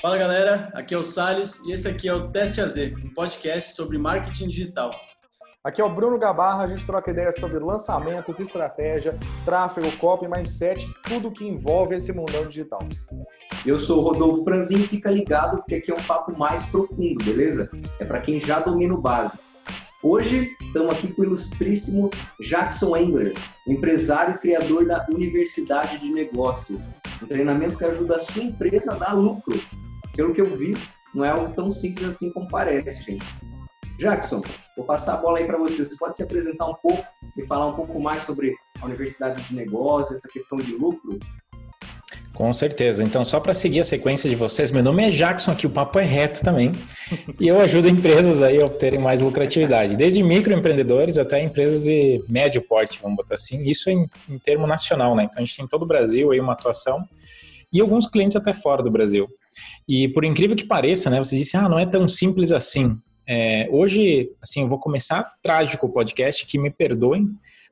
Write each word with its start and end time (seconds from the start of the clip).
Fala 0.00 0.16
galera, 0.16 0.70
aqui 0.72 0.94
é 0.94 0.96
o 0.96 1.04
Sales 1.04 1.60
e 1.66 1.72
esse 1.72 1.86
aqui 1.86 2.08
é 2.08 2.14
o 2.14 2.30
Teste 2.30 2.58
AZ, 2.58 2.74
um 3.04 3.12
podcast 3.12 3.74
sobre 3.74 3.98
marketing 3.98 4.48
digital. 4.48 4.90
Aqui 5.62 5.82
é 5.82 5.84
o 5.84 5.94
Bruno 5.94 6.18
Gabarra, 6.18 6.64
a 6.64 6.66
gente 6.66 6.86
troca 6.86 7.10
ideias 7.10 7.36
sobre 7.36 7.58
lançamentos, 7.58 8.40
estratégia, 8.40 9.18
tráfego, 9.44 9.94
copy, 9.98 10.26
mindset, 10.26 10.90
tudo 11.02 11.30
que 11.30 11.46
envolve 11.46 11.96
esse 11.96 12.14
mundão 12.14 12.46
digital. 12.46 12.80
Eu 13.66 13.78
sou 13.78 13.98
o 13.98 14.00
Rodolfo 14.00 14.42
Franzin, 14.42 14.78
fica 14.84 15.10
ligado 15.10 15.58
porque 15.58 15.74
aqui 15.74 15.92
é 15.92 15.94
um 15.94 16.02
papo 16.02 16.34
mais 16.34 16.64
profundo, 16.64 17.22
beleza? 17.22 17.68
É 17.98 18.04
para 18.06 18.20
quem 18.20 18.40
já 18.40 18.58
domina 18.58 18.94
o 18.94 19.02
básico. 19.02 19.44
Hoje 20.02 20.56
estamos 20.62 20.92
aqui 20.92 21.12
com 21.12 21.20
o 21.20 21.24
ilustríssimo 21.26 22.10
Jackson 22.40 22.96
Engler, 22.96 23.34
empresário 23.68 24.36
e 24.36 24.38
criador 24.38 24.86
da 24.86 25.04
Universidade 25.10 25.98
de 25.98 26.08
Negócios, 26.08 26.88
um 27.22 27.26
treinamento 27.26 27.76
que 27.76 27.84
ajuda 27.84 28.16
a 28.16 28.20
sua 28.20 28.44
empresa 28.44 28.92
a 28.92 28.94
dar 28.94 29.12
lucro 29.12 29.60
pelo 30.20 30.34
que 30.34 30.40
eu 30.42 30.54
vi, 30.54 30.76
não 31.14 31.24
é 31.24 31.30
algo 31.30 31.50
tão 31.54 31.72
simples 31.72 32.06
assim 32.06 32.30
como 32.30 32.46
parece, 32.46 33.02
gente. 33.02 33.24
Jackson, 33.98 34.42
vou 34.76 34.84
passar 34.84 35.14
a 35.14 35.16
bola 35.16 35.38
aí 35.38 35.46
para 35.46 35.56
você. 35.56 35.82
Você 35.82 35.96
pode 35.96 36.14
se 36.14 36.22
apresentar 36.22 36.66
um 36.66 36.74
pouco 36.74 37.02
e 37.38 37.46
falar 37.46 37.68
um 37.68 37.72
pouco 37.72 37.98
mais 37.98 38.22
sobre 38.24 38.54
a 38.82 38.84
Universidade 38.84 39.42
de 39.42 39.54
Negócios, 39.54 40.18
essa 40.18 40.28
questão 40.28 40.58
de 40.58 40.72
lucro? 40.72 41.18
Com 42.34 42.52
certeza. 42.52 43.02
Então, 43.02 43.24
só 43.24 43.40
para 43.40 43.54
seguir 43.54 43.80
a 43.80 43.84
sequência 43.84 44.28
de 44.28 44.36
vocês, 44.36 44.70
meu 44.70 44.82
nome 44.82 45.04
é 45.04 45.10
Jackson, 45.10 45.52
aqui 45.52 45.66
o 45.66 45.70
papo 45.70 45.98
é 45.98 46.04
reto 46.04 46.42
também, 46.42 46.72
e 47.40 47.48
eu 47.48 47.58
ajudo 47.58 47.88
empresas 47.88 48.42
aí 48.42 48.60
a 48.60 48.66
obterem 48.66 49.00
mais 49.00 49.22
lucratividade, 49.22 49.96
desde 49.96 50.22
microempreendedores 50.22 51.16
até 51.16 51.42
empresas 51.42 51.84
de 51.84 52.22
médio 52.28 52.60
porte, 52.60 53.00
vamos 53.02 53.16
botar 53.16 53.36
assim, 53.36 53.62
isso 53.62 53.88
em, 53.88 54.06
em 54.28 54.38
termo 54.38 54.66
nacional, 54.66 55.14
né? 55.16 55.24
Então, 55.24 55.42
a 55.42 55.46
gente 55.46 55.56
tem 55.56 55.66
todo 55.66 55.82
o 55.82 55.86
Brasil 55.86 56.30
aí 56.30 56.40
uma 56.40 56.52
atuação, 56.52 57.08
e 57.72 57.80
alguns 57.80 58.06
clientes 58.06 58.36
até 58.36 58.52
fora 58.52 58.82
do 58.82 58.90
Brasil. 58.90 59.28
E 59.88 60.08
por 60.08 60.24
incrível 60.24 60.56
que 60.56 60.64
pareça, 60.64 61.10
né, 61.10 61.18
você 61.18 61.36
disse, 61.36 61.56
ah, 61.56 61.68
não 61.68 61.78
é 61.78 61.86
tão 61.86 62.08
simples 62.08 62.52
assim. 62.52 62.98
É, 63.26 63.68
hoje, 63.70 64.30
assim, 64.42 64.62
eu 64.62 64.68
vou 64.68 64.78
começar 64.78 65.34
trágico 65.42 65.86
o 65.86 65.92
podcast, 65.92 66.44
que 66.46 66.58
me 66.58 66.70
perdoem, 66.70 67.28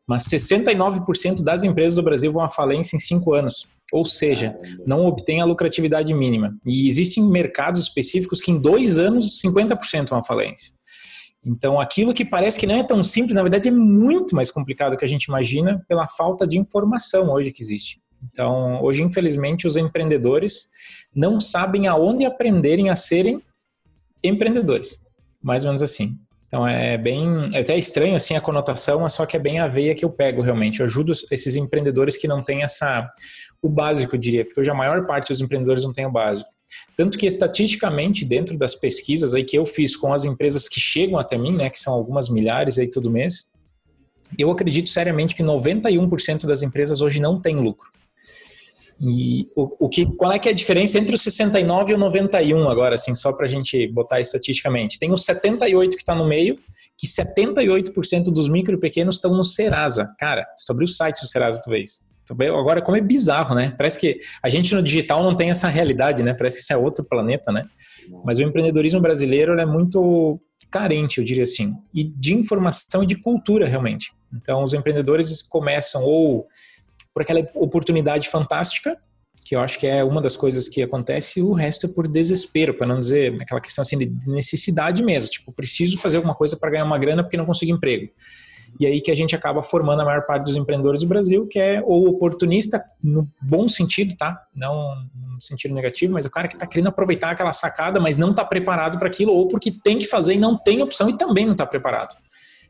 mas 0.07 0.25
69% 0.25 1.43
das 1.43 1.65
empresas 1.65 1.95
do 1.95 2.03
Brasil 2.03 2.33
vão 2.33 2.43
à 2.43 2.49
falência 2.49 2.97
em 2.97 2.99
cinco 2.99 3.35
anos. 3.35 3.67
Ou 3.93 4.05
seja, 4.05 4.57
não 4.87 5.07
obtém 5.07 5.41
a 5.41 5.45
lucratividade 5.45 6.13
mínima. 6.13 6.57
E 6.67 6.89
existem 6.89 7.25
mercados 7.25 7.83
específicos 7.83 8.41
que 8.41 8.51
em 8.51 8.59
dois 8.59 8.99
anos 8.99 9.41
50% 9.43 10.11
vão 10.11 10.19
à 10.19 10.23
falência. 10.23 10.73
Então, 11.45 11.81
aquilo 11.81 12.13
que 12.13 12.25
parece 12.25 12.59
que 12.59 12.67
não 12.67 12.77
é 12.77 12.83
tão 12.83 13.03
simples, 13.03 13.35
na 13.35 13.43
verdade 13.43 13.69
é 13.69 13.73
muito 13.73 14.35
mais 14.35 14.51
complicado 14.51 14.93
do 14.93 14.99
que 14.99 15.05
a 15.05 15.09
gente 15.09 15.25
imagina 15.25 15.85
pela 15.89 16.07
falta 16.07 16.47
de 16.47 16.59
informação 16.59 17.31
hoje 17.31 17.53
que 17.53 17.63
existe. 17.63 18.01
Então, 18.31 18.83
hoje, 18.83 19.03
infelizmente, 19.03 19.67
os 19.67 19.77
empreendedores 19.77 20.69
não 21.15 21.41
sabem 21.41 21.87
aonde 21.87 22.25
aprenderem 22.25 22.91
a 22.91 22.97
serem 22.97 23.43
empreendedores. 24.23 25.01
Mais 25.43 25.65
ou 25.65 25.69
menos 25.69 25.83
assim. 25.83 26.19
Então 26.47 26.67
é 26.67 26.97
bem, 26.97 27.51
é 27.53 27.61
até 27.61 27.77
estranho 27.77 28.17
assim 28.17 28.35
a 28.35 28.41
conotação, 28.41 29.01
mas 29.01 29.13
só 29.13 29.27
que 29.27 29.37
é 29.37 29.41
bem 29.41 29.61
a 29.61 29.69
veia 29.69 29.95
que 29.95 30.05
eu 30.05 30.11
pego 30.11 30.41
realmente. 30.41 30.81
Eu 30.81 30.87
ajudo 30.87 31.13
esses 31.31 31.57
empreendedores 31.57 32.17
que 32.17 32.27
não 32.27 32.43
têm 32.43 32.63
essa 32.63 33.09
o 33.61 33.69
básico, 33.69 34.15
eu 34.15 34.21
diria, 34.21 34.45
porque 34.45 34.61
hoje 34.61 34.71
a 34.71 34.75
maior 34.75 35.05
parte 35.07 35.29
dos 35.29 35.41
empreendedores 35.41 35.85
não 35.85 35.93
tem 35.93 36.07
o 36.07 36.13
básico. 36.13 36.49
Tanto 36.97 37.19
que 37.19 37.27
estatisticamente 37.27 38.25
dentro 38.25 38.57
das 38.57 38.75
pesquisas 38.75 39.35
aí 39.35 39.45
que 39.45 39.59
eu 39.59 39.67
fiz 39.67 39.97
com 39.97 40.13
as 40.13 40.25
empresas 40.25 40.69
que 40.69 40.81
chegam 40.81 41.19
até 41.19 41.37
mim, 41.37 41.53
né, 41.53 41.69
que 41.69 41.79
são 41.79 41.93
algumas 41.93 42.29
milhares 42.29 42.79
aí 42.79 42.89
todo 42.89 43.11
mês, 43.11 43.51
eu 44.39 44.51
acredito 44.51 44.89
seriamente 44.89 45.35
que 45.35 45.43
91% 45.43 46.47
das 46.47 46.63
empresas 46.63 47.01
hoje 47.01 47.21
não 47.21 47.41
tem 47.41 47.57
lucro. 47.57 47.91
E 49.01 49.47
o, 49.55 49.87
o, 49.87 49.89
que, 49.89 50.07
qual 50.17 50.33
é 50.33 50.39
que 50.39 50.49
é 50.49 50.53
a 50.53 50.55
diferença 50.55 50.99
entre 50.99 51.15
o 51.15 51.19
69 51.19 51.93
e 51.93 51.95
o 51.95 51.99
91 51.99 52.69
agora, 52.69 52.97
assim, 52.97 53.15
só 53.15 53.33
para 53.33 53.47
a 53.47 53.49
gente 53.49 53.87
botar 53.89 54.21
estatisticamente? 54.21 54.99
Tem 54.99 55.13
o 55.13 55.17
78 55.17 55.97
que 55.97 56.03
está 56.03 56.15
no 56.15 56.27
meio, 56.27 56.59
que 56.97 57.07
78% 57.07 58.25
dos 58.25 58.49
micro 58.49 58.75
e 58.75 58.81
pequenos 58.81 59.17
estão 59.17 59.33
no 59.37 59.45
Serasa. 59.45 60.13
Cara, 60.19 60.47
se 60.57 60.67
tu 60.67 60.73
abrir 60.73 60.85
o 60.85 60.89
site 60.89 61.21
do 61.21 61.29
Serasa, 61.29 61.61
tu 61.63 61.71
vês. 61.71 62.03
Agora, 62.31 62.83
como 62.83 62.97
é 62.97 63.01
bizarro, 63.01 63.55
né? 63.55 63.73
Parece 63.79 63.99
que 63.99 64.19
a 64.43 64.49
gente 64.51 64.75
no 64.75 64.83
digital 64.83 65.23
não 65.23 65.35
tem 65.35 65.51
essa 65.51 65.69
realidade, 65.69 66.23
né? 66.23 66.35
Parece 66.35 66.57
que 66.57 66.63
isso 66.63 66.73
é 66.73 66.77
outro 66.77 67.05
planeta, 67.05 67.51
né? 67.51 67.65
Mas 68.25 68.39
o 68.39 68.43
empreendedorismo 68.43 69.01
brasileiro 69.01 69.59
é 69.59 69.65
muito 69.65 70.41
carente, 70.71 71.19
eu 71.19 71.25
diria 71.25 71.45
assim, 71.45 71.73
e 71.95 72.05
de 72.05 72.35
informação 72.35 73.03
e 73.03 73.07
de 73.07 73.17
cultura, 73.17 73.67
realmente. 73.67 74.13
Então, 74.35 74.63
os 74.63 74.75
empreendedores 74.75 75.41
começam 75.41 76.03
ou 76.05 76.47
por 77.19 77.23
aquela 77.23 77.41
oportunidade 77.57 78.29
fantástica, 78.29 78.97
que 79.45 79.57
eu 79.57 79.61
acho 79.61 79.77
que 79.81 79.89
é 79.89 80.05
uma 80.05 80.23
das 80.23 80.37
coisas 80.37 80.69
que 80.69 80.81
acontece, 80.81 81.41
e 81.41 81.43
o 81.43 81.53
resto 81.53 81.87
é 81.87 81.89
por 81.89 82.07
desespero, 82.07 82.75
para 82.75 82.87
não 82.87 83.01
dizer 83.01 83.37
aquela 83.43 83.61
questão 83.61 83.83
assim 83.83 83.99
de 83.99 84.09
necessidade 84.25 85.03
mesmo, 85.03 85.29
tipo, 85.29 85.51
preciso 85.51 85.99
fazer 85.99 86.19
alguma 86.19 86.33
coisa 86.33 86.57
para 86.57 86.71
ganhar 86.71 86.85
uma 86.85 86.97
grana 86.97 87.25
porque 87.25 87.37
não 87.37 87.45
consigo 87.45 87.73
emprego. 87.73 88.09
E 88.79 88.87
aí 88.87 89.01
que 89.01 89.11
a 89.11 89.17
gente 89.17 89.35
acaba 89.35 89.65
formando 89.65 90.01
a 90.01 90.05
maior 90.05 90.27
parte 90.27 90.45
dos 90.45 90.57
empreendedores 90.57 91.01
do 91.01 91.09
Brasil, 91.09 91.45
que 91.49 91.59
é 91.59 91.83
o 91.85 92.09
oportunista 92.09 92.85
no 93.03 93.29
bom 93.43 93.67
sentido, 93.67 94.15
tá? 94.17 94.41
Não 94.55 94.95
no 95.35 95.43
sentido 95.43 95.75
negativo, 95.75 96.13
mas 96.13 96.25
o 96.25 96.31
cara 96.31 96.47
que 96.47 96.55
está 96.55 96.69
querendo 96.69 96.87
aproveitar 96.87 97.31
aquela 97.33 97.53
sacada, 97.53 97.99
mas 97.99 98.17
não 98.17 98.31
está 98.31 98.45
preparado 98.45 98.97
para 98.97 99.09
aquilo, 99.09 99.33
ou 99.33 99.49
porque 99.49 99.73
tem 99.73 99.99
que 99.99 100.07
fazer 100.07 100.35
e 100.35 100.39
não 100.39 100.57
tem 100.57 100.83
opção 100.83 101.11
e 101.11 101.19
também 101.19 101.45
não 101.47 101.53
está 101.53 101.67
preparado. 101.67 102.15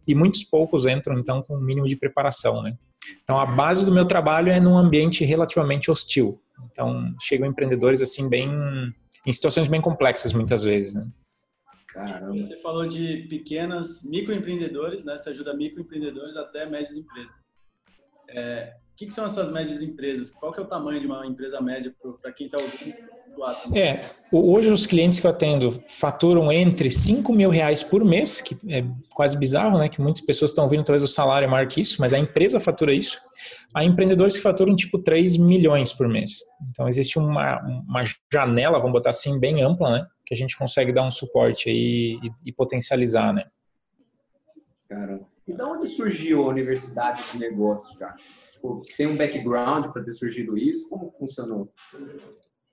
E 0.07 0.15
muitos 0.15 0.43
poucos 0.43 0.87
entram, 0.87 1.19
então, 1.19 1.43
com 1.43 1.53
o 1.53 1.59
um 1.59 1.61
mínimo 1.61 1.87
de 1.87 1.97
preparação, 1.97 2.63
né? 2.63 2.75
Então, 3.23 3.39
a 3.39 3.47
base 3.47 3.85
do 3.85 3.93
meu 3.93 4.07
trabalho 4.07 4.51
é 4.51 4.61
num 4.61 4.77
ambiente 4.77 5.25
relativamente 5.25 5.91
hostil. 5.91 6.41
Então, 6.71 7.15
chegam 7.21 7.49
empreendedores 7.49 8.03
assim 8.03 8.29
bem 8.29 8.51
em 9.27 9.33
situações 9.33 9.69
bem 9.69 9.81
complexas 9.81 10.33
muitas 10.33 10.63
vezes. 10.63 10.95
Né? 10.95 11.07
Caramba. 11.89 12.35
Você 12.35 12.57
falou 12.61 12.87
de 12.87 13.27
pequenas 13.29 14.05
microempreendedores, 14.05 15.05
né? 15.05 15.17
Você 15.17 15.31
ajuda 15.31 15.55
microempreendedores 15.55 16.37
até 16.37 16.65
médias 16.67 16.97
empresas. 16.97 17.49
É, 18.29 18.75
o 18.93 18.97
que, 18.97 19.07
que, 19.07 19.15
são 19.15 19.27
essas 19.27 19.51
médias 19.51 19.83
empresas? 19.83 20.31
Qual 20.33 20.53
que 20.53 20.61
é 20.61 20.63
o 20.63 20.67
tamanho 20.67 21.01
de 21.01 21.07
uma 21.07 21.27
empresa 21.27 21.61
média 21.61 21.95
para 22.21 22.33
quem 22.33 22.47
está 22.47 22.59
ouvindo? 22.59 22.97
É, 23.75 24.01
hoje 24.33 24.71
os 24.71 24.87
clientes 24.87 25.21
que 25.21 25.27
eu 25.27 25.31
atendo 25.31 25.83
faturam 25.89 26.51
entre 26.53 26.91
5 26.91 27.33
mil 27.33 27.51
reais 27.51 27.83
por 27.83 28.05
mês, 28.05 28.41
que 28.41 28.57
é 28.69 28.85
quase 29.15 29.37
bizarro, 29.37 29.79
né? 29.79 29.89
Que 29.89 30.01
muitas 30.01 30.23
pessoas 30.23 30.51
estão 30.51 30.65
ouvindo 30.65 30.85
talvez 30.85 31.03
o 31.03 31.09
salário 31.09 31.47
é 31.47 31.49
maior 31.49 31.67
que 31.67 31.81
isso, 31.81 32.01
mas 32.01 32.13
a 32.13 32.19
empresa 32.19 32.61
fatura 32.61 32.93
isso. 32.93 33.21
Há 33.75 33.85
empreendedores 33.85 34.37
que 34.37 34.43
faturam 34.43 34.75
tipo 34.75 34.99
3 34.99 35.37
milhões 35.37 35.93
por 35.93 36.09
mês. 36.09 36.41
Então 36.71 36.89
existe 36.89 37.19
uma, 37.19 37.61
uma 37.89 38.05
janela, 38.33 38.79
vamos 38.79 38.93
botar 38.93 39.11
assim, 39.11 39.39
bem 39.39 39.63
ampla, 39.63 39.91
né? 39.91 40.07
Que 40.27 40.35
a 40.35 40.37
gente 40.37 40.57
consegue 40.57 40.93
dar 40.93 41.05
um 41.05 41.11
suporte 41.11 41.69
aí 41.69 42.19
e, 42.23 42.31
e 42.47 42.53
potencializar, 42.53 43.33
né? 43.33 43.45
Caramba. 44.89 45.27
E 45.47 45.53
da 45.53 45.67
onde 45.67 45.89
surgiu 45.89 46.45
a 46.45 46.49
Universidade 46.49 47.23
de 47.33 47.39
Negócios, 47.39 47.99
já? 47.99 48.15
Tipo, 48.53 48.83
tem 48.97 49.07
um 49.07 49.17
background 49.17 49.87
para 49.93 50.03
ter 50.03 50.13
surgido 50.15 50.59
isso? 50.59 50.89
Como 50.89 51.11
funcionou? 51.19 51.73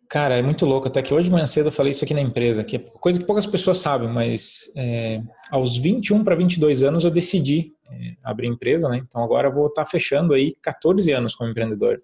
Cara, 0.10 0.38
é 0.38 0.42
muito 0.42 0.66
louco. 0.66 0.88
Até 0.88 1.02
que 1.02 1.14
hoje 1.14 1.30
de 1.30 1.32
manhã 1.32 1.48
cedo 1.48 1.68
eu 1.68 1.72
falei 1.72 1.92
isso 1.92 2.04
aqui 2.04 2.14
na 2.14 2.22
empresa, 2.22 2.64
que 2.64 2.76
é 2.76 2.80
coisa 2.80 3.20
que 3.20 3.26
poucas 3.26 3.46
pessoas 3.46 3.80
sabem, 3.80 4.08
mas 4.08 4.72
é, 4.76 5.22
aos 5.50 5.78
21 5.78 6.24
para 6.24 6.36
22 6.36 6.84
anos 6.84 7.04
eu 7.04 7.12
decidi 7.12 7.74
é, 7.90 8.16
abrir 8.24 8.48
empresa, 8.48 8.88
né? 8.88 8.98
Então 8.98 9.24
agora 9.24 9.48
eu 9.48 9.54
vou 9.54 9.68
estar 9.68 9.84
tá 9.84 9.90
fechando 9.90 10.34
aí 10.34 10.56
14 10.62 11.12
anos 11.12 11.36
como 11.36 11.50
empreendedor. 11.50 12.02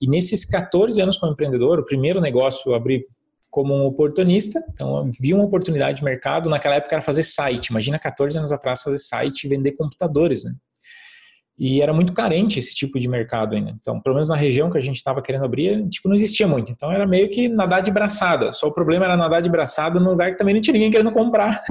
E 0.00 0.08
nesses 0.08 0.44
14 0.44 1.00
anos 1.00 1.18
como 1.18 1.32
empreendedor, 1.32 1.78
o 1.78 1.84
primeiro 1.84 2.20
negócio 2.20 2.70
eu 2.70 2.74
abri 2.74 3.06
como 3.50 3.72
um 3.72 3.86
oportunista, 3.86 4.60
então 4.72 4.96
eu 4.98 5.10
vi 5.20 5.32
uma 5.32 5.44
oportunidade 5.44 5.98
de 5.98 6.04
mercado, 6.04 6.50
naquela 6.50 6.74
época 6.74 6.96
era 6.96 7.02
fazer 7.02 7.22
site. 7.22 7.68
Imagina 7.68 7.98
14 7.98 8.36
anos 8.36 8.50
atrás 8.50 8.82
fazer 8.82 8.98
site 8.98 9.44
e 9.44 9.48
vender 9.48 9.72
computadores, 9.72 10.44
né? 10.44 10.52
E 11.56 11.80
era 11.80 11.94
muito 11.94 12.12
carente 12.12 12.58
esse 12.58 12.74
tipo 12.74 12.98
de 12.98 13.06
mercado 13.06 13.54
ainda. 13.54 13.70
Então, 13.80 14.00
pelo 14.00 14.16
menos 14.16 14.28
na 14.28 14.34
região 14.34 14.68
que 14.70 14.76
a 14.76 14.80
gente 14.80 14.96
estava 14.96 15.22
querendo 15.22 15.44
abrir, 15.44 15.88
tipo, 15.88 16.08
não 16.08 16.16
existia 16.16 16.48
muito. 16.48 16.72
Então, 16.72 16.90
era 16.90 17.06
meio 17.06 17.28
que 17.28 17.48
nadar 17.48 17.80
de 17.80 17.92
braçada. 17.92 18.52
Só 18.52 18.66
o 18.66 18.72
problema 18.72 19.04
era 19.04 19.16
nadar 19.16 19.40
de 19.40 19.48
braçada 19.48 20.00
num 20.00 20.10
lugar 20.10 20.32
que 20.32 20.36
também 20.36 20.54
não 20.54 20.60
tinha 20.60 20.72
ninguém 20.72 20.90
querendo 20.90 21.12
comprar. 21.12 21.62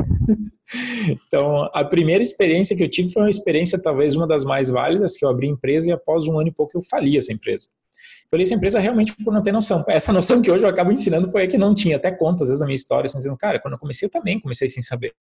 então, 1.10 1.70
a 1.74 1.84
primeira 1.84 2.24
experiência 2.24 2.76
que 2.78 2.84
eu 2.84 2.90
tive 2.90 3.12
foi 3.12 3.24
uma 3.24 3.30
experiência, 3.30 3.82
talvez 3.82 4.16
uma 4.16 4.26
das 4.26 4.46
mais 4.46 4.70
válidas, 4.70 5.18
que 5.18 5.26
eu 5.26 5.30
abri 5.30 5.48
empresa 5.48 5.90
e 5.90 5.92
após 5.92 6.28
um 6.28 6.40
ano 6.40 6.48
e 6.48 6.54
pouco 6.54 6.78
eu 6.78 6.82
fali 6.84 7.18
essa 7.18 7.34
empresa. 7.34 7.68
Falei 8.32 8.46
essa 8.46 8.56
empresa 8.56 8.80
realmente 8.80 9.14
por 9.24 9.32
não 9.32 9.44
ter 9.44 9.52
noção. 9.52 9.86
Essa 9.88 10.12
noção 10.12 10.42
que 10.42 10.50
hoje 10.50 10.64
eu 10.64 10.70
acabo 10.70 10.92
ensinando 10.92 11.30
foi 11.30 11.44
a 11.44 11.48
que 11.48 11.56
não 11.58 11.72
tinha. 11.72 11.98
Até 11.98 12.10
conta, 12.10 12.44
às 12.44 12.50
vezes, 12.50 12.64
a 12.64 12.66
minha 12.66 12.76
história, 12.76 13.06
assim, 13.06 13.20
dizendo, 13.20 13.38
cara, 13.38 13.60
quando 13.60 13.74
eu 13.74 13.80
comecei 13.80 14.08
eu 14.08 14.10
também 14.10 14.40
comecei 14.40 14.68
sem 14.70 14.82
saber. 14.82 15.14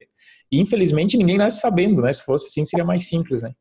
E, 0.51 0.59
infelizmente, 0.59 1.19
ninguém 1.19 1.37
nasce 1.37 1.61
sabendo, 1.61 2.01
né? 2.01 2.11
Se 2.11 2.25
fosse 2.25 2.47
assim, 2.47 2.65
seria 2.65 2.87
mais 2.87 3.07
simples, 3.07 3.43
né? 3.43 3.53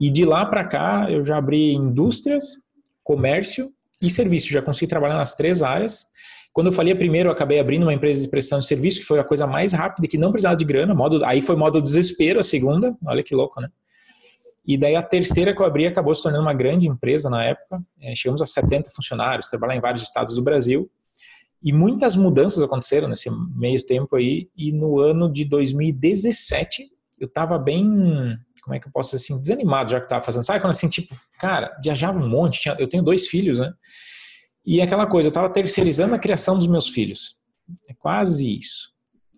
E 0.00 0.10
de 0.10 0.24
lá 0.24 0.46
para 0.46 0.64
cá, 0.64 1.06
eu 1.10 1.24
já 1.24 1.36
abri 1.36 1.72
indústrias, 1.72 2.56
comércio 3.02 3.72
e 4.00 4.08
serviço. 4.08 4.48
Já 4.48 4.62
consegui 4.62 4.86
trabalhar 4.86 5.16
nas 5.16 5.34
três 5.34 5.62
áreas. 5.62 6.06
Quando 6.52 6.68
eu 6.68 6.72
falei 6.72 6.94
primeiro, 6.94 7.28
eu 7.28 7.32
acabei 7.32 7.58
abrindo 7.58 7.82
uma 7.82 7.94
empresa 7.94 8.22
de 8.22 8.28
prestação 8.28 8.60
de 8.60 8.66
serviço, 8.66 9.00
que 9.00 9.06
foi 9.06 9.18
a 9.18 9.24
coisa 9.24 9.46
mais 9.46 9.72
rápida, 9.72 10.06
que 10.08 10.18
não 10.18 10.30
precisava 10.30 10.56
de 10.56 10.64
grana. 10.64 10.94
Modo, 10.94 11.24
aí 11.24 11.42
foi 11.42 11.56
modo 11.56 11.82
desespero 11.82 12.40
a 12.40 12.42
segunda. 12.42 12.96
Olha 13.04 13.22
que 13.22 13.34
louco, 13.34 13.60
né? 13.60 13.68
E 14.66 14.76
daí 14.76 14.94
a 14.94 15.02
terceira 15.02 15.54
que 15.54 15.62
eu 15.62 15.66
abri 15.66 15.86
acabou 15.86 16.14
se 16.14 16.22
tornando 16.22 16.44
uma 16.44 16.52
grande 16.52 16.88
empresa 16.88 17.30
na 17.30 17.42
época. 17.42 17.82
É, 18.00 18.14
chegamos 18.14 18.42
a 18.42 18.46
70 18.46 18.90
funcionários, 18.90 19.48
trabalhar 19.48 19.76
em 19.76 19.80
vários 19.80 20.02
estados 20.02 20.36
do 20.36 20.42
Brasil. 20.42 20.90
E 21.62 21.72
muitas 21.72 22.14
mudanças 22.14 22.62
aconteceram 22.62 23.08
nesse 23.08 23.30
meio 23.56 23.84
tempo 23.84 24.14
aí. 24.14 24.48
E 24.56 24.70
no 24.70 25.00
ano 25.00 25.32
de 25.32 25.44
2017, 25.44 26.90
eu 27.20 27.26
estava 27.26 27.58
bem, 27.58 27.84
como 28.62 28.74
é 28.74 28.80
que 28.80 28.88
eu 28.88 28.92
posso 28.92 29.10
dizer 29.10 29.24
assim, 29.24 29.40
desanimado 29.40 29.90
já 29.90 29.98
que 29.98 30.06
estava 30.06 30.24
fazendo. 30.24 30.44
Sabe 30.44 30.60
quando 30.60 30.72
assim, 30.72 30.88
tipo, 30.88 31.16
cara, 31.38 31.76
viajava 31.82 32.18
um 32.18 32.28
monte. 32.28 32.60
Tinha, 32.60 32.76
eu 32.78 32.88
tenho 32.88 33.02
dois 33.02 33.26
filhos, 33.26 33.58
né? 33.58 33.72
E 34.64 34.80
aquela 34.80 35.06
coisa, 35.06 35.28
eu 35.28 35.30
estava 35.30 35.48
terceirizando 35.48 36.14
a 36.14 36.18
criação 36.18 36.56
dos 36.56 36.66
meus 36.66 36.88
filhos. 36.88 37.36
É 37.88 37.94
quase 37.94 38.56
isso. 38.56 38.92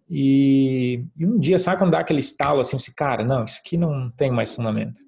E, 0.08 1.04
e, 1.16 1.24
um 1.24 1.38
dia, 1.38 1.58
sabe 1.58 1.78
quando 1.78 1.92
dá 1.92 2.00
aquele 2.00 2.18
estalo 2.18 2.60
assim, 2.60 2.76
assim, 2.76 2.92
cara, 2.96 3.24
não, 3.24 3.44
isso 3.44 3.60
aqui 3.64 3.76
não 3.76 4.10
tem 4.10 4.30
mais 4.30 4.52
fundamento. 4.52 5.00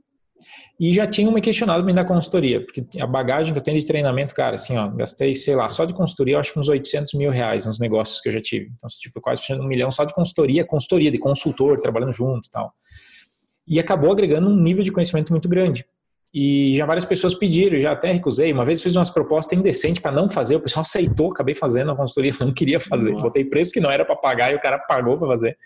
E 0.82 0.92
já 0.92 1.06
tinham 1.06 1.30
me 1.30 1.40
questionado 1.40 1.84
me 1.84 1.92
da 1.92 2.04
consultoria, 2.04 2.60
porque 2.60 2.84
a 3.00 3.06
bagagem 3.06 3.52
que 3.52 3.58
eu 3.60 3.62
tenho 3.62 3.78
de 3.78 3.86
treinamento, 3.86 4.34
cara, 4.34 4.56
assim, 4.56 4.76
ó, 4.76 4.88
gastei, 4.88 5.32
sei 5.32 5.54
lá, 5.54 5.68
só 5.68 5.84
de 5.84 5.94
consultoria, 5.94 6.34
eu 6.34 6.40
acho 6.40 6.52
que 6.52 6.58
uns 6.58 6.68
800 6.68 7.14
mil 7.14 7.30
reais 7.30 7.66
nos 7.66 7.78
negócios 7.78 8.20
que 8.20 8.28
eu 8.28 8.32
já 8.32 8.40
tive. 8.40 8.72
Então, 8.74 8.90
tipo, 8.98 9.20
quase 9.20 9.42
um 9.52 9.68
milhão 9.68 9.92
só 9.92 10.04
de 10.04 10.12
consultoria, 10.12 10.66
consultoria, 10.66 11.08
de 11.08 11.18
consultor, 11.18 11.78
trabalhando 11.78 12.12
junto 12.12 12.48
e 12.48 12.50
tal. 12.50 12.72
E 13.64 13.78
acabou 13.78 14.10
agregando 14.10 14.48
um 14.48 14.56
nível 14.56 14.82
de 14.82 14.90
conhecimento 14.90 15.30
muito 15.30 15.48
grande. 15.48 15.86
E 16.34 16.74
já 16.76 16.84
várias 16.84 17.04
pessoas 17.04 17.32
pediram, 17.32 17.78
já 17.78 17.92
até 17.92 18.10
recusei. 18.10 18.52
Uma 18.52 18.64
vez 18.64 18.82
fiz 18.82 18.96
umas 18.96 19.08
propostas 19.08 19.56
indecentes 19.56 20.02
para 20.02 20.10
não 20.10 20.28
fazer, 20.28 20.56
o 20.56 20.60
pessoal 20.60 20.80
aceitou, 20.80 21.30
acabei 21.30 21.54
fazendo 21.54 21.92
a 21.92 21.96
consultoria, 21.96 22.34
não 22.44 22.52
queria 22.52 22.80
fazer. 22.80 23.12
Nossa. 23.12 23.22
Botei 23.22 23.44
preço 23.44 23.70
que 23.70 23.78
não 23.78 23.88
era 23.88 24.04
para 24.04 24.16
pagar 24.16 24.52
e 24.52 24.56
o 24.56 24.60
cara 24.60 24.80
pagou 24.80 25.16
para 25.16 25.28
fazer. 25.28 25.56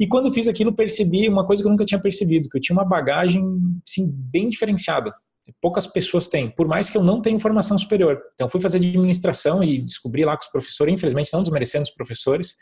E 0.00 0.06
quando 0.06 0.32
fiz 0.32 0.48
aquilo, 0.48 0.72
percebi 0.72 1.28
uma 1.28 1.46
coisa 1.46 1.62
que 1.62 1.66
eu 1.66 1.70
nunca 1.70 1.84
tinha 1.84 2.00
percebido, 2.00 2.48
que 2.48 2.56
eu 2.56 2.60
tinha 2.60 2.76
uma 2.76 2.84
bagagem 2.84 3.42
assim, 3.86 4.10
bem 4.10 4.48
diferenciada. 4.48 5.14
Poucas 5.60 5.86
pessoas 5.86 6.28
têm, 6.28 6.48
por 6.48 6.66
mais 6.66 6.88
que 6.88 6.96
eu 6.96 7.02
não 7.02 7.20
tenha 7.20 7.38
formação 7.38 7.76
superior. 7.76 8.20
Então, 8.34 8.48
fui 8.48 8.60
fazer 8.60 8.78
administração 8.78 9.62
e 9.62 9.80
descobri 9.82 10.24
lá 10.24 10.36
com 10.36 10.44
os 10.44 10.50
professores, 10.50 10.94
infelizmente 10.94 11.32
não 11.32 11.42
desmerecendo 11.42 11.84
os 11.84 11.90
professores, 11.90 12.56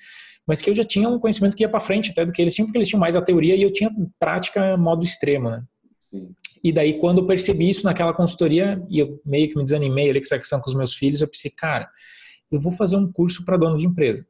mas 0.47 0.61
que 0.61 0.71
eu 0.71 0.75
já 0.75 0.83
tinha 0.83 1.09
um 1.09 1.19
conhecimento 1.19 1.57
que 1.57 1.63
ia 1.63 1.69
para 1.69 1.81
frente 1.81 2.11
até 2.11 2.25
do 2.25 2.33
que 2.33 2.41
eles 2.41 2.55
tinham, 2.55 2.67
porque 2.67 2.79
eles 2.79 2.89
tinham 2.89 3.01
mais 3.01 3.17
a 3.17 3.23
teoria 3.23 3.55
e 3.55 3.63
eu 3.63 3.73
tinha 3.73 3.91
prática 4.19 4.77
modo 4.77 5.05
extremo, 5.05 5.51
né? 5.51 5.63
Sim. 6.01 6.35
E 6.63 6.73
daí, 6.73 6.99
quando 6.99 7.19
eu 7.19 7.27
percebi 7.27 7.71
isso 7.71 7.85
naquela 7.85 8.13
consultoria, 8.13 8.83
e 8.89 8.99
eu 8.99 9.21
meio 9.25 9.49
que 9.49 9.57
me 9.57 9.65
desanimei 9.65 10.11
ali 10.11 10.21
com 10.21 10.27
essa 10.27 10.39
questão 10.39 10.61
com 10.61 10.69
os 10.69 10.77
meus 10.77 10.95
filhos, 10.95 11.21
eu 11.21 11.29
pensei, 11.29 11.51
cara, 11.51 11.89
eu 12.51 12.61
vou 12.61 12.73
fazer 12.73 12.97
um 12.97 13.11
curso 13.11 13.45
para 13.45 13.57
dono 13.57 13.79
de 13.79 13.87
empresa. 13.87 14.27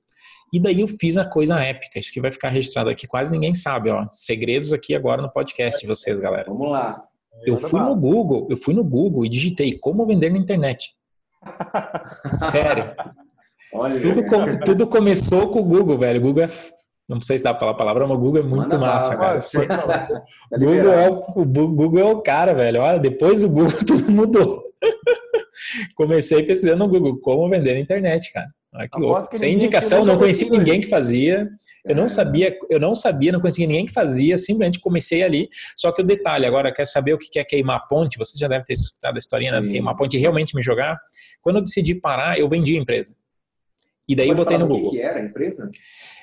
E 0.52 0.60
daí 0.60 0.80
eu 0.80 0.88
fiz 0.88 1.16
a 1.16 1.24
coisa 1.24 1.60
épica, 1.60 1.98
isso 1.98 2.12
que 2.12 2.20
vai 2.20 2.32
ficar 2.32 2.48
registrado 2.48 2.90
aqui, 2.90 3.06
quase 3.06 3.32
ninguém 3.32 3.54
sabe, 3.54 3.90
ó. 3.90 4.06
Segredos 4.10 4.72
aqui 4.72 4.94
agora 4.94 5.22
no 5.22 5.30
podcast 5.30 5.80
de 5.80 5.86
vocês, 5.86 6.18
galera. 6.18 6.46
Vamos 6.48 6.70
lá. 6.70 7.04
Eu 7.46 7.56
fui 7.56 7.80
no 7.80 7.94
Google, 7.94 8.46
eu 8.50 8.56
fui 8.56 8.74
no 8.74 8.84
Google 8.84 9.24
e 9.24 9.28
digitei 9.28 9.78
como 9.78 10.06
vender 10.06 10.30
na 10.30 10.38
internet. 10.38 10.94
Sério. 12.50 12.92
Olha, 13.72 14.00
tudo, 14.00 14.26
com, 14.26 14.58
tudo 14.64 14.86
começou 14.86 15.48
com 15.50 15.60
o 15.60 15.64
Google, 15.64 15.98
velho. 15.98 16.18
O 16.18 16.22
Google 16.22 16.44
é 16.44 16.50
não 17.10 17.20
sei 17.20 17.38
se 17.38 17.44
dá 17.44 17.52
pra 17.52 17.60
falar 17.60 17.72
a 17.72 17.76
palavra, 17.76 18.06
mas 18.06 18.16
o 18.16 18.20
Google 18.20 18.40
é 18.40 18.44
muito 18.44 18.62
Manda 18.62 18.78
massa, 18.78 19.16
cara. 19.16 19.40
Tá 19.40 20.08
Google, 20.56 20.92
é 20.92 21.10
o, 21.10 21.40
o 21.40 21.44
Google 21.44 21.98
é 21.98 22.04
o 22.04 22.22
cara, 22.22 22.54
velho. 22.54 22.80
Olha, 22.80 23.00
depois 23.00 23.42
do 23.42 23.48
Google 23.48 23.78
tudo 23.84 24.12
mudou. 24.12 24.62
Comecei 25.96 26.44
pesquisando 26.44 26.84
no 26.84 26.88
Google 26.88 27.18
como 27.20 27.50
vender 27.50 27.74
na 27.74 27.80
internet, 27.80 28.32
cara. 28.32 28.46
Ah. 28.72 28.86
Sem 29.32 29.54
indicação, 29.54 30.04
não 30.04 30.16
conhecia 30.16 30.48
ninguém 30.48 30.80
que 30.80 30.86
fazia. 30.86 31.48
Eu 31.84 31.96
não 31.96 32.04
é. 32.04 32.08
sabia, 32.08 32.56
eu 32.70 32.78
não 32.78 32.94
sabia, 32.94 33.32
não 33.32 33.40
conhecia 33.40 33.66
ninguém 33.66 33.84
que 33.84 33.92
fazia, 33.92 34.38
simplesmente 34.38 34.78
comecei 34.78 35.24
ali. 35.24 35.48
Só 35.76 35.90
que 35.90 36.02
o 36.02 36.04
detalhe, 36.04 36.46
agora 36.46 36.72
quer 36.72 36.86
saber 36.86 37.12
o 37.12 37.18
que 37.18 37.38
é 37.38 37.44
queimar 37.44 37.78
a 37.78 37.80
ponte? 37.80 38.16
Você 38.16 38.38
já 38.38 38.46
deve 38.46 38.64
ter 38.64 38.74
escutado 38.74 39.16
a 39.16 39.18
historinha, 39.18 39.60
né? 39.60 39.68
Queimar 39.68 39.94
a 39.94 39.96
ponte 39.96 40.16
e 40.16 40.20
realmente 40.20 40.54
me 40.54 40.62
jogar. 40.62 40.96
Quando 41.42 41.56
eu 41.56 41.64
decidi 41.64 41.96
parar, 41.96 42.38
eu 42.38 42.48
vendi 42.48 42.76
a 42.76 42.80
empresa. 42.80 43.14
E 44.08 44.14
daí 44.14 44.28
Pode 44.28 44.38
eu 44.38 44.44
botei 44.44 44.58
no 44.58 44.68
Google. 44.68 44.88
O 44.88 44.92
que 44.92 45.00
era 45.00 45.18
a 45.18 45.22
empresa? 45.22 45.68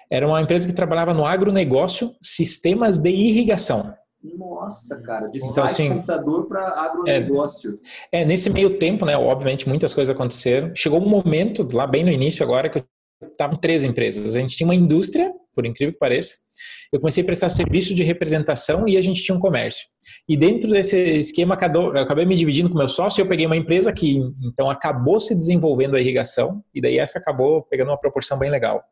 Era 0.09 0.25
uma 0.25 0.41
empresa 0.41 0.67
que 0.67 0.73
trabalhava 0.73 1.13
no 1.13 1.25
agronegócio, 1.25 2.15
sistemas 2.21 2.97
de 2.97 3.09
irrigação. 3.09 3.93
Nossa, 4.35 4.99
cara, 5.01 5.27
de 5.27 5.37
então, 5.37 5.63
assim, 5.63 5.89
computador 5.89 6.47
para 6.47 6.67
agronegócio. 6.69 7.75
É, 8.11 8.21
é, 8.21 8.25
nesse 8.25 8.49
meio 8.49 8.77
tempo, 8.77 9.05
né, 9.05 9.17
obviamente 9.17 9.67
muitas 9.67 9.93
coisas 9.93 10.13
aconteceram. 10.13 10.75
Chegou 10.75 11.01
um 11.01 11.07
momento, 11.07 11.67
lá 11.73 11.85
bem 11.85 12.03
no 12.03 12.11
início 12.11 12.43
agora, 12.43 12.69
que 12.69 12.79
eu 12.79 12.85
estava 13.29 13.53
em 13.53 13.57
três 13.57 13.85
empresas. 13.85 14.35
A 14.35 14.39
gente 14.39 14.55
tinha 14.55 14.67
uma 14.67 14.75
indústria, 14.75 15.33
por 15.55 15.65
incrível 15.65 15.93
que 15.93 15.99
pareça. 15.99 16.35
Eu 16.91 16.99
comecei 16.99 17.23
a 17.23 17.25
prestar 17.25 17.49
serviço 17.49 17.93
de 17.93 18.03
representação 18.03 18.87
e 18.87 18.97
a 18.97 19.01
gente 19.01 19.23
tinha 19.23 19.35
um 19.35 19.39
comércio. 19.39 19.87
E 20.27 20.37
dentro 20.37 20.69
desse 20.69 20.97
esquema, 20.97 21.57
eu 21.73 21.97
acabei 21.97 22.25
me 22.25 22.35
dividindo 22.35 22.69
com 22.69 22.77
meu 22.77 22.89
sócio 22.89 23.19
e 23.19 23.23
eu 23.23 23.27
peguei 23.27 23.45
uma 23.45 23.57
empresa 23.57 23.91
que, 23.91 24.19
então, 24.43 24.69
acabou 24.69 25.19
se 25.19 25.35
desenvolvendo 25.35 25.95
a 25.95 25.99
irrigação 25.99 26.63
e 26.73 26.81
daí 26.81 26.97
essa 26.99 27.19
acabou 27.19 27.63
pegando 27.63 27.89
uma 27.89 27.99
proporção 27.99 28.37
bem 28.37 28.49
legal. 28.49 28.83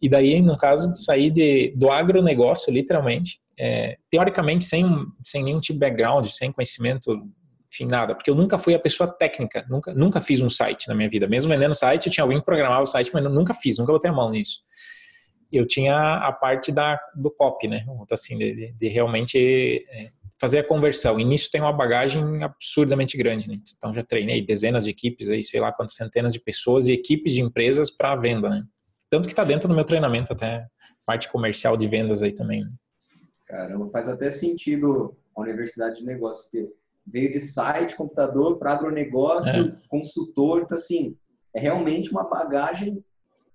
E 0.00 0.08
daí, 0.08 0.40
no 0.40 0.56
caso 0.56 0.90
de 0.90 1.02
sair 1.02 1.30
de, 1.30 1.72
do 1.76 1.90
agronegócio, 1.90 2.72
literalmente, 2.72 3.40
é, 3.58 3.98
teoricamente 4.10 4.64
sem, 4.64 4.84
sem 5.22 5.42
nenhum 5.42 5.60
tipo 5.60 5.78
de 5.78 5.80
background, 5.80 6.26
sem 6.26 6.52
conhecimento, 6.52 7.10
enfim, 7.68 7.86
nada, 7.86 8.14
porque 8.14 8.30
eu 8.30 8.34
nunca 8.34 8.58
fui 8.58 8.74
a 8.74 8.78
pessoa 8.78 9.10
técnica, 9.10 9.66
nunca, 9.68 9.92
nunca 9.92 10.20
fiz 10.20 10.40
um 10.40 10.48
site 10.48 10.88
na 10.88 10.94
minha 10.94 11.08
vida. 11.08 11.26
Mesmo 11.26 11.50
vendendo 11.50 11.74
site, 11.74 12.06
eu 12.06 12.12
tinha 12.12 12.24
alguém 12.24 12.38
que 12.38 12.44
programava 12.44 12.82
o 12.82 12.86
site, 12.86 13.10
mas 13.12 13.24
eu 13.24 13.30
nunca 13.30 13.52
fiz, 13.52 13.78
nunca 13.78 13.92
botei 13.92 14.10
a 14.10 14.14
mão 14.14 14.30
nisso. 14.30 14.60
Eu 15.50 15.66
tinha 15.66 16.14
a 16.16 16.32
parte 16.32 16.70
da, 16.70 16.98
do 17.14 17.30
copy, 17.30 17.68
né? 17.68 17.84
Assim, 18.10 18.38
de, 18.38 18.72
de 18.72 18.88
realmente 18.88 19.86
é, 19.90 20.10
fazer 20.40 20.60
a 20.60 20.64
conversão. 20.64 21.18
E 21.18 21.24
nisso 21.24 21.50
tem 21.50 21.60
uma 21.60 21.72
bagagem 21.72 22.42
absurdamente 22.42 23.16
grande, 23.16 23.48
né? 23.48 23.56
Então 23.76 23.92
já 23.92 24.02
treinei 24.02 24.40
dezenas 24.40 24.84
de 24.84 24.90
equipes 24.90 25.30
aí, 25.30 25.42
sei 25.42 25.60
lá 25.60 25.72
quantas 25.72 25.94
centenas 25.94 26.32
de 26.32 26.40
pessoas 26.40 26.86
e 26.86 26.92
equipes 26.92 27.34
de 27.34 27.40
empresas 27.40 27.90
para 27.90 28.14
venda, 28.16 28.48
né? 28.48 28.62
Tanto 29.10 29.26
que 29.26 29.32
está 29.32 29.42
dentro 29.44 29.68
do 29.68 29.74
meu 29.74 29.84
treinamento 29.84 30.32
até 30.32 30.66
parte 31.04 31.28
comercial 31.28 31.76
de 31.76 31.88
vendas 31.88 32.22
aí 32.22 32.32
também. 32.32 32.64
Caramba, 33.48 33.88
faz 33.90 34.08
até 34.08 34.30
sentido 34.30 35.16
a 35.34 35.40
universidade 35.40 36.00
de 36.00 36.04
negócio, 36.06 36.42
porque 36.42 36.70
veio 37.06 37.32
de 37.32 37.40
site, 37.40 37.96
computador 37.96 38.58
para 38.58 38.72
agronegócio, 38.72 39.68
é. 39.68 39.88
consultor, 39.88 40.62
então 40.62 40.76
assim, 40.76 41.16
é 41.54 41.60
realmente 41.60 42.10
uma 42.10 42.24
bagagem 42.24 43.02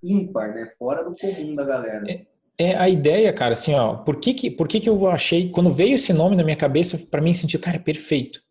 ímpar, 0.01 0.53
né? 0.53 0.71
Fora 0.77 1.03
do 1.03 1.15
comum 1.15 1.55
da 1.55 1.63
galera. 1.63 2.03
É, 2.09 2.25
é 2.57 2.75
a 2.75 2.89
ideia, 2.89 3.31
cara, 3.31 3.53
assim, 3.53 3.73
ó, 3.73 3.95
por 3.95 4.19
que 4.19 4.33
que, 4.33 4.49
por 4.49 4.67
que 4.67 4.79
que 4.79 4.89
eu 4.89 5.07
achei, 5.07 5.49
quando 5.49 5.73
veio 5.73 5.95
esse 5.95 6.11
nome 6.11 6.35
na 6.35 6.43
minha 6.43 6.57
cabeça, 6.57 6.97
para 7.09 7.21
mim 7.21 7.33
sentiu, 7.33 7.59
cara, 7.59 7.77
é 7.77 7.79
perfeito. 7.79 8.41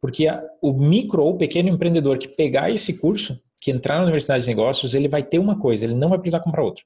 Porque 0.00 0.26
a, 0.26 0.42
o 0.60 0.72
micro 0.72 1.22
ou 1.22 1.38
pequeno 1.38 1.68
empreendedor 1.68 2.18
que 2.18 2.28
pegar 2.28 2.70
esse 2.70 2.98
curso, 2.98 3.40
que 3.60 3.70
entrar 3.70 3.96
na 3.96 4.02
universidade 4.02 4.42
de 4.44 4.50
negócios, 4.50 4.94
ele 4.94 5.08
vai 5.08 5.22
ter 5.22 5.38
uma 5.38 5.58
coisa, 5.58 5.84
ele 5.84 5.94
não 5.94 6.10
vai 6.10 6.18
precisar 6.18 6.40
comprar 6.40 6.62
outro. 6.62 6.84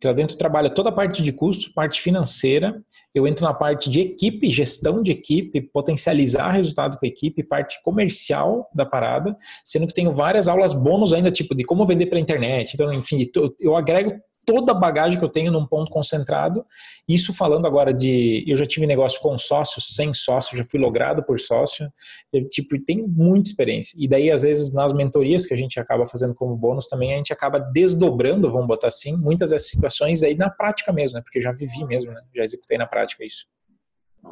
Que 0.00 0.06
lá 0.06 0.12
dentro 0.12 0.36
trabalha 0.36 0.70
toda 0.70 0.88
a 0.88 0.92
parte 0.92 1.22
de 1.22 1.32
custo, 1.32 1.72
parte 1.74 2.00
financeira, 2.00 2.82
eu 3.14 3.26
entro 3.26 3.44
na 3.44 3.54
parte 3.54 3.88
de 3.90 4.00
equipe, 4.00 4.50
gestão 4.50 5.02
de 5.02 5.12
equipe, 5.12 5.60
potencializar 5.60 6.50
resultado 6.50 6.98
com 6.98 7.06
a 7.06 7.08
equipe, 7.08 7.42
parte 7.42 7.80
comercial 7.82 8.68
da 8.74 8.84
parada, 8.84 9.36
sendo 9.64 9.86
que 9.86 9.94
tenho 9.94 10.14
várias 10.14 10.48
aulas 10.48 10.74
bônus 10.74 11.12
ainda, 11.12 11.30
tipo 11.30 11.54
de 11.54 11.64
como 11.64 11.86
vender 11.86 12.06
pela 12.06 12.20
internet, 12.20 12.72
então, 12.74 12.92
enfim, 12.92 13.24
eu 13.60 13.76
agrego 13.76 14.12
toda 14.46 14.70
a 14.70 14.74
bagagem 14.74 15.18
que 15.18 15.24
eu 15.24 15.28
tenho 15.28 15.50
num 15.50 15.66
ponto 15.66 15.90
concentrado. 15.90 16.64
Isso 17.06 17.34
falando 17.34 17.66
agora 17.66 17.92
de. 17.92 18.44
Eu 18.46 18.56
já 18.56 18.64
tive 18.64 18.86
negócio 18.86 19.20
com 19.20 19.36
sócio, 19.36 19.82
sem 19.82 20.14
sócio, 20.14 20.56
já 20.56 20.64
fui 20.64 20.78
logrado 20.78 21.22
por 21.24 21.38
sócio. 21.38 21.92
Eu, 22.32 22.48
tipo, 22.48 22.80
tem 22.82 23.02
muita 23.06 23.50
experiência. 23.50 23.96
E 23.98 24.06
daí, 24.08 24.30
às 24.30 24.42
vezes, 24.42 24.72
nas 24.72 24.92
mentorias 24.92 25.44
que 25.44 25.52
a 25.52 25.56
gente 25.56 25.78
acaba 25.80 26.06
fazendo 26.06 26.34
como 26.34 26.56
bônus 26.56 26.86
também, 26.86 27.12
a 27.12 27.16
gente 27.16 27.32
acaba 27.32 27.58
desdobrando, 27.58 28.50
vamos 28.50 28.68
botar 28.68 28.86
assim, 28.86 29.16
muitas 29.16 29.50
dessas 29.50 29.68
situações 29.68 30.22
aí 30.22 30.36
na 30.36 30.48
prática 30.48 30.92
mesmo, 30.92 31.16
né? 31.16 31.22
Porque 31.22 31.38
eu 31.38 31.42
já 31.42 31.52
vivi 31.52 31.84
mesmo, 31.84 32.12
né? 32.12 32.22
Já 32.34 32.44
executei 32.44 32.78
na 32.78 32.86
prática 32.86 33.24
isso. 33.24 33.46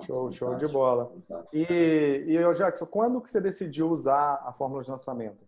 Show, 0.07 0.31
show 0.31 0.55
de 0.55 0.67
bola. 0.67 1.13
E, 1.53 2.25
e 2.27 2.55
Jackson, 2.55 2.87
quando 2.87 3.21
que 3.21 3.31
você 3.31 3.41
decidiu 3.41 3.89
usar 3.89 4.43
a 4.45 4.53
fórmula 4.53 4.83
de 4.83 4.91
lançamento? 4.91 5.45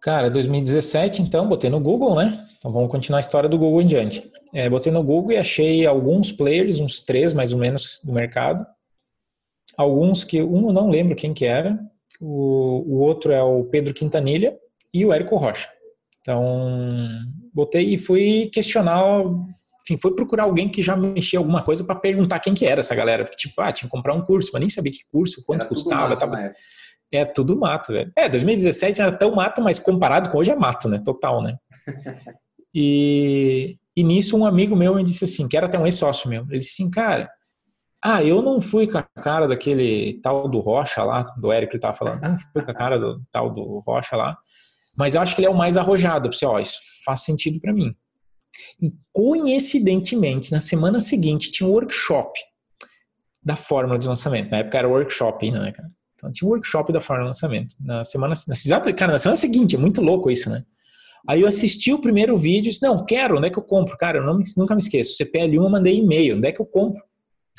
Cara, 0.00 0.30
2017, 0.30 1.20
então, 1.20 1.46
botei 1.46 1.68
no 1.68 1.78
Google, 1.78 2.16
né? 2.16 2.46
Então 2.56 2.72
vamos 2.72 2.90
continuar 2.90 3.18
a 3.18 3.20
história 3.20 3.48
do 3.48 3.58
Google 3.58 3.82
em 3.82 3.86
diante. 3.86 4.30
É, 4.54 4.68
botei 4.68 4.90
no 4.90 5.02
Google 5.02 5.32
e 5.32 5.36
achei 5.36 5.86
alguns 5.86 6.32
players, 6.32 6.80
uns 6.80 7.02
três 7.02 7.34
mais 7.34 7.52
ou 7.52 7.58
menos, 7.58 8.00
do 8.02 8.12
mercado. 8.12 8.64
Alguns 9.76 10.24
que, 10.24 10.42
um 10.42 10.68
eu 10.68 10.72
não 10.72 10.88
lembro 10.88 11.14
quem 11.14 11.34
que 11.34 11.44
era, 11.44 11.78
o, 12.18 12.84
o 12.86 12.98
outro 13.00 13.30
é 13.32 13.42
o 13.42 13.64
Pedro 13.64 13.92
Quintanilha 13.92 14.58
e 14.92 15.04
o 15.04 15.12
Érico 15.12 15.36
Rocha. 15.36 15.68
Então, 16.20 17.08
botei 17.52 17.94
e 17.94 17.98
fui 17.98 18.50
questionar, 18.52 19.22
enfim, 19.82 19.98
fui 19.98 20.14
procurar 20.14 20.44
alguém 20.44 20.68
que 20.68 20.82
já 20.82 20.96
mexia 20.96 21.38
alguma 21.38 21.62
coisa 21.62 21.84
para 21.84 21.94
perguntar 21.94 22.40
quem 22.40 22.54
que 22.54 22.66
era 22.66 22.80
essa 22.80 22.94
galera. 22.94 23.24
Porque, 23.24 23.36
tipo, 23.36 23.60
ah, 23.60 23.72
tinha 23.72 23.88
que 23.88 23.94
comprar 23.94 24.14
um 24.14 24.22
curso, 24.22 24.50
mas 24.52 24.60
nem 24.60 24.68
sabia 24.68 24.92
que 24.92 25.04
curso, 25.10 25.42
quanto 25.44 25.62
era 25.62 25.68
custava. 25.68 26.16
Tava... 26.16 26.50
É 27.12 27.24
tudo 27.24 27.58
mato, 27.58 27.92
velho. 27.92 28.12
É, 28.16 28.28
2017 28.28 29.00
era 29.00 29.12
tão 29.12 29.34
mato, 29.34 29.60
mas 29.60 29.78
comparado 29.78 30.30
com 30.30 30.38
hoje 30.38 30.50
é 30.50 30.56
mato, 30.56 30.88
né? 30.88 31.00
Total, 31.04 31.42
né? 31.42 31.56
E, 32.72 33.76
e 33.96 34.04
nisso 34.04 34.36
um 34.36 34.46
amigo 34.46 34.76
meu 34.76 34.94
me 34.94 35.02
disse 35.02 35.24
assim, 35.24 35.48
que 35.48 35.56
era 35.56 35.66
até 35.66 35.76
um 35.76 35.86
ex-sócio 35.86 36.30
meu, 36.30 36.46
ele 36.48 36.60
disse 36.60 36.80
assim, 36.80 36.88
cara, 36.88 37.28
ah, 38.02 38.22
eu 38.22 38.40
não 38.40 38.60
fui 38.60 38.86
com 38.86 38.96
a 38.96 39.02
cara 39.02 39.46
daquele 39.46 40.20
tal 40.22 40.48
do 40.48 40.60
Rocha 40.60 41.02
lá, 41.02 41.22
do 41.36 41.52
Eric 41.52 41.70
que 41.70 41.76
ele 41.76 41.82
tava 41.82 41.96
falando, 41.96 42.22
não 42.22 42.38
fui 42.38 42.62
com 42.62 42.70
a 42.70 42.74
cara 42.74 42.98
do 42.98 43.22
tal 43.30 43.50
do 43.50 43.80
Rocha 43.80 44.16
lá, 44.16 44.38
Mas 44.96 45.14
eu 45.14 45.20
acho 45.20 45.34
que 45.34 45.40
ele 45.40 45.48
é 45.48 45.50
o 45.50 45.56
mais 45.56 45.76
arrojado. 45.76 46.28
Pra 46.28 46.38
você, 46.38 46.46
ó, 46.46 46.58
isso 46.58 46.78
faz 47.04 47.22
sentido 47.22 47.60
para 47.60 47.72
mim. 47.72 47.94
E 48.80 48.90
coincidentemente, 49.12 50.50
na 50.50 50.60
semana 50.60 51.00
seguinte, 51.00 51.50
tinha 51.50 51.68
um 51.68 51.72
workshop 51.72 52.38
da 53.42 53.56
fórmula 53.56 53.98
de 53.98 54.08
lançamento. 54.08 54.50
Na 54.50 54.58
época 54.58 54.78
era 54.78 54.88
workshop 54.88 55.44
ainda, 55.44 55.60
né, 55.60 55.72
cara? 55.72 55.90
Então 56.20 56.30
tinha 56.30 56.46
um 56.46 56.52
workshop 56.52 56.92
da 56.92 57.00
fórmula 57.00 57.30
de 57.30 57.36
lançamento. 57.36 57.74
Na 57.80 58.04
semana, 58.04 58.34
na, 58.46 58.54
exato, 58.54 58.94
cara, 58.94 59.12
na 59.12 59.18
semana 59.18 59.36
seguinte, 59.36 59.74
é 59.74 59.78
muito 59.78 60.02
louco 60.02 60.30
isso, 60.30 60.50
né? 60.50 60.62
Aí 61.26 61.40
eu 61.40 61.48
assisti 61.48 61.92
o 61.92 62.00
primeiro 62.00 62.36
vídeo 62.36 62.68
e 62.68 62.72
disse, 62.72 62.82
não, 62.82 63.04
quero, 63.04 63.38
onde 63.38 63.46
é 63.46 63.50
que 63.50 63.58
eu 63.58 63.62
compro? 63.62 63.96
Cara, 63.96 64.18
eu 64.18 64.24
não, 64.24 64.40
nunca 64.56 64.74
me 64.74 64.80
esqueço. 64.80 65.22
CPL1 65.22 65.54
eu 65.54 65.70
mandei 65.70 65.98
e-mail, 65.98 66.36
onde 66.36 66.48
é 66.48 66.52
que 66.52 66.60
eu 66.60 66.66
compro? 66.66 67.02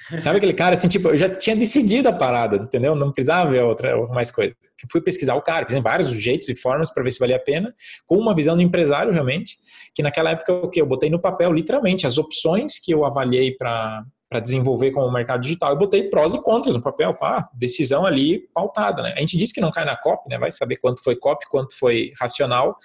Sabe 0.21 0.37
aquele 0.37 0.53
cara 0.53 0.75
assim, 0.75 0.87
tipo, 0.87 1.09
eu 1.09 1.17
já 1.17 1.29
tinha 1.29 1.55
decidido 1.55 2.09
a 2.09 2.13
parada, 2.13 2.57
entendeu? 2.57 2.95
Não 2.95 3.11
precisava 3.11 3.51
ver 3.51 3.63
outra, 3.63 3.95
mais 4.07 4.31
coisa. 4.31 4.55
Eu 4.83 4.89
fui 4.91 5.01
pesquisar 5.01 5.35
o 5.35 5.41
cara, 5.41 5.65
tem 5.65 5.81
vários 5.81 6.09
jeitos 6.09 6.49
e 6.49 6.55
formas 6.55 6.91
para 6.91 7.03
ver 7.03 7.11
se 7.11 7.19
valia 7.19 7.35
a 7.35 7.39
pena, 7.39 7.73
com 8.05 8.17
uma 8.17 8.35
visão 8.35 8.55
do 8.55 8.61
empresário 8.61 9.11
realmente, 9.11 9.57
que 9.93 10.01
naquela 10.01 10.31
época 10.31 10.53
o 10.53 10.69
que 10.69 10.81
eu 10.81 10.85
botei 10.85 11.09
no 11.09 11.19
papel 11.19 11.53
literalmente 11.53 12.07
as 12.07 12.17
opções 12.17 12.79
que 12.79 12.91
eu 12.91 13.05
avaliei 13.05 13.51
para 13.55 14.03
para 14.31 14.39
desenvolver 14.39 14.91
como 14.91 15.11
mercado 15.11 15.41
digital, 15.41 15.71
eu 15.71 15.77
botei 15.77 16.09
prós 16.09 16.33
e 16.33 16.41
contras 16.41 16.73
no 16.73 16.81
papel, 16.81 17.13
pá, 17.13 17.49
decisão 17.53 18.05
ali 18.05 18.47
pautada, 18.53 19.03
né? 19.03 19.13
A 19.17 19.19
gente 19.19 19.35
disse 19.35 19.53
que 19.53 19.59
não 19.59 19.71
cai 19.71 19.83
na 19.83 19.97
COP, 19.97 20.29
né? 20.29 20.39
Vai 20.39 20.53
saber 20.53 20.77
quanto 20.77 21.03
foi 21.03 21.17
COP, 21.17 21.49
quanto 21.49 21.77
foi 21.77 22.13
racional, 22.17 22.77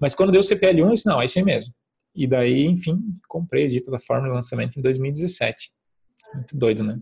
mas 0.00 0.16
quando 0.16 0.32
deu 0.32 0.40
o 0.40 0.44
CPL1, 0.44 0.80
eu 0.80 0.92
disse, 0.92 1.06
não, 1.06 1.22
é 1.22 1.24
isso 1.24 1.38
aí 1.38 1.44
mesmo. 1.44 1.72
E 2.16 2.26
daí, 2.26 2.66
enfim, 2.66 2.98
comprei 3.28 3.66
a 3.66 3.68
dita 3.68 3.92
da 3.92 4.00
fórmula 4.00 4.30
de 4.30 4.34
lançamento 4.34 4.76
em 4.76 4.82
2017. 4.82 5.70
Muito 6.34 6.58
doido, 6.58 6.82
né? 6.82 6.98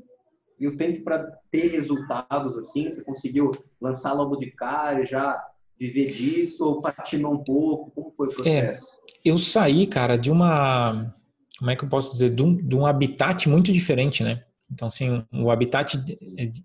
E 0.61 0.69
o 0.69 0.77
tempo 0.77 1.03
para 1.03 1.27
ter 1.51 1.69
resultados 1.69 2.59
assim, 2.59 2.91
você 2.91 3.03
conseguiu 3.03 3.51
lançar 3.81 4.13
logo 4.13 4.37
de 4.37 4.51
cara 4.51 5.01
e 5.05 5.07
já 5.07 5.43
viver 5.81 6.13
disso 6.13 6.67
ou 6.67 6.83
patinou 6.83 7.33
um 7.33 7.43
pouco? 7.43 7.91
Como 7.93 8.13
foi 8.15 8.27
o 8.27 8.31
é, 8.31 8.35
processo? 8.35 8.87
É, 9.25 9.31
eu 9.31 9.39
saí, 9.39 9.87
cara, 9.87 10.19
de 10.19 10.31
uma, 10.31 11.15
como 11.59 11.71
é 11.71 11.77
que 11.77 11.85
eu 11.85 11.89
posso 11.89 12.13
dizer, 12.13 12.31
de 12.31 12.43
um, 12.43 12.57
de 12.57 12.77
um 12.77 12.87
habitat 12.87 13.49
muito 13.49 13.73
diferente, 13.73 14.23
né? 14.23 14.43
Então, 14.71 14.89
assim, 14.89 15.25
o 15.33 15.51
habitat 15.51 15.97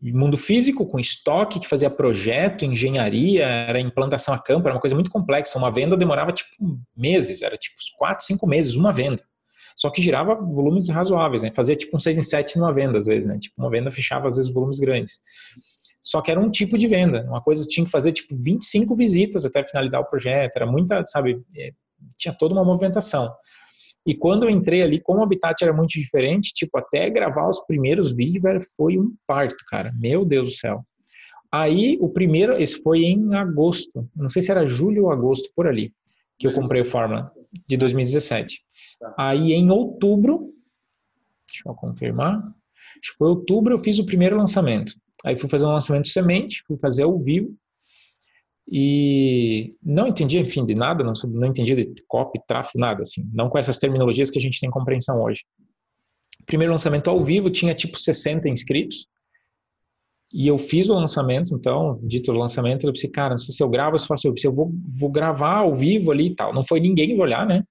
mundo 0.02 0.36
físico, 0.36 0.88
com 0.88 1.00
estoque, 1.00 1.60
que 1.60 1.68
fazia 1.68 1.90
projeto, 1.90 2.66
engenharia, 2.66 3.46
era 3.46 3.80
implantação 3.80 4.34
a 4.34 4.40
campo, 4.40 4.68
era 4.68 4.76
uma 4.76 4.82
coisa 4.82 4.96
muito 4.96 5.12
complexa. 5.12 5.58
Uma 5.58 5.72
venda 5.72 5.96
demorava, 5.96 6.32
tipo, 6.32 6.50
meses, 6.98 7.44
era 7.44 7.56
tipo 7.56 7.76
quatro, 7.98 8.26
cinco 8.26 8.48
meses, 8.48 8.76
uma 8.76 8.92
venda. 8.92 9.24
Só 9.76 9.90
que 9.90 10.02
girava 10.02 10.36
volumes 10.36 10.90
razoáveis, 10.90 11.44
né? 11.44 11.52
Fazia 11.56 11.76
tipo 11.76 11.96
um 11.96 12.00
6 12.00 12.18
em 12.18 12.24
7 12.24 12.58
numa 12.58 12.74
venda, 12.74 12.98
às 12.98 13.06
vezes, 13.06 13.28
né? 13.28 13.38
Tipo, 13.40 13.56
uma 13.62 13.70
venda 13.70 13.92
fechava, 13.92 14.28
às 14.28 14.36
vezes, 14.36 14.52
volumes 14.52 14.80
grandes. 14.80 15.20
Só 16.02 16.22
que 16.22 16.32
era 16.32 16.40
um 16.40 16.50
tipo 16.50 16.78
de 16.78 16.88
venda. 16.88 17.24
Uma 17.28 17.42
coisa 17.42 17.66
tinha 17.68 17.86
que 17.86 17.92
fazer, 17.92 18.12
tipo, 18.12 18.36
25 18.36 18.96
visitas 18.96 19.46
até 19.46 19.64
finalizar 19.64 20.02
o 20.02 20.06
projeto. 20.06 20.56
Era 20.56 20.66
muita, 20.66 21.06
sabe? 21.06 21.40
É, 21.56 21.72
tinha 22.18 22.34
toda 22.34 22.54
uma 22.54 22.66
movimentação. 22.66 23.32
E 24.06 24.16
quando 24.16 24.44
eu 24.44 24.50
entrei 24.50 24.82
ali, 24.82 25.00
como 25.00 25.20
o 25.20 25.24
habitat 25.24 25.64
era 25.64 25.74
muito 25.74 25.92
diferente, 25.92 26.52
tipo, 26.54 26.78
até 26.78 27.10
gravar 27.10 27.48
os 27.48 27.64
primeiros 27.66 28.12
vídeos, 28.12 28.42
velho, 28.42 28.60
foi 28.76 28.98
um 28.98 29.14
parto, 29.28 29.64
cara. 29.68 29.92
Meu 30.00 30.26
Deus 30.26 30.48
do 30.48 30.54
céu. 30.54 30.84
Aí, 31.52 31.98
o 32.00 32.10
primeiro, 32.10 32.58
esse 32.58 32.82
foi 32.82 33.00
em 33.00 33.36
agosto. 33.36 34.10
Não 34.16 34.30
sei 34.30 34.42
se 34.42 34.50
era 34.50 34.66
julho 34.66 35.04
ou 35.04 35.12
agosto, 35.12 35.50
por 35.56 35.68
ali, 35.68 35.94
que 36.40 36.48
eu 36.48 36.54
comprei 36.54 36.82
o 36.82 36.86
Fórmula, 36.86 37.32
de 37.68 37.78
2017. 37.78 38.60
Tá. 39.00 39.14
Aí 39.18 39.54
em 39.54 39.70
outubro, 39.70 40.54
deixa 41.48 41.68
eu 41.68 41.76
confirmar, 41.76 42.38
acho 42.38 43.12
que 43.12 43.18
foi 43.18 43.28
outubro 43.28 43.74
eu 43.74 43.80
fiz 43.80 44.00
o 44.00 44.06
primeiro 44.06 44.38
lançamento. 44.38 44.94
Aí 45.26 45.38
fui 45.38 45.50
fazer 45.50 45.66
um 45.66 45.74
lançamento 45.74 46.08
semente, 46.08 46.64
fui 46.66 46.78
fazer 46.78 47.04
ao 47.04 47.22
vivo 47.22 47.56
e 48.74 49.76
não 49.84 50.08
entendi, 50.08 50.40
enfim, 50.40 50.66
de 50.66 50.74
nada, 50.74 51.04
não, 51.04 51.12
não 51.28 51.48
entendi 51.48 51.76
de 51.76 51.94
copy, 52.08 52.40
tráfego, 52.48 52.80
nada, 52.80 53.02
assim, 53.02 53.30
não 53.34 53.50
com 53.50 53.58
essas 53.58 53.78
terminologias 53.78 54.32
que 54.32 54.40
a 54.40 54.42
gente 54.42 54.62
tem 54.62 54.70
compreensão 54.70 55.22
hoje. 55.22 55.42
Primeiro 56.46 56.72
lançamento 56.72 57.10
ao 57.10 57.22
vivo 57.22 57.50
tinha 57.50 57.74
tipo 57.74 58.00
60 58.00 58.48
inscritos 58.48 59.08
e 60.34 60.48
eu 60.48 60.58
fiz 60.58 60.90
o 60.90 60.94
lançamento, 60.94 61.54
então, 61.54 62.00
dito 62.02 62.32
o 62.32 62.36
lançamento, 62.36 62.88
eu 62.88 62.94
pensei, 62.94 63.10
cara, 63.10 63.32
não 63.32 63.38
sei 63.38 63.54
se 63.54 63.62
eu 63.62 63.68
gravo, 63.68 63.98
se 63.98 64.08
faço, 64.08 64.34
eu 64.42 64.54
vou, 64.54 64.72
vou 64.98 65.12
gravar 65.12 65.58
ao 65.58 65.76
vivo 65.76 66.10
ali 66.10 66.28
e 66.28 66.36
tal. 66.36 66.54
Não 66.54 66.64
foi 66.64 66.80
ninguém 66.80 67.20
olhar, 67.20 67.46
né? 67.46 67.64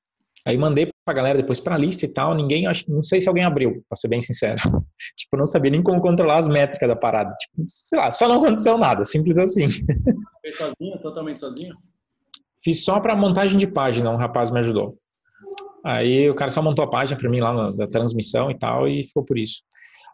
Aí 0.47 0.59
mandei 0.59 0.91
pra 1.05 1.15
galera 1.15 1.39
depois 1.39 1.61
pra 1.61 1.79
lista 1.79 2.05
e 2.05 2.09
tal, 2.09 2.35
ninguém, 2.35 2.65
não 2.89 3.03
sei 3.03 3.23
se 3.23 3.29
alguém 3.29 3.45
abriu, 3.45 3.83
pra 3.89 3.97
ser 3.97 4.09
bem 4.09 4.21
sincero. 4.21 4.59
tipo, 5.17 5.37
não 5.39 5.47
sabia 5.47 5.71
nem 5.71 5.83
como 5.83 6.01
controlar 6.03 6.39
as 6.39 6.47
métricas 6.47 6.89
da 6.89 6.97
parada. 6.97 7.35
Tipo, 7.37 7.65
sei 7.67 7.99
lá, 7.99 8.13
só 8.13 8.29
não 8.29 8.43
aconteceu 8.43 8.77
nada, 8.77 9.03
simples 9.07 9.39
assim. 9.39 9.69
Fez 10.53 10.57
sozinho, 10.57 10.99
totalmente 11.01 11.41
sozinho? 11.41 11.75
Fiz 12.63 12.85
só 12.85 13.01
pra 13.01 13.17
montagem 13.17 13.59
de 13.59 13.67
página, 13.67 14.11
um 14.11 14.17
rapaz 14.17 14.51
me 14.51 14.59
ajudou. 14.59 14.99
Aí 15.85 16.29
o 16.29 16.35
cara 16.35 16.51
só 16.51 16.63
montou 16.63 16.85
a 16.85 16.91
página 16.91 17.19
pra 17.19 17.31
mim 17.31 17.41
lá 17.41 17.55
na, 17.55 17.71
da 17.71 17.87
transmissão 17.87 18.51
e 18.51 18.59
tal, 18.59 18.87
e 18.87 19.05
ficou 19.05 19.25
por 19.25 19.39
isso. 19.39 19.63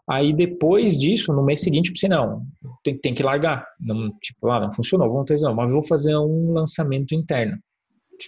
Aí 0.09 0.31
depois 0.31 0.97
disso, 0.97 1.33
no 1.33 1.43
mês 1.43 1.59
seguinte, 1.59 1.87
eu 1.87 1.93
pensei, 1.93 2.07
não, 2.07 2.45
tem, 2.81 2.97
tem 2.97 3.13
que 3.13 3.23
largar. 3.23 3.67
Não, 3.77 4.09
tipo, 4.21 4.49
ah, 4.49 4.61
não 4.61 4.71
funcionou, 4.71 5.11
vamos 5.11 5.25
ter 5.25 5.39
não, 5.41 5.53
mas 5.53 5.73
vou 5.73 5.83
fazer 5.83 6.15
um 6.15 6.53
lançamento 6.53 7.13
interno 7.13 7.57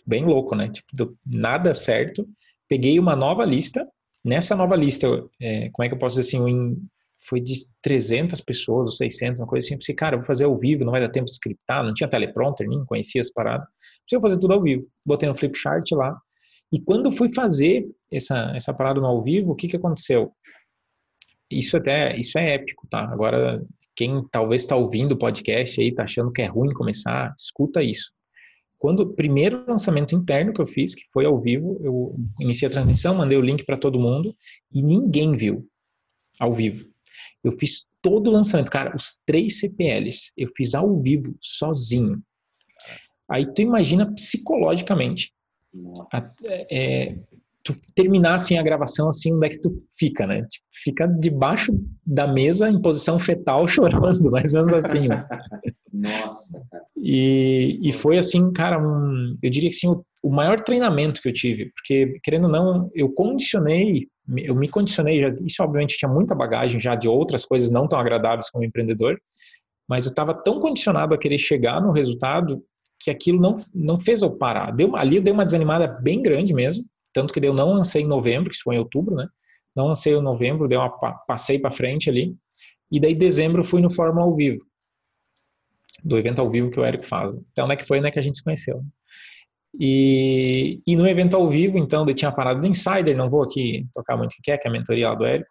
bem 0.05 0.25
louco, 0.25 0.55
né? 0.55 0.69
Tipo, 0.69 1.17
nada 1.25 1.73
certo. 1.73 2.27
Peguei 2.67 2.99
uma 2.99 3.15
nova 3.15 3.45
lista. 3.45 3.87
Nessa 4.23 4.55
nova 4.55 4.75
lista, 4.75 5.07
é, 5.41 5.69
como 5.71 5.85
é 5.85 5.87
que 5.87 5.95
eu 5.95 5.99
posso 5.99 6.19
dizer 6.19 6.37
assim, 6.37 6.43
um, 6.43 6.77
foi 7.21 7.41
de 7.41 7.53
300 7.81 8.39
pessoas 8.41 8.85
ou 8.85 8.91
600, 8.91 9.41
uma 9.41 9.47
coisa 9.47 9.65
assim. 9.65 9.73
Eu 9.73 9.79
pensei, 9.79 9.95
cara, 9.95 10.15
eu 10.15 10.19
vou 10.19 10.25
fazer 10.25 10.45
ao 10.45 10.57
vivo, 10.57 10.85
não 10.85 10.91
vai 10.91 11.01
dar 11.01 11.09
tempo 11.09 11.25
de 11.25 11.31
scriptar, 11.31 11.83
não 11.83 11.93
tinha 11.93 12.09
teleprompter, 12.09 12.67
nem 12.67 12.83
conhecia 12.85 13.21
as 13.21 13.29
paradas. 13.29 13.67
Preciso 14.01 14.21
fazer 14.21 14.39
tudo 14.39 14.53
ao 14.53 14.61
vivo. 14.61 14.87
Botei 15.05 15.27
no 15.27 15.35
Flipchart 15.35 15.91
lá. 15.91 16.17
E 16.71 16.79
quando 16.79 17.11
fui 17.11 17.33
fazer 17.33 17.85
essa, 18.11 18.53
essa 18.55 18.73
parada 18.73 19.01
no 19.01 19.07
ao 19.07 19.23
vivo, 19.23 19.51
o 19.51 19.55
que, 19.55 19.67
que 19.67 19.75
aconteceu? 19.75 20.31
Isso 21.51 21.75
até, 21.77 22.15
isso 22.17 22.37
é 22.37 22.53
épico, 22.53 22.87
tá? 22.87 23.11
Agora, 23.11 23.61
quem 23.95 24.23
talvez 24.31 24.61
está 24.61 24.75
ouvindo 24.75 25.13
o 25.13 25.17
podcast 25.17 25.81
aí, 25.81 25.93
tá 25.93 26.03
achando 26.03 26.31
que 26.31 26.41
é 26.41 26.45
ruim 26.45 26.71
começar, 26.73 27.33
escuta 27.37 27.81
isso. 27.81 28.11
Quando 28.77 29.01
o 29.01 29.13
primeiro 29.13 29.65
lançamento 29.67 30.15
interno 30.15 30.53
que 30.53 30.61
eu 30.61 30.65
fiz, 30.65 30.95
que 30.95 31.03
foi 31.11 31.25
ao 31.25 31.39
vivo, 31.41 31.77
eu 31.83 32.15
iniciei 32.39 32.69
a 32.69 32.71
transmissão, 32.71 33.13
mandei 33.13 33.37
o 33.37 33.41
link 33.41 33.65
para 33.65 33.75
todo 33.75 33.99
mundo 33.99 34.33
e 34.73 34.81
ninguém 34.81 35.35
viu 35.35 35.67
ao 36.39 36.53
vivo. 36.53 36.87
Eu 37.43 37.51
fiz 37.51 37.85
todo 38.01 38.27
o 38.27 38.33
lançamento, 38.33 38.71
cara, 38.71 38.95
os 38.95 39.17
três 39.25 39.59
CPLs, 39.59 40.31
eu 40.37 40.49
fiz 40.55 40.75
ao 40.75 41.01
vivo, 41.01 41.35
sozinho. 41.41 42.21
Aí 43.29 43.45
tu 43.51 43.61
imagina 43.61 44.11
psicologicamente 44.13 45.31
a, 46.11 46.23
é, 46.71 47.15
tu 47.63 47.73
terminar 47.95 48.35
assim 48.35 48.57
a 48.57 48.63
gravação 48.63 49.09
assim, 49.09 49.33
onde 49.33 49.47
é 49.47 49.49
que 49.49 49.59
tu 49.59 49.71
fica, 49.97 50.25
né? 50.25 50.41
Tipo, 50.49 50.65
fica 50.83 51.07
debaixo 51.07 51.73
da 52.05 52.27
mesa 52.27 52.69
em 52.69 52.81
posição 52.81 53.19
fetal 53.19 53.67
chorando, 53.67 54.31
mais 54.31 54.53
ou 54.53 54.65
menos 54.65 54.73
assim. 54.73 55.07
Né? 55.07 55.25
Nossa. 55.93 56.61
E, 56.97 57.79
e 57.81 57.91
foi 57.93 58.17
assim, 58.17 58.51
cara, 58.51 58.79
um, 58.79 59.35
eu 59.41 59.49
diria 59.49 59.69
que 59.69 59.75
assim, 59.75 59.87
o, 59.87 60.03
o, 60.23 60.29
maior 60.29 60.61
treinamento 60.61 61.21
que 61.21 61.29
eu 61.29 61.33
tive, 61.33 61.71
porque 61.75 62.19
querendo 62.23 62.45
ou 62.45 62.51
não, 62.51 62.91
eu 62.93 63.11
condicionei, 63.11 64.07
eu 64.37 64.55
me 64.55 64.67
condicionei, 64.67 65.21
já, 65.21 65.35
isso 65.45 65.63
obviamente 65.63 65.97
tinha 65.97 66.09
muita 66.09 66.35
bagagem 66.35 66.79
já 66.79 66.95
de 66.95 67.07
outras 67.07 67.45
coisas 67.45 67.71
não 67.71 67.87
tão 67.87 67.99
agradáveis 67.99 68.49
como 68.49 68.63
empreendedor, 68.63 69.19
mas 69.87 70.05
eu 70.05 70.09
estava 70.09 70.33
tão 70.33 70.59
condicionado 70.59 71.13
a 71.13 71.17
querer 71.17 71.37
chegar 71.37 71.81
no 71.81 71.91
resultado 71.91 72.63
que 72.99 73.09
aquilo 73.09 73.39
não, 73.39 73.55
não 73.73 73.99
fez 73.99 74.21
eu 74.21 74.29
parar. 74.29 74.71
Deu, 74.71 74.95
ali 74.95 75.19
deu 75.19 75.33
uma 75.33 75.45
desanimada 75.45 75.87
bem 75.87 76.21
grande 76.21 76.53
mesmo, 76.53 76.85
tanto 77.13 77.33
que 77.33 77.39
eu 77.43 77.53
não 77.53 77.73
lancei 77.73 78.03
em 78.03 78.07
novembro, 78.07 78.49
que 78.49 78.55
isso 78.55 78.63
foi 78.63 78.75
em 78.75 78.79
outubro, 78.79 79.15
né? 79.15 79.27
Não 79.75 79.87
lancei 79.87 80.13
em 80.13 80.21
novembro, 80.21 80.67
dei 80.67 80.77
uma, 80.77 80.89
passei 81.27 81.57
para 81.57 81.71
frente 81.71 82.09
ali. 82.09 82.35
E 82.91 82.99
daí 82.99 83.15
dezembro 83.15 83.63
fui 83.63 83.81
no 83.81 83.89
Fórmula 83.89 84.25
ao 84.25 84.35
vivo. 84.35 84.59
Do 86.03 86.17
evento 86.17 86.39
ao 86.39 86.49
vivo 86.49 86.69
que 86.69 86.79
o 86.79 86.83
Érico 86.83 87.05
faz. 87.05 87.33
Então, 87.51 87.65
é 87.71 87.75
que 87.75 87.85
foi, 87.85 88.01
né, 88.01 88.11
que 88.11 88.19
a 88.19 88.21
gente 88.21 88.37
se 88.37 88.43
conheceu. 88.43 88.83
E, 89.77 90.81
e 90.85 90.95
no 90.95 91.07
evento 91.07 91.35
ao 91.35 91.47
vivo, 91.47 91.77
então, 91.77 92.07
eu 92.07 92.13
tinha 92.13 92.31
parado 92.31 92.59
do 92.59 92.67
Insider, 92.67 93.15
não 93.15 93.29
vou 93.29 93.43
aqui 93.43 93.87
tocar 93.93 94.17
muito 94.17 94.31
o 94.31 94.41
que 94.41 94.51
é, 94.51 94.57
que 94.57 94.67
é 94.67 94.69
a 94.69 94.73
mentoria 94.73 95.09
lá 95.09 95.15
do 95.15 95.25
Érico. 95.25 95.49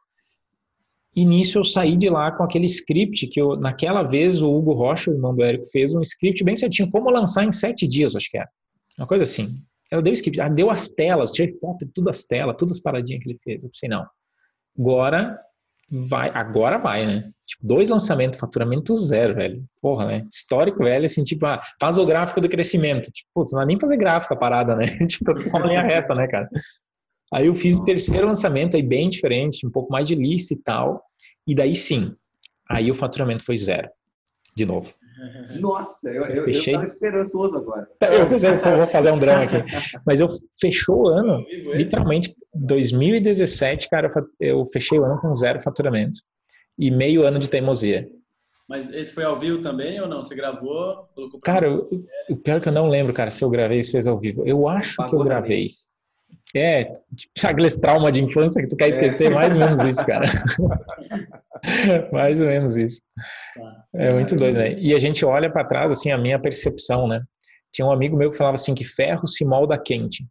E 1.15 1.25
nisso 1.25 1.59
eu 1.59 1.65
saí 1.65 1.97
de 1.97 2.09
lá 2.09 2.31
com 2.31 2.45
aquele 2.45 2.67
script 2.67 3.27
que 3.29 3.41
eu, 3.41 3.57
naquela 3.57 4.03
vez 4.03 4.43
o 4.43 4.53
Hugo 4.53 4.73
Rocha, 4.73 5.11
o 5.11 5.15
irmão 5.15 5.35
do 5.35 5.43
Érico, 5.43 5.67
fez 5.71 5.95
um 5.95 6.01
script 6.01 6.45
bem 6.45 6.57
certinho, 6.57 6.91
como 6.91 7.11
lançar 7.11 7.45
em 7.45 7.53
sete 7.53 7.87
dias, 7.87 8.15
acho 8.15 8.31
que 8.31 8.39
era. 8.39 8.49
Uma 8.97 9.07
coisa 9.07 9.25
assim. 9.25 9.63
Ela 9.91 10.03
deu 10.03 10.13
script, 10.13 10.39
ela 10.39 10.51
deu 10.51 10.71
as 10.71 10.89
telas, 10.89 11.33
tirei 11.33 11.57
foto 11.59 11.87
de 11.87 11.93
tudo 11.93 12.11
as 12.11 12.25
telas, 12.25 12.57
todas 12.59 12.77
as 12.77 12.83
paradinhas 12.83 13.23
que 13.23 13.31
ele 13.31 13.39
fez. 13.43 13.65
Eu 13.65 13.71
pensei, 13.71 13.89
não. 13.89 14.07
Agora 14.79 15.39
vai, 15.91 16.31
agora 16.35 16.79
vai, 16.79 17.07
né? 17.07 17.31
Tipo, 17.47 17.67
dois 17.67 17.89
lançamentos, 17.89 18.39
faturamento 18.39 18.95
zero, 18.95 19.35
velho. 19.35 19.65
Porra, 19.81 20.05
né? 20.05 20.27
Histórico, 20.31 20.85
velho, 20.85 21.07
assim, 21.07 21.23
tipo, 21.23 21.47
ah, 21.47 21.61
faz 21.81 21.99
o 21.99 22.07
gráfico 22.07 22.41
do 22.41 22.49
crescimento. 22.49 23.11
Tipo, 23.11 23.29
putz, 23.35 23.53
não 23.53 23.63
é 23.63 23.67
nem 23.67 23.81
fazer 23.81 23.97
gráfico 23.97 24.35
a 24.35 24.37
parada, 24.37 24.77
né? 24.77 24.85
tipo, 25.07 25.41
só 25.43 25.59
uma 25.59 25.67
linha 25.67 25.83
reta, 25.83 26.15
né, 26.15 26.27
cara? 26.27 26.49
Aí 27.33 27.47
eu 27.47 27.55
fiz 27.55 27.79
o 27.79 27.85
terceiro 27.85 28.27
lançamento 28.27 28.77
aí 28.77 28.83
bem 28.83 29.09
diferente, 29.09 29.67
um 29.67 29.71
pouco 29.71 29.93
mais 29.93 30.07
de 30.07 30.15
lista 30.15 30.55
e 30.55 30.59
tal. 30.59 31.03
E 31.47 31.55
daí 31.55 31.75
sim, 31.75 32.15
aí 32.69 32.91
o 32.91 32.95
faturamento 32.95 33.45
foi 33.45 33.57
zero. 33.57 33.89
De 34.57 34.65
novo. 34.65 34.93
Nossa, 35.61 36.11
eu, 36.11 36.25
eu, 36.27 36.45
fechei... 36.45 36.75
eu 36.75 36.79
tava 36.79 36.91
esperançoso 36.91 37.57
agora. 37.57 37.89
Eu 38.01 38.29
pensei, 38.29 38.51
vou 38.57 38.87
fazer 38.87 39.11
um 39.11 39.19
drama 39.19 39.45
aqui. 39.45 39.57
Mas 40.07 40.21
eu 40.21 40.29
fechou 40.61 41.05
o 41.05 41.09
ano, 41.09 41.45
literalmente, 41.75 42.35
2017, 42.55 43.89
cara, 43.89 44.11
eu 44.41 44.65
fechei 44.67 44.99
o 44.99 45.05
ano 45.05 45.21
com 45.21 45.35
zero 45.35 45.61
faturamento. 45.61 46.21
E 46.79 46.91
meio 46.91 47.25
ano 47.25 47.39
de 47.39 47.49
teimosia. 47.49 48.09
Mas 48.69 48.93
esse 48.93 49.13
foi 49.13 49.25
ao 49.25 49.39
vivo 49.39 49.63
também 49.63 49.99
ou 50.01 50.07
não? 50.07 50.23
Você 50.23 50.35
gravou? 50.35 51.09
Cara, 51.43 51.73
o 51.75 52.37
pior 52.45 52.59
é 52.59 52.61
que 52.61 52.69
eu 52.69 52.73
não 52.73 52.89
lembro, 52.89 53.15
cara, 53.15 53.31
se 53.31 53.43
eu 53.43 53.49
gravei 53.49 53.79
isso 53.79 53.93
fez 53.93 54.07
ao 54.07 54.19
vivo. 54.19 54.47
Eu 54.47 54.69
acho 54.69 54.97
Pagou 54.97 55.11
que 55.11 55.17
eu 55.17 55.25
gravei. 55.25 55.71
É, 56.55 56.85
tipo, 56.85 57.33
aqueles 57.47 57.79
trauma 57.79 58.13
de 58.13 58.23
infância 58.23 58.63
que 58.63 58.69
tu 58.69 58.77
quer 58.77 58.87
é. 58.87 58.89
esquecer, 58.89 59.33
é. 59.33 59.35
mais 59.35 59.55
ou 59.55 59.61
menos 59.61 59.85
isso, 59.85 60.05
cara. 60.07 60.27
mais 62.13 62.41
ou 62.41 62.47
menos 62.47 62.77
isso. 62.77 63.01
Tá. 63.55 63.85
É 63.95 64.13
muito 64.13 64.37
doido, 64.37 64.59
né? 64.59 64.79
E 64.79 64.95
a 64.95 64.99
gente 64.99 65.25
olha 65.25 65.51
para 65.51 65.65
trás, 65.65 65.93
assim, 65.93 66.11
a 66.11 66.19
minha 66.19 66.39
percepção, 66.39 67.07
né? 67.07 67.23
Tinha 67.73 67.87
um 67.87 67.93
amigo 67.93 68.17
meu 68.17 68.31
que 68.31 68.37
falava 68.37 68.55
assim 68.55 68.75
que 68.75 68.85
ferro 68.85 69.27
se 69.27 69.45
molda 69.45 69.79
quente. 69.79 70.27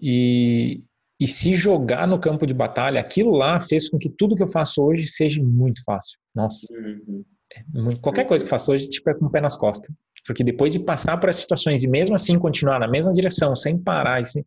E, 0.00 0.82
e 1.20 1.28
se 1.28 1.54
jogar 1.54 2.08
no 2.08 2.18
campo 2.18 2.46
de 2.46 2.54
batalha, 2.54 3.00
aquilo 3.00 3.30
lá 3.30 3.60
fez 3.60 3.88
com 3.88 3.98
que 3.98 4.08
tudo 4.08 4.36
que 4.36 4.42
eu 4.42 4.48
faço 4.48 4.82
hoje 4.82 5.06
seja 5.06 5.42
muito 5.42 5.82
fácil. 5.84 6.18
Nossa. 6.34 6.66
Uhum. 6.72 7.24
É 7.56 7.96
qualquer 8.00 8.24
coisa 8.24 8.44
que 8.44 8.48
eu 8.48 8.50
faço 8.50 8.72
hoje, 8.72 8.88
tipo, 8.88 9.08
é 9.10 9.14
com 9.14 9.26
o 9.26 9.30
pé 9.30 9.40
nas 9.40 9.56
costas. 9.56 9.94
Porque 10.26 10.42
depois 10.42 10.72
de 10.72 10.84
passar 10.84 11.18
por 11.18 11.28
essas 11.28 11.42
situações 11.42 11.84
e 11.84 11.88
mesmo 11.88 12.14
assim 12.14 12.38
continuar 12.38 12.80
na 12.80 12.88
mesma 12.88 13.12
direção, 13.12 13.54
sem 13.54 13.78
parar, 13.78 14.20
assim, 14.20 14.42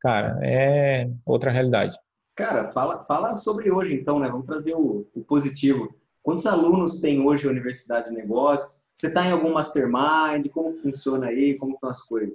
cara, 0.00 0.38
é 0.42 1.08
outra 1.24 1.50
realidade. 1.50 1.96
Cara, 2.40 2.68
fala, 2.68 3.04
fala 3.04 3.36
sobre 3.36 3.70
hoje 3.70 3.92
então, 3.92 4.18
né? 4.18 4.26
Vamos 4.26 4.46
trazer 4.46 4.74
o, 4.74 5.06
o 5.14 5.20
positivo. 5.22 5.94
Quantos 6.22 6.46
alunos 6.46 6.98
tem 6.98 7.20
hoje 7.20 7.46
a 7.46 7.50
Universidade 7.50 8.08
de 8.08 8.14
Negócios? 8.14 8.80
Você 8.96 9.08
está 9.08 9.26
em 9.26 9.30
algum 9.30 9.52
mastermind? 9.52 10.48
Como 10.50 10.74
funciona 10.78 11.26
aí? 11.26 11.58
Como 11.58 11.74
estão 11.74 11.90
as 11.90 12.00
coisas? 12.00 12.32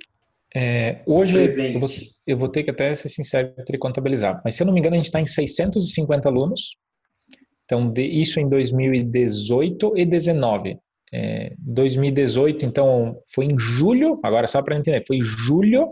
É, 0.55 1.01
hoje 1.07 1.37
eu 1.73 1.79
vou, 1.79 1.89
eu 2.27 2.37
vou, 2.37 2.47
ter 2.47 2.61
que 2.61 2.69
até 2.69 2.93
ser 2.93 3.09
sincero 3.09 3.51
e 3.67 3.77
contabilizar, 3.79 4.41
mas 4.45 4.55
se 4.55 4.61
eu 4.61 4.67
não 4.67 4.73
me 4.73 4.79
engano 4.79 4.93
a 4.93 4.97
gente 4.97 5.07
está 5.07 5.19
em 5.19 5.25
650 5.25 6.29
alunos, 6.29 6.77
então 7.65 7.91
de, 7.91 8.03
isso 8.03 8.39
em 8.39 8.47
2018 8.47 9.93
e 9.97 10.05
2019. 10.05 10.79
É, 11.13 11.53
2018, 11.59 12.63
então 12.63 13.19
foi 13.33 13.45
em 13.45 13.57
julho, 13.57 14.19
agora 14.23 14.45
só 14.45 14.61
para 14.61 14.77
entender, 14.77 15.03
foi 15.05 15.19
julho 15.19 15.89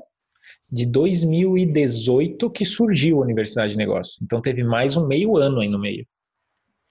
de 0.73 0.87
2018 0.87 2.49
que 2.49 2.65
surgiu 2.65 3.19
a 3.19 3.23
Universidade 3.23 3.73
de 3.73 3.77
Negócios. 3.77 4.17
Então 4.21 4.41
teve 4.41 4.63
mais 4.63 4.97
um 4.97 5.05
meio 5.05 5.37
ano 5.37 5.59
aí 5.59 5.69
no 5.69 5.79
meio. 5.79 6.05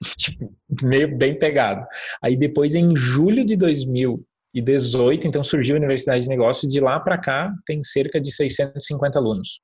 tipo, 0.17 0.55
meio 0.81 1.17
bem 1.17 1.37
pegado. 1.37 1.85
Aí 2.21 2.37
depois 2.37 2.75
em 2.75 2.95
julho 2.95 3.43
de 3.45 3.57
2000 3.57 4.23
2018, 4.53 5.27
então 5.27 5.43
surgiu 5.43 5.75
a 5.75 5.79
Universidade 5.79 6.23
de 6.23 6.29
Negócios, 6.29 6.71
de 6.71 6.79
lá 6.79 6.99
para 6.99 7.17
cá 7.17 7.51
tem 7.65 7.83
cerca 7.83 8.21
de 8.21 8.31
650 8.31 9.17
alunos. 9.17 9.59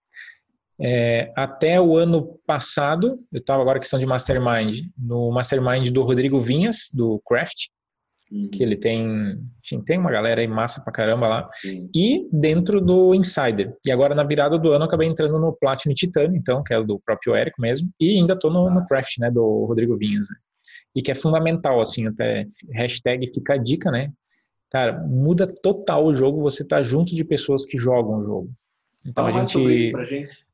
É, 0.81 1.31
até 1.35 1.79
o 1.79 1.95
ano 1.95 2.39
passado, 2.47 3.19
eu 3.31 3.39
estava 3.39 3.61
agora 3.61 3.79
questão 3.79 3.99
de 3.99 4.05
Mastermind, 4.05 4.79
no 4.97 5.29
Mastermind 5.31 5.89
do 5.91 6.01
Rodrigo 6.01 6.39
Vinhas, 6.39 6.89
do 6.91 7.21
Craft, 7.27 7.67
uhum. 8.31 8.49
que 8.51 8.63
ele 8.63 8.77
tem, 8.77 9.37
enfim, 9.63 9.81
tem 9.81 9.97
uma 9.97 10.11
galera 10.11 10.41
aí 10.41 10.47
massa 10.47 10.81
pra 10.83 10.93
caramba 10.93 11.27
lá, 11.27 11.49
uhum. 11.65 11.89
e 11.95 12.27
dentro 12.31 12.81
do 12.81 13.13
Insider. 13.13 13.75
E 13.85 13.91
agora 13.91 14.15
na 14.15 14.23
virada 14.23 14.57
do 14.57 14.71
ano 14.71 14.83
eu 14.83 14.87
acabei 14.87 15.07
entrando 15.07 15.39
no 15.39 15.53
Platinum 15.53 15.93
Titânio, 15.93 16.37
então, 16.37 16.63
que 16.63 16.73
é 16.73 16.83
do 16.83 16.99
próprio 16.99 17.35
Érico 17.35 17.61
mesmo, 17.61 17.89
e 17.99 18.17
ainda 18.17 18.33
estou 18.33 18.51
no, 18.51 18.69
no, 18.69 18.85
Craft, 18.87 19.17
né, 19.19 19.29
do 19.31 19.65
Rodrigo 19.65 19.97
Vinhas. 19.97 20.27
Né? 20.29 20.35
E 20.95 21.01
que 21.01 21.11
é 21.11 21.15
fundamental, 21.15 21.81
assim, 21.81 22.07
até 22.07 22.45
hashtag 22.71 23.31
fica 23.33 23.53
a 23.53 23.57
dica, 23.57 23.91
né? 23.91 24.11
Cara, 24.71 25.03
muda 25.07 25.47
total 25.63 26.05
o 26.05 26.13
jogo 26.13 26.41
você 26.41 26.63
tá 26.63 26.81
junto 26.83 27.15
de 27.15 27.25
pessoas 27.25 27.65
que 27.65 27.77
jogam 27.77 28.19
o 28.19 28.23
jogo. 28.23 28.51
Então 29.05 29.25
Fala 29.25 29.41
a 29.41 29.45
gente. 29.45 30.05
Gente. 30.05 30.48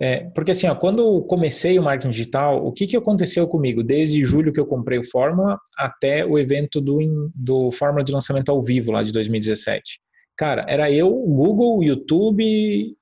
É, 0.00 0.28
porque 0.34 0.50
assim, 0.50 0.66
ó, 0.66 0.74
quando 0.74 1.22
comecei 1.22 1.78
o 1.78 1.82
marketing 1.82 2.10
digital, 2.10 2.64
o 2.64 2.70
que, 2.70 2.86
que 2.86 2.96
aconteceu 2.96 3.48
comigo? 3.48 3.82
Desde 3.82 4.22
julho 4.22 4.52
que 4.52 4.60
eu 4.60 4.66
comprei 4.66 4.98
o 4.98 5.10
Fórmula 5.10 5.58
até 5.76 6.24
o 6.24 6.38
evento 6.38 6.80
do, 6.80 6.98
do 7.34 7.70
Fórmula 7.70 8.04
de 8.04 8.12
lançamento 8.12 8.50
ao 8.50 8.62
vivo 8.62 8.92
lá 8.92 9.02
de 9.02 9.10
2017. 9.10 10.00
Cara, 10.36 10.66
era 10.68 10.92
eu, 10.92 11.10
Google, 11.10 11.82
YouTube 11.82 12.44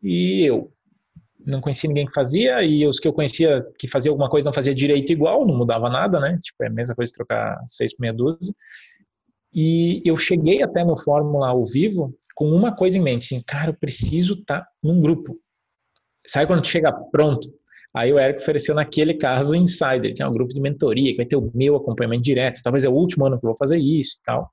e 0.03 0.45
eu. 0.45 0.71
Não 1.45 1.61
conhecia 1.61 1.89
ninguém 1.89 2.07
que 2.07 2.15
fazia, 2.15 2.63
e 2.63 2.87
os 2.87 2.99
que 2.99 3.09
eu 3.09 3.13
conhecia 3.13 3.63
que 3.77 3.89
fazia 3.89 4.11
alguma 4.11 4.31
coisa 4.31 4.47
não 4.47 4.53
fazia 4.53 4.75
direito 4.75 5.13
igual, 5.13 5.47
não 5.47 5.55
mudava 5.55 5.91
nada, 5.91 6.21
né? 6.21 6.39
Tipo, 6.41 6.63
é 6.63 6.69
a 6.69 6.71
mesma 6.71 6.95
coisa 6.95 7.13
trocar 7.13 7.61
seis 7.67 7.95
por 7.95 8.03
meia 8.03 8.15
dúzia. 8.15 8.55
E 9.53 10.01
eu 10.05 10.17
cheguei 10.17 10.63
até 10.63 10.85
no 10.85 10.97
Fórmula 10.97 11.49
ao 11.49 11.65
vivo 11.65 12.17
com 12.35 12.49
uma 12.51 12.75
coisa 12.75 12.97
em 12.97 13.03
mente, 13.03 13.35
assim, 13.35 13.45
cara, 13.45 13.71
eu 13.71 13.75
preciso 13.75 14.35
estar 14.35 14.63
tá 14.63 14.69
num 14.83 15.01
grupo. 15.01 15.39
Sabe 16.27 16.47
quando 16.47 16.67
chega 16.67 16.93
pronto? 16.93 17.49
Aí 17.95 18.13
o 18.13 18.19
Eric 18.19 18.43
ofereceu 18.43 18.75
naquele 18.75 19.15
caso 19.15 19.53
o 19.53 19.57
Insider, 19.57 20.13
tinha 20.13 20.29
um 20.29 20.33
grupo 20.33 20.53
de 20.53 20.61
mentoria, 20.61 21.13
que 21.13 21.19
vai 21.19 21.27
ter 21.27 21.37
o 21.37 21.51
meu 21.55 21.77
acompanhamento 21.77 22.23
direto, 22.23 22.61
talvez 22.63 22.83
é 22.83 22.89
o 22.89 22.93
último 22.93 23.27
ano 23.27 23.39
que 23.39 23.47
eu 23.47 23.51
vou 23.51 23.57
fazer 23.57 23.79
isso 23.79 24.17
e 24.19 24.23
tal. 24.25 24.51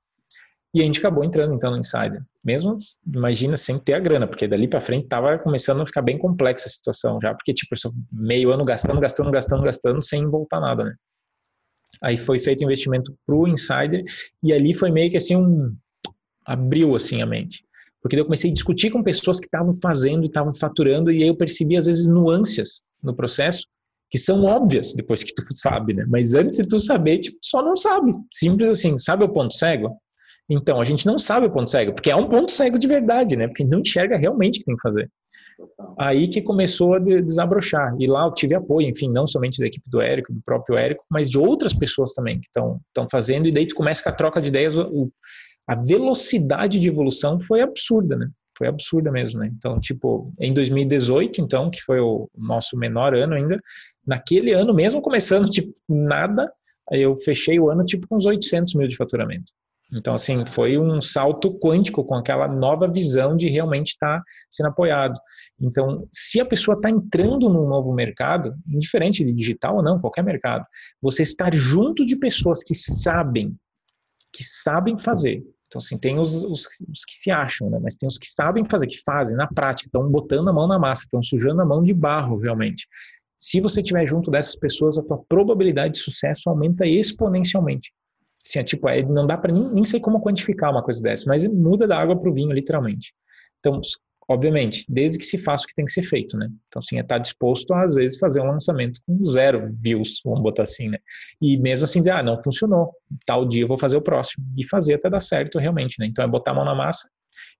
E 0.74 0.80
a 0.80 0.84
gente 0.84 1.00
acabou 1.00 1.24
entrando 1.24 1.52
então 1.52 1.70
no 1.70 1.78
Insider. 1.78 2.22
Mesmo, 2.42 2.76
imagina, 3.06 3.56
sem 3.56 3.78
ter 3.78 3.94
a 3.94 3.98
grana, 3.98 4.26
porque 4.26 4.48
dali 4.48 4.66
para 4.66 4.80
frente 4.80 5.06
tava 5.06 5.38
começando 5.38 5.82
a 5.82 5.86
ficar 5.86 6.02
bem 6.02 6.16
complexa 6.18 6.66
a 6.66 6.70
situação 6.70 7.18
já, 7.20 7.34
porque 7.34 7.52
tipo, 7.52 7.74
meio 8.10 8.52
ano 8.52 8.64
gastando, 8.64 9.00
gastando, 9.00 9.30
gastando, 9.30 9.62
gastando, 9.62 10.02
sem 10.02 10.24
voltar 10.26 10.60
nada, 10.60 10.84
né? 10.84 10.94
Aí 12.00 12.16
foi 12.16 12.38
feito 12.38 12.64
investimento 12.64 13.14
para 13.26 13.34
o 13.34 13.46
Insider 13.46 14.04
e 14.42 14.52
ali 14.52 14.72
foi 14.72 14.90
meio 14.90 15.10
que 15.10 15.16
assim 15.16 15.36
um 15.36 15.76
abriu 16.44 16.96
assim 16.96 17.20
a 17.22 17.26
mente. 17.26 17.64
Porque 18.02 18.18
eu 18.18 18.24
comecei 18.24 18.50
a 18.50 18.54
discutir 18.54 18.90
com 18.90 19.02
pessoas 19.02 19.38
que 19.38 19.46
estavam 19.46 19.74
fazendo 19.76 20.24
e 20.24 20.26
estavam 20.26 20.52
faturando 20.54 21.10
e 21.10 21.22
aí 21.22 21.28
eu 21.28 21.36
percebi 21.36 21.76
às 21.76 21.86
vezes 21.86 22.08
nuances 22.08 22.82
no 23.02 23.14
processo 23.14 23.66
que 24.10 24.18
são 24.18 24.44
óbvias 24.44 24.92
depois 24.92 25.24
que 25.24 25.32
tu 25.32 25.42
sabe, 25.54 25.94
né? 25.94 26.04
Mas 26.06 26.34
antes 26.34 26.58
de 26.58 26.68
tu 26.68 26.78
saber, 26.78 27.18
tipo, 27.18 27.38
tu 27.40 27.46
só 27.46 27.62
não 27.62 27.74
sabe. 27.74 28.12
Simples 28.30 28.68
assim, 28.68 28.98
sabe 28.98 29.24
o 29.24 29.28
ponto 29.28 29.54
cego? 29.54 29.96
Então, 30.50 30.78
a 30.78 30.84
gente 30.84 31.06
não 31.06 31.18
sabe 31.18 31.46
o 31.46 31.50
ponto 31.50 31.70
cego, 31.70 31.94
porque 31.94 32.10
é 32.10 32.16
um 32.16 32.28
ponto 32.28 32.52
cego 32.52 32.78
de 32.78 32.86
verdade, 32.86 33.36
né? 33.36 33.46
Porque 33.46 33.64
não 33.64 33.80
enxerga 33.80 34.18
realmente 34.18 34.56
o 34.56 34.58
que 34.58 34.64
tem 34.66 34.76
que 34.76 34.82
fazer. 34.82 35.10
Aí 35.98 36.28
que 36.28 36.42
começou 36.42 36.94
a 36.94 36.98
desabrochar. 36.98 37.96
E 37.98 38.06
lá 38.06 38.26
eu 38.26 38.34
tive 38.34 38.54
apoio, 38.54 38.86
enfim, 38.86 39.08
não 39.08 39.26
somente 39.26 39.58
da 39.58 39.66
equipe 39.66 39.88
do 39.88 40.02
Érico, 40.02 40.30
do 40.30 40.42
próprio 40.44 40.76
Érico, 40.76 41.04
mas 41.10 41.30
de 41.30 41.38
outras 41.38 41.72
pessoas 41.72 42.12
também 42.12 42.38
que 42.38 42.48
estão 42.48 43.08
fazendo. 43.10 43.48
E 43.48 43.50
daí 43.50 43.66
tu 43.66 43.74
começa 43.74 44.02
com 44.02 44.10
a 44.10 44.12
troca 44.12 44.42
de 44.42 44.48
ideias, 44.48 44.76
o, 44.76 45.10
a 45.66 45.74
velocidade 45.74 46.78
de 46.78 46.88
evolução 46.88 47.40
foi 47.40 47.60
absurda, 47.60 48.16
né? 48.16 48.28
Foi 48.56 48.68
absurda 48.68 49.10
mesmo, 49.10 49.40
né? 49.40 49.50
Então, 49.56 49.80
tipo, 49.80 50.26
em 50.38 50.52
2018, 50.52 51.40
então, 51.40 51.70
que 51.70 51.82
foi 51.82 52.00
o 52.00 52.28
nosso 52.36 52.76
menor 52.76 53.14
ano 53.14 53.34
ainda, 53.34 53.60
naquele 54.06 54.52
ano, 54.52 54.74
mesmo 54.74 55.00
começando, 55.00 55.48
tipo, 55.48 55.72
nada, 55.88 56.52
eu 56.90 57.16
fechei 57.16 57.58
o 57.58 57.70
ano, 57.70 57.84
tipo, 57.84 58.06
com 58.06 58.16
uns 58.16 58.26
800 58.26 58.74
mil 58.74 58.88
de 58.88 58.96
faturamento. 58.96 59.52
Então, 59.94 60.14
assim, 60.14 60.44
foi 60.46 60.78
um 60.78 61.00
salto 61.00 61.52
quântico 61.58 62.02
com 62.04 62.14
aquela 62.14 62.48
nova 62.48 62.90
visão 62.90 63.36
de 63.36 63.48
realmente 63.48 63.88
estar 63.88 64.18
tá 64.18 64.24
sendo 64.50 64.68
apoiado. 64.68 65.18
Então, 65.60 66.08
se 66.10 66.40
a 66.40 66.46
pessoa 66.46 66.76
está 66.76 66.88
entrando 66.88 67.48
num 67.48 67.68
novo 67.68 67.92
mercado, 67.92 68.54
indiferente 68.66 69.24
de 69.24 69.32
digital 69.32 69.76
ou 69.76 69.82
não, 69.82 70.00
qualquer 70.00 70.24
mercado, 70.24 70.64
você 71.00 71.22
estar 71.22 71.54
junto 71.56 72.06
de 72.06 72.16
pessoas 72.16 72.64
que 72.64 72.74
sabem, 72.74 73.54
que 74.32 74.42
sabem 74.42 74.96
fazer. 74.96 75.42
Então, 75.72 75.80
assim, 75.80 75.96
tem 75.96 76.18
os, 76.18 76.44
os, 76.44 76.68
os 76.90 77.04
que 77.06 77.14
se 77.14 77.30
acham, 77.30 77.70
né? 77.70 77.78
mas 77.82 77.96
tem 77.96 78.06
os 78.06 78.18
que 78.18 78.28
sabem 78.28 78.62
fazer, 78.62 78.86
que 78.86 79.00
fazem 79.02 79.34
na 79.34 79.46
prática, 79.46 79.88
estão 79.88 80.06
botando 80.06 80.50
a 80.50 80.52
mão 80.52 80.66
na 80.66 80.78
massa, 80.78 81.04
estão 81.04 81.22
sujando 81.22 81.62
a 81.62 81.64
mão 81.64 81.82
de 81.82 81.94
barro, 81.94 82.36
realmente. 82.36 82.86
Se 83.38 83.58
você 83.58 83.80
estiver 83.80 84.06
junto 84.06 84.30
dessas 84.30 84.54
pessoas, 84.54 84.98
a 84.98 85.02
tua 85.02 85.18
probabilidade 85.26 85.94
de 85.94 86.00
sucesso 86.00 86.50
aumenta 86.50 86.86
exponencialmente. 86.86 87.90
Assim, 88.46 88.58
é, 88.58 88.62
tipo, 88.62 88.86
é, 88.86 89.02
não 89.02 89.26
dá 89.26 89.38
para 89.38 89.50
nem, 89.50 89.72
nem 89.72 89.84
sei 89.84 89.98
como 89.98 90.20
quantificar 90.20 90.70
uma 90.70 90.82
coisa 90.82 91.00
dessa, 91.00 91.24
mas 91.26 91.46
muda 91.46 91.86
da 91.86 91.98
água 91.98 92.20
para 92.20 92.30
o 92.30 92.34
vinho, 92.34 92.52
literalmente. 92.52 93.14
Então, 93.58 93.80
obviamente, 94.28 94.84
desde 94.88 95.18
que 95.18 95.24
se 95.24 95.38
faça 95.38 95.64
o 95.64 95.66
que 95.66 95.74
tem 95.74 95.84
que 95.84 95.92
ser 95.92 96.02
feito, 96.02 96.36
né? 96.36 96.48
Então, 96.68 96.80
assim, 96.80 96.96
é 96.96 97.00
estar 97.00 97.16
tá 97.16 97.18
disposto 97.18 97.72
a, 97.72 97.84
às 97.84 97.94
vezes, 97.94 98.18
fazer 98.18 98.40
um 98.40 98.46
lançamento 98.46 99.00
com 99.06 99.24
zero 99.24 99.70
views, 99.82 100.20
vamos 100.24 100.42
botar 100.42 100.62
assim, 100.62 100.88
né? 100.88 100.98
E 101.40 101.58
mesmo 101.58 101.84
assim 101.84 102.00
dizer, 102.00 102.12
ah, 102.12 102.22
não 102.22 102.42
funcionou, 102.42 102.92
tal 103.26 103.46
dia 103.46 103.62
eu 103.62 103.68
vou 103.68 103.78
fazer 103.78 103.96
o 103.96 104.02
próximo. 104.02 104.44
E 104.56 104.66
fazer 104.66 104.94
até 104.94 105.10
dar 105.10 105.20
certo, 105.20 105.58
realmente, 105.58 105.96
né? 105.98 106.06
Então, 106.06 106.24
é 106.24 106.28
botar 106.28 106.52
a 106.52 106.54
mão 106.54 106.64
na 106.64 106.74
massa, 106.74 107.08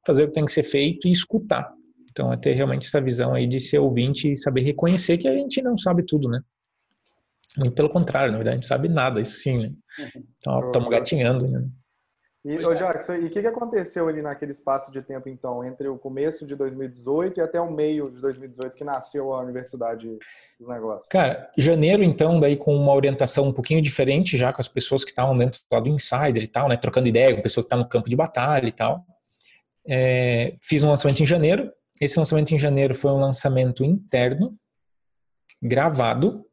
fazer 0.07 0.25
o 0.25 0.27
que 0.29 0.35
tem 0.35 0.45
que 0.45 0.53
ser 0.53 0.65
feito 0.65 1.09
e 1.09 1.11
escutar. 1.11 1.73
Então, 2.11 2.33
é 2.33 2.37
ter 2.37 2.53
realmente 2.53 2.87
essa 2.87 3.01
visão 3.01 3.35
aí 3.35 3.47
de 3.47 3.59
ser 3.59 3.79
ouvinte 3.79 4.31
e 4.31 4.37
saber 4.37 4.63
reconhecer 4.63 5.19
que 5.19 5.27
a 5.27 5.35
gente 5.35 5.61
não 5.63 5.77
sabe 5.77 6.05
tudo, 6.05 6.29
né? 6.29 6.41
Muito 7.59 7.75
pelo 7.75 7.91
contrário, 7.91 8.33
na 8.33 8.39
verdade, 8.39 8.55
a 8.55 8.57
gente 8.57 8.65
não 8.65 8.77
sabe 8.77 8.89
nada, 8.89 9.21
isso 9.21 9.41
sim, 9.41 9.59
né? 9.59 9.73
Então, 10.39 10.65
estamos 10.65 10.89
gatinhando, 10.89 11.47
né? 11.49 11.67
E, 12.45 12.59
ô, 12.65 12.75
Jackson, 12.75 13.15
e 13.15 13.27
o 13.27 13.31
que, 13.31 13.41
que 13.41 13.47
aconteceu 13.47 14.09
ali 14.09 14.21
naquele 14.21 14.51
espaço 14.51 14.91
de 14.91 15.01
tempo, 15.01 15.29
então, 15.29 15.65
entre 15.65 15.87
o 15.87 15.97
começo 15.97 16.45
de 16.45 16.57
2018 16.57 17.39
e 17.39 17.41
até 17.41 17.61
o 17.61 17.71
meio 17.71 18.11
de 18.11 18.21
2018, 18.21 18.77
que 18.77 18.83
nasceu 18.83 19.33
a 19.33 19.41
Universidade 19.41 20.19
dos 20.59 20.69
Negócios? 20.69 21.07
Cara, 21.09 21.49
janeiro, 21.57 22.03
então, 22.03 22.41
daí 22.41 22.57
com 22.57 22.75
uma 22.75 22.93
orientação 22.93 23.45
um 23.45 23.53
pouquinho 23.53 23.81
diferente 23.81 24.37
já 24.37 24.53
com 24.53 24.61
as 24.61 24.67
pessoas 24.67 25.05
que 25.05 25.11
estavam 25.11 25.39
dentro 25.39 25.61
do 25.71 25.89
Insider 25.89 26.43
e 26.43 26.49
tal, 26.49 26.69
né? 26.69 26.77
Trocando 26.77 27.07
ideia 27.07 27.35
com 27.37 27.43
pessoa 27.43 27.63
que 27.63 27.67
está 27.67 27.77
no 27.77 27.89
campo 27.89 28.09
de 28.09 28.17
batalha 28.17 28.67
e 28.67 28.73
tal. 28.73 29.07
É, 29.87 30.57
fiz 30.61 30.83
um 30.83 30.89
lançamento 30.89 31.23
em 31.23 31.27
janeiro. 31.27 31.73
Esse 32.01 32.19
lançamento 32.19 32.53
em 32.53 32.59
janeiro 32.59 32.93
foi 32.97 33.13
um 33.13 33.21
lançamento 33.21 33.85
interno, 33.85 34.59
gravado, 35.63 36.45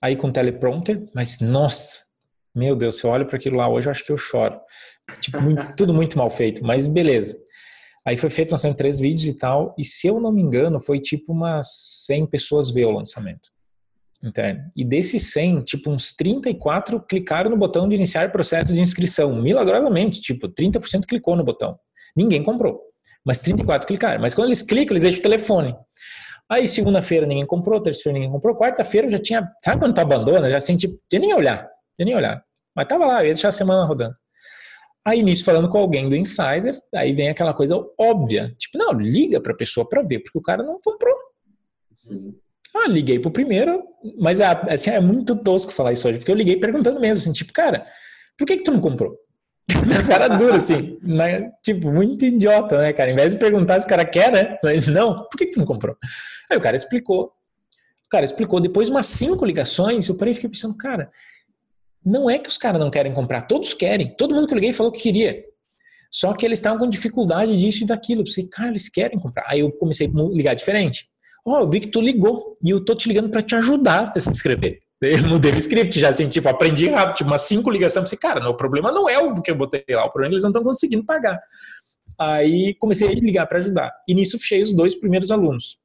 aí 0.00 0.16
com 0.16 0.32
teleprompter, 0.32 1.04
mas 1.14 1.40
nossa, 1.40 2.09
meu 2.54 2.74
Deus, 2.74 2.98
se 2.98 3.04
eu 3.04 3.10
olho 3.10 3.26
para 3.26 3.36
aquilo 3.36 3.56
lá 3.56 3.68
hoje, 3.68 3.86
eu 3.86 3.90
acho 3.90 4.04
que 4.04 4.12
eu 4.12 4.16
choro. 4.16 4.58
Tipo, 5.20 5.40
muito, 5.40 5.62
tudo 5.76 5.94
muito 5.94 6.16
mal 6.18 6.30
feito, 6.30 6.64
mas 6.64 6.86
beleza. 6.86 7.36
Aí 8.06 8.16
foi 8.16 8.30
feito, 8.30 8.52
lançamento 8.52 8.78
três 8.78 8.98
vídeos 8.98 9.26
e 9.26 9.36
tal, 9.36 9.74
e 9.78 9.84
se 9.84 10.06
eu 10.06 10.18
não 10.18 10.32
me 10.32 10.40
engano, 10.40 10.80
foi 10.80 10.98
tipo 11.00 11.32
umas 11.32 11.66
100 12.06 12.26
pessoas 12.26 12.70
ver 12.70 12.86
o 12.86 12.90
lançamento 12.90 13.50
interno. 14.22 14.62
E 14.76 14.84
desses 14.84 15.32
100, 15.32 15.62
tipo 15.62 15.90
uns 15.90 16.12
34 16.14 17.00
clicaram 17.00 17.50
no 17.50 17.56
botão 17.56 17.88
de 17.88 17.96
iniciar 17.96 18.30
processo 18.32 18.72
de 18.72 18.80
inscrição, 18.80 19.34
milagrosamente, 19.34 20.20
tipo 20.20 20.48
30% 20.48 21.06
clicou 21.06 21.36
no 21.36 21.44
botão. 21.44 21.78
Ninguém 22.16 22.42
comprou, 22.42 22.80
mas 23.24 23.42
34 23.42 23.86
clicaram. 23.86 24.20
Mas 24.20 24.34
quando 24.34 24.48
eles 24.48 24.62
clicam, 24.62 24.92
eles 24.92 25.02
deixam 25.02 25.20
o 25.20 25.22
telefone. 25.22 25.74
Aí 26.50 26.66
segunda-feira 26.66 27.26
ninguém 27.26 27.46
comprou, 27.46 27.80
terça-feira 27.80 28.18
ninguém 28.18 28.32
comprou, 28.32 28.56
quarta-feira 28.56 29.06
eu 29.06 29.10
já 29.12 29.20
tinha, 29.20 29.48
sabe 29.64 29.78
quando 29.78 29.94
tu 29.94 30.00
abandona? 30.00 30.50
Já 30.50 30.56
assim, 30.56 30.76
tipo, 30.76 30.98
eu 31.12 31.20
nem 31.20 31.32
olhar, 31.32 31.68
eu 32.00 32.06
nem 32.06 32.16
olhar. 32.16 32.42
Mas 32.74 32.88
tava 32.88 33.06
lá, 33.06 33.22
eu 33.22 33.28
ia 33.28 33.34
deixar 33.34 33.48
a 33.48 33.52
semana 33.52 33.84
rodando. 33.84 34.14
Aí 35.04 35.22
nisso 35.22 35.44
falando 35.44 35.68
com 35.68 35.78
alguém 35.78 36.08
do 36.08 36.16
insider, 36.16 36.78
aí 36.94 37.12
vem 37.12 37.30
aquela 37.30 37.54
coisa 37.54 37.76
óbvia, 37.98 38.54
tipo, 38.58 38.76
não, 38.76 38.92
liga 38.92 39.40
para 39.40 39.52
a 39.52 39.56
pessoa 39.56 39.88
para 39.88 40.02
ver, 40.02 40.20
porque 40.20 40.38
o 40.38 40.42
cara 40.42 40.62
não 40.62 40.78
comprou. 40.82 41.14
Sim. 41.94 42.34
Ah, 42.74 42.86
liguei 42.86 43.18
pro 43.18 43.30
primeiro, 43.30 43.82
mas 44.18 44.40
é, 44.40 44.46
assim, 44.72 44.90
é 44.90 45.00
muito 45.00 45.36
tosco 45.36 45.72
falar 45.72 45.92
isso 45.92 46.06
hoje, 46.06 46.18
porque 46.18 46.30
eu 46.30 46.36
liguei 46.36 46.56
perguntando 46.56 47.00
mesmo, 47.00 47.22
assim, 47.22 47.32
tipo, 47.32 47.52
cara, 47.52 47.86
por 48.38 48.46
que 48.46 48.58
que 48.58 48.62
tu 48.62 48.70
não 48.70 48.80
comprou? 48.80 49.16
Na 49.86 50.06
cara 50.06 50.28
dura, 50.28 50.56
assim, 50.56 50.98
na, 51.02 51.50
tipo, 51.62 51.90
muito 51.90 52.24
idiota, 52.24 52.78
né, 52.78 52.92
cara? 52.92 53.10
Em 53.10 53.14
vez 53.14 53.34
de 53.34 53.40
perguntar 53.40 53.80
se 53.80 53.86
o 53.86 53.88
cara 53.88 54.04
quer, 54.04 54.32
né? 54.32 54.58
Mas 54.62 54.86
não, 54.88 55.14
por 55.14 55.36
que 55.36 55.46
que 55.46 55.52
tu 55.52 55.58
não 55.58 55.66
comprou? 55.66 55.96
Aí 56.50 56.56
o 56.56 56.60
cara 56.60 56.76
explicou. 56.76 57.32
O 58.06 58.08
cara 58.10 58.24
explicou, 58.24 58.60
depois 58.60 58.88
de 58.88 58.92
umas 58.92 59.06
cinco 59.06 59.44
ligações, 59.44 60.08
eu 60.08 60.16
parei 60.16 60.32
e 60.32 60.34
fiquei 60.34 60.50
pensando, 60.50 60.76
cara, 60.76 61.08
não 62.04 62.30
é 62.30 62.38
que 62.38 62.48
os 62.48 62.56
caras 62.56 62.80
não 62.80 62.90
querem 62.90 63.12
comprar, 63.12 63.42
todos 63.42 63.74
querem. 63.74 64.14
Todo 64.16 64.34
mundo 64.34 64.46
que 64.46 64.54
eu 64.54 64.56
liguei 64.56 64.72
falou 64.72 64.92
que 64.92 65.00
queria. 65.00 65.44
Só 66.10 66.32
que 66.32 66.44
eles 66.44 66.58
estavam 66.58 66.78
com 66.78 66.88
dificuldade 66.88 67.56
disso 67.56 67.84
e 67.84 67.86
daquilo. 67.86 68.22
Eu 68.22 68.24
pensei, 68.24 68.46
cara, 68.48 68.70
eles 68.70 68.88
querem 68.88 69.18
comprar. 69.18 69.44
Aí 69.46 69.60
eu 69.60 69.70
comecei 69.70 70.08
a 70.08 70.10
ligar 70.34 70.54
diferente. 70.54 71.08
Ó, 71.46 71.56
oh, 71.58 71.60
eu 71.62 71.68
vi 71.68 71.80
que 71.80 71.88
tu 71.88 72.00
ligou 72.00 72.58
e 72.62 72.70
eu 72.70 72.84
tô 72.84 72.94
te 72.94 73.08
ligando 73.08 73.30
para 73.30 73.40
te 73.40 73.54
ajudar 73.54 74.12
a 74.14 74.20
se 74.20 74.28
inscrever. 74.28 74.80
Eu 75.00 75.26
mudei 75.26 75.52
o 75.52 75.56
script 75.56 75.98
já, 75.98 76.10
assim, 76.10 76.28
tipo, 76.28 76.46
aprendi 76.48 76.90
rápido, 76.90 77.16
tipo, 77.16 77.30
umas 77.30 77.42
cinco 77.42 77.70
ligações. 77.70 78.04
Pensei, 78.04 78.18
cara, 78.18 78.40
não, 78.40 78.50
o 78.50 78.56
problema 78.56 78.92
não 78.92 79.08
é 79.08 79.18
o 79.18 79.40
que 79.40 79.50
eu 79.50 79.56
botei 79.56 79.82
lá, 79.88 80.04
o 80.04 80.10
problema 80.10 80.26
é 80.26 80.30
que 80.30 80.34
eles 80.34 80.42
não 80.42 80.50
estão 80.50 80.62
conseguindo 80.62 81.04
pagar. 81.06 81.40
Aí 82.18 82.74
comecei 82.78 83.08
a 83.08 83.12
ligar 83.12 83.46
para 83.46 83.58
ajudar. 83.60 83.90
E 84.06 84.12
nisso 84.12 84.38
fechei 84.38 84.60
os 84.60 84.74
dois 84.74 84.94
primeiros 84.94 85.30
alunos. 85.30 85.78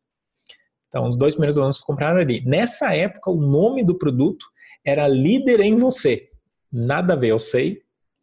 Então, 0.89 1.07
os 1.07 1.15
dois 1.15 1.33
primeiros 1.33 1.57
alunos 1.57 1.79
compraram 1.79 2.19
ali. 2.19 2.43
Nessa 2.45 2.93
época, 2.93 3.31
o 3.31 3.39
nome 3.39 3.85
do 3.85 3.97
produto 3.97 4.45
era 4.85 5.07
líder 5.07 5.59
em 5.61 5.75
você. 5.75 6.29
Nada 6.71 7.13
a 7.13 7.15
ver, 7.15 7.29
eu 7.29 7.39
sei, 7.39 7.81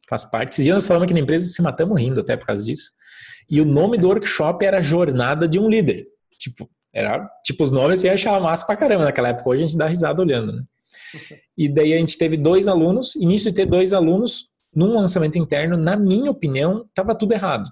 faz 0.09 0.25
parte. 0.25 0.53
Esses 0.53 0.64
dias 0.64 0.75
nós 0.75 0.87
falamos 0.87 1.05
aqui 1.05 1.14
na 1.14 1.20
empresa 1.20 1.48
se 1.48 1.61
matamos 1.62 2.01
rindo 2.01 2.20
até 2.20 2.37
por 2.37 2.46
causa 2.46 2.64
disso. 2.64 2.90
E 3.51 3.61
o 3.61 3.64
nome 3.64 3.98
do 3.98 4.09
workshop 4.09 4.64
era 4.64 4.81
Jornada 4.81 5.48
de 5.48 5.59
um 5.59 5.68
Líder. 5.68 6.07
Tipo, 6.38 6.70
era, 6.94 7.29
tipo 7.44 7.64
os 7.64 7.72
nomes 7.72 8.05
eu 8.05 8.12
achava 8.12 8.38
massa 8.38 8.66
pra 8.66 8.77
caramba 8.77 9.05
naquela 9.05 9.29
época. 9.29 9.48
Hoje 9.48 9.64
a 9.64 9.66
gente 9.66 9.79
dá 9.79 9.87
risada 9.87 10.20
olhando, 10.20 10.53
né? 10.53 10.62
E 11.57 11.68
daí 11.68 11.92
a 11.92 11.98
gente 11.98 12.16
teve 12.16 12.37
dois 12.37 12.66
alunos. 12.66 13.14
Início 13.16 13.51
de 13.51 13.57
ter 13.57 13.66
dois 13.66 13.92
alunos 13.92 14.48
num 14.75 14.94
lançamento 14.94 15.38
interno, 15.38 15.77
na 15.77 15.96
minha 15.96 16.31
opinião, 16.31 16.87
estava 16.88 17.14
tudo 17.14 17.33
errado. 17.33 17.70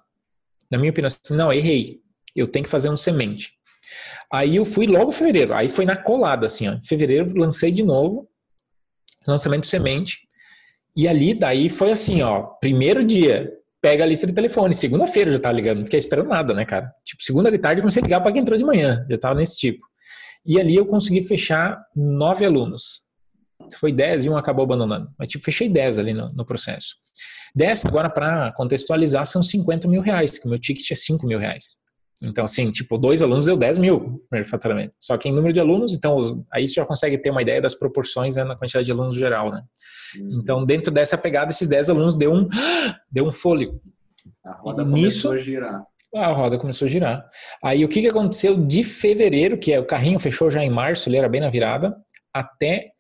Na 0.71 0.79
minha 0.79 0.91
opinião, 0.91 1.09
assim, 1.09 1.35
não, 1.35 1.51
errei. 1.51 2.01
Eu 2.37 2.47
tenho 2.47 2.65
que 2.65 2.71
fazer 2.71 2.91
um 2.91 2.97
semente. 2.97 3.53
Aí 4.33 4.57
eu 4.57 4.65
fui 4.65 4.87
logo 4.87 5.11
em 5.11 5.15
fevereiro. 5.15 5.55
Aí 5.55 5.69
foi 5.69 5.85
na 5.87 5.97
colada, 5.97 6.47
assim, 6.47 6.69
ó. 6.69 6.75
Em 6.75 6.85
fevereiro 6.85 7.33
lancei 7.35 7.73
de 7.73 7.83
novo 7.83 8.30
lançamento 9.27 9.67
semente. 9.67 10.19
E 10.97 11.07
ali, 11.07 11.35
daí 11.35 11.69
foi 11.69 11.93
assim, 11.93 12.23
ó, 12.23 12.43
primeiro 12.61 13.05
dia, 13.05 13.53
pega 13.81 14.05
a 14.05 14.07
lista 14.07 14.27
de 14.27 14.33
telefone. 14.33 14.75
Segunda-feira 14.75 15.33
já 15.33 15.39
tava 15.39 15.55
ligando, 15.55 15.79
não 15.79 15.85
fiquei 15.85 15.99
esperando 15.99 16.29
nada, 16.29 16.53
né, 16.53 16.65
cara? 16.65 16.93
Tipo, 17.05 17.23
segunda 17.23 17.51
de 17.51 17.59
tarde 17.59 17.81
eu 17.81 17.83
comecei 17.83 18.03
a 18.03 18.05
ligar 18.05 18.21
para 18.21 18.33
quem 18.33 18.43
entrou 18.43 18.59
de 18.59 18.65
manhã, 18.65 19.05
já 19.09 19.17
tava 19.17 19.35
nesse 19.37 19.57
tipo. 19.57 19.87
E 20.45 20.59
ali 20.59 20.75
eu 20.75 20.87
consegui 20.87 21.23
fechar 21.23 21.79
nove 21.95 22.45
alunos. 22.45 23.03
Foi 23.79 23.93
dez 23.93 24.25
e 24.25 24.31
um 24.31 24.37
acabou 24.37 24.65
abandonando. 24.65 25.11
Mas, 25.19 25.29
tipo, 25.29 25.45
fechei 25.45 25.69
dez 25.69 25.99
ali 25.99 26.13
no, 26.13 26.33
no 26.33 26.45
processo. 26.45 26.97
Dez, 27.55 27.85
agora, 27.85 28.09
para 28.09 28.53
contextualizar, 28.53 29.27
são 29.27 29.43
50 29.43 29.87
mil 29.87 30.01
reais, 30.01 30.39
que 30.39 30.47
o 30.47 30.49
meu 30.49 30.59
ticket 30.59 30.91
é 30.91 30.95
5 30.95 31.27
mil 31.27 31.39
reais. 31.39 31.77
Então, 32.23 32.45
assim, 32.45 32.71
tipo, 32.71 32.99
dois 32.99 33.23
alunos 33.23 33.47
deu 33.47 33.57
10 33.57 33.79
mil 33.79 34.23
primeiro 34.29 34.49
faturamento. 34.49 34.93
Só 35.01 35.17
que 35.17 35.29
em 35.29 35.33
número 35.33 35.55
de 35.55 35.61
alunos, 35.61 35.95
então, 35.95 36.45
aí 36.53 36.69
você 36.69 36.75
já 36.75 36.85
consegue 36.85 37.17
ter 37.17 37.31
uma 37.31 37.41
ideia 37.41 37.63
das 37.63 37.75
proporções 37.75 38.37
né, 38.37 38.45
na 38.45 38.55
quantidade 38.55 38.85
de 38.85 38.93
alunos 38.93 39.17
geral, 39.17 39.51
né? 39.51 39.63
Uhum. 40.19 40.29
Então, 40.33 40.65
dentro 40.65 40.93
dessa 40.93 41.17
pegada, 41.17 41.51
esses 41.51 41.67
10 41.67 41.91
alunos 41.91 42.15
deu 42.15 42.33
um, 42.33 42.47
deu 43.11 43.27
um 43.27 43.33
fôlego. 43.33 43.81
A 44.45 44.53
roda 44.53 44.85
começou 44.85 45.33
a 45.33 45.39
girar. 45.39 45.83
A 46.15 46.33
roda 46.33 46.59
começou 46.59 46.87
a 46.87 46.89
girar. 46.89 47.25
Aí, 47.63 47.85
o 47.85 47.89
que, 47.89 48.03
que 48.03 48.09
aconteceu 48.09 48.57
de 48.57 48.85
fevereiro, 48.85 49.57
que 49.57 49.73
é 49.73 49.79
o 49.79 49.87
carrinho 49.87 50.19
fechou 50.19 50.51
já 50.51 50.63
em 50.63 50.71
março, 50.71 51.09
ele 51.09 51.17
era 51.17 51.29
bem 51.29 51.41
na 51.41 51.49
virada, 51.49 51.97
até, 52.35 52.91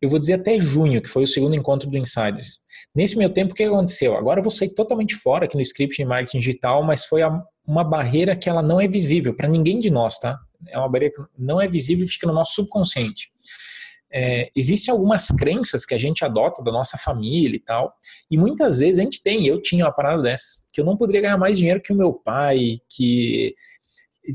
eu 0.00 0.08
vou 0.08 0.18
dizer 0.18 0.34
até 0.34 0.56
junho, 0.58 1.02
que 1.02 1.08
foi 1.08 1.24
o 1.24 1.26
segundo 1.26 1.56
encontro 1.56 1.90
do 1.90 1.98
Insiders. 1.98 2.60
Nesse 2.94 3.16
meu 3.16 3.28
tempo, 3.28 3.52
o 3.52 3.54
que 3.54 3.64
aconteceu? 3.64 4.16
Agora 4.16 4.38
eu 4.38 4.44
vou 4.44 4.52
sair 4.52 4.72
totalmente 4.72 5.16
fora 5.16 5.46
aqui 5.46 5.56
no 5.56 5.62
script 5.62 5.96
de 5.96 6.04
marketing 6.04 6.38
digital, 6.38 6.84
mas 6.84 7.06
foi 7.06 7.22
a 7.22 7.42
uma 7.68 7.84
barreira 7.84 8.34
que 8.34 8.48
ela 8.48 8.62
não 8.62 8.80
é 8.80 8.88
visível 8.88 9.34
para 9.34 9.46
ninguém 9.46 9.78
de 9.78 9.90
nós, 9.90 10.18
tá? 10.18 10.40
É 10.68 10.78
uma 10.78 10.88
barreira 10.88 11.14
que 11.14 11.22
não 11.38 11.60
é 11.60 11.68
visível 11.68 12.06
e 12.06 12.08
fica 12.08 12.26
no 12.26 12.32
nosso 12.32 12.54
subconsciente. 12.54 13.30
É, 14.10 14.50
existem 14.56 14.90
algumas 14.90 15.26
crenças 15.26 15.84
que 15.84 15.92
a 15.92 15.98
gente 15.98 16.24
adota 16.24 16.62
da 16.62 16.72
nossa 16.72 16.96
família 16.96 17.56
e 17.56 17.60
tal, 17.60 17.92
e 18.30 18.38
muitas 18.38 18.78
vezes 18.78 18.98
a 18.98 19.02
gente 19.02 19.22
tem, 19.22 19.46
eu 19.46 19.60
tinha 19.60 19.84
uma 19.84 19.92
parada 19.92 20.22
dessa, 20.22 20.60
que 20.72 20.80
eu 20.80 20.84
não 20.84 20.96
poderia 20.96 21.20
ganhar 21.20 21.36
mais 21.36 21.58
dinheiro 21.58 21.82
que 21.82 21.92
o 21.92 21.96
meu 21.96 22.14
pai, 22.14 22.78
que 22.88 23.54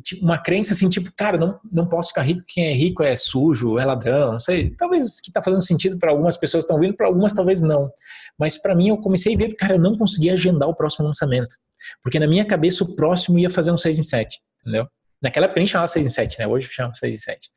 tipo, 0.04 0.24
uma 0.24 0.38
crença 0.38 0.74
assim, 0.74 0.88
tipo, 0.88 1.12
cara, 1.16 1.38
não, 1.38 1.60
não 1.72 1.88
posso 1.88 2.10
ficar 2.10 2.22
rico, 2.22 2.44
quem 2.48 2.68
é 2.68 2.74
rico 2.74 3.02
é 3.02 3.16
sujo, 3.16 3.80
é 3.80 3.86
ladrão, 3.86 4.34
não 4.34 4.40
sei. 4.40 4.70
Talvez 4.72 5.20
que 5.20 5.32
está 5.32 5.42
fazendo 5.42 5.66
sentido 5.66 5.98
para 5.98 6.12
algumas 6.12 6.38
pessoas 6.38 6.64
estão 6.64 6.80
vindo, 6.80 6.96
para 6.96 7.08
algumas 7.08 7.34
talvez 7.34 7.60
não. 7.62 7.92
Mas 8.38 8.58
para 8.60 8.76
mim 8.76 8.90
eu 8.90 8.98
comecei 8.98 9.34
a 9.34 9.38
ver, 9.38 9.56
cara, 9.56 9.74
eu 9.74 9.80
não 9.80 9.96
conseguia 9.98 10.34
agendar 10.34 10.70
o 10.70 10.76
próximo 10.76 11.06
lançamento. 11.06 11.56
Porque 12.02 12.20
na 12.20 12.28
minha 12.28 12.46
cabeça 12.46 12.84
o 12.84 12.96
próximo 12.96 13.40
ia 13.40 13.50
fazer 13.50 13.72
um 13.72 13.78
6 13.78 14.00
em 14.00 14.04
7, 14.04 14.40
entendeu? 14.62 14.88
Naquela 15.22 15.46
época 15.46 15.60
nem 15.60 15.68
chamava 15.68 15.88
6 15.88 16.06
em 16.06 16.10
7, 16.10 16.40
né? 16.40 16.48
Hoje 16.48 16.68
chama 16.70 16.94
6 16.94 17.16
em 17.16 17.20
7. 17.20 17.50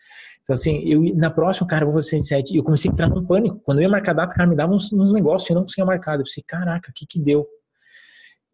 Então, 0.43 0.55
assim, 0.55 0.79
eu, 0.89 1.03
na 1.17 1.29
próxima, 1.29 1.67
cara, 1.67 1.83
eu 1.85 1.91
vou 1.91 1.97
fazer 1.97 2.11
6 2.11 2.23
em 2.23 2.25
7. 2.27 2.55
E 2.55 2.57
eu 2.59 2.63
comecei 2.63 2.89
a 2.89 2.93
entrar 2.93 3.09
num 3.09 3.27
pânico. 3.27 3.61
Quando 3.65 3.79
eu 3.79 3.83
ia 3.83 3.89
marcar 3.89 4.13
data, 4.13 4.33
cara, 4.33 4.49
me 4.49 4.55
dava 4.55 4.73
uns, 4.73 4.93
uns 4.93 5.13
negócios 5.13 5.51
e 5.51 5.53
eu 5.53 5.57
não 5.57 5.63
conseguia 5.63 5.85
marcar. 5.85 6.15
Eu 6.15 6.25
pensei, 6.25 6.45
caraca, 6.47 6.91
o 6.91 6.95
que 6.95 7.05
que 7.05 7.19
deu? 7.19 7.45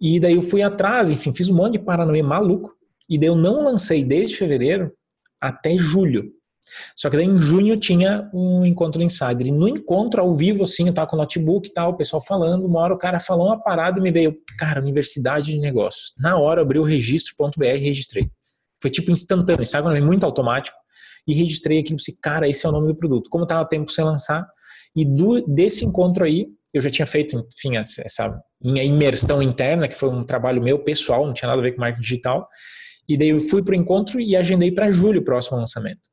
E 0.00 0.18
daí 0.18 0.34
eu 0.34 0.42
fui 0.42 0.62
atrás, 0.62 1.10
enfim, 1.10 1.34
fiz 1.34 1.48
um 1.48 1.54
monte 1.54 1.74
de 1.74 1.78
paranoia 1.80 2.24
maluco. 2.24 2.74
E 3.08 3.18
daí 3.18 3.28
eu 3.28 3.36
não 3.36 3.62
lancei 3.62 4.02
desde 4.02 4.36
fevereiro 4.36 4.90
até 5.38 5.76
julho. 5.76 6.32
Só 6.96 7.10
que 7.10 7.16
daí 7.16 7.26
em 7.26 7.38
junho 7.38 7.76
tinha 7.76 8.30
um 8.32 8.64
encontro 8.64 9.02
Insider. 9.02 9.46
E 9.46 9.52
no 9.52 9.68
encontro 9.68 10.22
ao 10.22 10.32
vivo, 10.32 10.62
assim, 10.62 10.86
eu 10.86 10.94
tava 10.94 11.08
com 11.08 11.16
o 11.16 11.18
notebook 11.18 11.68
e 11.68 11.72
tal, 11.72 11.90
o 11.90 11.96
pessoal 11.96 12.22
falando. 12.22 12.64
Uma 12.64 12.80
hora 12.80 12.94
o 12.94 12.98
cara 12.98 13.20
falou 13.20 13.46
uma 13.46 13.62
parada 13.62 13.98
e 13.98 14.02
me 14.02 14.10
veio, 14.10 14.36
cara, 14.58 14.80
Universidade 14.80 15.52
de 15.52 15.58
Negócios. 15.58 16.12
Na 16.18 16.38
hora 16.38 16.60
eu 16.60 16.64
abri 16.64 16.78
o 16.78 16.84
registro.br 16.84 17.64
e 17.64 17.78
registrei. 17.78 18.30
Foi 18.80 18.90
tipo 18.90 19.10
instantâneo, 19.10 19.66
sabe? 19.66 20.00
Muito 20.00 20.24
automático. 20.24 20.76
E 21.26 21.34
registrei 21.34 21.78
aquilo, 21.78 21.96
assim, 22.00 22.16
cara, 22.20 22.48
esse 22.48 22.66
é 22.66 22.68
o 22.68 22.72
nome 22.72 22.88
do 22.88 22.96
produto. 22.96 23.30
Como 23.30 23.46
tava 23.46 23.68
tempo 23.68 23.90
sem 23.92 24.04
lançar. 24.04 24.46
E 24.94 25.04
do, 25.04 25.40
desse 25.46 25.84
encontro 25.84 26.24
aí, 26.24 26.48
eu 26.74 26.80
já 26.80 26.90
tinha 26.90 27.06
feito, 27.06 27.46
enfim, 27.54 27.76
essa 27.76 28.42
minha 28.62 28.82
imersão 28.82 29.42
interna, 29.42 29.86
que 29.86 29.94
foi 29.94 30.08
um 30.08 30.24
trabalho 30.24 30.62
meu 30.62 30.78
pessoal, 30.78 31.26
não 31.26 31.34
tinha 31.34 31.48
nada 31.48 31.60
a 31.60 31.62
ver 31.62 31.72
com 31.72 31.80
marketing 31.80 32.02
digital. 32.02 32.48
E 33.08 33.16
daí 33.16 33.28
eu 33.28 33.40
fui 33.40 33.62
pro 33.62 33.74
encontro 33.74 34.20
e 34.20 34.36
agendei 34.36 34.72
para 34.72 34.90
julho 34.90 35.20
o 35.20 35.24
próximo 35.24 35.58
lançamento. 35.58 36.11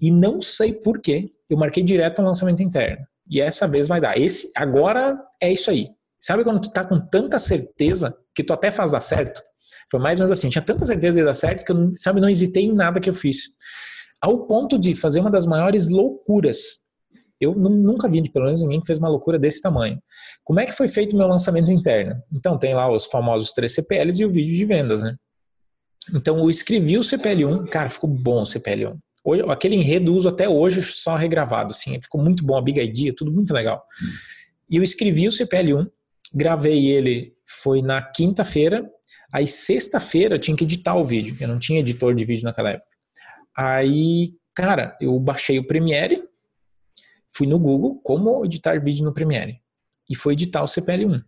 E 0.00 0.10
não 0.10 0.40
sei 0.40 0.72
por 0.72 1.00
que 1.00 1.32
eu 1.48 1.56
marquei 1.56 1.82
direto 1.82 2.22
um 2.22 2.24
lançamento 2.24 2.62
interno. 2.62 3.04
E 3.28 3.40
essa 3.40 3.68
vez 3.68 3.86
vai 3.86 4.00
dar. 4.00 4.18
Esse 4.18 4.50
agora 4.56 5.18
é 5.40 5.52
isso 5.52 5.70
aí. 5.70 5.88
Sabe 6.18 6.44
quando 6.44 6.60
tu 6.60 6.70
tá 6.70 6.84
com 6.84 7.00
tanta 7.00 7.38
certeza 7.38 8.14
que 8.34 8.44
tu 8.44 8.52
até 8.52 8.70
faz 8.70 8.90
dar 8.92 9.00
certo? 9.00 9.42
Foi 9.90 9.98
mais 9.98 10.18
ou 10.18 10.24
menos 10.24 10.38
assim, 10.38 10.46
eu 10.46 10.52
tinha 10.52 10.62
tanta 10.62 10.84
certeza 10.84 11.18
de 11.18 11.24
dar 11.24 11.34
certo 11.34 11.64
que 11.64 11.72
eu, 11.72 11.90
sabe, 11.96 12.20
não 12.20 12.28
hesitei 12.28 12.64
em 12.64 12.72
nada 12.72 13.00
que 13.00 13.10
eu 13.10 13.14
fiz. 13.14 13.48
Ao 14.20 14.46
ponto 14.46 14.78
de 14.78 14.94
fazer 14.94 15.20
uma 15.20 15.30
das 15.30 15.46
maiores 15.46 15.88
loucuras 15.88 16.80
Eu 17.40 17.54
nunca 17.54 18.08
vi, 18.08 18.22
pelo 18.30 18.44
menos, 18.44 18.60
ninguém 18.60 18.80
que 18.80 18.86
fez 18.86 18.98
uma 18.98 19.08
loucura 19.08 19.38
desse 19.38 19.62
tamanho. 19.62 19.98
Como 20.44 20.60
é 20.60 20.66
que 20.66 20.72
foi 20.72 20.88
feito 20.88 21.14
o 21.14 21.16
meu 21.16 21.26
lançamento 21.26 21.72
interno? 21.72 22.22
Então, 22.30 22.58
tem 22.58 22.74
lá 22.74 22.92
os 22.92 23.06
famosos 23.06 23.52
três 23.52 23.74
CPLs 23.74 24.20
e 24.20 24.26
o 24.26 24.30
vídeo 24.30 24.54
de 24.54 24.64
vendas, 24.66 25.02
né? 25.02 25.16
Então, 26.14 26.38
eu 26.38 26.50
escrevi 26.50 26.98
o 26.98 27.00
CPL1, 27.00 27.68
cara, 27.70 27.88
ficou 27.88 28.10
bom 28.10 28.42
o 28.42 28.44
CPL1. 28.44 28.98
Hoje, 29.22 29.42
aquele 29.48 29.76
enredo 29.76 30.14
uso 30.14 30.28
até 30.28 30.48
hoje 30.48 30.80
só 30.82 31.14
regravado, 31.14 31.72
assim, 31.72 32.00
ficou 32.00 32.22
muito 32.22 32.44
bom, 32.44 32.56
a 32.56 32.62
Big 32.62 32.80
Idea, 32.80 33.14
tudo 33.14 33.30
muito 33.30 33.52
legal. 33.52 33.82
E 34.68 34.76
eu 34.76 34.82
escrevi 34.82 35.28
o 35.28 35.30
CPL1, 35.30 35.86
gravei 36.32 36.86
ele, 36.86 37.34
foi 37.46 37.82
na 37.82 38.00
quinta-feira, 38.00 38.88
aí 39.32 39.46
sexta-feira 39.46 40.36
eu 40.36 40.38
tinha 40.38 40.56
que 40.56 40.64
editar 40.64 40.96
o 40.96 41.04
vídeo, 41.04 41.36
eu 41.40 41.48
não 41.48 41.58
tinha 41.58 41.80
editor 41.80 42.14
de 42.14 42.24
vídeo 42.24 42.44
naquela 42.44 42.70
época. 42.70 42.88
Aí, 43.56 44.32
cara, 44.54 44.96
eu 45.00 45.18
baixei 45.20 45.58
o 45.58 45.66
Premiere, 45.66 46.22
fui 47.30 47.46
no 47.46 47.58
Google, 47.58 48.00
como 48.02 48.44
editar 48.44 48.82
vídeo 48.82 49.04
no 49.04 49.12
Premiere, 49.12 49.60
e 50.08 50.14
foi 50.14 50.32
editar 50.32 50.62
o 50.62 50.66
CPL1. 50.66 51.22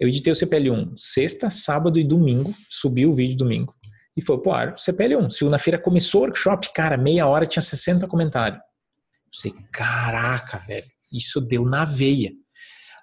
Eu 0.00 0.08
editei 0.08 0.32
o 0.32 0.36
CPL1 0.36 0.94
sexta, 0.96 1.50
sábado 1.50 1.98
e 1.98 2.04
domingo, 2.04 2.54
subi 2.70 3.06
o 3.06 3.12
vídeo 3.12 3.36
domingo 3.36 3.74
e 4.16 4.22
foi 4.22 4.40
pro 4.40 4.52
ar 4.52 4.74
CPL1. 4.74 5.30
Segunda-feira 5.30 5.78
começou 5.78 6.22
o 6.22 6.24
workshop, 6.24 6.72
cara, 6.72 6.96
meia 6.96 7.26
hora 7.26 7.46
tinha 7.46 7.62
60 7.62 8.06
comentários. 8.06 8.60
Eu 8.60 9.40
sei, 9.40 9.54
caraca, 9.72 10.58
velho, 10.58 10.86
isso 11.12 11.40
deu 11.40 11.64
na 11.64 11.84
veia. 11.84 12.32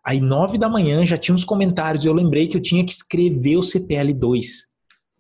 Aí, 0.06 0.19
nove 0.19 0.58
da 0.58 0.67
manhã, 0.67 1.06
já 1.06 1.15
tinha 1.15 1.36
uns 1.36 1.45
comentários 1.45 2.04
e 2.04 2.08
eu 2.08 2.13
lembrei 2.13 2.47
que 2.47 2.58
eu 2.58 2.62
tinha 2.62 2.84
que 2.84 2.91
escrever 2.91 3.58
o 3.58 3.62
CPL2. 3.62 4.45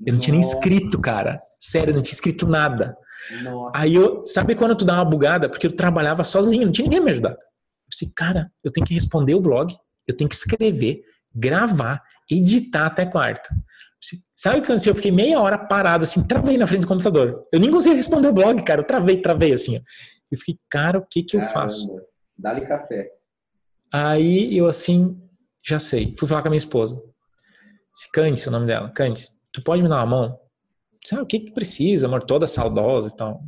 Eu 0.05 0.13
não 0.13 0.19
tinha 0.19 0.31
nem 0.31 0.41
escrito, 0.41 0.99
cara. 0.99 1.39
Sério, 1.59 1.91
eu 1.91 1.95
não 1.95 2.01
tinha 2.01 2.13
escrito 2.13 2.47
nada. 2.47 2.97
Nossa. 3.43 3.71
Aí 3.75 3.93
eu, 3.93 4.25
sabe 4.25 4.55
quando 4.55 4.75
tu 4.75 4.83
dá 4.83 4.95
uma 4.95 5.05
bugada? 5.05 5.47
Porque 5.47 5.67
eu 5.67 5.71
trabalhava 5.71 6.23
sozinho, 6.23 6.65
não 6.65 6.71
tinha 6.71 6.85
ninguém 6.85 7.01
me 7.01 7.11
ajudar. 7.11 7.31
Eu 7.31 7.37
pensei, 7.91 8.11
cara, 8.15 8.51
eu 8.63 8.71
tenho 8.71 8.85
que 8.85 8.93
responder 8.95 9.35
o 9.35 9.41
blog, 9.41 9.71
eu 10.07 10.17
tenho 10.17 10.27
que 10.29 10.35
escrever, 10.35 11.01
gravar, 11.33 12.01
editar 12.29 12.87
até 12.87 13.05
quarta. 13.05 13.49
Sabe 14.35 14.61
que 14.61 14.71
eu 14.71 14.95
fiquei 14.95 15.11
meia 15.11 15.39
hora 15.39 15.57
parado, 15.57 16.03
assim, 16.03 16.25
travei 16.25 16.57
na 16.57 16.65
frente 16.65 16.81
do 16.81 16.87
computador. 16.87 17.45
Eu 17.53 17.59
nem 17.59 17.69
consegui 17.69 17.95
responder 17.95 18.29
o 18.29 18.33
blog, 18.33 18.63
cara. 18.63 18.81
Eu 18.81 18.85
travei, 18.85 19.21
travei, 19.21 19.53
assim. 19.53 19.77
Ó. 19.77 19.81
Eu 20.31 20.37
fiquei, 20.37 20.57
cara, 20.69 20.97
o 20.97 21.05
que 21.05 21.21
que 21.23 21.35
eu 21.35 21.41
Caramba. 21.41 21.59
faço? 21.59 21.87
Dá-lhe 22.37 22.61
café. 22.65 23.09
Aí 23.93 24.57
eu, 24.57 24.67
assim, 24.67 25.21
já 25.63 25.77
sei. 25.77 26.15
Fui 26.17 26.27
falar 26.27 26.41
com 26.41 26.47
a 26.47 26.51
minha 26.51 26.57
esposa. 26.57 26.99
Candice, 28.13 28.47
o 28.47 28.51
nome 28.51 28.65
dela. 28.65 28.89
Candice, 28.89 29.29
tu 29.51 29.61
pode 29.61 29.83
me 29.83 29.89
dar 29.89 29.97
uma 29.97 30.05
mão? 30.05 30.39
Sabe 31.05 31.21
o 31.21 31.25
que 31.25 31.39
que 31.39 31.51
precisa, 31.51 32.07
amor? 32.07 32.23
Toda 32.23 32.47
saudosa 32.47 33.09
e 33.09 33.15
tal. 33.15 33.43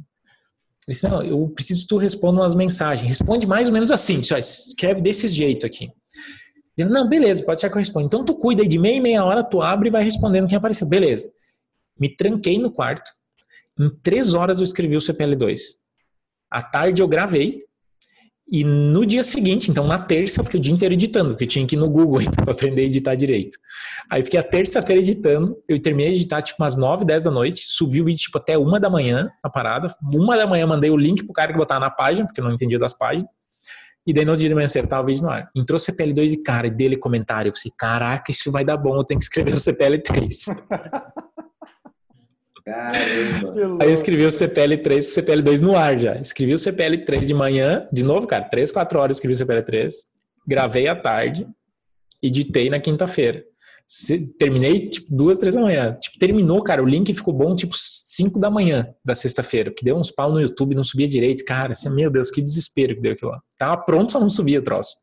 Ele 0.86 0.96
disse, 0.96 1.08
não, 1.08 1.24
eu 1.24 1.48
preciso 1.50 1.82
que 1.82 1.88
tu 1.88 1.98
responda 1.98 2.42
umas 2.42 2.54
mensagens. 2.54 3.08
Responde 3.08 3.48
mais 3.48 3.70
ou 3.70 3.74
menos 3.74 3.90
assim. 3.90 4.20
Escreve 4.20 5.02
desse 5.02 5.28
jeito 5.30 5.66
aqui. 5.66 5.90
Eu, 6.78 6.90
não, 6.90 7.08
beleza, 7.08 7.46
pode 7.46 7.62
ser 7.62 7.70
que 7.70 7.76
eu 7.76 7.80
responda. 7.80 8.06
Então 8.06 8.26
tu 8.26 8.34
cuida 8.36 8.64
aí 8.64 8.68
de 8.68 8.80
meia, 8.80 9.02
meia 9.02 9.24
hora, 9.24 9.44
tu 9.44 9.62
abre 9.62 9.90
e 9.90 9.92
vai 9.92 10.04
respondendo 10.04 10.48
quem 10.48 10.58
apareceu. 10.58 10.88
Beleza. 10.88 11.32
Me 12.00 12.10
tranquei 12.16 12.58
no 12.58 12.72
quarto. 12.72 13.12
Em 13.80 13.90
três 14.02 14.34
horas 14.34 14.60
eu 14.60 14.64
escrevi 14.64 14.96
o 14.96 15.00
CPL2. 15.00 15.60
À 16.50 16.62
tarde 16.62 17.02
eu 17.02 17.08
gravei. 17.08 17.64
E 18.46 18.64
no 18.64 19.06
dia 19.06 19.24
seguinte, 19.24 19.72
então 19.72 19.88
na 19.88 19.98
terça, 19.98 20.42
eu 20.42 20.44
fiquei 20.44 20.60
o 20.60 20.64
dia 20.64 20.74
inteiro 20.74 20.94
editando, 20.94 21.30
porque 21.30 21.46
eu 21.46 21.48
tinha 21.48 21.66
que 21.66 21.76
ir 21.76 21.80
no 21.80 21.90
Google 21.90 22.20
para 22.36 22.52
aprender 22.52 22.82
a 22.82 22.86
editar 22.86 23.16
direito. 23.16 23.58
Aí 24.10 24.22
fiquei 24.22 24.38
a 24.38 24.44
terça-feira 24.44 25.02
editando, 25.02 25.58
eu 25.68 25.82
terminei 25.82 26.12
de 26.12 26.18
editar 26.18 26.42
tipo 26.42 26.62
umas 26.62 26.76
9, 26.76 27.06
10 27.06 27.24
da 27.24 27.32
noite, 27.32 27.64
subi 27.66 28.02
o 28.02 28.06
vídeo 28.06 28.20
tipo 28.20 28.38
até 28.38 28.58
uma 28.58 28.82
da 28.82 28.90
manhã, 28.90 29.32
a 29.42 29.50
parada. 29.50 29.96
Uma 30.14 30.36
da 30.36 30.46
manhã 30.46 30.68
mandei 30.68 30.90
o 30.90 30.98
link 30.98 31.24
pro 31.24 31.34
cara 31.34 31.54
que 31.54 31.58
botava 31.58 31.80
na 31.80 31.90
página, 31.90 32.28
porque 32.28 32.42
eu 32.42 32.46
não 32.46 32.52
entendia 32.52 32.78
das 32.78 32.94
páginas. 32.94 33.32
E 34.06 34.14
daí 34.14 34.26
no 34.26 34.36
dia 34.36 34.50
de 34.50 34.56
manhã 34.56 34.68
cedo 34.68 34.88
tava 34.88 35.04
o 35.04 35.06
vídeo 35.06 35.24
no 35.24 35.30
ar. 35.30 35.50
Entrou 35.56 35.80
CPL2 35.80 36.34
e 36.34 36.44
cara, 36.44 36.68
e 36.68 36.70
dele 36.70 36.98
comentário. 36.98 37.50
Eu 37.50 37.54
pensei, 37.54 37.72
caraca, 37.78 38.32
isso 38.32 38.52
vai 38.52 38.66
dar 38.66 38.78
bom, 38.78 38.98
eu 38.98 39.04
tenho 39.04 39.20
que 39.20 39.26
escrever 39.26 39.54
o 39.54 39.58
CPL3. 39.58 40.56
Caramba. 42.66 43.84
Aí 43.84 43.90
eu 43.90 43.94
escrevi 43.94 44.26
o 44.26 44.30
CPL3 44.30 44.96
e 44.96 44.98
o 44.98 45.24
CPL2 45.24 45.60
no 45.60 45.76
ar 45.76 46.00
já. 46.00 46.16
Escrevi 46.16 46.54
o 46.54 46.58
CPL3 46.58 47.22
de 47.22 47.34
manhã, 47.34 47.88
de 47.92 48.04
novo, 48.04 48.26
cara, 48.26 48.46
3, 48.46 48.72
4 48.72 49.00
horas 49.00 49.18
escrevi 49.18 49.42
o 49.42 49.46
CPL3. 49.46 49.92
Gravei 50.48 50.88
à 50.88 50.96
tarde, 50.96 51.48
editei 52.22 52.70
na 52.70 52.80
quinta-feira 52.80 53.44
terminei 54.40 54.90
tipo 54.90 55.08
duas, 55.16 55.38
três 55.38 55.56
da 55.56 55.62
manhã. 55.62 55.98
Tipo, 56.00 56.18
terminou, 56.18 56.64
cara. 56.64 56.82
O 56.82 56.86
link 56.86 57.14
ficou 57.14 57.34
bom 57.34 57.56
tipo 57.56 57.76
cinco 57.78 58.40
da 58.40 58.50
manhã 58.50 58.88
da 59.04 59.14
sexta-feira. 59.14 59.74
Que 59.76 59.84
deu 59.84 59.98
uns 59.98 60.12
pau 60.12 60.32
no 60.32 60.40
YouTube, 60.40 60.76
não 60.76 60.84
subia 60.84 61.08
direito. 61.08 61.44
Cara, 61.46 61.74
assim, 61.74 61.90
meu 61.90 62.10
Deus, 62.10 62.32
que 62.32 62.42
desespero 62.42 62.96
que 62.96 63.02
deu 63.02 63.14
aquilo 63.14 63.32
lá. 63.32 63.42
Tava 63.58 63.78
pronto, 63.78 64.12
só 64.12 64.20
não 64.20 64.30
subia 64.30 64.60
o 64.60 64.64
troço. 64.64 64.96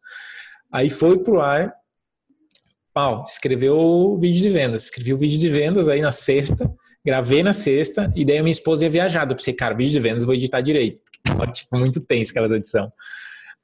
Aí 0.72 0.90
foi 0.90 1.18
pro 1.22 1.40
ar. 1.40 1.72
Pau, 2.92 3.24
escreveu 3.26 3.79
o 3.79 4.18
vídeo 4.18 4.42
de 4.42 4.50
vendas. 4.50 4.85
Escrevi 4.85 5.14
o 5.14 5.18
vídeo 5.18 5.38
de 5.38 5.48
vendas 5.48 5.88
aí 5.88 6.00
na 6.00 6.12
sexta. 6.12 6.70
Gravei 7.05 7.42
na 7.42 7.53
sexta. 7.53 8.12
E 8.16 8.24
daí 8.24 8.38
a 8.38 8.42
minha 8.42 8.53
esposa 8.53 8.85
ia 8.85 8.90
viajar. 8.90 9.29
Eu 9.29 9.37
pensei, 9.37 9.55
cara, 9.55 9.74
vídeo 9.74 9.92
de 9.92 10.00
vendas 10.00 10.24
vou 10.24 10.35
editar 10.35 10.61
direito. 10.61 11.00
Tava, 11.22 11.46
tipo, 11.46 11.76
muito 11.79 12.00
tenso 12.03 12.31
aquelas 12.31 12.50
edição. 12.50 12.92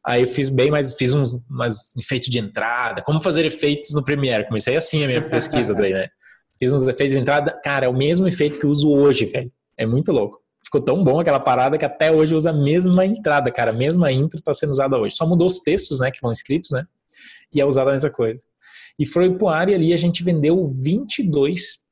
Aí 0.06 0.22
eu 0.22 0.26
fiz 0.26 0.48
bem, 0.48 0.70
mas 0.70 0.94
fiz 0.94 1.12
uns 1.12 1.34
umas 1.50 1.96
efeitos 1.96 2.28
de 2.28 2.38
entrada, 2.38 3.02
como 3.02 3.20
fazer 3.20 3.44
efeitos 3.44 3.92
no 3.92 4.04
Premiere. 4.04 4.46
Comecei 4.46 4.76
assim 4.76 5.02
a 5.04 5.06
minha 5.06 5.22
pesquisa 5.28 5.74
daí, 5.74 5.92
né? 5.92 6.08
Fiz 6.58 6.72
uns 6.72 6.86
efeitos 6.86 7.16
de 7.16 7.20
entrada, 7.20 7.58
cara, 7.62 7.86
é 7.86 7.88
o 7.88 7.96
mesmo 7.96 8.26
efeito 8.26 8.58
que 8.58 8.64
eu 8.64 8.70
uso 8.70 8.88
hoje, 8.88 9.26
velho. 9.26 9.52
É 9.76 9.84
muito 9.84 10.12
louco. 10.12 10.40
Ficou 10.64 10.80
tão 10.80 11.02
bom 11.04 11.20
aquela 11.20 11.38
parada 11.38 11.76
que 11.76 11.84
até 11.84 12.10
hoje 12.10 12.34
usa 12.34 12.50
a 12.50 12.52
mesma 12.52 13.04
entrada, 13.04 13.50
cara. 13.50 13.72
A 13.72 13.74
mesma 13.74 14.10
intro 14.10 14.38
está 14.38 14.54
sendo 14.54 14.70
usada 14.70 14.96
hoje. 14.96 15.14
Só 15.14 15.26
mudou 15.26 15.46
os 15.46 15.60
textos, 15.60 16.00
né, 16.00 16.10
que 16.10 16.20
vão 16.22 16.32
escritos, 16.32 16.70
né? 16.70 16.84
E 17.52 17.60
é 17.60 17.64
usada 17.64 17.90
a 17.90 17.92
mesma 17.92 18.10
coisa. 18.10 18.42
E 18.98 19.04
foi 19.04 19.36
pro 19.36 19.48
ar 19.48 19.68
e 19.68 19.74
ali 19.74 19.92
a 19.92 19.96
gente 19.96 20.22
vendeu 20.22 20.66
22 20.66 21.86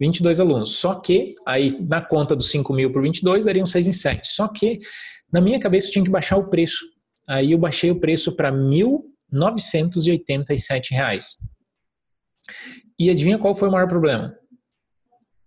22 0.00 0.40
alunos. 0.40 0.76
Só 0.76 0.94
que, 0.94 1.34
aí 1.44 1.76
na 1.80 2.00
conta 2.00 2.36
dos 2.36 2.50
5 2.50 2.72
mil 2.72 2.92
por 2.92 3.02
22, 3.02 3.46
dariam 3.46 3.66
6 3.66 3.88
em 3.88 3.92
7. 3.92 4.28
Só 4.28 4.48
que, 4.48 4.78
na 5.32 5.40
minha 5.40 5.58
cabeça, 5.58 5.88
eu 5.88 5.92
tinha 5.92 6.04
que 6.04 6.10
baixar 6.10 6.36
o 6.36 6.48
preço. 6.48 6.84
Aí 7.28 7.52
eu 7.52 7.58
baixei 7.58 7.90
o 7.90 8.00
preço 8.00 8.34
para 8.34 8.48
R$ 8.50 8.56
1.987. 8.56 11.36
E 12.98 13.10
adivinha 13.10 13.38
qual 13.38 13.54
foi 13.54 13.68
o 13.68 13.72
maior 13.72 13.86
problema? 13.86 14.34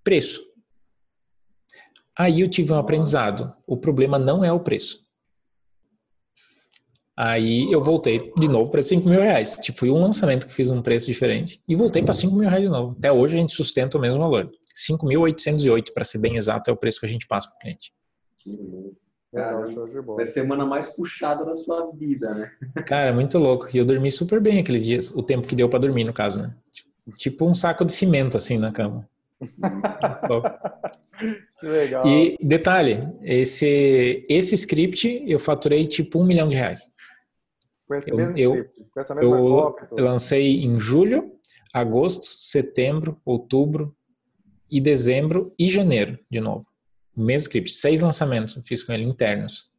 Preço. 0.03 0.39
Aí 2.17 2.41
eu 2.41 2.49
tive 2.49 2.71
um 2.71 2.77
aprendizado. 2.77 3.53
O 3.65 3.77
problema 3.77 4.19
não 4.19 4.45
é 4.45 4.51
o 4.51 4.59
preço. 4.59 4.99
Aí 7.17 7.71
eu 7.71 7.81
voltei 7.81 8.31
de 8.37 8.47
novo 8.47 8.71
para 8.71 8.81
5 8.81 9.07
mil 9.07 9.21
reais. 9.21 9.55
Tipo, 9.55 9.79
foi 9.79 9.91
um 9.91 10.01
lançamento 10.01 10.47
que 10.47 10.53
fiz 10.53 10.69
um 10.69 10.81
preço 10.81 11.07
diferente 11.07 11.61
e 11.67 11.75
voltei 11.75 12.01
para 12.01 12.13
5 12.13 12.33
mil 12.35 12.47
reais 12.47 12.63
de 12.63 12.69
novo. 12.69 12.95
Até 12.97 13.11
hoje 13.11 13.37
a 13.37 13.41
gente 13.41 13.53
sustenta 13.53 13.97
o 13.97 14.01
mesmo 14.01 14.19
valor. 14.19 14.49
5.808, 14.75 15.93
para 15.93 16.03
ser 16.03 16.19
bem 16.19 16.35
exato, 16.35 16.69
é 16.69 16.73
o 16.73 16.77
preço 16.77 16.99
que 16.99 17.05
a 17.05 17.09
gente 17.09 17.27
passa 17.27 17.49
para 17.49 17.57
o 17.57 17.59
cliente. 17.59 17.93
Cara, 19.33 19.65
foi 20.05 20.23
a 20.23 20.25
semana 20.25 20.65
mais 20.65 20.89
puxada 20.89 21.45
da 21.45 21.55
sua 21.55 21.89
vida, 21.91 22.33
né? 22.33 22.51
Cara, 22.85 23.13
muito 23.13 23.37
louco. 23.37 23.69
E 23.73 23.77
eu 23.77 23.85
dormi 23.85 24.11
super 24.11 24.41
bem 24.41 24.59
aqueles 24.59 24.83
dias, 24.83 25.09
o 25.11 25.23
tempo 25.23 25.47
que 25.47 25.55
deu 25.55 25.69
para 25.69 25.79
dormir, 25.79 26.03
no 26.03 26.11
caso, 26.11 26.37
né? 26.37 26.53
Tipo 27.15 27.45
um 27.45 27.55
saco 27.55 27.85
de 27.85 27.93
cimento, 27.93 28.35
assim, 28.35 28.57
na 28.57 28.73
cama. 28.73 29.07
que 31.59 31.65
legal. 31.65 32.05
E 32.05 32.37
detalhe, 32.41 32.99
esse, 33.23 34.25
esse 34.29 34.55
script 34.55 35.23
eu 35.25 35.39
faturei 35.39 35.87
tipo 35.87 36.19
um 36.19 36.25
milhão 36.25 36.49
de 36.49 36.57
reais. 36.57 36.91
Com 37.87 37.95
esse 37.95 38.11
eu, 38.11 38.17
mesmo 38.17 38.37
eu, 38.37 38.53
script, 38.53 38.85
com 38.93 38.99
essa 38.99 39.15
mesma 39.15 39.35
eu, 39.35 39.43
cópia. 39.43 39.87
Eu 39.91 40.03
lancei 40.03 40.61
em 40.63 40.77
julho, 40.77 41.31
agosto, 41.73 42.25
setembro, 42.25 43.17
outubro 43.25 43.95
e 44.69 44.81
dezembro 44.81 45.53
e 45.57 45.69
janeiro 45.69 46.19
de 46.29 46.41
novo. 46.41 46.65
Mesmo 47.15 47.47
script, 47.47 47.71
seis 47.73 48.01
lançamentos 48.01 48.55
eu 48.55 48.63
fiz 48.63 48.83
com 48.83 48.93
ele 48.93 49.03
internos. 49.03 49.69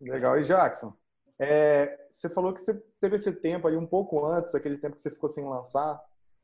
Legal. 0.00 0.38
E 0.38 0.42
Jackson, 0.42 0.92
é, 1.38 1.98
você 2.10 2.28
falou 2.28 2.52
que 2.52 2.60
você 2.60 2.74
teve 3.00 3.16
esse 3.16 3.32
tempo 3.32 3.66
aí 3.66 3.76
um 3.76 3.86
pouco 3.86 4.24
antes, 4.24 4.54
aquele 4.54 4.76
tempo 4.76 4.96
que 4.96 5.02
você 5.02 5.10
ficou 5.10 5.28
sem 5.28 5.44
lançar, 5.44 6.00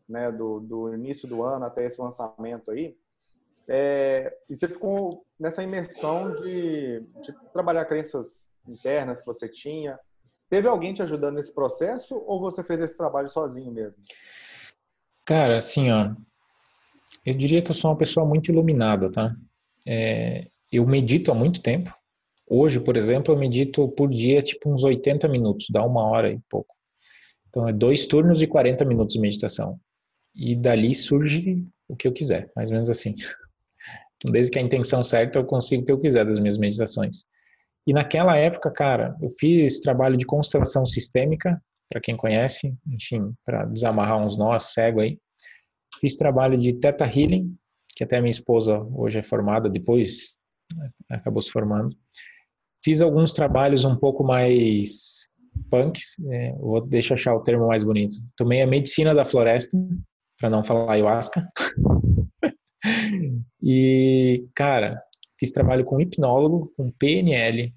né, 0.09 0.33
do, 0.33 0.61
do 0.61 0.95
início 0.95 1.29
do 1.29 1.43
ano 1.43 1.65
até 1.65 1.85
esse 1.85 2.01
lançamento 2.01 2.71
aí. 2.71 2.97
É, 3.69 4.35
e 4.49 4.57
você 4.57 4.67
ficou 4.67 5.27
nessa 5.39 5.63
imersão 5.63 6.33
de, 6.33 7.01
de, 7.23 7.33
trabalhar 7.53 7.85
crenças 7.85 8.51
internas 8.67 9.21
que 9.21 9.27
você 9.27 9.47
tinha. 9.47 9.99
Teve 10.49 10.67
alguém 10.67 10.95
te 10.95 11.03
ajudando 11.03 11.35
nesse 11.35 11.55
processo 11.55 12.17
ou 12.27 12.41
você 12.41 12.65
fez 12.65 12.81
esse 12.81 12.97
trabalho 12.97 13.29
sozinho 13.29 13.71
mesmo? 13.71 14.03
Cara, 15.27 15.59
assim, 15.59 15.91
ó, 15.91 16.15
eu 17.27 17.35
diria 17.35 17.61
que 17.63 17.71
eu 17.71 17.75
sou 17.75 17.91
uma 17.91 17.99
pessoa 17.99 18.25
muito 18.25 18.51
iluminada, 18.51 19.13
tá? 19.13 19.37
É, 19.91 20.47
eu 20.71 20.87
medito 20.87 21.33
há 21.33 21.35
muito 21.35 21.63
tempo. 21.63 21.91
Hoje, 22.47 22.79
por 22.79 22.95
exemplo, 22.95 23.33
eu 23.33 23.39
medito 23.39 23.89
por 23.89 24.11
dia 24.11 24.43
tipo 24.43 24.71
uns 24.71 24.85
80 24.85 25.27
minutos, 25.29 25.69
dá 25.71 25.83
uma 25.83 26.05
hora 26.05 26.31
e 26.31 26.39
pouco. 26.51 26.75
Então, 27.49 27.67
é 27.67 27.73
dois 27.73 28.05
turnos 28.05 28.39
de 28.39 28.47
40 28.47 28.85
minutos 28.85 29.15
de 29.15 29.21
meditação. 29.21 29.81
E 30.35 30.55
dali 30.55 30.95
surge 30.95 31.67
o 31.89 31.97
que 31.97 32.07
eu 32.07 32.13
quiser, 32.13 32.53
mais 32.55 32.71
ou 32.71 32.75
menos 32.75 32.91
assim. 32.91 33.15
Então, 34.17 34.33
desde 34.33 34.53
que 34.53 34.59
a 34.59 34.63
intenção 34.63 35.03
certa, 35.03 35.39
eu 35.39 35.45
consigo 35.45 35.83
o 35.83 35.87
que 35.87 35.93
eu 35.93 36.01
quiser 36.01 36.27
das 36.27 36.39
minhas 36.39 36.59
meditações. 36.59 37.25
E 37.87 37.93
naquela 37.93 38.37
época, 38.37 38.71
cara, 38.71 39.17
eu 39.23 39.31
fiz 39.31 39.81
trabalho 39.81 40.17
de 40.17 40.27
constelação 40.27 40.85
sistêmica, 40.85 41.63
para 41.89 42.01
quem 42.01 42.17
conhece, 42.17 42.75
enfim, 42.87 43.33
para 43.45 43.65
desamarrar 43.65 44.19
uns 44.19 44.37
nós 44.37 44.73
cego 44.75 45.01
aí. 45.01 45.19
Fiz 46.01 46.17
trabalho 46.17 46.59
de 46.59 46.75
Theta 46.75 47.07
Healing, 47.07 47.57
que 47.99 48.05
até 48.05 48.21
minha 48.21 48.31
esposa 48.31 48.79
hoje 48.95 49.19
é 49.19 49.23
formada, 49.23 49.69
depois 49.69 50.37
né, 50.73 50.89
acabou 51.11 51.43
se 51.43 51.51
formando. 51.51 51.89
Fiz 52.85 53.03
alguns 53.03 53.33
trabalhos 53.33 53.85
um 53.85 53.97
pouco 53.97 54.23
mais 54.23 55.29
punks, 55.69 56.15
é, 56.31 56.53
vou 56.53 56.81
deixar 56.81 57.15
achar 57.15 57.35
o 57.35 57.43
termo 57.43 57.67
mais 57.67 57.83
bonito. 57.83 58.15
Tomei 58.37 58.63
a 58.63 58.67
medicina 58.69 59.13
da 59.13 59.25
floresta, 59.25 59.77
para 60.39 60.49
não 60.49 60.63
falar 60.63 60.93
ayahuasca. 60.93 61.45
e, 63.61 64.47
cara, 64.55 65.03
fiz 65.37 65.51
trabalho 65.51 65.85
com 65.85 66.01
hipnólogo, 66.01 66.73
com 66.77 66.93
PNL. 66.93 67.75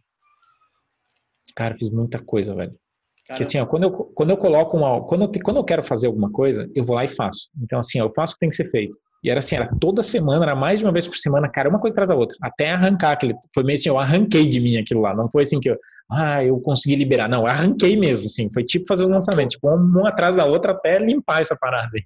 Cara, 1.55 1.75
fiz 1.79 1.89
muita 1.89 2.23
coisa, 2.23 2.53
velho. 2.53 2.79
Porque 3.27 3.41
assim, 3.41 3.57
ó, 3.57 3.65
quando 3.65 3.83
eu, 3.83 3.91
quando 3.91 4.29
eu 4.29 4.37
coloco 4.37 4.77
uma. 4.77 5.03
Quando 5.07 5.23
eu, 5.23 5.31
quando 5.43 5.57
eu 5.57 5.63
quero 5.63 5.83
fazer 5.83 6.05
alguma 6.05 6.31
coisa, 6.31 6.69
eu 6.75 6.85
vou 6.85 6.95
lá 6.95 7.05
e 7.05 7.07
faço. 7.07 7.49
Então, 7.59 7.79
assim, 7.79 7.99
ó, 7.99 8.05
eu 8.05 8.13
faço 8.13 8.33
o 8.33 8.35
que 8.35 8.41
tem 8.41 8.49
que 8.49 8.55
ser 8.55 8.69
feito. 8.69 8.95
E 9.23 9.29
era 9.29 9.37
assim, 9.37 9.55
era 9.55 9.69
toda 9.79 10.01
semana, 10.01 10.45
era 10.45 10.55
mais 10.55 10.79
de 10.79 10.85
uma 10.85 10.91
vez 10.91 11.07
por 11.07 11.15
semana, 11.15 11.47
cara, 11.47 11.69
uma 11.69 11.79
coisa 11.79 11.93
atrás 11.93 12.09
da 12.09 12.15
outra. 12.15 12.35
Até 12.41 12.71
arrancar 12.71 13.11
aquele. 13.11 13.35
Foi 13.53 13.63
meio 13.63 13.77
assim, 13.77 13.89
eu 13.89 13.99
arranquei 13.99 14.47
de 14.47 14.59
mim 14.59 14.77
aquilo 14.77 15.01
lá. 15.01 15.15
Não 15.15 15.29
foi 15.29 15.43
assim 15.43 15.59
que 15.59 15.69
eu. 15.69 15.77
Ah, 16.11 16.43
eu 16.43 16.59
consegui 16.59 16.95
liberar. 16.95 17.29
Não, 17.29 17.41
eu 17.41 17.47
arranquei 17.47 17.95
mesmo, 17.95 18.25
assim. 18.25 18.51
Foi 18.51 18.63
tipo 18.63 18.87
fazer 18.87 19.03
os 19.03 19.09
lançamentos, 19.09 19.55
tipo, 19.55 19.69
um, 19.75 20.07
atrás 20.07 20.37
da 20.37 20.45
outra 20.45 20.71
até 20.71 20.97
limpar 20.97 21.41
essa 21.41 21.55
parada 21.55 21.91
aí. 21.93 22.03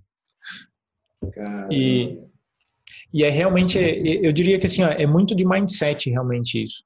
E, 1.71 2.19
e 3.13 3.23
é 3.23 3.29
realmente, 3.29 3.79
eu 3.79 4.31
diria 4.33 4.59
que 4.59 4.65
assim, 4.65 4.83
ó, 4.83 4.89
é 4.89 5.05
muito 5.05 5.33
de 5.33 5.47
mindset 5.47 6.09
realmente 6.09 6.61
isso. 6.61 6.83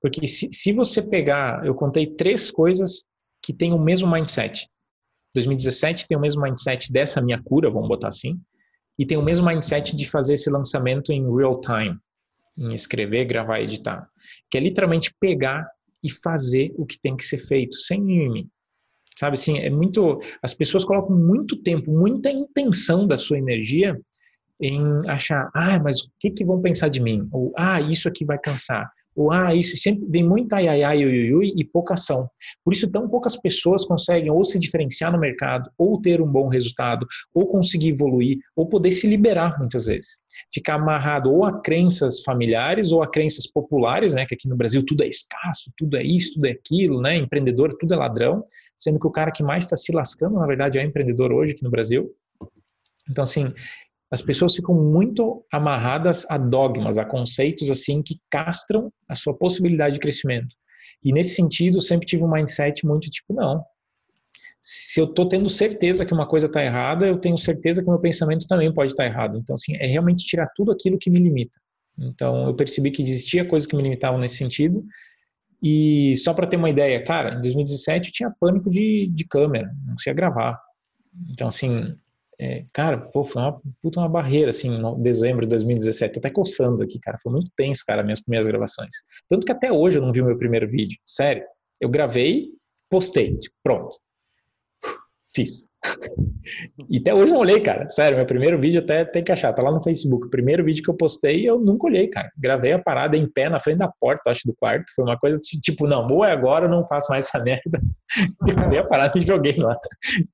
Porque 0.00 0.26
se, 0.26 0.48
se 0.52 0.72
você 0.72 1.02
pegar, 1.02 1.64
eu 1.66 1.74
contei 1.74 2.06
três 2.06 2.50
coisas 2.50 3.04
que 3.42 3.52
têm 3.52 3.72
o 3.72 3.78
mesmo 3.78 4.10
mindset. 4.10 4.68
2017 5.34 6.06
tem 6.08 6.16
o 6.16 6.20
mesmo 6.20 6.42
mindset 6.42 6.90
dessa 6.90 7.20
minha 7.20 7.40
cura, 7.42 7.70
vamos 7.70 7.88
botar 7.88 8.08
assim, 8.08 8.40
e 8.98 9.04
tem 9.04 9.16
o 9.16 9.22
mesmo 9.22 9.46
mindset 9.46 9.94
de 9.94 10.08
fazer 10.08 10.34
esse 10.34 10.50
lançamento 10.50 11.12
em 11.12 11.22
real 11.34 11.60
time, 11.60 11.98
em 12.58 12.72
escrever, 12.72 13.26
gravar, 13.26 13.60
editar, 13.60 14.08
que 14.50 14.56
é 14.56 14.60
literalmente 14.60 15.14
pegar 15.20 15.66
e 16.02 16.10
fazer 16.10 16.72
o 16.76 16.86
que 16.86 16.98
tem 16.98 17.16
que 17.16 17.24
ser 17.24 17.38
feito, 17.38 17.76
sem 17.76 18.00
mimimi. 18.00 18.48
Sabe 19.18 19.34
assim, 19.34 19.58
é 19.58 19.70
muito. 19.70 20.20
As 20.42 20.54
pessoas 20.54 20.84
colocam 20.84 21.16
muito 21.16 21.56
tempo, 21.62 21.90
muita 21.90 22.30
intenção 22.30 23.06
da 23.06 23.16
sua 23.16 23.38
energia 23.38 23.98
em 24.60 24.80
achar, 25.06 25.50
ah, 25.54 25.78
mas 25.78 26.00
o 26.00 26.10
que, 26.20 26.30
que 26.30 26.44
vão 26.44 26.60
pensar 26.60 26.88
de 26.88 27.02
mim? 27.02 27.26
Ou, 27.32 27.52
ah, 27.56 27.80
isso 27.80 28.08
aqui 28.08 28.24
vai 28.24 28.38
cansar 28.38 28.90
o 29.16 29.32
ah, 29.32 29.54
isso 29.54 29.76
sempre 29.76 30.06
vem 30.08 30.22
muito 30.22 30.52
ai, 30.52 30.68
ai, 30.68 30.82
ai, 30.82 31.04
ui, 31.04 31.32
ui, 31.32 31.52
e 31.56 31.64
pouca 31.64 31.94
ação. 31.94 32.28
Por 32.62 32.74
isso, 32.74 32.90
tão 32.90 33.08
poucas 33.08 33.34
pessoas 33.34 33.84
conseguem 33.84 34.30
ou 34.30 34.44
se 34.44 34.58
diferenciar 34.58 35.10
no 35.10 35.18
mercado, 35.18 35.70
ou 35.78 36.00
ter 36.00 36.20
um 36.20 36.26
bom 36.26 36.48
resultado, 36.48 37.06
ou 37.32 37.46
conseguir 37.46 37.88
evoluir, 37.88 38.38
ou 38.54 38.68
poder 38.68 38.92
se 38.92 39.06
liberar 39.06 39.58
muitas 39.58 39.86
vezes. 39.86 40.18
Ficar 40.52 40.74
amarrado 40.74 41.32
ou 41.32 41.44
a 41.44 41.62
crenças 41.62 42.20
familiares 42.20 42.92
ou 42.92 43.02
a 43.02 43.10
crenças 43.10 43.50
populares, 43.50 44.12
né, 44.12 44.26
que 44.26 44.34
aqui 44.34 44.48
no 44.48 44.56
Brasil 44.56 44.84
tudo 44.84 45.02
é 45.02 45.08
escasso, 45.08 45.72
tudo 45.78 45.96
é 45.96 46.02
isso, 46.02 46.34
tudo 46.34 46.46
é 46.46 46.50
aquilo, 46.50 47.00
né, 47.00 47.16
empreendedor, 47.16 47.74
tudo 47.78 47.94
é 47.94 47.96
ladrão, 47.96 48.44
sendo 48.76 49.00
que 49.00 49.06
o 49.06 49.10
cara 49.10 49.32
que 49.32 49.42
mais 49.42 49.64
está 49.64 49.76
se 49.76 49.92
lascando, 49.92 50.38
na 50.38 50.46
verdade, 50.46 50.78
é 50.78 50.84
empreendedor 50.84 51.32
hoje 51.32 51.52
aqui 51.52 51.64
no 51.64 51.70
Brasil. 51.70 52.14
Então, 53.08 53.22
assim, 53.22 53.52
as 54.10 54.22
pessoas 54.22 54.54
ficam 54.54 54.74
muito 54.74 55.44
amarradas 55.52 56.24
a 56.30 56.38
dogmas, 56.38 56.96
a 56.96 57.04
conceitos 57.04 57.70
assim 57.70 58.02
que 58.02 58.20
castram 58.30 58.92
a 59.08 59.14
sua 59.14 59.36
possibilidade 59.36 59.94
de 59.94 60.00
crescimento. 60.00 60.54
E 61.04 61.12
nesse 61.12 61.34
sentido, 61.34 61.78
eu 61.78 61.80
sempre 61.80 62.06
tive 62.06 62.22
um 62.22 62.30
mindset 62.30 62.86
muito 62.86 63.10
tipo, 63.10 63.34
não. 63.34 63.62
Se 64.60 65.00
eu 65.00 65.04
estou 65.04 65.28
tendo 65.28 65.48
certeza 65.48 66.04
que 66.04 66.14
uma 66.14 66.26
coisa 66.26 66.46
está 66.46 66.64
errada, 66.64 67.06
eu 67.06 67.18
tenho 67.18 67.36
certeza 67.36 67.82
que 67.82 67.88
meu 67.88 68.00
pensamento 68.00 68.46
também 68.46 68.72
pode 68.72 68.92
estar 68.92 69.04
tá 69.04 69.08
errado. 69.08 69.38
Então, 69.38 69.54
assim, 69.54 69.76
é 69.76 69.86
realmente 69.86 70.24
tirar 70.24 70.48
tudo 70.56 70.72
aquilo 70.72 70.98
que 70.98 71.10
me 71.10 71.18
limita. 71.18 71.58
Então, 71.98 72.46
eu 72.46 72.54
percebi 72.54 72.90
que 72.90 73.02
existia 73.02 73.44
coisas 73.44 73.66
que 73.66 73.76
me 73.76 73.82
limitavam 73.82 74.18
nesse 74.18 74.36
sentido. 74.36 74.84
E 75.62 76.16
só 76.18 76.34
para 76.34 76.46
ter 76.46 76.56
uma 76.56 76.70
ideia, 76.70 77.02
cara, 77.02 77.36
em 77.36 77.40
2017 77.40 78.08
eu 78.08 78.12
tinha 78.12 78.34
pânico 78.38 78.68
de, 78.70 79.10
de 79.12 79.26
câmera, 79.26 79.70
não 79.84 79.94
conseguia 79.94 80.14
gravar. 80.14 80.60
Então, 81.30 81.48
assim, 81.48 81.94
é, 82.38 82.64
cara, 82.72 82.98
pô, 82.98 83.24
foi 83.24 83.40
uma 83.40 83.60
puta 83.82 84.00
uma 84.00 84.08
barreira, 84.08 84.50
assim, 84.50 84.68
em 84.68 85.02
dezembro 85.02 85.42
de 85.42 85.48
2017. 85.48 86.14
Tô 86.14 86.18
até 86.18 86.30
coçando 86.30 86.82
aqui, 86.82 86.98
cara. 87.00 87.18
Foi 87.22 87.32
muito 87.32 87.50
tenso, 87.56 87.82
cara, 87.86 88.02
minhas 88.02 88.20
primeiras 88.20 88.46
gravações. 88.46 88.94
Tanto 89.28 89.46
que 89.46 89.52
até 89.52 89.72
hoje 89.72 89.98
eu 89.98 90.02
não 90.02 90.12
vi 90.12 90.20
o 90.20 90.26
meu 90.26 90.36
primeiro 90.36 90.68
vídeo. 90.68 90.98
Sério. 91.06 91.44
Eu 91.80 91.88
gravei, 91.88 92.50
postei. 92.90 93.36
Tipo, 93.38 93.56
pronto. 93.62 93.96
Fiz. 95.34 95.68
e 96.90 96.98
até 96.98 97.14
hoje 97.14 97.32
não 97.32 97.40
olhei, 97.40 97.60
cara. 97.60 97.88
Sério, 97.88 98.18
meu 98.18 98.26
primeiro 98.26 98.60
vídeo 98.60 98.80
até 98.80 99.04
tem 99.04 99.24
que 99.24 99.32
achar. 99.32 99.52
Tá 99.54 99.62
lá 99.62 99.70
no 99.70 99.82
Facebook. 99.82 100.26
O 100.26 100.30
primeiro 100.30 100.62
vídeo 100.62 100.82
que 100.82 100.90
eu 100.90 100.96
postei, 100.96 101.48
eu 101.48 101.58
nunca 101.58 101.86
olhei, 101.86 102.06
cara. 102.08 102.30
Gravei 102.36 102.72
a 102.72 102.78
parada 102.78 103.16
em 103.16 103.26
pé 103.26 103.48
na 103.48 103.58
frente 103.58 103.78
da 103.78 103.88
porta, 104.00 104.30
acho, 104.30 104.46
do 104.46 104.54
quarto. 104.54 104.84
Foi 104.94 105.04
uma 105.04 105.18
coisa 105.18 105.38
assim, 105.38 105.58
tipo, 105.58 105.86
não, 105.86 106.06
ou 106.06 106.24
é 106.24 106.32
agora, 106.32 106.66
eu 106.66 106.70
não 106.70 106.86
faço 106.86 107.10
mais 107.10 107.26
essa 107.26 107.38
merda. 107.42 107.80
gravei 108.42 108.78
a 108.78 108.84
parada 108.84 109.18
e 109.18 109.26
joguei 109.26 109.56
lá. 109.56 109.78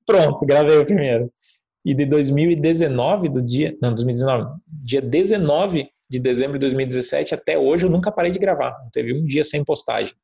Pronto, 0.05 0.45
gravei 0.45 0.77
o 0.77 0.85
primeiro. 0.85 1.31
E 1.85 1.93
de 1.93 2.05
2019, 2.05 3.29
do 3.29 3.41
dia, 3.41 3.77
não, 3.81 3.93
2019, 3.93 4.59
dia 4.67 5.01
19 5.01 5.89
de 6.09 6.19
dezembro 6.19 6.53
de 6.53 6.59
2017 6.59 7.33
até 7.33 7.57
hoje 7.57 7.85
eu 7.85 7.89
nunca 7.89 8.11
parei 8.11 8.31
de 8.31 8.39
gravar. 8.39 8.79
Não 8.83 8.89
teve 8.89 9.13
um 9.13 9.25
dia 9.25 9.43
sem 9.43 9.63
postagem. 9.63 10.15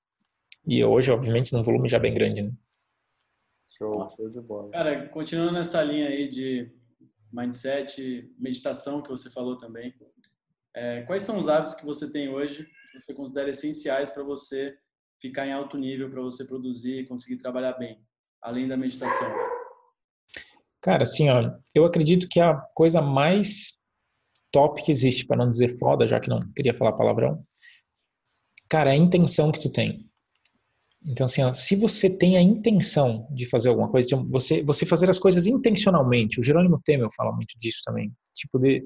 E 0.66 0.84
hoje, 0.84 1.12
obviamente, 1.12 1.52
num 1.54 1.64
volume 1.64 1.90
já 1.90 1.98
bem 1.98 2.14
grande, 2.14 2.44
né? 2.44 2.52
Show, 3.78 4.08
show 4.10 4.30
de 4.30 4.48
bola. 4.48 4.70
Cara, 4.72 5.08
continuando 5.10 5.54
nessa 5.54 5.82
linha 5.84 6.08
aí 6.08 6.28
de 6.28 6.72
mindset, 7.32 8.30
meditação 8.38 9.02
que 9.02 9.10
você 9.10 9.30
falou 9.30 9.58
também, 9.58 9.94
é, 10.76 11.02
quais 11.04 11.24
são 11.24 11.38
os 11.38 11.48
hábitos 11.48 11.76
que 11.76 11.86
você 11.86 12.12
tem 12.12 12.30
hoje 12.30 12.68
que 12.92 13.02
você 13.02 13.14
considera 13.14 13.50
essenciais 13.50 14.10
para 14.10 14.24
você 14.24 14.76
ficar 15.22 15.48
em 15.48 15.54
alto 15.54 15.78
nível, 15.78 16.10
para 16.10 16.22
você 16.22 16.46
produzir 16.46 17.00
e 17.00 17.06
conseguir 17.06 17.38
trabalhar 17.38 17.74
bem, 17.74 18.02
além 18.42 18.68
da 18.68 18.78
meditação? 18.78 19.59
Cara, 20.82 21.04
assim, 21.04 21.30
ó, 21.30 21.52
eu 21.76 21.86
acredito 21.86 22.28
que 22.30 22.40
a 22.40 22.56
coisa 22.74 23.02
mais 23.02 23.74
top 24.52 24.82
que 24.82 24.92
existe, 24.92 25.26
para 25.26 25.38
não 25.38 25.52
dizer 25.52 25.78
foda, 25.78 26.08
já 26.08 26.20
que 26.20 26.30
não 26.30 26.40
queria 26.56 26.74
falar 26.74 26.94
palavrão, 26.94 27.44
cara, 28.70 28.92
é 28.92 28.94
a 28.94 28.98
intenção 28.98 29.52
que 29.52 29.60
tu 29.60 29.70
tem. 29.70 30.10
Então, 31.06 31.26
assim, 31.26 31.42
ó, 31.44 31.54
se 31.54 31.76
você 31.76 32.10
tem 32.10 32.36
a 32.36 32.42
intenção 32.42 33.28
de 33.32 33.48
fazer 33.50 33.70
alguma 33.70 33.90
coisa, 33.90 34.16
você, 34.30 34.62
você 34.64 34.86
fazer 34.86 35.10
as 35.10 35.18
coisas 35.18 35.48
intencionalmente, 35.48 36.40
o 36.40 36.44
Jerônimo 36.44 36.82
Temel 36.84 37.10
fala 37.16 37.32
muito 37.32 37.58
disso 37.58 37.82
também, 37.86 38.12
tipo, 38.34 38.60
de, 38.60 38.84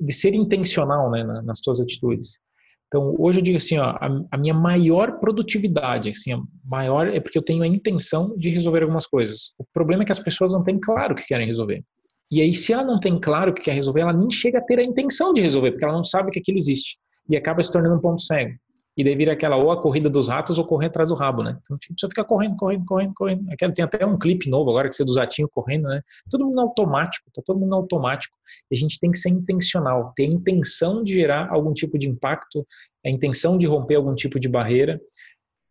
de 0.00 0.12
ser 0.12 0.34
intencional 0.34 1.10
né, 1.10 1.24
nas 1.24 1.58
suas 1.62 1.80
atitudes. 1.80 2.38
Então, 2.86 3.14
hoje 3.18 3.40
eu 3.40 3.42
digo 3.42 3.56
assim, 3.56 3.78
ó, 3.78 3.90
a, 3.90 4.08
a, 4.30 4.38
minha 4.38 4.54
maior 4.54 5.18
produtividade, 5.18 6.10
assim, 6.10 6.32
a 6.32 6.38
maior 6.64 7.08
é 7.08 7.18
porque 7.18 7.36
eu 7.36 7.42
tenho 7.42 7.62
a 7.62 7.66
intenção 7.66 8.36
de 8.36 8.48
resolver 8.48 8.82
algumas 8.82 9.06
coisas. 9.06 9.52
O 9.58 9.64
problema 9.64 10.02
é 10.02 10.06
que 10.06 10.12
as 10.12 10.20
pessoas 10.20 10.52
não 10.52 10.62
têm 10.62 10.78
claro 10.78 11.12
o 11.12 11.16
que 11.16 11.26
querem 11.26 11.46
resolver. 11.46 11.82
E 12.30 12.40
aí, 12.40 12.54
se 12.54 12.72
ela 12.72 12.84
não 12.84 13.00
tem 13.00 13.18
claro 13.18 13.50
o 13.50 13.54
que 13.54 13.62
quer 13.62 13.72
resolver, 13.72 14.00
ela 14.00 14.12
nem 14.12 14.30
chega 14.30 14.58
a 14.58 14.62
ter 14.62 14.78
a 14.78 14.84
intenção 14.84 15.32
de 15.32 15.40
resolver, 15.40 15.72
porque 15.72 15.84
ela 15.84 15.94
não 15.94 16.04
sabe 16.04 16.30
que 16.30 16.38
aquilo 16.38 16.58
existe. 16.58 16.96
E 17.28 17.36
acaba 17.36 17.62
se 17.62 17.72
tornando 17.72 17.96
um 17.96 18.00
ponto 18.00 18.20
cego. 18.20 18.54
E 18.96 19.04
daí 19.04 19.14
vira 19.14 19.34
aquela 19.34 19.56
ou 19.56 19.70
a 19.70 19.82
corrida 19.82 20.08
dos 20.08 20.28
ratos 20.28 20.58
ou 20.58 20.64
correr 20.64 20.86
atrás 20.86 21.10
do 21.10 21.14
rabo, 21.14 21.42
né? 21.42 21.58
Então 21.60 21.76
a 21.76 21.92
pessoa 21.92 22.08
fica 22.08 22.24
correndo, 22.24 22.56
correndo, 22.56 22.84
correndo, 22.86 23.14
correndo. 23.14 23.74
Tem 23.74 23.84
até 23.84 24.06
um 24.06 24.18
clipe 24.18 24.48
novo 24.48 24.70
agora 24.70 24.88
que 24.88 24.94
você 24.94 25.04
do 25.04 25.12
Zatinho 25.12 25.48
correndo, 25.50 25.86
né? 25.88 26.00
Todo 26.30 26.46
mundo 26.46 26.60
automático, 26.62 27.30
tá 27.34 27.42
todo 27.44 27.60
mundo 27.60 27.74
automático. 27.74 28.34
E 28.70 28.74
a 28.74 28.78
gente 28.78 28.98
tem 28.98 29.10
que 29.10 29.18
ser 29.18 29.28
intencional, 29.28 30.14
ter 30.16 30.24
a 30.24 30.26
intenção 30.26 31.04
de 31.04 31.12
gerar 31.12 31.50
algum 31.50 31.74
tipo 31.74 31.98
de 31.98 32.08
impacto, 32.08 32.66
a 33.04 33.10
intenção 33.10 33.58
de 33.58 33.66
romper 33.66 33.96
algum 33.96 34.14
tipo 34.14 34.40
de 34.40 34.48
barreira. 34.48 34.98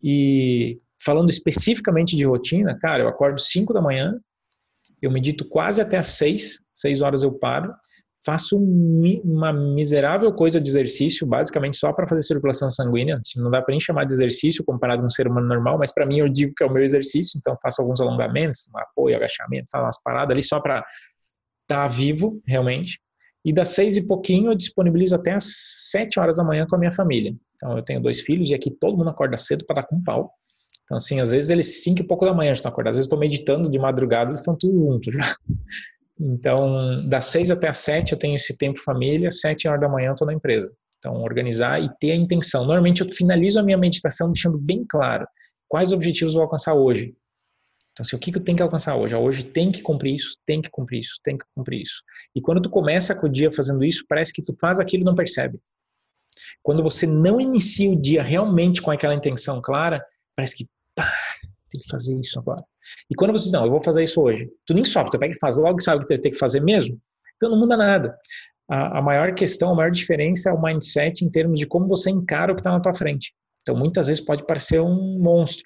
E 0.03 0.79
falando 1.03 1.31
especificamente 1.31 2.15
de 2.15 2.25
rotina, 2.25 2.77
cara, 2.79 3.03
eu 3.03 3.07
acordo 3.07 3.39
5 3.39 3.73
da 3.73 3.81
manhã, 3.81 4.19
eu 5.01 5.09
medito 5.09 5.45
quase 5.45 5.81
até 5.81 5.97
as 5.97 6.07
6, 6.09 6.59
6 6.75 7.01
horas 7.01 7.23
eu 7.23 7.31
paro 7.31 7.73
faço 8.25 8.57
uma 8.57 9.53
miserável 9.53 10.33
coisa 10.33 10.59
de 10.59 10.67
exercício, 10.67 11.27
basicamente 11.27 11.77
só 11.77 11.93
para 11.93 12.07
fazer 12.07 12.21
circulação 12.21 12.69
sanguínea. 12.69 13.17
Assim, 13.17 13.39
não 13.39 13.51
dá 13.51 13.61
para 13.61 13.71
nem 13.71 13.79
chamar 13.79 14.05
de 14.05 14.13
exercício 14.13 14.63
comparado 14.65 15.01
com 15.01 15.07
um 15.07 15.09
ser 15.09 15.27
humano 15.27 15.47
normal, 15.47 15.77
mas 15.77 15.93
para 15.93 16.05
mim 16.05 16.17
eu 16.17 16.27
digo 16.27 16.53
que 16.55 16.63
é 16.63 16.67
o 16.67 16.71
meu 16.71 16.83
exercício, 16.83 17.37
então 17.37 17.55
faço 17.61 17.81
alguns 17.81 18.01
alongamentos, 18.01 18.69
um 18.73 18.79
apoio, 18.79 19.15
agachamento, 19.15 19.67
faço 19.71 19.85
umas 19.85 20.01
paradas 20.01 20.31
ali 20.31 20.41
só 20.41 20.59
para 20.59 20.79
estar 21.63 21.83
tá 21.83 21.87
vivo, 21.87 22.41
realmente. 22.47 22.99
E 23.45 23.53
das 23.53 23.69
seis 23.69 23.95
e 23.95 24.01
pouquinho 24.01 24.51
eu 24.51 24.55
disponibilizo 24.55 25.15
até 25.15 25.33
as 25.33 25.45
sete 25.91 26.19
horas 26.19 26.37
da 26.37 26.43
manhã 26.43 26.65
com 26.67 26.75
a 26.75 26.79
minha 26.79 26.91
família. 26.91 27.35
Então 27.55 27.77
eu 27.77 27.83
tenho 27.83 28.01
dois 28.01 28.21
filhos 28.21 28.49
e 28.49 28.55
aqui 28.55 28.71
todo 28.71 28.97
mundo 28.97 29.11
acorda 29.11 29.37
cedo 29.37 29.65
para 29.65 29.81
dar 29.81 29.83
com 29.83 30.01
pau. 30.03 30.31
Então, 30.83 30.97
assim, 30.97 31.19
às 31.19 31.31
vezes 31.31 31.49
eles 31.49 31.83
cinco 31.83 32.01
e 32.01 32.07
pouco 32.07 32.25
da 32.25 32.33
manhã 32.33 32.49
já 32.49 32.53
estão 32.53 32.71
acordados. 32.71 32.97
Às 32.97 33.05
vezes 33.05 33.11
eu 33.11 33.15
estou 33.15 33.19
meditando 33.19 33.69
de 33.69 33.79
madrugada, 33.79 34.29
eles 34.29 34.39
estão 34.39 34.55
tudo 34.57 34.79
juntos 34.79 35.13
já. 35.13 35.35
Então, 36.19 37.07
das 37.07 37.25
seis 37.25 37.51
até 37.51 37.67
as 37.67 37.79
sete 37.79 38.13
eu 38.13 38.19
tenho 38.19 38.35
esse 38.35 38.57
tempo 38.57 38.79
família, 38.79 39.29
sete 39.29 39.67
horas 39.67 39.81
da 39.81 39.89
manhã 39.89 40.09
eu 40.09 40.13
estou 40.13 40.27
na 40.27 40.33
empresa. 40.33 40.73
Então, 40.97 41.21
organizar 41.21 41.81
e 41.81 41.89
ter 41.99 42.13
a 42.13 42.15
intenção. 42.15 42.61
Normalmente 42.65 43.01
eu 43.01 43.09
finalizo 43.09 43.59
a 43.59 43.63
minha 43.63 43.77
meditação 43.77 44.31
deixando 44.31 44.57
bem 44.57 44.85
claro 44.87 45.27
quais 45.67 45.91
objetivos 45.91 46.33
eu 46.33 46.37
vou 46.37 46.43
alcançar 46.43 46.73
hoje. 46.73 47.15
Então, 47.91 48.05
assim, 48.05 48.15
o 48.15 48.19
que 48.19 48.35
eu 48.35 48.43
tenho 48.43 48.57
que 48.57 48.63
alcançar 48.63 48.95
hoje? 48.95 49.15
Hoje 49.15 49.43
tem 49.43 49.71
que 49.71 49.81
cumprir 49.81 50.15
isso, 50.15 50.37
tem 50.45 50.61
que 50.61 50.69
cumprir 50.69 50.99
isso, 50.99 51.19
tem 51.23 51.37
que 51.37 51.45
cumprir 51.55 51.81
isso. 51.81 52.03
E 52.35 52.41
quando 52.41 52.61
tu 52.61 52.69
começa 52.69 53.15
com 53.15 53.25
o 53.27 53.29
dia 53.29 53.51
fazendo 53.51 53.83
isso, 53.85 54.05
parece 54.07 54.33
que 54.33 54.41
tu 54.41 54.55
faz 54.59 54.79
aquilo 54.79 55.03
e 55.03 55.05
não 55.05 55.15
percebe. 55.15 55.59
Quando 56.61 56.83
você 56.83 57.07
não 57.07 57.39
inicia 57.39 57.89
o 57.89 57.99
dia 57.99 58.21
realmente 58.21 58.81
com 58.81 58.91
aquela 58.91 59.15
intenção 59.15 59.61
clara, 59.61 60.05
parece 60.35 60.57
que, 60.57 60.67
tem 61.69 61.81
que 61.81 61.89
fazer 61.89 62.17
isso 62.17 62.39
agora. 62.39 62.63
E 63.09 63.15
quando 63.15 63.31
você 63.31 63.45
diz, 63.45 63.53
não, 63.53 63.65
eu 63.65 63.71
vou 63.71 63.81
fazer 63.83 64.03
isso 64.03 64.21
hoje, 64.21 64.47
tu 64.65 64.73
nem 64.73 64.85
sofre, 64.85 65.11
tu 65.11 65.19
pega 65.19 65.33
e 65.33 65.39
faz, 65.39 65.57
logo 65.57 65.81
sabe 65.81 66.03
o 66.03 66.07
que 66.07 66.17
tem 66.17 66.31
que 66.31 66.37
fazer 66.37 66.61
mesmo. 66.61 66.99
Então 67.35 67.49
não 67.49 67.59
muda 67.59 67.75
nada. 67.75 68.15
A, 68.69 68.99
a 68.99 69.01
maior 69.01 69.33
questão, 69.33 69.71
a 69.71 69.75
maior 69.75 69.91
diferença 69.91 70.49
é 70.49 70.53
o 70.53 70.61
mindset 70.61 71.23
em 71.23 71.29
termos 71.29 71.59
de 71.59 71.67
como 71.67 71.87
você 71.87 72.09
encara 72.09 72.51
o 72.51 72.55
que 72.55 72.61
está 72.61 72.71
na 72.71 72.79
tua 72.79 72.93
frente. 72.93 73.33
Então 73.61 73.75
muitas 73.75 74.07
vezes 74.07 74.21
pode 74.21 74.45
parecer 74.45 74.79
um 74.79 75.19
monstro, 75.19 75.65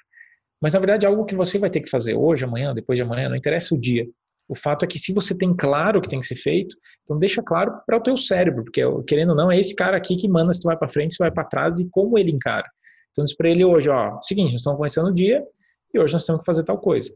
mas 0.62 0.74
na 0.74 0.80
verdade 0.80 1.06
é 1.06 1.10
algo 1.10 1.26
que 1.26 1.36
você 1.36 1.58
vai 1.58 1.70
ter 1.70 1.82
que 1.82 1.90
fazer 1.90 2.16
hoje, 2.16 2.44
amanhã, 2.44 2.74
depois 2.74 2.98
de 2.98 3.04
amanhã, 3.04 3.30
não 3.30 3.36
interessa 3.36 3.76
o 3.76 3.80
dia. 3.80 4.06
O 4.48 4.56
fato 4.56 4.84
é 4.84 4.88
que 4.88 4.98
se 4.98 5.14
você 5.14 5.38
tem 5.38 5.56
claro 5.56 6.00
o 6.00 6.02
que 6.02 6.10
tem 6.10 6.20
que 6.20 6.26
ser 6.26 6.36
feito, 6.36 6.76
então 7.04 7.20
deixa 7.20 7.42
claro 7.44 7.72
para 7.86 7.98
o 7.98 8.02
teu 8.02 8.18
cérebro, 8.18 8.64
porque 8.64 8.82
querendo 9.08 9.30
ou 9.30 9.36
não, 9.36 9.52
é 9.52 9.60
esse 9.60 9.76
cara 9.76 9.96
aqui 9.96 10.16
que 10.16 10.28
manda 10.28 10.52
se 10.52 10.60
tu 10.60 10.66
vai 10.66 10.76
para 10.76 10.90
frente, 10.90 11.14
se 11.14 11.20
vai 11.20 11.30
para 11.30 11.44
trás 11.44 11.80
e 11.80 11.88
como 11.90 12.18
ele 12.18 12.32
encara. 12.32 12.66
Então 13.12 13.24
diz 13.24 13.36
para 13.36 13.50
ele 13.50 13.64
hoje, 13.64 13.90
ó, 13.90 14.20
seguinte, 14.22 14.54
nós 14.54 14.62
estamos 14.62 14.78
começando 14.78 15.08
o 15.08 15.14
dia 15.14 15.44
e 15.94 16.00
hoje 16.00 16.14
nós 16.14 16.26
temos 16.26 16.42
que 16.42 16.46
fazer 16.46 16.64
tal 16.64 16.78
coisa. 16.78 17.14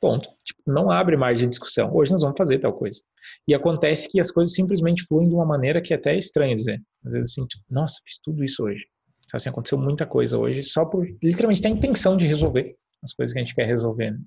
Ponto. 0.00 0.28
Tipo, 0.44 0.62
não 0.66 0.90
abre 0.90 1.16
mais 1.16 1.38
de 1.38 1.46
discussão. 1.46 1.90
Hoje 1.94 2.12
nós 2.12 2.22
vamos 2.22 2.36
fazer 2.36 2.58
tal 2.58 2.72
coisa. 2.72 3.00
E 3.48 3.54
acontece 3.54 4.10
que 4.10 4.20
as 4.20 4.30
coisas 4.30 4.54
simplesmente 4.54 5.04
fluem 5.04 5.28
de 5.28 5.34
uma 5.34 5.46
maneira 5.46 5.80
que 5.80 5.94
é 5.94 5.96
até 5.96 6.14
é 6.14 6.18
estranho 6.18 6.56
dizer. 6.56 6.80
Às 7.04 7.14
vezes 7.14 7.32
assim, 7.32 7.46
tipo, 7.46 7.64
nossa, 7.70 7.96
fiz 8.04 8.18
tudo 8.22 8.44
isso 8.44 8.62
hoje. 8.64 8.84
Sabe 9.28 9.38
assim, 9.38 9.48
aconteceu 9.48 9.78
muita 9.78 10.06
coisa 10.06 10.38
hoje 10.38 10.62
só 10.62 10.84
por 10.84 11.06
literalmente 11.22 11.62
ter 11.62 11.68
a 11.68 11.72
intenção 11.72 12.16
de 12.16 12.26
resolver 12.26 12.76
as 13.02 13.12
coisas 13.12 13.32
que 13.32 13.38
a 13.38 13.42
gente 13.42 13.54
quer 13.54 13.66
resolver. 13.66 14.12
Né? 14.12 14.18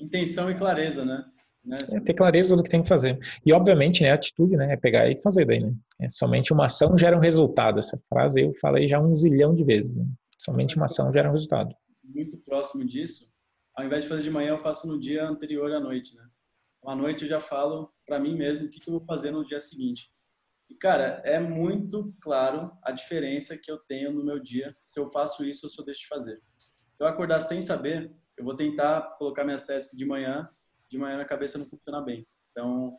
intenção 0.00 0.50
e 0.50 0.54
clareza, 0.54 1.04
né? 1.04 1.22
né? 1.64 1.76
É 1.94 2.00
ter 2.00 2.14
clareza 2.14 2.56
do 2.56 2.62
que 2.62 2.70
tem 2.70 2.82
que 2.82 2.88
fazer. 2.88 3.18
E, 3.44 3.52
obviamente, 3.52 4.02
né, 4.02 4.10
a 4.10 4.14
atitude 4.14 4.56
né, 4.56 4.72
é 4.72 4.76
pegar 4.76 5.08
e 5.10 5.20
fazer 5.20 5.44
daí, 5.44 5.60
né? 5.60 5.74
É, 6.00 6.08
somente 6.08 6.52
uma 6.52 6.66
ação 6.66 6.96
gera 6.96 7.16
um 7.16 7.20
resultado. 7.20 7.78
Essa 7.78 7.98
frase 8.08 8.40
eu 8.40 8.54
falei 8.60 8.88
já 8.88 8.98
um 8.98 9.14
zilhão 9.14 9.54
de 9.54 9.64
vezes. 9.64 9.96
Né? 9.96 10.06
Somente 10.38 10.76
uma 10.76 10.86
ação 10.86 11.12
gera 11.12 11.28
um 11.28 11.32
resultado. 11.32 11.74
Muito 12.14 12.38
próximo 12.38 12.84
disso, 12.84 13.32
ao 13.76 13.84
invés 13.84 14.04
de 14.04 14.08
fazer 14.08 14.22
de 14.22 14.30
manhã, 14.30 14.50
eu 14.50 14.58
faço 14.58 14.86
no 14.86 14.98
dia 14.98 15.26
anterior 15.28 15.72
à 15.72 15.80
noite, 15.80 16.16
né? 16.16 16.28
À 16.84 16.96
noite 16.96 17.24
eu 17.24 17.28
já 17.28 17.40
falo 17.40 17.92
para 18.06 18.18
mim 18.18 18.36
mesmo 18.36 18.66
o 18.66 18.70
que, 18.70 18.80
que 18.80 18.88
eu 18.88 18.94
vou 18.94 19.04
fazer 19.04 19.30
no 19.30 19.44
dia 19.44 19.60
seguinte. 19.60 20.10
E, 20.68 20.74
cara, 20.74 21.20
é 21.24 21.38
muito 21.38 22.14
claro 22.20 22.72
a 22.82 22.92
diferença 22.92 23.56
que 23.56 23.70
eu 23.70 23.78
tenho 23.78 24.12
no 24.12 24.24
meu 24.24 24.38
dia 24.38 24.76
se 24.84 24.98
eu 24.98 25.08
faço 25.08 25.44
isso 25.44 25.66
ou 25.66 25.70
se 25.70 25.80
eu 25.80 25.84
deixo 25.84 26.02
de 26.02 26.08
fazer. 26.08 26.40
Eu 26.98 27.06
acordar 27.06 27.40
sem 27.40 27.60
saber, 27.60 28.14
eu 28.36 28.44
vou 28.44 28.56
tentar 28.56 29.16
colocar 29.18 29.44
minhas 29.44 29.66
tasks 29.66 29.96
de 29.96 30.04
manhã, 30.04 30.48
de 30.88 30.96
manhã 30.96 31.16
minha 31.16 31.26
cabeça 31.26 31.58
não 31.58 31.66
funciona 31.66 32.00
bem. 32.00 32.26
Então, 32.50 32.96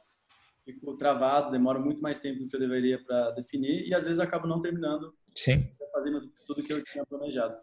fico 0.66 0.98
travado, 0.98 1.52
demoro 1.52 1.80
muito 1.80 2.02
mais 2.02 2.20
tempo 2.20 2.40
do 2.40 2.50
que 2.50 2.56
eu 2.56 2.60
deveria 2.60 3.04
para 3.04 3.32
definir 3.32 3.88
e 3.88 3.94
às 3.94 4.06
vezes 4.06 4.20
acabo 4.20 4.48
não 4.48 4.62
terminando. 4.62 5.16
Sim. 5.36 5.74
Fazendo 5.94 6.30
tudo 6.48 6.64
que 6.64 6.74
eu 6.74 6.84
tinha 6.84 7.06
planejado. 7.06 7.58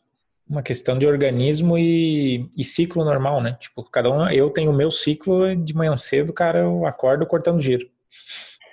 Uma 0.49 0.62
questão 0.62 0.99
de 0.99 1.07
organismo 1.07 1.76
e, 1.76 2.49
e, 2.57 2.64
ciclo 2.64 3.05
normal, 3.05 3.42
né? 3.42 3.57
Tipo, 3.61 3.84
cada 3.84 4.11
um, 4.11 4.28
eu 4.30 4.49
tenho 4.49 4.70
o 4.70 4.74
meu 4.74 4.90
ciclo 4.90 5.55
de 5.55 5.74
manhã 5.74 5.94
cedo, 5.94 6.32
cara, 6.32 6.61
eu 6.61 6.86
acordo 6.86 7.26
cortando 7.26 7.61
giro. 7.61 7.86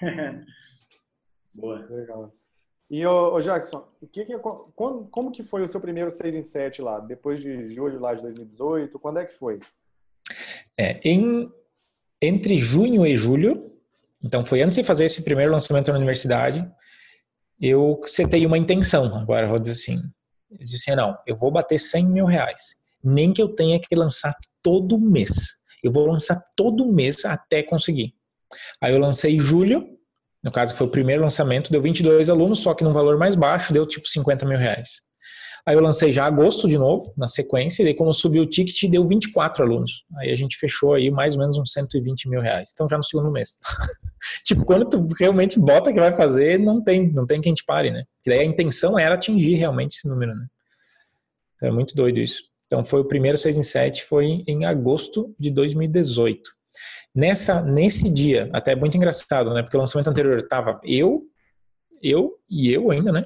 Boa. 1.53 1.85
Legal. 1.89 2.33
E, 2.89 3.05
ô, 3.05 3.41
Jackson, 3.41 3.87
o 4.01 4.07
que 4.07 4.25
que, 4.25 4.37
como, 4.37 5.07
como 5.07 5.31
que 5.31 5.43
foi 5.43 5.63
o 5.63 5.67
seu 5.67 5.81
primeiro 5.81 6.11
6 6.11 6.35
em 6.35 6.43
7 6.43 6.81
lá? 6.81 6.99
Depois 6.99 7.41
de 7.41 7.73
julho 7.73 7.99
lá 7.99 8.13
de 8.13 8.21
2018, 8.21 8.99
quando 8.99 9.19
é 9.19 9.25
que 9.25 9.33
foi? 9.33 9.59
É, 10.77 10.99
em, 11.03 11.51
entre 12.21 12.57
junho 12.57 13.05
e 13.05 13.17
julho, 13.17 13.71
então 14.23 14.45
foi 14.45 14.61
antes 14.61 14.77
de 14.77 14.83
fazer 14.83 15.05
esse 15.05 15.23
primeiro 15.23 15.51
lançamento 15.51 15.91
na 15.91 15.97
universidade, 15.97 16.69
eu 17.59 17.99
setei 18.05 18.45
uma 18.45 18.57
intenção, 18.57 19.05
agora 19.17 19.47
vou 19.47 19.59
dizer 19.59 19.73
assim, 19.73 20.01
eu 20.51 20.57
disse 20.59 20.89
assim, 20.89 20.97
não, 20.97 21.17
eu 21.25 21.35
vou 21.37 21.51
bater 21.51 21.77
100 21.79 22.05
mil 22.07 22.25
reais, 22.25 22.75
nem 23.03 23.33
que 23.33 23.41
eu 23.41 23.49
tenha 23.49 23.79
que 23.79 23.95
lançar 23.95 24.35
todo 24.61 24.99
mês, 24.99 25.55
eu 25.83 25.91
vou 25.91 26.07
lançar 26.07 26.41
todo 26.55 26.91
mês 26.91 27.25
até 27.25 27.61
conseguir. 27.61 28.13
Aí 28.81 28.93
eu 28.93 28.99
lancei 28.99 29.35
em 29.35 29.39
julho, 29.39 29.87
no 30.43 30.51
caso 30.51 30.73
que 30.73 30.77
foi 30.77 30.87
o 30.87 30.91
primeiro 30.91 31.21
lançamento, 31.21 31.71
deu 31.71 31.81
22 31.81 32.29
alunos, 32.29 32.59
só 32.59 32.73
que 32.73 32.83
num 32.83 32.93
valor 32.93 33.17
mais 33.17 33.35
baixo, 33.35 33.73
deu 33.73 33.85
tipo 33.85 34.07
50 34.07 34.45
mil 34.45 34.57
reais. 34.57 35.01
Aí 35.65 35.75
eu 35.75 35.81
lancei 35.81 36.11
já 36.11 36.25
agosto 36.25 36.67
de 36.67 36.77
novo, 36.77 37.11
na 37.17 37.27
sequência, 37.27 37.81
e 37.81 37.85
daí 37.85 37.95
como 37.95 38.13
subiu 38.13 38.43
o 38.43 38.45
ticket, 38.45 38.89
deu 38.89 39.07
24 39.07 39.63
alunos. 39.63 40.05
Aí 40.17 40.31
a 40.31 40.35
gente 40.35 40.57
fechou 40.57 40.93
aí 40.93 41.09
mais 41.09 41.33
ou 41.33 41.39
menos 41.39 41.57
uns 41.57 41.71
120 41.71 42.29
mil 42.29 42.39
reais. 42.39 42.69
Então 42.71 42.87
já 42.87 42.97
no 42.97 43.03
segundo 43.03 43.31
mês. 43.31 43.57
tipo, 44.45 44.63
quando 44.63 44.87
tu 44.87 45.07
realmente 45.19 45.59
bota 45.59 45.91
que 45.91 45.99
vai 45.99 46.13
fazer, 46.13 46.59
não 46.59 46.83
tem, 46.83 47.11
não 47.11 47.25
tem 47.25 47.41
quem 47.41 47.53
te 47.53 47.65
pare, 47.65 47.89
né? 47.89 48.03
Porque 48.17 48.29
daí 48.29 48.41
a 48.41 48.45
intenção 48.45 48.97
era 48.99 49.15
atingir 49.15 49.55
realmente 49.55 49.95
esse 49.95 50.07
número, 50.07 50.35
né? 50.35 50.45
Então 51.55 51.69
é 51.69 51.71
muito 51.71 51.95
doido 51.95 52.19
isso. 52.19 52.43
Então 52.67 52.85
foi 52.85 53.01
o 53.01 53.05
primeiro 53.05 53.37
6 53.37 53.57
em 53.57 53.63
7, 53.63 54.03
foi 54.03 54.43
em 54.47 54.65
agosto 54.65 55.35
de 55.39 55.49
2018. 55.49 56.41
Nessa, 57.15 57.61
nesse 57.61 58.07
dia, 58.09 58.49
até 58.53 58.73
é 58.73 58.75
muito 58.75 58.97
engraçado, 58.97 59.51
né? 59.51 59.63
Porque 59.63 59.77
o 59.77 59.79
lançamento 59.79 60.09
anterior 60.09 60.39
tava 60.43 60.79
eu, 60.83 61.23
eu 62.03 62.33
e 62.47 62.71
eu 62.71 62.91
ainda, 62.91 63.11
né? 63.11 63.25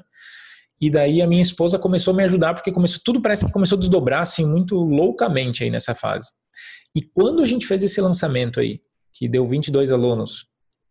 E 0.80 0.90
daí 0.90 1.20
a 1.20 1.26
minha 1.26 1.42
esposa 1.42 1.78
começou 1.78 2.14
a 2.14 2.16
me 2.16 2.24
ajudar, 2.24 2.54
porque 2.54 2.72
começou, 2.72 3.00
tudo 3.04 3.20
parece 3.20 3.44
que 3.44 3.52
começou 3.52 3.76
a 3.76 3.78
desdobrar 3.78 4.22
assim 4.22 4.46
muito 4.46 4.76
loucamente 4.76 5.62
aí 5.62 5.70
nessa 5.70 5.94
fase. 5.94 6.30
E 6.94 7.02
quando 7.02 7.42
a 7.42 7.46
gente 7.46 7.66
fez 7.66 7.84
esse 7.84 8.00
lançamento 8.00 8.60
aí, 8.60 8.80
que 9.12 9.28
deu 9.28 9.46
22 9.46 9.92
alunos, 9.92 10.46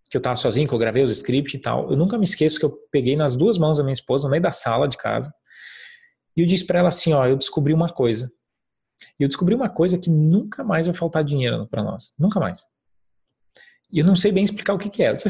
que 0.09 0.15
eu 0.15 0.21
tava 0.21 0.35
sozinho, 0.35 0.67
que 0.67 0.73
eu 0.73 0.79
gravei 0.79 1.03
os 1.03 1.11
scripts 1.11 1.55
e 1.55 1.59
tal, 1.59 1.89
eu 1.89 1.97
nunca 1.97 2.17
me 2.17 2.23
esqueço 2.23 2.59
que 2.59 2.65
eu 2.65 2.77
peguei 2.91 3.15
nas 3.15 3.35
duas 3.35 3.57
mãos 3.57 3.77
da 3.77 3.83
minha 3.83 3.93
esposa, 3.93 4.27
no 4.27 4.31
meio 4.31 4.43
da 4.43 4.51
sala 4.51 4.87
de 4.87 4.97
casa, 4.97 5.33
e 6.37 6.41
eu 6.41 6.47
disse 6.47 6.65
para 6.65 6.79
ela 6.79 6.89
assim, 6.89 7.13
ó, 7.13 7.25
eu 7.25 7.35
descobri 7.35 7.73
uma 7.73 7.89
coisa. 7.89 8.31
E 9.19 9.23
eu 9.23 9.27
descobri 9.27 9.55
uma 9.55 9.69
coisa 9.69 9.97
que 9.97 10.09
nunca 10.09 10.63
mais 10.63 10.85
vai 10.85 10.95
faltar 10.95 11.23
dinheiro 11.23 11.67
para 11.67 11.83
nós, 11.83 12.13
nunca 12.17 12.39
mais. 12.39 12.67
E 13.91 13.99
eu 13.99 14.05
não 14.05 14.15
sei 14.15 14.31
bem 14.31 14.43
explicar 14.43 14.73
o 14.73 14.77
que, 14.77 14.89
que 14.89 15.03
é. 15.03 15.09
Assim, 15.09 15.29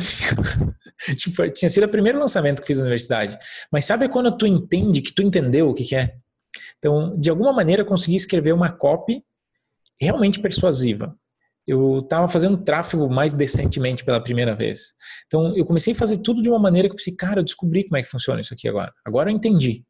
tipo, 1.16 1.48
tinha 1.50 1.70
sido 1.70 1.86
o 1.86 1.90
primeiro 1.90 2.20
lançamento 2.20 2.62
que 2.62 2.68
fiz 2.68 2.80
na 2.80 2.84
universidade. 2.84 3.38
Mas 3.72 3.86
sabe 3.86 4.08
quando 4.10 4.36
tu 4.36 4.46
entende 4.46 5.02
que 5.02 5.14
tu 5.14 5.22
entendeu 5.22 5.70
o 5.70 5.74
que, 5.74 5.84
que 5.84 5.96
é? 5.96 6.16
Então, 6.78 7.18
de 7.20 7.30
alguma 7.30 7.54
maneira, 7.54 7.82
eu 7.82 7.86
consegui 7.86 8.16
escrever 8.16 8.54
uma 8.54 8.72
copy 8.72 9.24
realmente 10.00 10.40
persuasiva. 10.40 11.16
Eu 11.68 12.00
estava 12.00 12.28
fazendo 12.28 12.58
tráfego 12.58 13.08
mais 13.10 13.32
decentemente 13.32 14.04
pela 14.04 14.22
primeira 14.22 14.56
vez. 14.56 14.96
Então, 15.28 15.56
eu 15.56 15.66
comecei 15.66 15.94
a 15.94 15.96
fazer 15.96 16.18
tudo 16.20 16.42
de 16.42 16.50
uma 16.50 16.58
maneira 16.58 16.88
que 16.88 16.94
eu 16.94 16.98
pensei, 16.98 17.16
cara, 17.16 17.42
eu 17.42 17.44
descobri 17.44 17.84
como 17.84 17.98
é 17.98 18.02
que 18.02 18.10
funciona 18.10 18.42
isso 18.42 18.54
aqui 18.54 18.68
agora. 18.68 18.92
Agora 19.06 19.30
eu 19.30 19.36
entendi. 19.36 19.84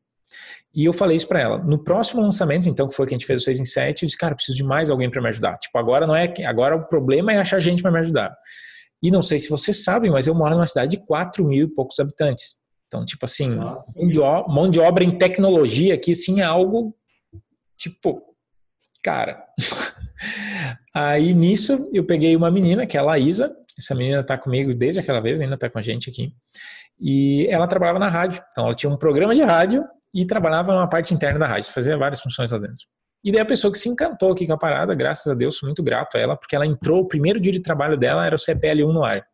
E 0.75 0.85
eu 0.85 0.93
falei 0.93 1.15
isso 1.15 1.27
para 1.27 1.39
ela. 1.39 1.57
No 1.57 1.83
próximo 1.83 2.21
lançamento, 2.21 2.67
então, 2.67 2.87
que 2.87 2.93
foi 2.93 3.07
que 3.07 3.13
a 3.13 3.17
gente 3.17 3.25
fez 3.25 3.41
o 3.41 3.45
6 3.45 3.59
em 3.61 3.65
7, 3.65 4.03
eu 4.03 4.07
disse, 4.07 4.17
cara, 4.17 4.35
preciso 4.35 4.57
de 4.57 4.63
mais 4.63 4.89
alguém 4.89 5.09
para 5.09 5.21
me 5.21 5.29
ajudar. 5.29 5.57
Tipo, 5.57 5.77
agora 5.77 6.05
não 6.05 6.15
é 6.15 6.31
agora 6.45 6.75
o 6.75 6.87
problema 6.87 7.33
é 7.33 7.37
achar 7.37 7.59
gente 7.59 7.81
para 7.81 7.91
me 7.91 7.99
ajudar. 7.99 8.35
E 9.01 9.09
não 9.09 9.21
sei 9.21 9.39
se 9.39 9.49
vocês 9.49 9.83
sabem, 9.83 10.11
mas 10.11 10.27
eu 10.27 10.35
moro 10.35 10.55
numa 10.55 10.65
cidade 10.65 10.91
de 10.91 11.05
4 11.05 11.43
mil 11.45 11.67
e 11.67 11.73
poucos 11.73 11.99
habitantes. 11.99 12.59
Então, 12.87 13.05
tipo 13.05 13.23
assim, 13.25 13.49
mão 13.49 13.75
de, 14.07 14.19
obra, 14.19 14.53
mão 14.53 14.69
de 14.69 14.79
obra 14.79 15.03
em 15.03 15.17
tecnologia 15.17 15.93
aqui, 15.93 16.15
sim, 16.15 16.41
é 16.41 16.43
algo, 16.43 16.95
tipo, 17.77 18.21
cara. 19.03 19.39
Aí, 20.93 21.33
nisso, 21.33 21.87
eu 21.93 22.03
peguei 22.03 22.35
uma 22.35 22.49
menina, 22.49 22.85
que 22.85 22.97
é 22.97 22.99
a 22.99 23.03
Laísa. 23.03 23.55
Essa 23.77 23.95
menina 23.95 24.23
tá 24.23 24.37
comigo 24.37 24.73
desde 24.73 24.99
aquela 24.99 25.21
vez, 25.21 25.39
ainda 25.39 25.57
tá 25.57 25.69
com 25.69 25.77
a 25.77 25.81
gente 25.81 26.09
aqui. 26.09 26.33
E 26.99 27.47
ela 27.49 27.67
trabalhava 27.67 27.99
na 27.99 28.09
rádio. 28.09 28.43
Então, 28.51 28.65
ela 28.65 28.75
tinha 28.75 28.91
um 28.91 28.97
programa 28.97 29.33
de 29.35 29.43
rádio 29.43 29.85
e 30.13 30.25
trabalhava 30.25 30.73
na 30.73 30.87
parte 30.87 31.13
interna 31.13 31.39
da 31.39 31.47
rádio, 31.47 31.71
fazia 31.71 31.97
várias 31.97 32.19
funções 32.19 32.51
lá 32.51 32.57
dentro. 32.57 32.83
E 33.23 33.31
daí 33.31 33.41
a 33.41 33.45
pessoa 33.45 33.71
que 33.71 33.77
se 33.77 33.89
encantou 33.89 34.31
aqui 34.31 34.47
com 34.47 34.53
a 34.53 34.57
parada, 34.57 34.95
graças 34.95 35.27
a 35.27 35.35
Deus, 35.35 35.57
sou 35.57 35.67
muito 35.67 35.83
grato 35.83 36.17
a 36.17 36.21
ela, 36.21 36.37
porque 36.37 36.55
ela 36.55 36.65
entrou, 36.65 37.01
o 37.01 37.07
primeiro 37.07 37.39
dia 37.39 37.51
de 37.51 37.61
trabalho 37.61 37.97
dela 37.97 38.25
era 38.25 38.35
o 38.35 38.39
CPL1 38.39 38.93
no 38.93 39.03
ar. 39.03 39.25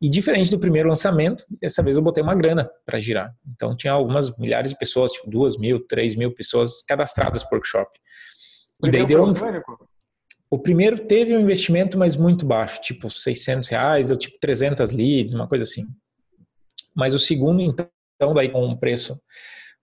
E 0.00 0.08
diferente 0.10 0.50
do 0.50 0.58
primeiro 0.58 0.88
lançamento, 0.88 1.44
dessa 1.60 1.82
vez 1.82 1.96
eu 1.96 2.02
botei 2.02 2.22
uma 2.22 2.34
grana 2.34 2.68
para 2.84 2.98
girar. 2.98 3.32
Então 3.54 3.76
tinha 3.76 3.92
algumas 3.92 4.36
milhares 4.36 4.70
de 4.70 4.78
pessoas, 4.78 5.12
tipo 5.12 5.30
duas 5.30 5.56
mil, 5.56 5.84
três 5.86 6.16
mil 6.16 6.32
pessoas 6.34 6.82
cadastradas 6.82 7.44
por 7.44 7.56
workshop. 7.56 7.90
E 8.84 8.90
daí 8.90 9.06
deu 9.06 9.24
um... 9.24 9.32
O 10.50 10.58
primeiro 10.58 10.98
teve 10.98 11.34
um 11.34 11.40
investimento, 11.40 11.96
mas 11.96 12.16
muito 12.16 12.44
baixo, 12.44 12.80
tipo 12.82 13.08
600 13.08 13.68
reais, 13.70 14.08
deu 14.08 14.18
tipo 14.18 14.36
300 14.38 14.92
leads, 14.92 15.32
uma 15.32 15.48
coisa 15.48 15.64
assim. 15.64 15.86
Mas 16.94 17.14
o 17.14 17.18
segundo, 17.18 17.62
então, 17.62 18.34
daí 18.34 18.50
com 18.50 18.66
um 18.66 18.76
preço 18.76 19.18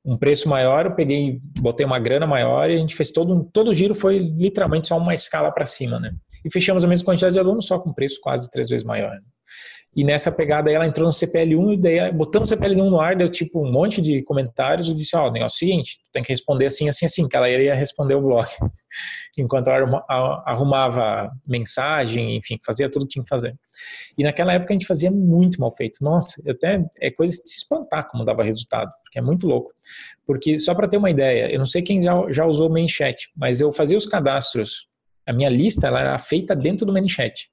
um 0.05 0.17
preço 0.17 0.47
maior, 0.47 0.85
eu 0.85 0.95
peguei, 0.95 1.39
botei 1.59 1.85
uma 1.85 1.99
grana 1.99 2.25
maior 2.25 2.69
e 2.69 2.75
a 2.75 2.77
gente 2.77 2.95
fez 2.95 3.11
todo 3.11 3.43
todo 3.51 3.69
o 3.69 3.75
giro 3.75 3.93
foi 3.93 4.19
literalmente 4.19 4.87
só 4.87 4.97
uma 4.97 5.13
escala 5.13 5.51
para 5.51 5.65
cima, 5.65 5.99
né? 5.99 6.11
E 6.45 6.51
fechamos 6.51 6.83
a 6.83 6.87
mesma 6.87 7.05
quantidade 7.05 7.33
de 7.33 7.39
alunos 7.39 7.65
só 7.65 7.77
com 7.77 7.93
preço 7.93 8.19
quase 8.21 8.49
três 8.49 8.69
vezes 8.69 8.85
maior. 8.85 9.11
Né? 9.11 9.21
E 9.95 10.03
nessa 10.03 10.31
pegada 10.31 10.71
ela 10.71 10.85
entrou 10.85 11.07
no 11.07 11.13
CPL1 11.13 11.73
e 11.73 11.77
daí 11.77 12.11
botando 12.11 12.43
o 12.43 12.47
CPL1 12.47 12.89
no 12.89 12.99
ar, 13.01 13.15
deu 13.15 13.27
tipo 13.27 13.65
um 13.65 13.71
monte 13.71 13.99
de 13.99 14.21
comentários 14.21 14.87
e 14.87 14.93
disse, 14.93 15.17
ó, 15.17 15.25
oh, 15.25 15.29
o 15.29 15.31
negócio 15.31 15.55
é 15.55 15.67
o 15.67 15.69
seguinte, 15.71 15.99
tem 16.11 16.21
que 16.21 16.31
responder 16.31 16.67
assim, 16.67 16.87
assim, 16.87 17.05
assim, 17.05 17.27
que 17.27 17.35
ela 17.35 17.49
iria 17.49 17.73
responder 17.73 18.13
o 18.13 18.21
blog. 18.21 18.47
Enquanto 19.37 19.69
ela 19.69 20.03
arrumava 20.45 21.31
mensagem, 21.45 22.35
enfim, 22.35 22.59
fazia 22.63 22.89
tudo 22.89 23.05
que 23.05 23.13
tinha 23.13 23.23
que 23.23 23.29
fazer. 23.29 23.55
E 24.17 24.23
naquela 24.23 24.53
época 24.53 24.73
a 24.73 24.75
gente 24.75 24.85
fazia 24.85 25.09
muito 25.09 25.59
mal 25.59 25.71
feito. 25.71 25.97
Nossa, 26.01 26.39
até 26.47 26.83
é 26.99 27.09
coisa 27.09 27.33
de 27.33 27.49
se 27.49 27.57
espantar 27.57 28.07
como 28.09 28.23
dava 28.23 28.43
resultado, 28.43 28.91
porque 29.03 29.17
é 29.17 29.21
muito 29.21 29.47
louco. 29.47 29.71
Porque 30.25 30.59
só 30.59 30.75
para 30.75 30.87
ter 30.87 30.97
uma 30.97 31.09
ideia, 31.09 31.51
eu 31.51 31.57
não 31.57 31.65
sei 31.65 31.81
quem 31.81 31.99
já, 31.99 32.13
já 32.29 32.45
usou 32.45 32.69
o 32.69 32.71
MainChat, 32.71 33.29
mas 33.35 33.59
eu 33.59 33.71
fazia 33.71 33.97
os 33.97 34.05
cadastros, 34.05 34.87
a 35.25 35.33
minha 35.33 35.49
lista 35.49 35.87
ela 35.87 35.99
era 35.99 36.19
feita 36.19 36.55
dentro 36.55 36.85
do 36.85 36.93
MainChat. 36.93 37.49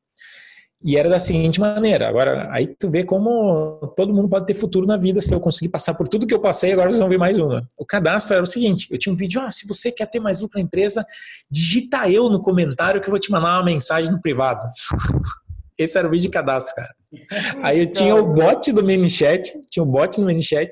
E 0.85 0.97
era 0.97 1.09
da 1.09 1.19
seguinte 1.19 1.59
maneira. 1.59 2.09
Agora, 2.09 2.49
aí 2.53 2.67
tu 2.67 2.91
vê 2.91 3.03
como 3.03 3.93
todo 3.97 4.13
mundo 4.13 4.29
pode 4.29 4.47
ter 4.47 4.55
futuro 4.55 4.87
na 4.87 4.97
vida 4.97 5.21
se 5.21 5.35
eu 5.35 5.41
conseguir 5.41 5.71
passar 5.71 5.95
por 5.95 6.07
tudo 6.07 6.27
que 6.27 6.35
eu 6.35 6.39
passei, 6.41 6.73
agora 6.73 6.91
vocês 6.91 7.01
vão 7.01 7.09
ver 7.09 7.19
mais 7.19 7.39
uma. 7.39 7.67
O 7.79 7.85
cadastro 7.85 8.35
era 8.35 8.43
o 8.43 8.47
seguinte: 8.47 8.87
eu 8.91 8.99
tinha 8.99 9.13
um 9.13 9.17
vídeo, 9.17 9.41
ah, 9.41 9.51
se 9.51 9.67
você 9.67 9.91
quer 9.91 10.07
ter 10.07 10.21
mais 10.21 10.41
lucro 10.41 10.59
na 10.59 10.65
empresa, 10.65 11.05
digita 11.51 12.09
eu 12.11 12.29
no 12.29 12.43
comentário 12.43 13.01
que 13.01 13.09
eu 13.09 13.11
vou 13.11 13.19
te 13.19 13.31
mandar 13.31 13.59
uma 13.59 13.65
mensagem 13.65 14.13
no 14.13 14.21
privado. 14.21 14.65
Esse 15.79 15.99
era 15.99 16.09
o 16.09 16.11
vídeo 16.11 16.25
de 16.25 16.31
cadastro, 16.31 16.75
cara. 16.75 16.95
Aí 17.63 17.81
eu 17.81 17.93
tinha 17.93 18.15
o 18.15 18.33
bot 18.33 18.73
do 18.73 18.85
ManyChat, 18.85 19.53
tinha 19.71 19.83
o 19.83 19.87
bot 19.87 20.19
no 20.21 20.27
ManyChat, 20.27 20.71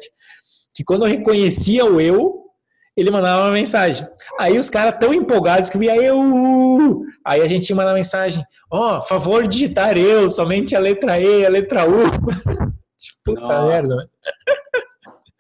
que 0.75 0.85
quando 0.85 1.07
eu 1.07 1.09
reconhecia 1.11 1.85
o 1.85 2.01
eu, 2.01 2.44
ele 2.97 3.11
mandava 3.11 3.43
uma 3.43 3.51
mensagem. 3.51 4.07
Aí 4.39 4.59
os 4.59 4.71
caras 4.71 4.99
tão 5.01 5.13
empolgados 5.13 5.69
que 5.69 5.79
via 5.79 5.97
eu. 5.97 7.03
Aí 7.25 7.41
a 7.41 7.49
gente 7.49 7.75
manda 7.75 7.93
mensagem: 7.93 8.45
Ó, 8.71 8.99
oh, 8.99 9.03
favor 9.03 9.47
digitar 9.47 9.99
eu, 9.99 10.31
somente 10.31 10.77
a 10.77 10.79
letra 10.79 11.21
E, 11.21 11.45
a 11.45 11.49
letra 11.49 11.89
U. 11.89 12.05
tipo, 12.97 13.19
puta 13.25 13.67
merda, 13.67 13.97
né? 13.97 14.05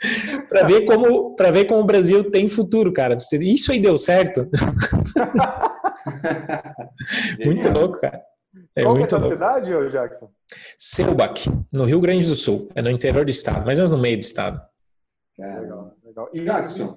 para 0.48 0.64
ver 0.64 0.84
como 0.84 1.34
para 1.34 1.50
ver 1.50 1.64
como 1.64 1.80
o 1.80 1.86
Brasil 1.86 2.30
tem 2.30 2.46
futuro, 2.48 2.92
cara. 2.92 3.16
Isso 3.40 3.72
aí 3.72 3.80
deu 3.80 3.96
certo. 3.96 4.46
muito 7.44 7.68
louco, 7.70 8.00
cara. 8.00 8.22
É 8.76 8.82
Qual 8.82 8.96
muito 8.96 9.14
é 9.14 9.16
a 9.16 9.20
louco. 9.20 9.34
cidade, 9.34 9.72
ô 9.72 9.88
Jackson? 9.88 10.28
Selbach, 10.76 11.48
no 11.72 11.84
Rio 11.84 12.00
Grande 12.00 12.26
do 12.26 12.34
Sul. 12.34 12.68
É 12.74 12.82
no 12.82 12.90
interior 12.90 13.24
do 13.24 13.30
estado, 13.30 13.64
mais 13.64 13.78
ou 13.78 13.82
menos 13.82 13.92
no 13.92 13.98
meio 13.98 14.18
do 14.18 14.22
estado. 14.22 14.60
É, 15.38 15.60
legal, 15.60 15.94
legal. 16.04 16.28
E 16.34 16.40
Jackson, 16.40 16.96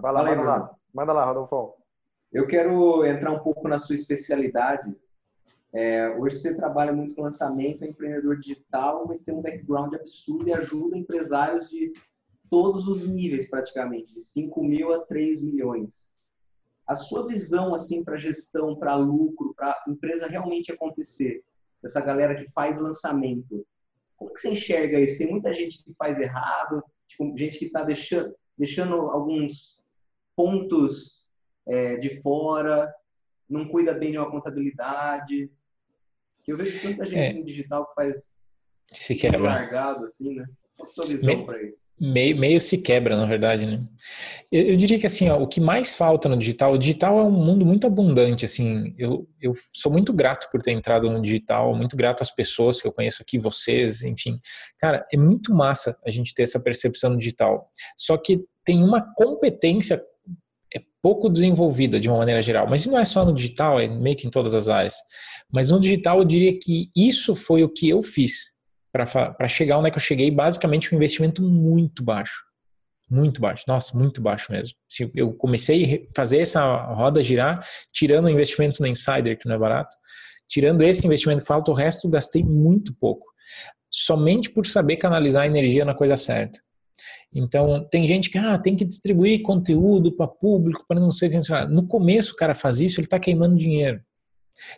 Vai 0.00 0.12
lá, 0.12 0.22
manda 0.22 0.42
lá. 0.42 0.76
Manda 0.92 1.12
lá, 1.12 1.24
Rodolfo. 1.24 1.74
Eu 2.30 2.46
quero 2.46 3.04
entrar 3.06 3.32
um 3.32 3.40
pouco 3.40 3.66
na 3.68 3.78
sua 3.78 3.94
especialidade. 3.94 4.94
É, 5.72 6.10
hoje 6.10 6.38
você 6.38 6.54
trabalha 6.54 6.92
muito 6.92 7.14
com 7.14 7.22
lançamento, 7.22 7.82
é 7.82 7.88
empreendedor 7.88 8.38
digital, 8.38 9.06
mas 9.06 9.22
tem 9.22 9.34
um 9.34 9.42
background 9.42 9.94
absurdo 9.94 10.48
e 10.48 10.52
ajuda 10.52 10.96
empresários 10.96 11.68
de 11.68 11.92
todos 12.50 12.86
os 12.86 13.06
níveis, 13.06 13.48
praticamente, 13.48 14.14
de 14.14 14.20
5 14.20 14.62
mil 14.62 14.92
a 14.92 15.00
3 15.00 15.42
milhões. 15.42 16.16
A 16.86 16.94
sua 16.94 17.26
visão 17.26 17.74
assim 17.74 18.02
para 18.02 18.16
gestão, 18.16 18.76
para 18.76 18.94
lucro, 18.94 19.54
para 19.54 19.76
empresa 19.86 20.26
realmente 20.26 20.72
acontecer, 20.72 21.42
essa 21.84 22.00
galera 22.00 22.34
que 22.34 22.50
faz 22.52 22.78
lançamento, 22.78 23.66
como 24.16 24.32
que 24.32 24.40
você 24.40 24.50
enxerga 24.50 24.98
isso? 24.98 25.18
Tem 25.18 25.30
muita 25.30 25.54
gente 25.54 25.82
que 25.82 25.94
faz 25.94 26.18
errado, 26.18 26.82
tipo, 27.06 27.36
gente 27.36 27.58
que 27.58 27.66
está 27.66 27.84
deixando, 27.84 28.34
deixando 28.58 28.94
alguns 28.94 29.82
pontos 30.34 31.26
é, 31.66 31.96
de 31.96 32.20
fora, 32.20 32.92
não 33.48 33.68
cuida 33.68 33.94
bem 33.94 34.12
de 34.12 34.18
uma 34.18 34.30
contabilidade. 34.30 35.50
Eu 36.46 36.56
vejo 36.56 36.80
tanta 36.80 37.04
gente 37.04 37.18
é. 37.18 37.32
no 37.32 37.44
digital 37.44 37.86
que 37.86 37.94
faz 37.94 38.26
se 38.90 39.14
quebra. 39.16 39.40
largado, 39.40 40.04
assim, 40.04 40.34
né? 40.34 40.48
Isso? 40.80 41.24
Meio, 42.00 42.38
meio 42.38 42.60
se 42.60 42.78
quebra, 42.78 43.16
na 43.16 43.26
verdade, 43.26 43.66
né? 43.66 43.80
Eu, 44.52 44.66
eu, 44.68 44.76
diria 44.76 44.98
que, 45.00 45.06
assim, 45.06 45.28
ó, 45.28 45.36
o 45.36 45.48
que 45.48 45.60
mais 45.60 45.96
falta 45.96 46.28
no 46.28 46.36
digital, 46.36 46.72
o 46.72 46.78
digital 46.78 47.18
é 47.18 47.24
um 47.24 47.30
mundo 47.30 47.66
muito 47.66 47.88
abundante, 47.88 48.44
assim, 48.44 48.94
eu, 48.96 49.28
eu 49.40 49.52
sou 49.72 49.90
muito 49.90 50.12
grato 50.12 50.48
por 50.50 50.62
ter 50.62 50.70
entrado 50.70 51.10
no 51.10 51.20
digital, 51.20 51.74
muito 51.74 51.96
grato 51.96 52.22
às 52.22 52.30
pessoas 52.30 52.80
que 52.80 52.86
eu 52.86 52.92
conheço 52.92 53.20
aqui, 53.20 53.36
vocês, 53.36 54.02
enfim. 54.02 54.38
Cara, 54.78 55.04
é 55.12 55.16
muito 55.16 55.52
massa 55.52 55.98
a 56.06 56.10
gente 56.10 56.32
ter 56.32 56.44
essa 56.44 56.60
percepção 56.60 57.10
no 57.10 57.18
digital. 57.18 57.68
Só 57.96 58.16
que 58.16 58.44
tem 58.64 58.84
uma 58.84 59.02
competência 59.14 60.00
é 60.72 60.80
pouco 61.02 61.30
desenvolvida 61.30 61.98
de 61.98 62.08
uma 62.08 62.18
maneira 62.18 62.42
geral, 62.42 62.68
mas 62.68 62.86
não 62.86 62.98
é 62.98 63.04
só 63.04 63.24
no 63.24 63.32
digital, 63.32 63.80
é 63.80 63.88
meio 63.88 64.14
que 64.14 64.26
em 64.26 64.30
todas 64.30 64.54
as 64.54 64.68
áreas. 64.68 64.96
Mas 65.50 65.70
no 65.70 65.80
digital 65.80 66.18
eu 66.18 66.24
diria 66.24 66.56
que 66.56 66.90
isso 66.94 67.34
foi 67.34 67.64
o 67.64 67.68
que 67.68 67.88
eu 67.88 68.02
fiz 68.02 68.57
para 68.92 69.48
chegar 69.48 69.78
onde 69.78 69.88
é 69.88 69.90
que 69.90 69.96
eu 69.96 70.02
cheguei, 70.02 70.30
basicamente 70.30 70.92
um 70.92 70.96
investimento 70.96 71.42
muito 71.42 72.02
baixo. 72.02 72.48
Muito 73.10 73.40
baixo, 73.40 73.64
nossa, 73.66 73.96
muito 73.96 74.20
baixo 74.20 74.52
mesmo. 74.52 74.76
Eu 75.14 75.32
comecei 75.32 76.06
a 76.10 76.14
fazer 76.14 76.38
essa 76.38 76.62
roda 76.92 77.22
girar, 77.22 77.66
tirando 77.92 78.26
o 78.26 78.30
investimento 78.30 78.82
no 78.82 78.86
Insider, 78.86 79.38
que 79.38 79.48
não 79.48 79.54
é 79.54 79.58
barato, 79.58 79.96
tirando 80.46 80.82
esse 80.82 81.06
investimento 81.06 81.40
que 81.40 81.46
falta, 81.46 81.70
o 81.70 81.74
resto 81.74 82.08
gastei 82.08 82.44
muito 82.44 82.94
pouco. 82.94 83.26
Somente 83.90 84.50
por 84.50 84.66
saber 84.66 84.98
canalizar 84.98 85.44
a 85.44 85.46
energia 85.46 85.86
na 85.86 85.94
coisa 85.94 86.18
certa. 86.18 86.60
Então, 87.32 87.86
tem 87.90 88.06
gente 88.06 88.30
que 88.30 88.38
ah, 88.38 88.58
tem 88.58 88.76
que 88.76 88.84
distribuir 88.84 89.42
conteúdo 89.42 90.14
para 90.14 90.26
público, 90.26 90.84
para 90.86 91.00
não 91.00 91.10
sei 91.10 91.28
o 91.28 91.32
que. 91.32 91.50
No 91.70 91.86
começo 91.86 92.32
o 92.32 92.36
cara 92.36 92.54
faz 92.54 92.80
isso, 92.80 93.00
ele 93.00 93.06
está 93.06 93.18
queimando 93.18 93.56
dinheiro. 93.56 94.00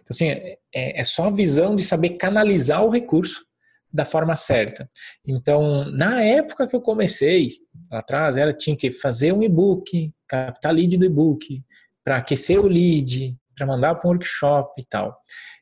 Então, 0.03 0.11
assim, 0.11 0.29
é, 0.29 0.59
é 0.73 1.05
só 1.05 1.27
a 1.27 1.31
visão 1.31 1.75
de 1.75 1.83
saber 1.83 2.11
canalizar 2.11 2.85
o 2.85 2.91
recurso 2.91 3.45
da 3.93 4.05
forma 4.05 4.37
certa. 4.37 4.89
Então, 5.27 5.85
na 5.91 6.23
época 6.23 6.67
que 6.67 6.77
eu 6.77 6.81
comecei, 6.81 7.49
lá 7.91 7.99
atrás, 7.99 8.37
era 8.37 8.53
tinha 8.53 8.77
que 8.77 8.93
fazer 8.93 9.33
um 9.33 9.43
e-book, 9.43 10.13
captar 10.29 10.73
lead 10.73 10.97
do 10.97 11.05
e-book, 11.05 11.63
para 12.05 12.17
aquecer 12.17 12.61
o 12.61 12.67
lead, 12.67 13.37
para 13.57 13.67
mandar 13.67 13.95
para 13.97 14.09
um 14.09 14.13
workshop 14.13 14.81
e 14.81 14.85
tal. 14.85 15.17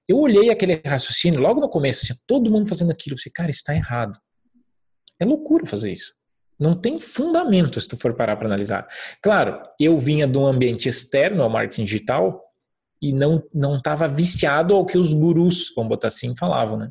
Eu 0.06 0.18
olhei 0.18 0.50
aquele 0.50 0.80
raciocínio 0.84 1.40
logo 1.40 1.60
no 1.60 1.68
começo, 1.68 2.04
assim, 2.04 2.18
todo 2.26 2.50
mundo 2.50 2.68
fazendo 2.68 2.90
aquilo, 2.90 3.14
eu 3.14 3.16
disse, 3.16 3.32
cara, 3.32 3.50
está 3.50 3.74
errado. 3.74 4.18
É 5.20 5.24
loucura 5.24 5.66
fazer 5.66 5.90
isso. 5.90 6.14
Não 6.58 6.74
tem 6.74 6.98
fundamento 6.98 7.80
se 7.80 7.88
tu 7.88 7.96
for 7.96 8.14
parar 8.14 8.36
para 8.36 8.46
analisar. 8.46 8.86
Claro, 9.22 9.62
eu 9.78 9.96
vinha 9.96 10.26
de 10.26 10.36
um 10.38 10.46
ambiente 10.46 10.88
externo 10.88 11.42
ao 11.42 11.50
marketing 11.50 11.84
digital 11.84 12.42
e 13.00 13.12
não 13.12 13.42
não 13.54 13.76
estava 13.76 14.08
viciado 14.08 14.74
ao 14.74 14.84
que 14.84 14.98
os 14.98 15.12
gurus, 15.12 15.72
vamos 15.74 15.88
botar 15.88 16.08
assim, 16.08 16.34
falavam, 16.36 16.76
né? 16.76 16.90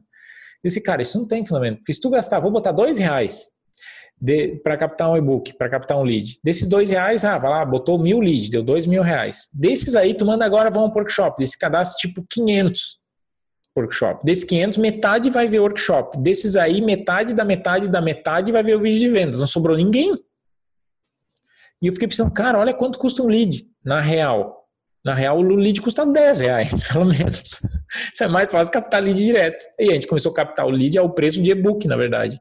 Eu 0.64 0.70
disse, 0.70 0.82
cara, 0.82 1.02
isso 1.02 1.18
não 1.18 1.28
tem 1.28 1.46
fundamento. 1.46 1.78
Porque 1.78 1.94
se 1.94 2.02
tu 2.02 2.10
gastar, 2.10 2.40
vou 2.40 2.52
botar 2.52 2.72
dois 2.72 2.98
reais 2.98 3.52
para 4.64 4.76
captar 4.78 5.12
um 5.12 5.18
e-book, 5.18 5.54
para 5.54 5.70
captar 5.70 5.98
um 5.98 6.04
lead. 6.04 6.40
Desses 6.44 6.68
dois 6.68 6.90
reais, 6.90 7.24
ah, 7.24 7.38
vai 7.38 7.52
lá, 7.52 7.66
botou 7.66 8.00
mil 8.00 8.20
leads, 8.20 8.50
deu 8.50 8.64
dois 8.64 8.88
mil 8.88 9.04
reais. 9.04 9.50
Desses 9.54 9.96
aí, 9.96 10.14
tu 10.14 10.26
manda 10.26 10.44
agora, 10.44 10.72
vão 10.72 10.84
ao 10.84 10.94
workshop. 10.94 11.40
Desse 11.40 11.58
cadastro, 11.58 12.00
tipo 12.00 12.26
500 12.28 13.00
workshop. 13.78 14.26
Desses 14.26 14.44
500, 14.44 14.78
metade 14.80 15.30
vai 15.30 15.48
ver 15.48 15.60
workshop. 15.60 16.18
Desses 16.18 16.56
aí, 16.56 16.82
metade 16.82 17.36
da 17.36 17.46
metade 17.46 17.90
da 17.90 18.02
metade 18.02 18.52
vai 18.52 18.64
ver 18.64 18.76
o 18.76 18.82
vídeo 18.82 19.00
de 19.00 19.10
vendas. 19.10 19.40
Não 19.40 19.48
sobrou 19.48 19.78
ninguém. 19.78 20.16
E 21.82 21.88
eu 21.88 21.94
fiquei 21.94 22.08
pensando, 22.08 22.34
cara, 22.34 22.58
olha 22.58 22.74
quanto 22.74 22.98
custa 22.98 23.22
um 23.22 23.28
lead 23.28 23.68
na 23.86 24.02
real. 24.02 24.57
Na 25.08 25.14
real, 25.14 25.40
o 25.40 25.42
lead 25.42 25.82
custa 25.82 26.06
10 26.06 26.42
reais, 26.42 26.84
pelo 26.92 27.06
menos. 27.06 27.62
É 28.20 28.28
mais 28.28 28.52
fácil 28.52 28.74
captar 28.74 29.02
lead 29.02 29.18
direto. 29.18 29.66
E 29.80 29.90
a 29.90 29.94
gente 29.94 30.06
começou 30.06 30.34
a 30.34 30.36
captar 30.36 30.66
o 30.66 30.70
lead 30.70 31.00
ao 31.00 31.14
preço 31.14 31.42
de 31.42 31.50
e-book, 31.50 31.88
na 31.88 31.96
verdade. 31.96 32.38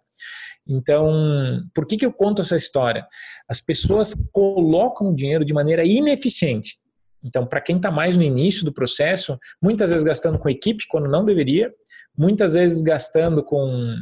Então, 0.68 1.62
por 1.72 1.86
que, 1.86 1.96
que 1.96 2.04
eu 2.04 2.12
conto 2.12 2.42
essa 2.42 2.56
história? 2.56 3.06
As 3.48 3.60
pessoas 3.60 4.14
colocam 4.32 5.10
o 5.10 5.14
dinheiro 5.14 5.44
de 5.44 5.54
maneira 5.54 5.84
ineficiente. 5.84 6.76
Então, 7.22 7.46
para 7.46 7.60
quem 7.60 7.76
está 7.76 7.88
mais 7.88 8.16
no 8.16 8.22
início 8.24 8.64
do 8.64 8.74
processo, 8.74 9.38
muitas 9.62 9.92
vezes 9.92 10.04
gastando 10.04 10.36
com 10.36 10.48
equipe 10.48 10.86
quando 10.88 11.08
não 11.08 11.24
deveria, 11.24 11.72
muitas 12.18 12.54
vezes 12.54 12.82
gastando 12.82 13.44
com 13.44 13.94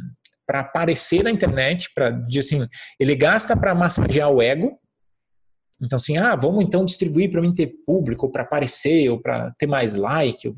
para 0.47 0.61
aparecer 0.61 1.23
na 1.23 1.31
internet, 1.31 1.89
para 1.93 2.19
assim, 2.37 2.67
ele 2.99 3.15
gasta 3.15 3.55
para 3.55 3.75
massagear 3.75 4.29
o 4.31 4.41
ego, 4.41 4.79
então, 5.81 5.97
assim, 5.97 6.17
ah, 6.17 6.35
vamos 6.35 6.63
então 6.63 6.85
distribuir 6.85 7.29
para 7.29 7.41
mim 7.41 7.53
ter 7.53 7.73
público, 7.85 8.31
para 8.31 8.43
aparecer, 8.43 9.09
ou 9.09 9.21
para 9.21 9.51
ter 9.57 9.67
mais 9.67 9.93
like. 9.93 10.53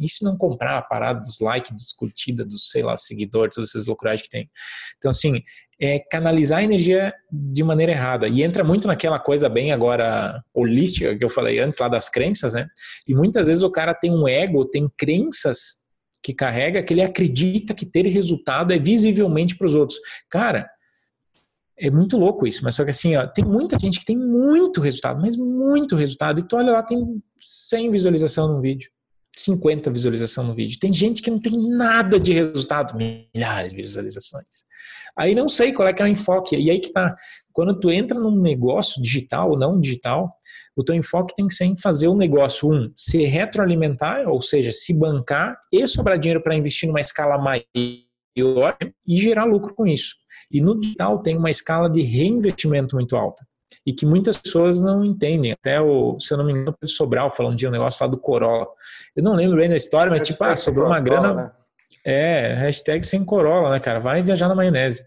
Isso 0.00 0.24
não 0.24 0.36
comprar 0.36 0.78
a 0.78 0.82
parada 0.82 1.20
dos 1.20 1.40
likes, 1.40 1.72
dos 1.72 1.92
curtidas, 1.92 2.46
dos, 2.46 2.70
sei 2.70 2.82
lá, 2.82 2.96
seguidores, 2.96 3.54
todas 3.54 3.70
essas 3.70 3.86
loucuras 3.86 4.22
que 4.22 4.30
tem. 4.30 4.50
Então, 4.96 5.10
assim, 5.10 5.42
é 5.80 5.98
canalizar 5.98 6.60
a 6.60 6.64
energia 6.64 7.12
de 7.30 7.62
maneira 7.62 7.92
errada. 7.92 8.28
E 8.28 8.42
entra 8.42 8.64
muito 8.64 8.86
naquela 8.86 9.18
coisa 9.18 9.48
bem 9.48 9.72
agora 9.72 10.42
holística 10.54 11.16
que 11.16 11.24
eu 11.24 11.30
falei 11.30 11.58
antes, 11.58 11.78
lá 11.78 11.88
das 11.88 12.08
crenças, 12.08 12.54
né? 12.54 12.66
E 13.06 13.14
muitas 13.14 13.48
vezes 13.48 13.62
o 13.62 13.70
cara 13.70 13.94
tem 13.94 14.10
um 14.10 14.26
ego, 14.26 14.64
tem 14.64 14.88
crenças 14.96 15.82
que 16.22 16.32
carrega 16.32 16.82
que 16.82 16.94
ele 16.94 17.02
acredita 17.02 17.74
que 17.74 17.84
ter 17.84 18.06
resultado 18.06 18.72
é 18.72 18.78
visivelmente 18.78 19.56
para 19.56 19.66
os 19.66 19.74
outros. 19.74 19.98
Cara, 20.30 20.70
é 21.82 21.90
muito 21.90 22.16
louco 22.16 22.46
isso, 22.46 22.62
mas 22.62 22.76
só 22.76 22.84
que 22.84 22.90
assim, 22.90 23.16
ó, 23.16 23.26
tem 23.26 23.44
muita 23.44 23.78
gente 23.78 23.98
que 23.98 24.06
tem 24.06 24.16
muito 24.16 24.80
resultado, 24.80 25.20
mas 25.20 25.36
muito 25.36 25.96
resultado, 25.96 26.40
e 26.40 26.42
tu 26.42 26.56
olha 26.56 26.72
lá, 26.72 26.82
tem 26.82 27.20
100 27.40 27.90
visualização 27.90 28.48
num 28.48 28.60
vídeo. 28.60 28.88
50 29.34 29.90
visualizações 29.90 30.46
no 30.46 30.54
vídeo. 30.54 30.78
Tem 30.78 30.92
gente 30.92 31.22
que 31.22 31.30
não 31.30 31.40
tem 31.40 31.52
nada 31.70 32.20
de 32.20 32.32
resultado, 32.34 32.94
milhares 32.94 33.70
de 33.70 33.80
visualizações. 33.80 34.66
Aí 35.16 35.34
não 35.34 35.48
sei 35.48 35.72
qual 35.72 35.88
é 35.88 35.92
que 35.92 36.02
é 36.02 36.04
o 36.04 36.08
enfoque. 36.08 36.54
E 36.54 36.70
aí 36.70 36.78
que 36.78 36.92
tá, 36.92 37.14
quando 37.52 37.78
tu 37.80 37.90
entra 37.90 38.18
num 38.18 38.38
negócio 38.38 39.02
digital 39.02 39.50
ou 39.50 39.58
não 39.58 39.80
digital, 39.80 40.30
o 40.76 40.84
teu 40.84 40.94
enfoque 40.94 41.34
tem 41.34 41.46
que 41.46 41.54
ser 41.54 41.64
em 41.64 41.76
fazer 41.76 42.08
o 42.08 42.14
negócio, 42.14 42.70
um, 42.70 42.92
se 42.94 43.24
retroalimentar, 43.24 44.28
ou 44.28 44.42
seja, 44.42 44.70
se 44.70 44.92
bancar 44.98 45.56
e 45.72 45.86
sobrar 45.86 46.18
dinheiro 46.18 46.42
para 46.42 46.54
investir 46.54 46.86
numa 46.86 47.00
escala 47.00 47.38
maior 47.38 47.64
e 48.34 49.16
gerar 49.20 49.44
lucro 49.44 49.74
com 49.74 49.86
isso. 49.86 50.14
E 50.50 50.60
no 50.60 50.78
digital 50.78 51.18
tem 51.20 51.36
uma 51.36 51.50
escala 51.50 51.88
de 51.88 52.02
reinvestimento 52.02 52.96
muito 52.96 53.16
alta 53.16 53.44
e 53.86 53.92
que 53.92 54.06
muitas 54.06 54.36
pessoas 54.36 54.82
não 54.82 55.04
entendem. 55.04 55.52
Até 55.52 55.80
o, 55.80 56.18
se 56.20 56.32
eu 56.32 56.38
não 56.38 56.44
me 56.44 56.52
engano, 56.52 56.76
o 56.80 56.86
Sobral 56.86 57.30
falou 57.30 57.52
um 57.52 57.56
dia 57.56 57.68
um 57.68 57.72
negócio 57.72 58.04
lá 58.04 58.10
do 58.10 58.18
Corolla. 58.18 58.66
Eu 59.16 59.22
não 59.22 59.34
lembro 59.34 59.56
bem 59.56 59.68
da 59.68 59.76
história, 59.76 60.10
mas 60.10 60.26
tipo, 60.26 60.42
ah, 60.44 60.56
sobrou 60.56 60.86
uma 60.86 61.00
grana. 61.00 61.34
Né? 61.34 61.50
É, 62.04 62.54
hashtag 62.54 63.04
sem 63.04 63.24
Corolla, 63.24 63.70
né, 63.70 63.80
cara? 63.80 64.00
Vai 64.00 64.22
viajar 64.22 64.48
na 64.48 64.54
maionese. 64.54 65.04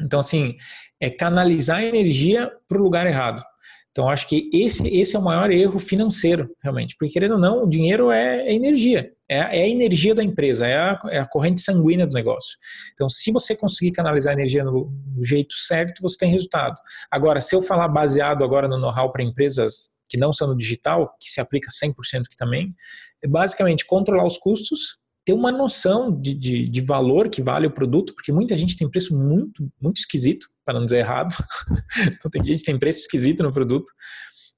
Então, 0.00 0.20
assim, 0.20 0.56
é 1.00 1.10
canalizar 1.10 1.78
a 1.78 1.84
energia 1.84 2.52
para 2.68 2.78
o 2.78 2.82
lugar 2.82 3.06
errado. 3.06 3.42
Então, 3.90 4.08
acho 4.08 4.28
que 4.28 4.48
esse, 4.52 4.86
esse 4.88 5.16
é 5.16 5.18
o 5.18 5.22
maior 5.22 5.50
erro 5.50 5.78
financeiro, 5.78 6.54
realmente. 6.62 6.94
Porque, 6.96 7.12
querendo 7.12 7.32
ou 7.32 7.38
não, 7.38 7.64
o 7.64 7.68
dinheiro 7.68 8.12
é, 8.12 8.46
é 8.46 8.54
energia. 8.54 9.12
É, 9.28 9.36
é, 9.36 9.62
a 9.62 9.68
energia 9.68 10.14
da 10.14 10.24
empresa, 10.24 10.66
é 10.66 10.76
a, 10.76 10.98
é 11.10 11.18
a, 11.18 11.26
corrente 11.26 11.60
sanguínea 11.60 12.06
do 12.06 12.14
negócio. 12.14 12.56
Então, 12.94 13.08
se 13.08 13.30
você 13.30 13.54
conseguir 13.54 13.92
canalizar 13.92 14.32
a 14.32 14.34
energia 14.34 14.64
no, 14.64 14.90
no 15.14 15.24
jeito 15.24 15.54
certo, 15.54 16.00
você 16.00 16.16
tem 16.18 16.30
resultado. 16.30 16.76
Agora, 17.10 17.40
se 17.40 17.54
eu 17.54 17.60
falar 17.60 17.88
baseado 17.88 18.42
agora 18.42 18.66
no 18.66 18.78
know-how 18.78 19.12
para 19.12 19.22
empresas 19.22 19.98
que 20.08 20.16
não 20.16 20.32
são 20.32 20.48
no 20.48 20.56
digital, 20.56 21.14
que 21.20 21.30
se 21.30 21.40
aplica 21.40 21.68
100% 21.70 21.94
que 22.30 22.36
também, 22.36 22.74
é 23.22 23.28
basicamente 23.28 23.84
controlar 23.84 24.24
os 24.24 24.38
custos, 24.38 24.96
ter 25.28 25.34
uma 25.34 25.52
noção 25.52 26.10
de, 26.10 26.32
de, 26.32 26.66
de, 26.66 26.80
valor 26.80 27.28
que 27.28 27.42
vale 27.42 27.66
o 27.66 27.70
produto, 27.70 28.14
porque 28.14 28.32
muita 28.32 28.56
gente 28.56 28.78
tem 28.78 28.88
preço 28.88 29.14
muito, 29.14 29.70
muito 29.78 29.98
esquisito, 29.98 30.46
para 30.64 30.78
não 30.78 30.86
dizer 30.86 31.00
errado. 31.00 31.34
então, 32.12 32.30
tem 32.30 32.42
gente 32.42 32.60
que 32.60 32.64
tem 32.64 32.78
preço 32.78 33.00
esquisito 33.00 33.42
no 33.42 33.52
produto. 33.52 33.92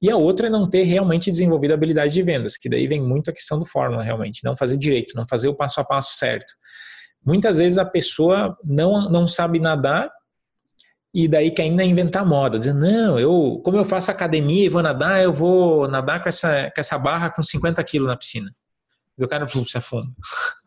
E 0.03 0.11
a 0.11 0.17
outra 0.17 0.47
é 0.47 0.51
não 0.51 0.69
ter 0.69 0.85
realmente 0.85 1.31
desenvolvido 1.31 1.73
a 1.73 1.75
habilidade 1.75 2.13
de 2.13 2.23
vendas, 2.23 2.57
que 2.57 2.69
daí 2.69 2.87
vem 2.87 3.03
muito 3.03 3.31
a 3.31 3.33
questão 3.33 3.59
do 3.59 3.67
fórmula, 3.67 4.03
realmente. 4.03 4.43
Não 4.43 4.57
fazer 4.57 4.79
direito, 4.79 5.15
não 5.15 5.27
fazer 5.29 5.49
o 5.49 5.55
passo 5.55 5.81
a 5.81 5.85
passo 5.85 6.17
certo. 6.19 6.55
Muitas 7.25 7.59
vezes 7.59 7.77
a 7.77 7.85
pessoa 7.85 8.57
não, 8.65 9.11
não 9.11 9.29
sabe 9.29 9.61
nadar 9.61 10.11
e 11.13 11.29
daí 11.29 11.51
quer 11.51 11.65
ainda 11.65 11.85
inventar 11.85 12.25
moda, 12.25 12.59
dizendo, 12.59 12.81
não, 12.81 13.19
eu, 13.19 13.61
como 13.65 13.77
eu 13.77 13.85
faço 13.85 14.11
academia 14.11 14.65
e 14.65 14.69
vou 14.69 14.83
nadar, 14.83 15.23
eu 15.23 15.33
vou 15.33 15.89
nadar 15.89 16.23
com 16.23 16.29
essa, 16.29 16.71
com 16.75 16.81
essa 16.81 16.97
barra 16.97 17.31
com 17.31 17.43
50 17.43 17.83
quilos 17.85 18.09
na 18.09 18.17
piscina. 18.17 18.51
E 19.19 19.25
o 19.25 19.29
cara 19.29 19.47
se 19.47 19.77
afunda. 19.77 20.09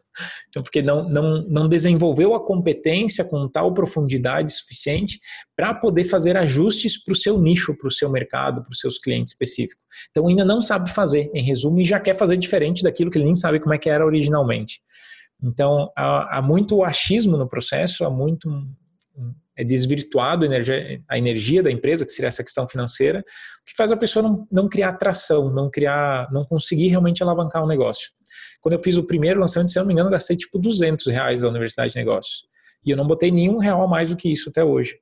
Então, 0.50 0.62
porque 0.62 0.82
não, 0.82 1.08
não, 1.08 1.44
não 1.44 1.68
desenvolveu 1.68 2.36
a 2.36 2.46
competência 2.46 3.24
com 3.24 3.48
tal 3.48 3.74
profundidade 3.74 4.52
suficiente 4.52 5.20
para 5.56 5.74
poder 5.74 6.06
fazer 6.06 6.38
ajustes 6.38 7.04
para 7.04 7.14
o 7.14 7.16
seu 7.16 7.40
nicho, 7.40 7.76
para 7.78 7.88
o 7.88 7.92
seu 7.92 8.10
mercado, 8.10 8.62
para 8.62 8.72
os 8.72 8.80
seus 8.80 8.98
clientes 8.98 9.34
específicos. 9.34 9.84
Então, 10.12 10.28
ainda 10.28 10.46
não 10.46 10.62
sabe 10.62 10.90
fazer, 10.90 11.30
em 11.34 11.44
resumo, 11.44 11.80
e 11.80 11.86
já 11.86 12.00
quer 12.00 12.16
fazer 12.16 12.38
diferente 12.38 12.84
daquilo 12.84 13.10
que 13.10 13.18
ele 13.18 13.26
nem 13.26 13.36
sabe 13.36 13.60
como 13.60 13.74
é 13.74 13.78
que 13.78 13.90
era 13.90 14.06
originalmente. 14.06 14.82
Então, 15.42 15.92
há, 15.96 16.38
há 16.38 16.42
muito 16.42 16.84
achismo 16.84 17.38
no 17.38 17.48
processo, 17.48 18.06
há 18.06 18.10
muito 18.10 18.50
desvirtuado 19.62 20.44
a 20.44 20.48
energia, 20.48 21.04
a 21.08 21.18
energia 21.18 21.62
da 21.62 21.70
empresa, 21.70 22.06
que 22.06 22.12
seria 22.12 22.30
essa 22.30 22.44
questão 22.44 22.68
financeira, 22.68 23.24
que 23.66 23.76
faz 23.76 23.92
a 23.92 23.98
pessoa 23.98 24.24
não, 24.24 24.48
não 24.50 24.70
criar 24.70 24.90
atração, 24.90 25.50
não 25.50 25.70
criar, 25.70 26.32
não 26.32 26.46
conseguir 26.46 26.88
realmente 26.88 27.22
alavancar 27.22 27.62
o 27.62 27.66
um 27.66 27.68
negócio. 27.68 28.10
Quando 28.62 28.74
eu 28.74 28.80
fiz 28.80 28.98
o 28.98 29.04
primeiro 29.04 29.40
lançamento, 29.40 29.72
se 29.72 29.78
eu 29.78 29.82
não 29.82 29.88
me 29.88 29.94
engano, 29.94 30.08
eu 30.08 30.14
gastei 30.14 30.38
tipo 30.38 30.58
200 30.58 31.08
reais 31.08 31.42
da 31.42 31.50
Universidade 31.50 31.92
de 31.92 32.00
Negócios. 32.00 32.48
E 32.86 32.92
eu 32.92 32.98
não 32.98 33.06
botei 33.06 33.30
nenhum 33.32 33.58
real 33.58 33.84
a 33.84 33.88
mais 33.88 34.10
do 34.10 34.16
que 34.16 34.32
isso 34.32 34.50
até 34.50 34.64
hoje. 34.64 35.00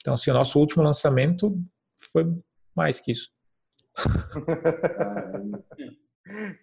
Então, 0.00 0.14
assim, 0.14 0.30
o 0.30 0.34
nosso 0.34 0.58
último 0.60 0.82
lançamento 0.82 1.60
foi 2.12 2.24
mais 2.74 3.00
que 3.00 3.10
isso. 3.10 3.30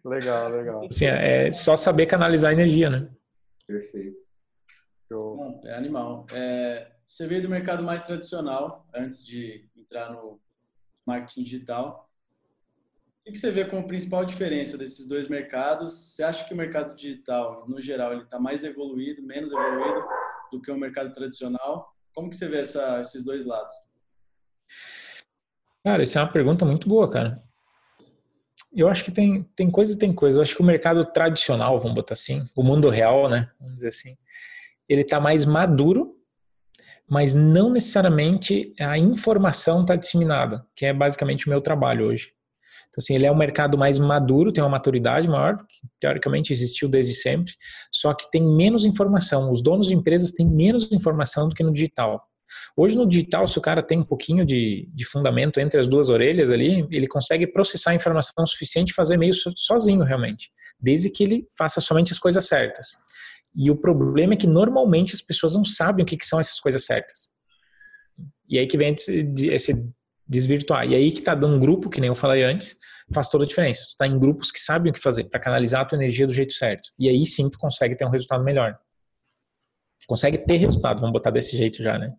legal, 0.05 0.49
legal. 0.49 0.85
Assim, 0.85 1.05
é 1.05 1.51
só 1.51 1.75
saber 1.75 2.05
canalizar 2.05 2.51
a 2.51 2.53
energia, 2.53 2.89
né? 2.89 3.09
Perfeito. 3.67 4.23
Bom, 5.09 5.61
é 5.65 5.75
animal. 5.75 6.25
É, 6.33 6.92
você 7.05 7.27
veio 7.27 7.41
do 7.41 7.49
mercado 7.49 7.83
mais 7.83 8.01
tradicional 8.01 8.87
antes 8.93 9.25
de 9.25 9.69
entrar 9.75 10.11
no 10.11 10.39
marketing 11.05 11.43
digital. 11.43 12.09
O 13.25 13.31
que 13.31 13.37
você 13.37 13.51
vê 13.51 13.63
como 13.63 13.87
principal 13.87 14.25
diferença 14.25 14.77
desses 14.77 15.07
dois 15.07 15.29
mercados? 15.29 15.93
Você 15.93 16.23
acha 16.23 16.45
que 16.45 16.53
o 16.53 16.57
mercado 16.57 16.95
digital, 16.95 17.65
no 17.67 17.79
geral, 17.79 18.11
ele 18.11 18.23
está 18.23 18.39
mais 18.39 18.63
evoluído, 18.63 19.21
menos 19.23 19.51
evoluído 19.51 20.03
do 20.51 20.61
que 20.61 20.71
o 20.71 20.77
mercado 20.77 21.13
tradicional? 21.13 21.93
Como 22.13 22.29
que 22.29 22.35
você 22.35 22.47
vê 22.47 22.59
essa, 22.59 22.99
esses 22.99 23.23
dois 23.23 23.45
lados? 23.45 23.73
Cara, 25.85 26.03
isso 26.03 26.17
é 26.17 26.21
uma 26.21 26.31
pergunta 26.31 26.65
muito 26.65 26.87
boa, 26.87 27.09
cara. 27.09 27.41
Eu 28.75 28.89
acho 28.89 29.03
que 29.03 29.11
tem, 29.11 29.43
tem 29.55 29.69
coisa 29.69 29.93
e 29.93 29.97
tem 29.97 30.13
coisa. 30.13 30.37
Eu 30.37 30.41
acho 30.41 30.55
que 30.55 30.61
o 30.61 30.65
mercado 30.65 31.05
tradicional, 31.05 31.79
vamos 31.79 31.95
botar 31.95 32.13
assim, 32.13 32.45
o 32.55 32.63
mundo 32.63 32.89
real, 32.89 33.29
né? 33.29 33.51
Vamos 33.59 33.75
dizer 33.75 33.89
assim, 33.89 34.17
ele 34.89 35.01
está 35.01 35.19
mais 35.19 35.45
maduro, 35.45 36.12
mas 37.09 37.33
não 37.33 37.69
necessariamente 37.69 38.73
a 38.79 38.97
informação 38.97 39.81
está 39.81 39.95
disseminada, 39.95 40.65
que 40.75 40.85
é 40.85 40.93
basicamente 40.93 41.47
o 41.47 41.49
meu 41.49 41.61
trabalho 41.61 42.07
hoje. 42.07 42.31
Então, 42.89 43.01
assim, 43.01 43.15
ele 43.15 43.25
é 43.25 43.31
um 43.31 43.35
mercado 43.35 43.75
mais 43.75 43.97
maduro, 43.97 44.51
tem 44.51 44.63
uma 44.63 44.69
maturidade 44.69 45.27
maior, 45.27 45.57
que 45.57 45.87
teoricamente 45.99 46.53
existiu 46.53 46.87
desde 46.87 47.15
sempre, 47.15 47.53
só 47.91 48.13
que 48.13 48.29
tem 48.29 48.43
menos 48.43 48.85
informação. 48.85 49.51
Os 49.51 49.63
donos 49.63 49.87
de 49.87 49.95
empresas 49.95 50.31
têm 50.31 50.47
menos 50.47 50.91
informação 50.91 51.49
do 51.49 51.55
que 51.55 51.63
no 51.63 51.73
digital. 51.73 52.21
Hoje 52.77 52.95
no 52.95 53.07
digital, 53.07 53.47
se 53.47 53.57
o 53.57 53.61
cara 53.61 53.81
tem 53.81 53.99
um 53.99 54.03
pouquinho 54.03 54.45
de, 54.45 54.87
de 54.93 55.05
fundamento 55.05 55.59
entre 55.59 55.79
as 55.79 55.87
duas 55.87 56.09
orelhas 56.09 56.51
ali, 56.51 56.87
ele 56.91 57.07
consegue 57.07 57.47
processar 57.47 57.91
a 57.91 57.95
informação 57.95 58.45
suficiente 58.45 58.91
e 58.91 58.93
fazer 58.93 59.17
meio 59.17 59.33
sozinho 59.33 60.03
realmente, 60.03 60.51
desde 60.79 61.09
que 61.09 61.23
ele 61.23 61.47
faça 61.57 61.81
somente 61.81 62.11
as 62.13 62.19
coisas 62.19 62.45
certas. 62.45 62.91
E 63.55 63.69
o 63.69 63.75
problema 63.75 64.33
é 64.33 64.37
que 64.37 64.47
normalmente 64.47 65.13
as 65.13 65.21
pessoas 65.21 65.55
não 65.55 65.63
sabem 65.63 66.03
o 66.03 66.05
que, 66.05 66.17
que 66.17 66.25
são 66.25 66.39
essas 66.39 66.59
coisas 66.59 66.85
certas. 66.85 67.31
E 68.49 68.57
aí 68.57 68.67
que 68.67 68.77
vem 68.77 68.93
esse, 68.93 69.93
desvirtuar. 70.27 70.87
E 70.87 70.95
aí 70.95 71.11
que 71.11 71.21
tá 71.21 71.35
dando 71.35 71.55
um 71.55 71.59
grupo, 71.59 71.89
que 71.89 72.01
nem 72.01 72.07
eu 72.07 72.15
falei 72.15 72.43
antes, 72.43 72.77
faz 73.13 73.29
toda 73.29 73.43
a 73.43 73.47
diferença. 73.47 73.83
Tu 73.91 73.97
tá 73.97 74.07
em 74.07 74.17
grupos 74.17 74.51
que 74.51 74.59
sabem 74.59 74.91
o 74.91 74.93
que 74.93 75.01
fazer 75.01 75.25
para 75.25 75.39
canalizar 75.39 75.81
a 75.81 75.85
tua 75.85 75.97
energia 75.97 76.25
do 76.25 76.33
jeito 76.33 76.53
certo. 76.53 76.89
E 76.97 77.07
aí 77.09 77.25
sim 77.25 77.49
tu 77.49 77.57
consegue 77.57 77.95
ter 77.95 78.05
um 78.05 78.09
resultado 78.09 78.43
melhor. 78.43 78.77
Consegue 80.07 80.37
ter 80.37 80.57
resultado, 80.57 80.99
vamos 80.99 81.13
botar 81.13 81.31
desse 81.31 81.55
jeito 81.55 81.81
já, 81.81 81.97
né? 81.97 82.13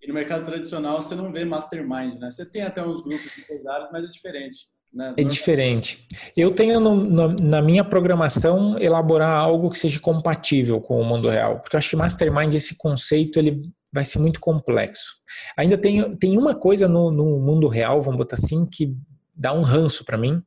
E 0.00 0.06
no 0.06 0.14
mercado 0.14 0.44
tradicional 0.44 1.00
você 1.00 1.14
não 1.16 1.32
vê 1.32 1.44
mastermind, 1.44 2.20
né? 2.20 2.30
Você 2.30 2.48
tem 2.48 2.62
até 2.62 2.84
uns 2.84 3.02
grupos 3.02 3.36
empresários, 3.38 3.88
mas 3.90 4.04
é 4.04 4.08
diferente. 4.08 4.68
Né? 4.96 5.12
É 5.18 5.22
diferente. 5.22 6.08
Eu 6.34 6.52
tenho 6.52 6.80
no, 6.80 6.96
no, 6.96 7.36
na 7.42 7.60
minha 7.60 7.84
programação 7.84 8.78
elaborar 8.78 9.38
algo 9.38 9.68
que 9.68 9.78
seja 9.78 10.00
compatível 10.00 10.80
com 10.80 10.98
o 10.98 11.04
mundo 11.04 11.28
real, 11.28 11.60
porque 11.60 11.76
eu 11.76 11.78
acho 11.78 11.90
que 11.90 11.96
mastermind 11.96 12.54
esse 12.54 12.78
conceito 12.78 13.38
ele 13.38 13.60
vai 13.92 14.06
ser 14.06 14.18
muito 14.20 14.40
complexo. 14.40 15.16
Ainda 15.54 15.76
tem, 15.76 16.16
tem 16.16 16.38
uma 16.38 16.54
coisa 16.54 16.88
no, 16.88 17.10
no 17.10 17.38
mundo 17.38 17.68
real, 17.68 18.00
vamos 18.00 18.16
botar 18.16 18.36
assim, 18.36 18.64
que 18.64 18.96
dá 19.34 19.52
um 19.52 19.60
ranço 19.60 20.02
para 20.02 20.16
mim, 20.16 20.42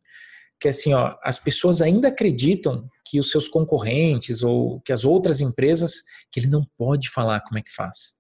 que 0.60 0.68
é 0.68 0.72
assim, 0.72 0.96
ó, 0.96 1.16
as 1.24 1.38
pessoas 1.38 1.80
ainda 1.80 2.08
acreditam 2.08 2.90
que 3.06 3.20
os 3.20 3.30
seus 3.30 3.48
concorrentes 3.48 4.42
ou 4.42 4.82
que 4.82 4.92
as 4.92 5.06
outras 5.06 5.42
empresas, 5.42 6.02
que 6.32 6.40
ele 6.40 6.48
não 6.48 6.66
pode 6.76 7.12
falar 7.12 7.42
como 7.42 7.60
é 7.60 7.62
que 7.62 7.72
faz. 7.72 8.16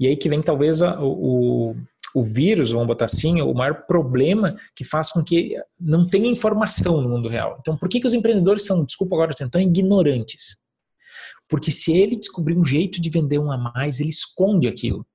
E 0.00 0.06
aí 0.06 0.16
que 0.16 0.28
vem 0.28 0.40
talvez 0.40 0.80
a, 0.80 0.98
o, 1.02 1.76
o 2.16 2.22
vírus, 2.22 2.70
vamos 2.72 2.86
botar 2.86 3.04
assim, 3.04 3.42
o 3.42 3.52
maior 3.52 3.84
problema 3.86 4.56
que 4.74 4.82
faz 4.84 5.12
com 5.12 5.22
que 5.22 5.54
não 5.78 6.08
tenha 6.08 6.30
informação 6.30 7.02
no 7.02 7.10
mundo 7.10 7.28
real. 7.28 7.58
Então, 7.60 7.76
por 7.76 7.90
que, 7.90 8.00
que 8.00 8.06
os 8.06 8.14
empreendedores 8.14 8.64
são, 8.64 8.82
desculpa 8.82 9.14
agora, 9.14 9.34
tão 9.34 9.60
ignorantes? 9.60 10.56
Porque 11.46 11.70
se 11.70 11.92
ele 11.92 12.16
descobrir 12.16 12.56
um 12.56 12.64
jeito 12.64 13.02
de 13.02 13.10
vender 13.10 13.38
um 13.38 13.52
a 13.52 13.58
mais, 13.58 14.00
ele 14.00 14.08
esconde 14.08 14.66
aquilo. 14.66 15.06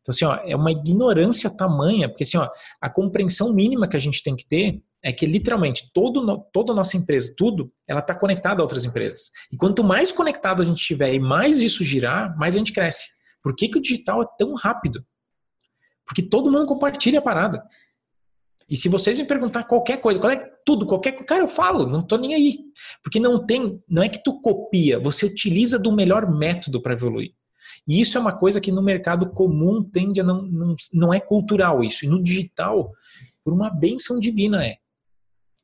Então, 0.00 0.10
assim, 0.10 0.24
ó, 0.24 0.36
é 0.44 0.54
uma 0.54 0.70
ignorância 0.70 1.50
tamanha, 1.50 2.08
porque 2.08 2.22
assim, 2.22 2.38
ó, 2.38 2.48
a 2.80 2.88
compreensão 2.88 3.52
mínima 3.52 3.88
que 3.88 3.96
a 3.96 4.00
gente 4.00 4.22
tem 4.22 4.36
que 4.36 4.46
ter 4.46 4.80
é 5.02 5.12
que 5.12 5.26
literalmente 5.26 5.90
todo, 5.92 6.38
toda 6.52 6.70
a 6.70 6.76
nossa 6.76 6.96
empresa, 6.96 7.34
tudo, 7.36 7.72
ela 7.88 7.98
está 7.98 8.14
conectada 8.14 8.60
a 8.60 8.62
outras 8.62 8.84
empresas. 8.84 9.32
E 9.50 9.56
quanto 9.56 9.82
mais 9.82 10.12
conectado 10.12 10.62
a 10.62 10.64
gente 10.64 10.78
estiver 10.78 11.12
e 11.12 11.18
mais 11.18 11.60
isso 11.60 11.82
girar, 11.82 12.38
mais 12.38 12.54
a 12.54 12.58
gente 12.58 12.72
cresce. 12.72 13.08
Por 13.42 13.56
que, 13.56 13.68
que 13.68 13.78
o 13.78 13.82
digital 13.82 14.22
é 14.22 14.26
tão 14.38 14.54
rápido? 14.54 15.04
Porque 16.06 16.22
todo 16.22 16.50
mundo 16.50 16.66
compartilha 16.66 17.18
a 17.18 17.22
parada. 17.22 17.62
E 18.68 18.76
se 18.76 18.88
vocês 18.88 19.18
me 19.18 19.24
perguntar 19.24 19.64
qualquer 19.64 19.98
coisa, 19.98 20.18
qual 20.18 20.32
é 20.32 20.50
tudo, 20.64 20.86
qualquer 20.86 21.12
coisa, 21.12 21.26
cara, 21.26 21.42
eu 21.42 21.48
falo, 21.48 21.86
não 21.86 22.02
tô 22.02 22.16
nem 22.16 22.34
aí. 22.34 22.58
Porque 23.02 23.20
não 23.20 23.44
tem, 23.44 23.80
não 23.88 24.02
é 24.02 24.08
que 24.08 24.22
tu 24.22 24.40
copia, 24.40 24.98
você 24.98 25.26
utiliza 25.26 25.78
do 25.78 25.92
melhor 25.92 26.28
método 26.30 26.82
para 26.82 26.92
evoluir. 26.92 27.32
E 27.86 28.00
isso 28.00 28.18
é 28.18 28.20
uma 28.20 28.36
coisa 28.36 28.60
que 28.60 28.72
no 28.72 28.82
mercado 28.82 29.30
comum 29.30 29.82
tende 29.82 30.20
a 30.20 30.24
não, 30.24 30.42
não, 30.42 30.74
não 30.92 31.14
é 31.14 31.20
cultural 31.20 31.82
isso. 31.82 32.04
E 32.04 32.08
no 32.08 32.22
digital, 32.22 32.92
por 33.44 33.52
uma 33.52 33.70
benção 33.70 34.18
divina 34.18 34.64
é. 34.64 34.76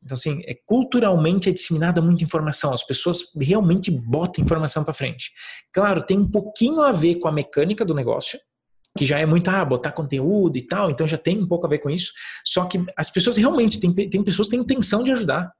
Então, 0.04 0.14
assim, 0.14 0.40
é, 0.46 0.54
culturalmente 0.66 1.48
é 1.48 1.52
disseminada 1.52 2.02
muita 2.02 2.24
informação. 2.24 2.72
As 2.72 2.84
pessoas 2.84 3.20
realmente 3.40 3.90
botam 3.90 4.42
informação 4.42 4.84
para 4.84 4.94
frente. 4.94 5.32
Claro, 5.72 6.04
tem 6.04 6.18
um 6.18 6.28
pouquinho 6.28 6.80
a 6.80 6.92
ver 6.92 7.16
com 7.16 7.28
a 7.28 7.32
mecânica 7.32 7.84
do 7.84 7.94
negócio, 7.94 8.38
que 8.96 9.04
já 9.04 9.18
é 9.18 9.26
muito, 9.26 9.48
ah, 9.48 9.64
botar 9.64 9.92
conteúdo 9.92 10.56
e 10.56 10.66
tal, 10.66 10.90
então 10.90 11.06
já 11.06 11.16
tem 11.16 11.38
um 11.38 11.46
pouco 11.46 11.66
a 11.66 11.68
ver 11.68 11.78
com 11.78 11.88
isso. 11.88 12.12
Só 12.44 12.66
que 12.66 12.84
as 12.96 13.10
pessoas 13.10 13.36
realmente, 13.36 13.80
tem, 13.80 13.92
tem 13.92 14.22
pessoas 14.22 14.48
que 14.48 14.52
têm 14.52 14.60
intenção 14.60 15.02
de 15.02 15.10
ajudar. 15.12 15.50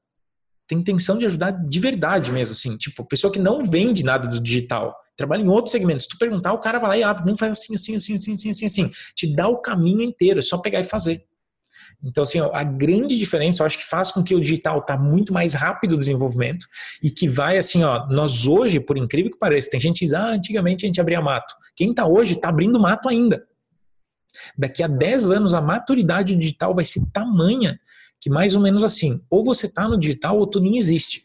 Tem 0.68 0.78
intenção 0.78 1.18
de 1.18 1.26
ajudar 1.26 1.50
de 1.50 1.80
verdade 1.80 2.30
mesmo, 2.30 2.52
assim. 2.52 2.76
Tipo, 2.76 3.04
pessoa 3.04 3.32
que 3.32 3.38
não 3.38 3.64
vende 3.64 4.04
nada 4.04 4.28
do 4.28 4.40
digital, 4.40 4.94
trabalha 5.16 5.42
em 5.42 5.48
outros 5.48 5.72
segmentos. 5.72 6.04
Se 6.04 6.10
tu 6.10 6.18
perguntar, 6.18 6.52
o 6.52 6.60
cara 6.60 6.78
vai 6.78 6.90
lá 6.90 6.98
e 6.98 7.02
abre, 7.02 7.24
nem 7.24 7.36
faz 7.36 7.52
assim, 7.52 7.74
assim, 7.74 7.96
assim, 7.96 8.14
assim, 8.14 8.34
assim, 8.34 8.50
assim, 8.50 8.66
assim. 8.66 8.90
Te 9.14 9.34
dá 9.34 9.48
o 9.48 9.58
caminho 9.58 10.02
inteiro, 10.02 10.38
é 10.38 10.42
só 10.42 10.58
pegar 10.58 10.80
e 10.80 10.84
fazer. 10.84 11.24
Então, 12.04 12.24
assim, 12.24 12.40
a 12.40 12.64
grande 12.64 13.16
diferença, 13.16 13.62
eu 13.62 13.66
acho 13.66 13.78
que 13.78 13.86
faz 13.86 14.10
com 14.10 14.22
que 14.24 14.34
o 14.34 14.40
digital 14.40 14.80
está 14.80 14.98
muito 14.98 15.32
mais 15.32 15.54
rápido 15.54 15.92
o 15.92 15.98
desenvolvimento 15.98 16.66
e 17.02 17.10
que 17.10 17.28
vai, 17.28 17.58
assim, 17.58 17.84
ó, 17.84 18.08
nós 18.08 18.46
hoje, 18.46 18.80
por 18.80 18.98
incrível 18.98 19.30
que 19.30 19.38
pareça, 19.38 19.70
tem 19.70 19.80
gente 19.80 20.00
que 20.00 20.06
diz, 20.06 20.14
ah, 20.14 20.30
antigamente 20.30 20.84
a 20.84 20.88
gente 20.88 21.00
abria 21.00 21.20
mato. 21.20 21.54
Quem 21.76 21.90
está 21.90 22.06
hoje 22.06 22.34
está 22.34 22.48
abrindo 22.48 22.80
mato 22.80 23.08
ainda. 23.08 23.44
Daqui 24.58 24.82
a 24.82 24.88
10 24.88 25.30
anos, 25.30 25.54
a 25.54 25.60
maturidade 25.60 26.34
digital 26.34 26.74
vai 26.74 26.84
ser 26.84 27.02
tamanha 27.12 27.78
que 28.20 28.30
mais 28.30 28.54
ou 28.54 28.62
menos 28.62 28.84
assim, 28.84 29.20
ou 29.28 29.44
você 29.44 29.66
está 29.66 29.88
no 29.88 29.98
digital 29.98 30.38
ou 30.38 30.46
tu 30.46 30.60
nem 30.60 30.78
existe. 30.78 31.24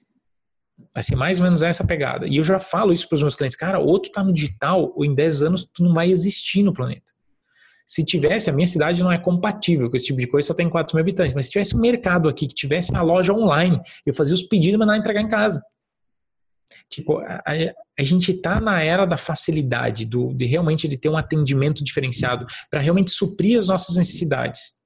Vai 0.94 1.04
ser 1.04 1.16
mais 1.16 1.40
ou 1.40 1.44
menos 1.44 1.62
essa 1.62 1.86
pegada. 1.86 2.28
E 2.28 2.38
eu 2.38 2.44
já 2.44 2.60
falo 2.60 2.92
isso 2.92 3.08
para 3.08 3.16
os 3.16 3.22
meus 3.22 3.36
clientes, 3.36 3.58
cara, 3.58 3.80
ou 3.80 4.00
tu 4.00 4.08
está 4.08 4.24
no 4.24 4.34
digital 4.34 4.94
ou 4.96 5.06
em 5.06 5.14
10 5.14 5.44
anos 5.44 5.64
tu 5.64 5.84
não 5.84 5.94
vai 5.94 6.10
existir 6.10 6.64
no 6.64 6.74
planeta. 6.74 7.17
Se 7.88 8.04
tivesse, 8.04 8.50
a 8.50 8.54
minha 8.54 8.68
cidade 8.68 9.02
não 9.02 9.12
é 9.12 9.18
compatível 9.18 9.90
com 9.90 9.96
esse 9.96 10.08
tipo 10.08 10.20
de 10.20 10.28
coisa, 10.28 10.48
só 10.50 10.54
tem 10.54 10.70
4 10.70 10.94
mil 10.94 11.02
habitantes. 11.02 11.34
Mas 11.34 11.46
se 11.46 11.52
tivesse 11.52 11.76
um 11.76 11.80
mercado 11.80 12.28
aqui, 12.28 12.46
que 12.46 12.54
tivesse 12.54 12.94
a 12.94 13.02
loja 13.02 13.34
online, 13.34 13.80
eu 14.06 14.14
fazia 14.14 14.36
os 14.36 14.44
pedidos 14.44 14.76
e 14.76 14.78
mandava 14.78 15.00
entregar 15.00 15.22
em 15.22 15.30
casa. 15.30 15.64
Tipo, 16.90 17.20
a, 17.20 17.42
a 17.98 18.04
gente 18.04 18.32
está 18.32 18.60
na 18.60 18.84
era 18.84 19.06
da 19.06 19.16
facilidade, 19.16 20.06
do, 20.06 20.34
de 20.34 20.46
realmente 20.46 20.86
ele 20.86 20.98
ter 20.98 21.08
um 21.08 21.16
atendimento 21.16 21.82
diferenciado 21.82 22.46
para 22.70 22.82
realmente 22.82 23.10
suprir 23.12 23.58
as 23.58 23.68
nossas 23.68 23.96
necessidades. 23.96 24.78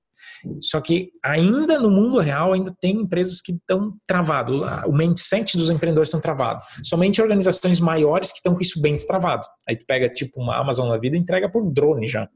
Só 0.59 0.81
que 0.81 1.11
ainda 1.23 1.79
no 1.79 1.89
mundo 1.89 2.19
real 2.19 2.53
ainda 2.53 2.73
tem 2.79 3.01
empresas 3.01 3.41
que 3.41 3.53
estão 3.53 3.95
travadas. 4.07 4.55
O 4.85 4.91
mindset 4.91 5.57
dos 5.57 5.69
empreendedores 5.69 6.09
estão 6.09 6.21
travados. 6.21 6.63
Somente 6.83 7.21
organizações 7.21 7.79
maiores 7.79 8.31
que 8.31 8.37
estão 8.37 8.55
com 8.55 8.61
isso 8.61 8.81
bem 8.81 8.95
destravado. 8.95 9.45
Aí 9.67 9.75
tu 9.75 9.85
pega 9.85 10.09
tipo 10.09 10.41
uma 10.41 10.57
Amazon 10.57 10.89
na 10.89 10.97
vida 10.97 11.15
e 11.15 11.19
entrega 11.19 11.49
por 11.49 11.71
drone 11.71 12.07
já. 12.07 12.27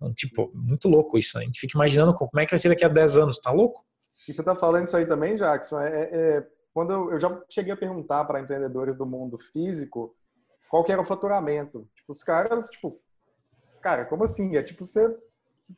Então, 0.00 0.14
tipo, 0.14 0.50
muito 0.54 0.88
louco 0.88 1.18
isso, 1.18 1.36
né? 1.36 1.42
A 1.42 1.46
gente 1.46 1.60
fica 1.60 1.76
imaginando 1.76 2.14
como 2.14 2.30
é 2.40 2.46
que 2.46 2.52
vai 2.52 2.58
ser 2.58 2.70
daqui 2.70 2.84
a 2.84 2.88
10 2.88 3.18
anos, 3.18 3.38
tá 3.38 3.50
louco? 3.50 3.84
E 4.26 4.32
você 4.32 4.42
tá 4.42 4.54
falando 4.54 4.84
isso 4.84 4.96
aí 4.96 5.04
também, 5.04 5.36
Jackson, 5.36 5.78
é, 5.78 5.88
é, 5.88 6.36
é 6.38 6.46
quando 6.72 6.92
eu, 6.92 7.12
eu, 7.12 7.20
já 7.20 7.42
cheguei 7.50 7.72
a 7.72 7.76
perguntar 7.76 8.24
para 8.24 8.40
empreendedores 8.40 8.96
do 8.96 9.04
mundo 9.04 9.38
físico 9.38 10.14
qual 10.70 10.84
que 10.84 10.92
era 10.92 11.02
o 11.02 11.04
faturamento. 11.04 11.86
Tipo, 11.94 12.12
os 12.12 12.22
caras, 12.22 12.68
tipo, 12.68 12.98
cara, 13.82 14.06
como 14.06 14.24
assim? 14.24 14.56
É 14.56 14.62
tipo 14.62 14.86
você 14.86 15.14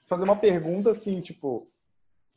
fazer 0.06 0.22
uma 0.22 0.36
pergunta 0.36 0.90
assim, 0.90 1.20
tipo, 1.20 1.71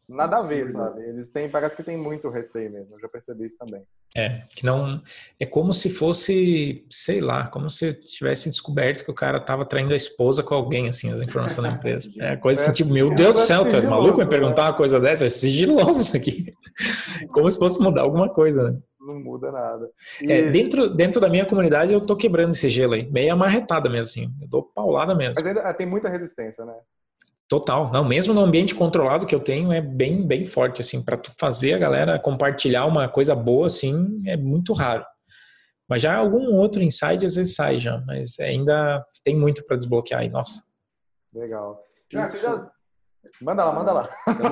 Nada 0.07 0.37
a 0.37 0.41
ver, 0.41 0.67
sabe? 0.67 1.01
Eles 1.03 1.29
têm, 1.29 1.49
parece 1.49 1.75
que 1.75 1.83
tem 1.83 1.97
muito 1.97 2.29
receio 2.29 2.71
mesmo, 2.71 2.95
eu 2.95 2.99
já 2.99 3.07
percebi 3.07 3.45
isso 3.45 3.57
também. 3.57 3.81
É, 4.15 4.41
que 4.55 4.65
não. 4.65 5.01
É 5.39 5.45
como 5.45 5.73
se 5.73 5.89
fosse, 5.89 6.85
sei 6.89 7.19
lá, 7.19 7.47
como 7.47 7.69
se 7.69 7.91
tivesse 7.93 8.47
descoberto 8.47 9.03
que 9.03 9.11
o 9.11 9.15
cara 9.15 9.39
tava 9.39 9.65
traindo 9.65 9.93
a 9.93 9.97
esposa 9.97 10.41
com 10.41 10.53
alguém, 10.53 10.87
assim, 10.87 11.11
as 11.11 11.21
informações 11.21 11.67
da 11.67 11.73
empresa. 11.73 12.11
É 12.19 12.37
coisa 12.37 12.61
assim, 12.61 12.71
tipo, 12.71 12.93
meu 12.93 13.13
Deus 13.13 13.33
do 13.33 13.39
céu, 13.39 13.67
tu 13.67 13.75
é 13.75 13.81
maluco 13.81 14.19
me 14.19 14.25
perguntar 14.25 14.63
né? 14.63 14.69
uma 14.69 14.77
coisa 14.77 14.99
dessa? 14.99 15.25
É 15.25 15.29
sigiloso 15.29 16.15
aqui. 16.15 16.45
Como 17.31 17.49
se 17.49 17.59
fosse 17.59 17.81
mudar 17.81 18.03
alguma 18.03 18.29
coisa, 18.29 18.71
né? 18.71 18.79
Não 19.01 19.19
muda 19.19 19.51
nada. 19.51 19.89
E... 20.21 20.31
É, 20.31 20.49
dentro, 20.49 20.89
dentro 20.89 21.19
da 21.19 21.29
minha 21.29 21.45
comunidade 21.45 21.93
eu 21.93 22.01
tô 22.01 22.15
quebrando 22.15 22.51
esse 22.51 22.69
gelo 22.69 22.93
aí, 22.93 23.09
meio 23.11 23.33
amarretada 23.33 23.89
mesmo, 23.89 24.05
assim. 24.05 24.33
Eu 24.41 24.47
dou 24.47 24.63
paulada 24.63 25.13
mesmo. 25.13 25.35
Mas 25.35 25.45
ainda 25.45 25.73
tem 25.73 25.85
muita 25.85 26.09
resistência, 26.09 26.65
né? 26.65 26.73
Total. 27.47 27.91
Não, 27.91 28.03
mesmo 28.03 28.33
no 28.33 28.41
ambiente 28.41 28.73
controlado 28.73 29.25
que 29.25 29.35
eu 29.35 29.39
tenho, 29.39 29.71
é 29.71 29.79
bem, 29.79 30.25
bem 30.25 30.45
forte, 30.45 30.81
assim, 30.81 31.03
para 31.03 31.17
tu 31.17 31.31
fazer 31.39 31.73
a 31.73 31.77
galera 31.77 32.19
compartilhar 32.19 32.85
uma 32.85 33.07
coisa 33.07 33.35
boa, 33.35 33.67
assim, 33.67 34.21
é 34.25 34.35
muito 34.35 34.73
raro. 34.73 35.05
Mas 35.87 36.01
já 36.01 36.15
algum 36.15 36.55
outro 36.55 36.81
insight 36.81 37.23
às 37.25 37.35
vezes 37.35 37.53
sai 37.53 37.79
já, 37.79 38.01
mas 38.07 38.39
ainda 38.39 39.05
tem 39.23 39.37
muito 39.37 39.63
para 39.67 39.77
desbloquear 39.77 40.21
aí, 40.21 40.29
nossa. 40.29 40.63
Legal. 41.33 41.79
Já, 42.11 42.25
você 42.25 42.39
já, 42.39 42.67
Manda 43.41 43.65
lá, 43.65 43.73
manda 43.73 43.91
lá. 43.91 44.09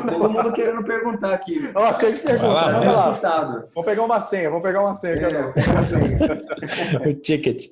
Todo 0.09 0.29
mundo 0.29 0.51
querendo 0.51 0.83
perguntar 0.83 1.33
aqui. 1.33 1.71
Ó, 1.73 1.89
oh, 1.89 1.93
cheio 1.93 2.13
de 2.13 2.19
perguntas. 2.19 2.73
Manda 2.73 2.91
lá. 2.91 3.09
Vamos 3.73 3.85
pegar 3.85 4.03
uma 4.03 4.19
senha, 4.19 4.49
vamos 4.49 4.63
pegar 4.63 4.81
uma 4.81 4.95
senha. 4.95 5.15
É, 5.15 7.07
o 7.09 7.13
ticket. 7.13 7.63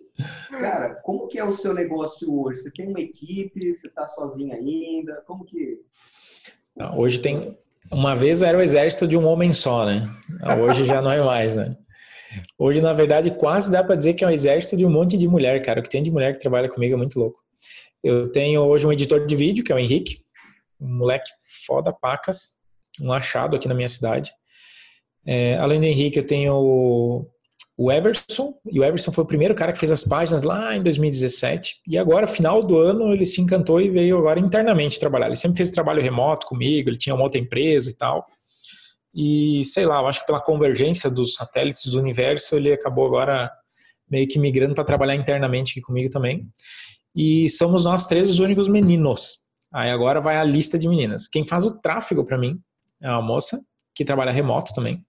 Cara, 0.49 0.95
como 1.03 1.27
que 1.27 1.39
é 1.39 1.43
o 1.43 1.51
seu 1.51 1.73
negócio 1.73 2.33
hoje? 2.33 2.61
Você 2.61 2.71
tem 2.71 2.87
uma 2.87 2.99
equipe? 2.99 3.73
Você 3.73 3.87
está 3.87 4.07
sozinho 4.07 4.53
ainda? 4.53 5.23
Como 5.25 5.45
que... 5.45 5.79
Não, 6.75 6.97
hoje 6.97 7.19
tem... 7.19 7.57
Uma 7.91 8.15
vez 8.15 8.41
era 8.41 8.57
o 8.57 8.61
exército 8.61 9.07
de 9.07 9.17
um 9.17 9.25
homem 9.25 9.51
só, 9.51 9.85
né? 9.85 10.03
Hoje 10.61 10.85
já 10.85 11.01
não 11.01 11.11
é 11.11 11.21
mais, 11.21 11.55
né? 11.55 11.75
Hoje, 12.57 12.79
na 12.81 12.93
verdade, 12.93 13.31
quase 13.31 13.69
dá 13.69 13.83
para 13.83 13.95
dizer 13.95 14.13
que 14.13 14.23
é 14.23 14.27
um 14.27 14.31
exército 14.31 14.77
de 14.77 14.85
um 14.85 14.89
monte 14.89 15.17
de 15.17 15.27
mulher, 15.27 15.61
cara. 15.61 15.79
O 15.79 15.83
que 15.83 15.89
tem 15.89 16.01
de 16.01 16.11
mulher 16.11 16.33
que 16.33 16.39
trabalha 16.39 16.69
comigo 16.69 16.93
é 16.93 16.97
muito 16.97 17.19
louco. 17.19 17.39
Eu 18.03 18.31
tenho 18.31 18.61
hoje 18.61 18.87
um 18.87 18.93
editor 18.93 19.25
de 19.25 19.35
vídeo, 19.35 19.63
que 19.63 19.71
é 19.71 19.75
o 19.75 19.79
Henrique, 19.79 20.19
um 20.79 20.97
moleque 20.97 21.29
foda, 21.67 21.91
pacas, 21.91 22.53
um 23.01 23.11
achado 23.11 23.55
aqui 23.55 23.67
na 23.67 23.75
minha 23.75 23.89
cidade. 23.89 24.31
É, 25.25 25.57
além 25.57 25.79
do 25.79 25.85
Henrique, 25.85 26.19
eu 26.19 26.25
tenho 26.25 27.27
o 27.83 27.91
Everson, 27.91 28.53
e 28.71 28.79
o 28.79 28.83
Everson 28.83 29.11
foi 29.11 29.23
o 29.23 29.27
primeiro 29.27 29.55
cara 29.55 29.73
que 29.73 29.79
fez 29.79 29.91
as 29.91 30.03
páginas 30.03 30.43
lá 30.43 30.77
em 30.77 30.83
2017, 30.83 31.77
e 31.87 31.97
agora, 31.97 32.27
final 32.27 32.59
do 32.59 32.77
ano, 32.77 33.11
ele 33.11 33.25
se 33.25 33.41
encantou 33.41 33.81
e 33.81 33.89
veio 33.89 34.19
agora 34.19 34.39
internamente 34.39 34.99
trabalhar. 34.99 35.25
Ele 35.25 35.35
sempre 35.35 35.57
fez 35.57 35.71
trabalho 35.71 35.99
remoto 35.99 36.45
comigo, 36.45 36.89
ele 36.89 36.97
tinha 36.97 37.15
uma 37.15 37.23
outra 37.23 37.39
empresa 37.39 37.89
e 37.89 37.97
tal. 37.97 38.23
E 39.15 39.65
sei 39.65 39.87
lá, 39.87 39.99
eu 39.99 40.05
acho 40.05 40.19
que 40.19 40.27
pela 40.27 40.39
convergência 40.39 41.09
dos 41.09 41.33
satélites 41.33 41.91
do 41.91 41.99
universo, 41.99 42.55
ele 42.55 42.71
acabou 42.71 43.07
agora 43.07 43.51
meio 44.07 44.27
que 44.27 44.37
migrando 44.37 44.75
para 44.75 44.83
trabalhar 44.83 45.15
internamente 45.15 45.71
aqui 45.71 45.81
comigo 45.81 46.11
também. 46.11 46.47
E 47.15 47.49
somos 47.49 47.83
nós 47.83 48.05
três 48.05 48.29
os 48.29 48.37
únicos 48.37 48.67
meninos. 48.67 49.39
Aí 49.73 49.89
agora 49.89 50.21
vai 50.21 50.37
a 50.37 50.43
lista 50.43 50.77
de 50.77 50.87
meninas. 50.87 51.27
Quem 51.27 51.47
faz 51.47 51.65
o 51.65 51.81
tráfego 51.81 52.23
para 52.23 52.37
mim 52.37 52.59
é 53.01 53.09
uma 53.09 53.23
moça 53.23 53.59
que 53.95 54.05
trabalha 54.05 54.31
remoto 54.31 54.71
também. 54.71 55.03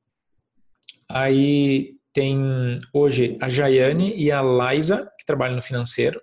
Aí 1.06 2.00
tem 2.12 2.80
hoje 2.92 3.38
a 3.40 3.48
Jaiane 3.48 4.14
e 4.16 4.30
a 4.30 4.42
Liza, 4.42 5.10
que 5.18 5.24
trabalham 5.24 5.56
no 5.56 5.62
financeiro. 5.62 6.20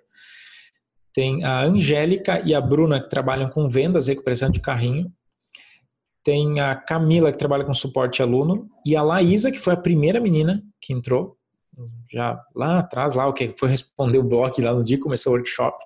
Tem 1.12 1.44
a 1.44 1.62
Angélica 1.62 2.40
e 2.44 2.54
a 2.54 2.60
Bruna, 2.60 3.00
que 3.00 3.08
trabalham 3.08 3.50
com 3.50 3.68
vendas, 3.68 4.06
recuperação 4.06 4.50
de 4.50 4.60
carrinho. 4.60 5.12
Tem 6.22 6.60
a 6.60 6.76
Camila, 6.76 7.32
que 7.32 7.38
trabalha 7.38 7.64
com 7.64 7.74
suporte 7.74 8.22
aluno. 8.22 8.68
E 8.86 8.94
a 8.94 9.02
Laísa, 9.02 9.50
que 9.50 9.58
foi 9.58 9.74
a 9.74 9.76
primeira 9.76 10.20
menina 10.20 10.62
que 10.80 10.92
entrou, 10.92 11.36
já 12.12 12.40
lá 12.54 12.80
atrás, 12.80 13.14
lá 13.14 13.26
o 13.26 13.32
que 13.32 13.54
foi 13.58 13.68
responder 13.68 14.18
o 14.18 14.22
blog 14.22 14.60
lá 14.60 14.74
no 14.74 14.84
dia 14.84 15.00
começou 15.00 15.32
o 15.32 15.36
workshop. 15.36 15.76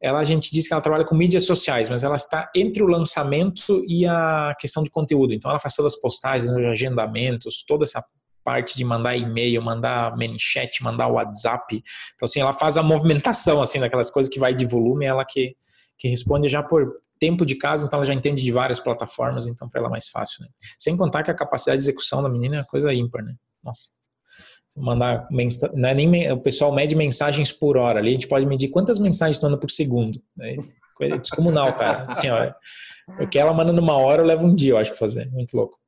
Ela 0.00 0.20
a 0.20 0.24
gente 0.24 0.52
disse 0.52 0.68
que 0.68 0.74
ela 0.74 0.82
trabalha 0.82 1.04
com 1.04 1.14
mídias 1.14 1.44
sociais, 1.44 1.88
mas 1.88 2.04
ela 2.04 2.16
está 2.16 2.50
entre 2.54 2.82
o 2.82 2.86
lançamento 2.86 3.82
e 3.88 4.06
a 4.06 4.54
questão 4.60 4.82
de 4.82 4.90
conteúdo. 4.90 5.32
Então 5.32 5.50
ela 5.50 5.58
faz 5.58 5.74
todas 5.74 5.94
as 5.94 6.00
postagens, 6.00 6.50
agendamentos, 6.50 7.64
toda 7.66 7.84
essa 7.84 8.04
parte 8.48 8.74
de 8.74 8.82
mandar 8.82 9.14
e-mail, 9.14 9.60
mandar 9.60 10.14
chat, 10.38 10.82
mandar 10.82 11.08
WhatsApp. 11.08 11.82
Então 12.14 12.24
assim, 12.24 12.40
ela 12.40 12.54
faz 12.54 12.78
a 12.78 12.82
movimentação 12.82 13.60
assim 13.60 13.78
daquelas 13.78 14.10
coisas 14.10 14.32
que 14.32 14.40
vai 14.40 14.54
de 14.54 14.64
volume, 14.64 15.04
ela 15.04 15.22
que 15.22 15.54
que 15.98 16.08
responde 16.08 16.48
já 16.48 16.62
por 16.62 16.92
tempo 17.18 17.44
de 17.44 17.56
casa, 17.56 17.84
então 17.84 17.98
ela 17.98 18.06
já 18.06 18.14
entende 18.14 18.40
de 18.40 18.52
várias 18.52 18.78
plataformas, 18.78 19.48
então 19.48 19.68
para 19.68 19.80
ela 19.80 19.88
é 19.88 19.90
mais 19.90 20.08
fácil, 20.08 20.44
né? 20.44 20.48
Sem 20.78 20.96
contar 20.96 21.24
que 21.24 21.30
a 21.30 21.34
capacidade 21.34 21.78
de 21.78 21.84
execução 21.84 22.22
da 22.22 22.28
menina 22.28 22.60
é 22.60 22.64
coisa 22.64 22.94
ímpar, 22.94 23.22
né? 23.22 23.34
Nossa 23.62 23.98
mandar 24.76 25.26
mensagem, 25.30 25.76
não 25.76 25.88
é 25.88 25.94
nem 25.94 26.32
o 26.32 26.40
pessoal 26.40 26.72
mede 26.72 26.94
mensagens 26.94 27.50
por 27.50 27.76
hora 27.76 27.98
ali, 27.98 28.10
a 28.10 28.12
gente 28.12 28.28
pode 28.28 28.46
medir 28.46 28.68
quantas 28.68 28.98
mensagens 28.98 29.38
tu 29.38 29.44
manda 29.44 29.58
por 29.58 29.70
segundo. 29.70 30.22
Né? 30.36 30.56
É 31.00 31.18
descomunal, 31.18 31.74
cara. 31.74 32.04
Assim, 32.08 32.28
ó, 32.28 32.52
o 33.20 33.26
que 33.26 33.38
ela 33.38 33.52
manda 33.52 33.72
numa 33.72 33.96
hora 33.96 34.22
eu 34.22 34.26
levo 34.26 34.46
um 34.46 34.54
dia, 34.54 34.72
eu 34.72 34.78
acho, 34.78 34.92
que 34.92 34.98
fazer. 34.98 35.30
Muito 35.30 35.56
louco. 35.56 35.78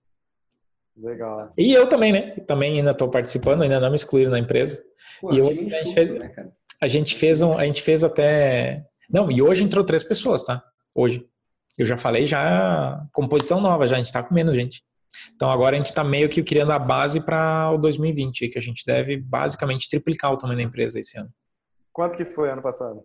Legal. 1.01 1.53
E 1.57 1.73
eu 1.73 1.89
também, 1.89 2.13
né? 2.13 2.31
Também 2.47 2.79
ainda 2.79 2.91
estou 2.91 3.09
participando, 3.09 3.63
ainda 3.63 3.81
não 3.81 3.89
me 3.89 3.97
excluíram 3.97 4.31
na 4.31 4.39
empresa. 4.39 4.83
Pô, 5.21 5.33
e 5.33 5.39
eu, 5.39 5.49
a, 5.49 5.53
gente 5.53 5.95
fez, 5.95 6.11
né, 6.13 6.53
a 6.81 6.89
gente 6.89 7.17
fez 7.17 7.43
um, 7.43 7.57
a 7.57 7.65
gente 7.65 7.83
fez 7.83 8.05
até. 8.05 8.85
Não, 9.09 9.31
e 9.31 9.41
hoje 9.41 9.65
entrou 9.65 9.85
três 9.85 10.05
pessoas, 10.05 10.43
tá? 10.43 10.63
Hoje. 10.95 11.27
Eu 11.79 11.87
já 11.87 11.97
falei 11.97 12.27
já 12.27 13.07
composição 13.11 13.59
nova, 13.59 13.89
já 13.89 13.95
a 13.95 13.99
gente 13.99 14.07
está 14.07 14.23
com 14.23 14.35
menos 14.35 14.55
gente. 14.55 14.85
Então 15.35 15.51
agora 15.51 15.77
a 15.77 15.79
gente 15.79 15.87
está 15.87 16.05
meio 16.05 16.29
que 16.29 16.43
criando 16.43 16.73
a 16.73 16.79
base 16.79 17.25
para 17.25 17.71
o 17.71 17.79
2020, 17.79 18.49
que 18.49 18.59
a 18.59 18.61
gente 18.61 18.85
deve 18.85 19.17
basicamente 19.17 19.89
triplicar 19.89 20.31
o 20.31 20.37
tamanho 20.37 20.59
da 20.59 20.65
empresa 20.65 21.01
esse 21.01 21.19
ano. 21.19 21.33
Quanto 21.91 22.17
que 22.17 22.25
foi 22.25 22.51
ano 22.51 22.61
passado? 22.61 23.03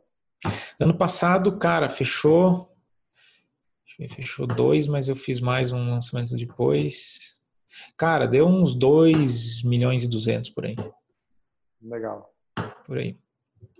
Ano 0.79 0.97
passado, 0.97 1.57
cara, 1.57 1.87
fechou. 1.87 2.69
Fechou 4.09 4.45
dois, 4.45 4.87
mas 4.87 5.07
eu 5.07 5.15
fiz 5.15 5.39
mais 5.39 5.71
um 5.71 5.89
lançamento 5.89 6.35
depois. 6.35 7.34
Cara, 7.97 8.27
deu 8.27 8.47
uns 8.47 8.75
2 8.75 9.63
milhões 9.63 10.03
e 10.03 10.09
200 10.09 10.49
por 10.49 10.65
aí. 10.65 10.75
Legal. 11.81 12.33
Por 12.85 12.97
aí. 12.97 13.17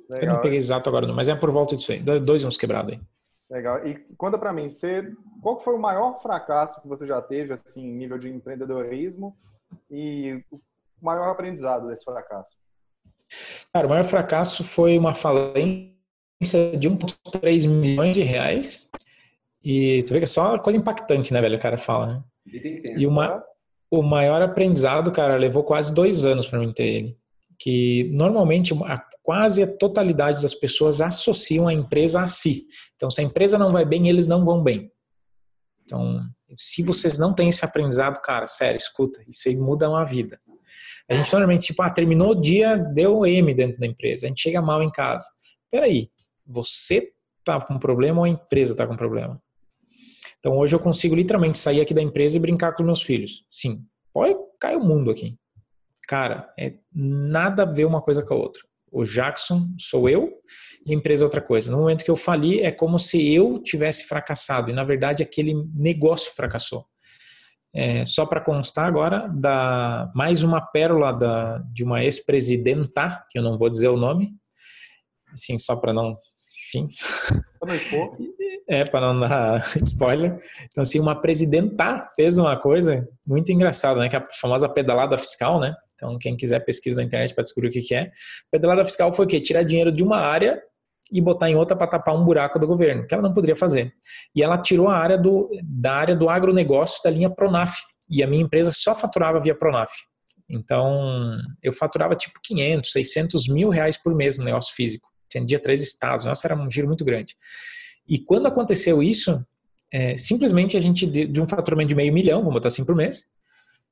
Legal. 0.09 0.29
Eu 0.29 0.33
não 0.33 0.41
peguei 0.41 0.57
exato 0.57 0.87
agora, 0.89 1.07
não, 1.07 1.15
mas 1.15 1.29
é 1.29 1.35
por 1.35 1.51
volta 1.51 1.75
disso 1.75 1.91
aí. 1.91 1.99
Dois 1.99 2.43
uns 2.43 2.57
quebrados 2.57 2.93
aí. 2.93 3.01
Legal. 3.49 3.85
E 3.85 3.95
conta 4.17 4.37
para 4.37 4.53
mim, 4.53 4.69
você, 4.69 5.11
qual 5.41 5.59
foi 5.59 5.75
o 5.75 5.79
maior 5.79 6.19
fracasso 6.19 6.81
que 6.81 6.87
você 6.87 7.05
já 7.05 7.21
teve, 7.21 7.53
assim, 7.53 7.85
em 7.85 7.95
nível 7.95 8.17
de 8.17 8.29
empreendedorismo 8.29 9.35
e 9.89 10.43
o 10.51 10.59
maior 11.01 11.29
aprendizado 11.29 11.87
desse 11.87 12.03
fracasso? 12.03 12.57
Cara, 13.73 13.87
o 13.87 13.89
maior 13.89 14.05
fracasso 14.05 14.63
foi 14.63 14.97
uma 14.97 15.13
falência 15.13 15.95
de 16.77 16.89
1,3 16.89 17.67
milhões 17.67 18.15
de 18.15 18.23
reais. 18.23 18.87
E 19.63 20.03
tu 20.03 20.13
vê 20.13 20.19
que 20.19 20.25
é 20.25 20.27
só 20.27 20.59
coisa 20.59 20.77
impactante, 20.77 21.33
né, 21.33 21.41
velho? 21.41 21.57
O 21.57 21.61
cara 21.61 21.77
fala, 21.77 22.07
né? 22.07 22.23
E 22.97 23.07
uma, 23.07 23.43
o 23.89 24.01
maior 24.01 24.41
aprendizado, 24.41 25.11
cara, 25.11 25.36
levou 25.36 25.63
quase 25.63 25.93
dois 25.93 26.25
anos 26.25 26.47
para 26.47 26.59
mim 26.59 26.73
ter 26.73 26.86
ele. 26.86 27.17
Que 27.59 28.09
normalmente 28.13 28.73
a, 28.83 29.01
quase 29.23 29.63
a 29.63 29.77
totalidade 29.77 30.41
das 30.41 30.53
pessoas 30.53 31.01
associam 31.01 31.67
a 31.67 31.73
empresa 31.73 32.21
a 32.21 32.29
si. 32.29 32.67
Então, 32.95 33.09
se 33.09 33.21
a 33.21 33.23
empresa 33.23 33.57
não 33.57 33.71
vai 33.71 33.86
bem, 33.86 34.07
eles 34.09 34.27
não 34.27 34.43
vão 34.43 34.61
bem. 34.61 34.91
Então, 35.83 36.21
se 36.55 36.83
vocês 36.83 37.17
não 37.17 37.33
têm 37.33 37.49
esse 37.49 37.63
aprendizado, 37.63 38.19
cara, 38.21 38.47
sério, 38.47 38.77
escuta, 38.77 39.21
isso 39.27 39.47
aí 39.47 39.55
muda 39.55 39.89
uma 39.89 40.05
vida. 40.05 40.39
A 41.09 41.13
gente 41.13 41.31
normalmente, 41.31 41.67
tipo, 41.67 41.81
ah, 41.83 41.89
terminou 41.89 42.31
o 42.31 42.41
dia, 42.41 42.75
deu 42.75 43.25
M 43.25 43.53
dentro 43.53 43.79
da 43.79 43.86
empresa, 43.86 44.25
a 44.25 44.29
gente 44.29 44.41
chega 44.41 44.61
mal 44.61 44.81
em 44.81 44.91
casa. 44.91 45.25
Peraí, 45.69 46.09
você 46.45 47.11
tá 47.43 47.61
com 47.61 47.77
problema 47.77 48.19
ou 48.19 48.25
a 48.25 48.29
empresa 48.29 48.75
tá 48.75 48.88
com 48.88 48.95
problema? 48.95 49.39
Então 50.45 50.59
hoje 50.59 50.75
eu 50.75 50.79
consigo 50.79 51.15
literalmente 51.15 51.57
sair 51.57 51.81
aqui 51.81 51.91
da 51.91 52.03
empresa 52.03 52.37
e 52.37 52.39
brincar 52.39 52.73
com 52.73 52.83
meus 52.83 53.01
filhos. 53.01 53.43
Sim, 53.49 53.83
pode 54.13 54.37
cair 54.61 54.75
o 54.75 54.83
mundo 54.83 55.09
aqui. 55.09 55.35
Cara, 56.07 56.53
é 56.55 56.75
nada 56.93 57.63
a 57.63 57.65
ver 57.65 57.85
uma 57.85 57.99
coisa 57.99 58.21
com 58.21 58.35
a 58.35 58.37
outra. 58.37 58.61
O 58.91 59.03
Jackson 59.03 59.67
sou 59.79 60.07
eu 60.07 60.31
e 60.85 60.91
a 60.91 60.95
empresa 60.95 61.23
é 61.23 61.25
outra 61.25 61.41
coisa. 61.41 61.71
No 61.71 61.79
momento 61.79 62.05
que 62.05 62.11
eu 62.11 62.15
fali, 62.15 62.61
é 62.61 62.71
como 62.71 62.99
se 62.99 63.33
eu 63.33 63.57
tivesse 63.57 64.05
fracassado 64.05 64.69
e 64.69 64.73
na 64.75 64.83
verdade 64.83 65.23
aquele 65.23 65.55
negócio 65.79 66.31
fracassou. 66.35 66.85
É, 67.73 68.05
só 68.05 68.23
para 68.23 68.39
constar 68.39 68.85
agora, 68.85 69.27
da, 69.27 70.11
mais 70.13 70.43
uma 70.43 70.61
pérola 70.61 71.11
da, 71.11 71.57
de 71.73 71.83
uma 71.83 72.03
ex-presidenta, 72.03 73.25
que 73.31 73.39
eu 73.39 73.41
não 73.41 73.57
vou 73.57 73.67
dizer 73.67 73.87
o 73.87 73.97
nome, 73.97 74.35
assim, 75.33 75.57
só 75.57 75.75
para 75.75 75.91
não. 75.91 76.15
Enfim. 76.67 76.87
é, 78.68 78.84
para 78.84 79.13
não 79.13 79.20
dar 79.20 79.66
spoiler. 79.82 80.39
Então, 80.66 80.82
assim, 80.84 80.99
uma 80.99 81.20
presidenta 81.20 82.01
fez 82.16 82.38
uma 82.38 82.57
coisa 82.57 83.07
muito 83.26 83.51
engraçada, 83.51 83.99
né? 83.99 84.09
Que 84.09 84.16
é 84.16 84.20
a 84.20 84.28
famosa 84.39 84.68
pedalada 84.68 85.18
fiscal, 85.18 85.59
né? 85.59 85.76
Então, 85.95 86.18
quem 86.20 86.36
quiser 86.36 86.59
pesquisa 86.59 86.97
na 86.97 87.03
internet 87.03 87.34
para 87.34 87.43
descobrir 87.43 87.70
o 87.70 87.72
que, 87.72 87.82
que 87.82 87.95
é. 87.95 88.11
Pedalada 88.51 88.84
fiscal 88.84 89.13
foi 89.13 89.26
o 89.26 89.28
quê? 89.28 89.39
Tirar 89.39 89.63
dinheiro 89.63 89.91
de 89.91 90.03
uma 90.03 90.18
área 90.18 90.61
e 91.11 91.22
botar 91.22 91.49
em 91.49 91.55
outra 91.55 91.78
para 91.78 91.88
tapar 91.88 92.16
um 92.16 92.26
buraco 92.26 92.59
do 92.59 92.68
governo, 92.68 93.05
que 93.05 93.13
ela 93.13 93.24
não 93.24 93.34
poderia 93.34 93.55
fazer. 93.55 93.93
E 94.36 94.41
ela 94.41 94.57
tirou 94.57 94.89
a 94.89 94.97
área 94.97 95.18
do, 95.18 95.49
da 95.63 95.93
área 95.93 96.16
do 96.16 96.30
agronegócio 96.30 97.01
da 97.03 97.09
linha 97.09 97.30
Pronaf. 97.30 97.76
E 98.09 98.24
a 98.24 98.28
minha 98.28 98.43
empresa 98.43 98.72
só 98.74 98.93
faturava 98.93 99.39
via 99.39 99.55
Pronaf. 99.55 99.91
Então, 100.49 101.38
eu 101.61 101.74
faturava 101.74 102.16
tipo 102.16 102.39
500, 102.43 102.91
600 102.91 103.47
mil 103.47 103.70
reais 103.70 103.97
por 103.97 104.13
mês 104.16 104.38
no 104.38 104.45
negócio 104.45 104.76
físico. 104.76 105.07
Atendia 105.30 105.59
três 105.59 105.82
estados. 105.82 106.26
Nossa, 106.26 106.47
era 106.47 106.55
um 106.55 106.70
giro 106.70 106.88
muito 106.88 107.03
grande. 107.03 107.36
E 108.08 108.20
quando 108.20 108.47
aconteceu 108.47 109.01
isso, 109.01 109.43
é, 109.91 110.18
simplesmente 110.18 110.78
a 110.78 110.80
gente, 110.80 111.06
de 111.08 111.41
um 111.41 111.47
faturamento 111.47 111.89
de 111.89 111.95
meio 111.95 112.14
milhão, 112.14 112.39
vamos 112.39 112.53
botar 112.53 112.68
assim 112.68 112.86
por 112.86 112.95
mês, 112.95 113.26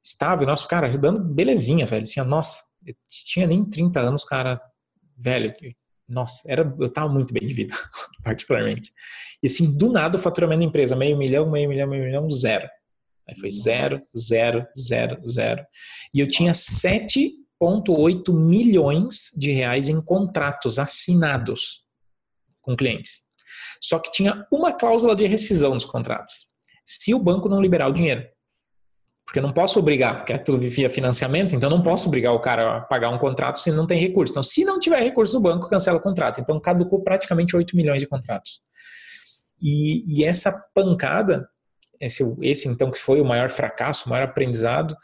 estava, 0.03 0.45
nosso 0.45 0.67
cara, 0.67 0.87
ajudando 0.87 1.23
belezinha, 1.23 1.85
velho. 1.85 2.03
Assim, 2.03 2.21
nossa, 2.21 2.63
eu 2.85 2.93
tinha 3.07 3.47
nem 3.47 3.63
30 3.63 3.99
anos, 4.01 4.25
cara, 4.25 4.59
velho, 5.17 5.53
nossa, 6.07 6.41
era, 6.45 6.75
eu 6.79 6.91
tava 6.91 7.11
muito 7.11 7.33
bem 7.33 7.45
de 7.47 7.53
vida, 7.53 7.73
particularmente. 8.23 8.91
E 9.41 9.47
assim, 9.47 9.75
do 9.75 9.89
nada 9.89 10.17
o 10.17 10.19
faturamento 10.19 10.59
da 10.59 10.65
empresa, 10.65 10.95
meio 10.95 11.17
milhão, 11.17 11.49
meio 11.49 11.69
milhão, 11.69 11.89
meio 11.89 12.03
milhão, 12.03 12.29
zero. 12.29 12.67
Aí 13.27 13.35
foi 13.37 13.49
zero, 13.49 14.01
zero, 14.15 14.67
zero, 14.77 15.25
zero. 15.25 15.65
E 16.13 16.19
eu 16.19 16.27
tinha 16.27 16.51
7,8 16.51 18.33
milhões 18.33 19.31
de 19.35 19.51
reais 19.51 19.87
em 19.87 20.01
contratos 20.01 20.77
assinados 20.77 21.83
com 22.61 22.75
clientes. 22.75 23.22
Só 23.83 23.99
que 23.99 24.09
tinha 24.09 24.47
uma 24.49 24.71
cláusula 24.71 25.13
de 25.13 25.27
rescisão 25.27 25.73
nos 25.73 25.83
contratos. 25.83 26.45
Se 26.85 27.13
o 27.13 27.19
banco 27.19 27.49
não 27.49 27.61
liberar 27.61 27.89
o 27.89 27.91
dinheiro. 27.91 28.23
Porque 29.25 29.39
eu 29.39 29.43
não 29.43 29.51
posso 29.51 29.77
obrigar, 29.77 30.17
porque 30.17 30.31
é 30.31 30.37
tudo 30.37 30.57
via 30.57 30.89
financiamento, 30.89 31.55
então 31.55 31.69
não 31.69 31.81
posso 31.81 32.07
obrigar 32.07 32.33
o 32.33 32.39
cara 32.39 32.77
a 32.77 32.81
pagar 32.81 33.09
um 33.09 33.17
contrato 33.17 33.59
se 33.59 33.71
não 33.71 33.85
tem 33.85 33.97
recurso. 33.97 34.31
Então, 34.31 34.43
se 34.43 34.63
não 34.63 34.79
tiver 34.79 35.01
recurso, 35.01 35.37
o 35.37 35.41
banco 35.41 35.69
cancela 35.69 35.97
o 35.97 36.01
contrato. 36.01 36.39
Então, 36.39 36.59
caducou 36.59 37.01
praticamente 37.03 37.55
8 37.55 37.75
milhões 37.75 37.99
de 37.99 38.07
contratos. 38.07 38.61
E, 39.61 40.03
e 40.07 40.25
essa 40.25 40.51
pancada, 40.73 41.47
esse, 41.99 42.23
esse 42.41 42.67
então 42.67 42.91
que 42.91 42.99
foi 42.99 43.19
o 43.19 43.25
maior 43.25 43.49
fracasso, 43.49 44.07
o 44.07 44.09
maior 44.09 44.25
aprendizado, 44.25 44.95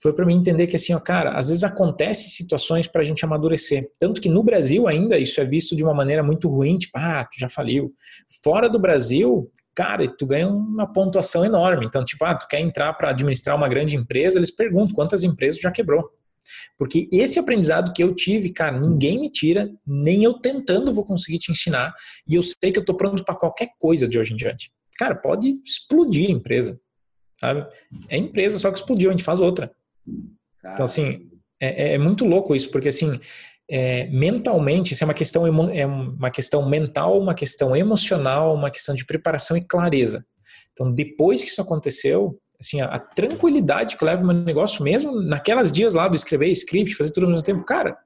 foi 0.00 0.12
para 0.12 0.26
mim 0.26 0.36
entender 0.36 0.66
que 0.66 0.76
assim, 0.76 0.92
ó, 0.92 1.00
cara, 1.00 1.36
às 1.36 1.48
vezes 1.48 1.64
acontecem 1.64 2.28
situações 2.28 2.86
para 2.86 3.02
a 3.02 3.04
gente 3.04 3.24
amadurecer. 3.24 3.90
Tanto 3.98 4.20
que 4.20 4.28
no 4.28 4.42
Brasil 4.42 4.86
ainda 4.86 5.18
isso 5.18 5.40
é 5.40 5.44
visto 5.44 5.74
de 5.74 5.82
uma 5.82 5.94
maneira 5.94 6.22
muito 6.22 6.48
ruim, 6.48 6.76
tipo, 6.76 6.98
ah, 6.98 7.24
tu 7.24 7.38
já 7.38 7.48
faliu. 7.48 7.92
Fora 8.42 8.68
do 8.68 8.78
Brasil, 8.78 9.50
cara, 9.74 10.06
tu 10.06 10.26
ganha 10.26 10.48
uma 10.48 10.92
pontuação 10.92 11.44
enorme. 11.44 11.86
Então, 11.86 12.04
tipo, 12.04 12.24
ah, 12.24 12.34
tu 12.34 12.46
quer 12.48 12.60
entrar 12.60 12.92
para 12.94 13.10
administrar 13.10 13.56
uma 13.56 13.68
grande 13.68 13.96
empresa, 13.96 14.38
eles 14.38 14.50
perguntam 14.50 14.94
quantas 14.94 15.24
empresas 15.24 15.60
já 15.60 15.70
quebrou. 15.70 16.10
Porque 16.76 17.08
esse 17.10 17.38
aprendizado 17.38 17.92
que 17.92 18.02
eu 18.02 18.14
tive, 18.14 18.52
cara, 18.52 18.78
ninguém 18.78 19.18
me 19.18 19.30
tira, 19.30 19.70
nem 19.86 20.24
eu 20.24 20.34
tentando 20.34 20.92
vou 20.92 21.04
conseguir 21.04 21.38
te 21.38 21.50
ensinar. 21.50 21.94
E 22.28 22.34
eu 22.34 22.42
sei 22.42 22.70
que 22.70 22.78
eu 22.78 22.84
tô 22.84 22.94
pronto 22.94 23.24
para 23.24 23.34
qualquer 23.34 23.70
coisa 23.78 24.06
de 24.06 24.18
hoje 24.18 24.34
em 24.34 24.36
diante. 24.36 24.70
Cara, 24.98 25.14
pode 25.14 25.58
explodir 25.64 26.28
a 26.28 26.32
empresa, 26.32 26.78
sabe? 27.40 27.66
É 28.08 28.16
empresa, 28.16 28.58
só 28.58 28.70
que 28.70 28.78
explodiu, 28.78 29.08
a 29.08 29.12
gente 29.12 29.24
faz 29.24 29.40
outra. 29.40 29.74
Então, 30.72 30.84
assim, 30.84 31.28
é, 31.60 31.90
é, 31.90 31.94
é 31.94 31.98
muito 31.98 32.24
louco 32.24 32.54
isso, 32.54 32.70
porque 32.70 32.88
assim, 32.88 33.18
é, 33.70 34.06
mentalmente, 34.08 34.92
isso 34.92 35.04
é 35.04 35.06
uma 35.06 35.14
questão 35.14 35.46
é 35.46 35.86
uma 35.86 36.30
questão 36.30 36.68
mental, 36.68 37.18
uma 37.18 37.34
questão 37.34 37.74
emocional, 37.74 38.54
uma 38.54 38.70
questão 38.70 38.94
de 38.94 39.04
preparação 39.04 39.56
e 39.56 39.64
clareza. 39.64 40.24
Então, 40.72 40.92
depois 40.92 41.42
que 41.42 41.50
isso 41.50 41.60
aconteceu, 41.60 42.38
assim, 42.60 42.80
a, 42.80 42.86
a 42.86 42.98
tranquilidade 42.98 43.96
que 43.96 44.04
leva 44.04 44.22
o 44.22 44.26
meu 44.26 44.34
negócio, 44.34 44.82
mesmo 44.82 45.20
naquelas 45.20 45.70
dias 45.70 45.94
lá 45.94 46.08
do 46.08 46.16
escrever 46.16 46.48
script, 46.48 46.94
fazer 46.96 47.12
tudo 47.12 47.24
ao 47.24 47.30
mesmo 47.30 47.44
tempo, 47.44 47.64
cara, 47.64 47.96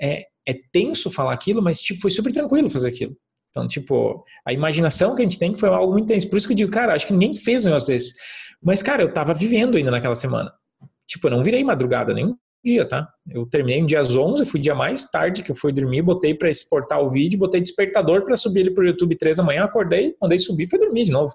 é, 0.00 0.26
é 0.46 0.54
tenso 0.72 1.10
falar 1.10 1.32
aquilo, 1.32 1.62
mas 1.62 1.80
tipo, 1.80 2.00
foi 2.00 2.10
super 2.10 2.32
tranquilo 2.32 2.70
fazer 2.70 2.88
aquilo. 2.88 3.16
Então, 3.50 3.66
tipo, 3.66 4.22
a 4.46 4.52
imaginação 4.52 5.14
que 5.14 5.22
a 5.22 5.24
gente 5.24 5.38
tem 5.38 5.56
foi 5.56 5.70
algo 5.70 5.92
muito 5.92 6.04
intenso. 6.04 6.28
Por 6.28 6.36
isso 6.36 6.46
que 6.46 6.52
eu 6.52 6.56
digo, 6.56 6.70
cara, 6.70 6.94
acho 6.94 7.06
que 7.06 7.12
ninguém 7.14 7.34
fez 7.34 7.64
um 7.64 7.70
negócio 7.70 7.94
desse. 7.94 8.12
Mas, 8.62 8.82
cara, 8.82 9.02
eu 9.02 9.10
tava 9.10 9.32
vivendo 9.32 9.78
ainda 9.78 9.90
naquela 9.90 10.14
semana. 10.14 10.52
Tipo, 11.06 11.26
eu 11.28 11.30
não 11.30 11.42
virei 11.42 11.62
madrugada 11.62 12.12
nenhum 12.12 12.36
dia, 12.66 12.84
tá? 12.84 13.08
Eu 13.30 13.46
terminei 13.46 13.78
em 13.78 13.86
dias 13.86 14.16
11, 14.16 14.44
fui 14.44 14.58
dia 14.58 14.74
mais 14.74 15.08
tarde 15.08 15.42
que 15.42 15.52
eu 15.52 15.54
fui 15.54 15.72
dormir, 15.72 16.02
botei 16.02 16.34
para 16.34 16.50
exportar 16.50 17.00
o 17.00 17.08
vídeo, 17.08 17.38
botei 17.38 17.60
despertador 17.60 18.24
para 18.24 18.34
subir 18.34 18.60
ele 18.60 18.70
pro 18.72 18.84
YouTube 18.84 19.16
3 19.16 19.36
da 19.36 19.42
manhã, 19.44 19.64
acordei, 19.64 20.16
mandei 20.20 20.38
subir, 20.38 20.68
fui 20.68 20.78
dormir 20.78 21.04
de 21.04 21.12
novo. 21.12 21.32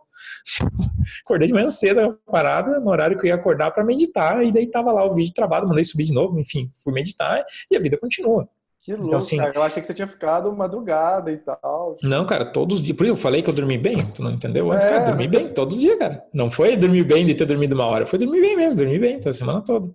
acordei 1.23 1.47
de 1.47 1.53
manhã 1.53 1.69
cedo, 1.69 2.19
parada, 2.25 2.79
no 2.79 2.89
horário 2.89 3.17
que 3.17 3.25
eu 3.25 3.29
ia 3.29 3.35
acordar 3.35 3.71
para 3.71 3.85
meditar, 3.85 4.43
e 4.43 4.51
daí 4.51 4.67
tava 4.67 4.91
lá 4.91 5.05
o 5.05 5.15
vídeo 5.15 5.33
travado, 5.33 5.67
mandei 5.67 5.85
subir 5.85 6.03
de 6.03 6.13
novo, 6.13 6.37
enfim, 6.37 6.69
fui 6.83 6.91
meditar 6.93 7.45
e 7.69 7.77
a 7.77 7.79
vida 7.79 7.97
continua. 7.97 8.49
Que 8.81 8.93
então, 8.93 9.01
louco, 9.01 9.07
então, 9.09 9.17
assim, 9.19 9.37
cara. 9.37 9.51
Eu 9.53 9.61
achei 9.61 9.79
que 9.79 9.87
você 9.87 9.93
tinha 9.93 10.07
ficado 10.07 10.51
madrugada 10.51 11.31
e 11.31 11.37
tal. 11.37 11.97
Não, 12.01 12.25
cara, 12.25 12.43
todos 12.45 12.77
os 12.77 12.83
dias. 12.83 12.97
Por 12.97 13.03
isso 13.03 13.13
eu 13.13 13.17
falei 13.17 13.43
que 13.43 13.49
eu 13.49 13.53
dormi 13.53 13.77
bem. 13.77 14.03
Tu 14.07 14.23
não 14.23 14.31
entendeu 14.31 14.71
antes, 14.71 14.87
é, 14.87 14.89
cara? 14.89 15.03
Dormi 15.03 15.27
bem 15.27 15.53
todos 15.53 15.75
os 15.75 15.81
dias, 15.81 15.99
cara. 15.99 16.25
Não 16.33 16.49
foi 16.49 16.75
dormir 16.75 17.03
bem 17.03 17.23
de 17.23 17.35
ter 17.35 17.45
dormido 17.45 17.75
uma 17.75 17.85
hora. 17.85 18.07
Foi 18.07 18.17
dormir 18.17 18.41
bem 18.41 18.55
mesmo, 18.55 18.77
dormir 18.79 18.99
bem, 18.99 19.19
tá 19.19 19.29
a 19.29 19.33
semana 19.33 19.61
toda. 19.63 19.93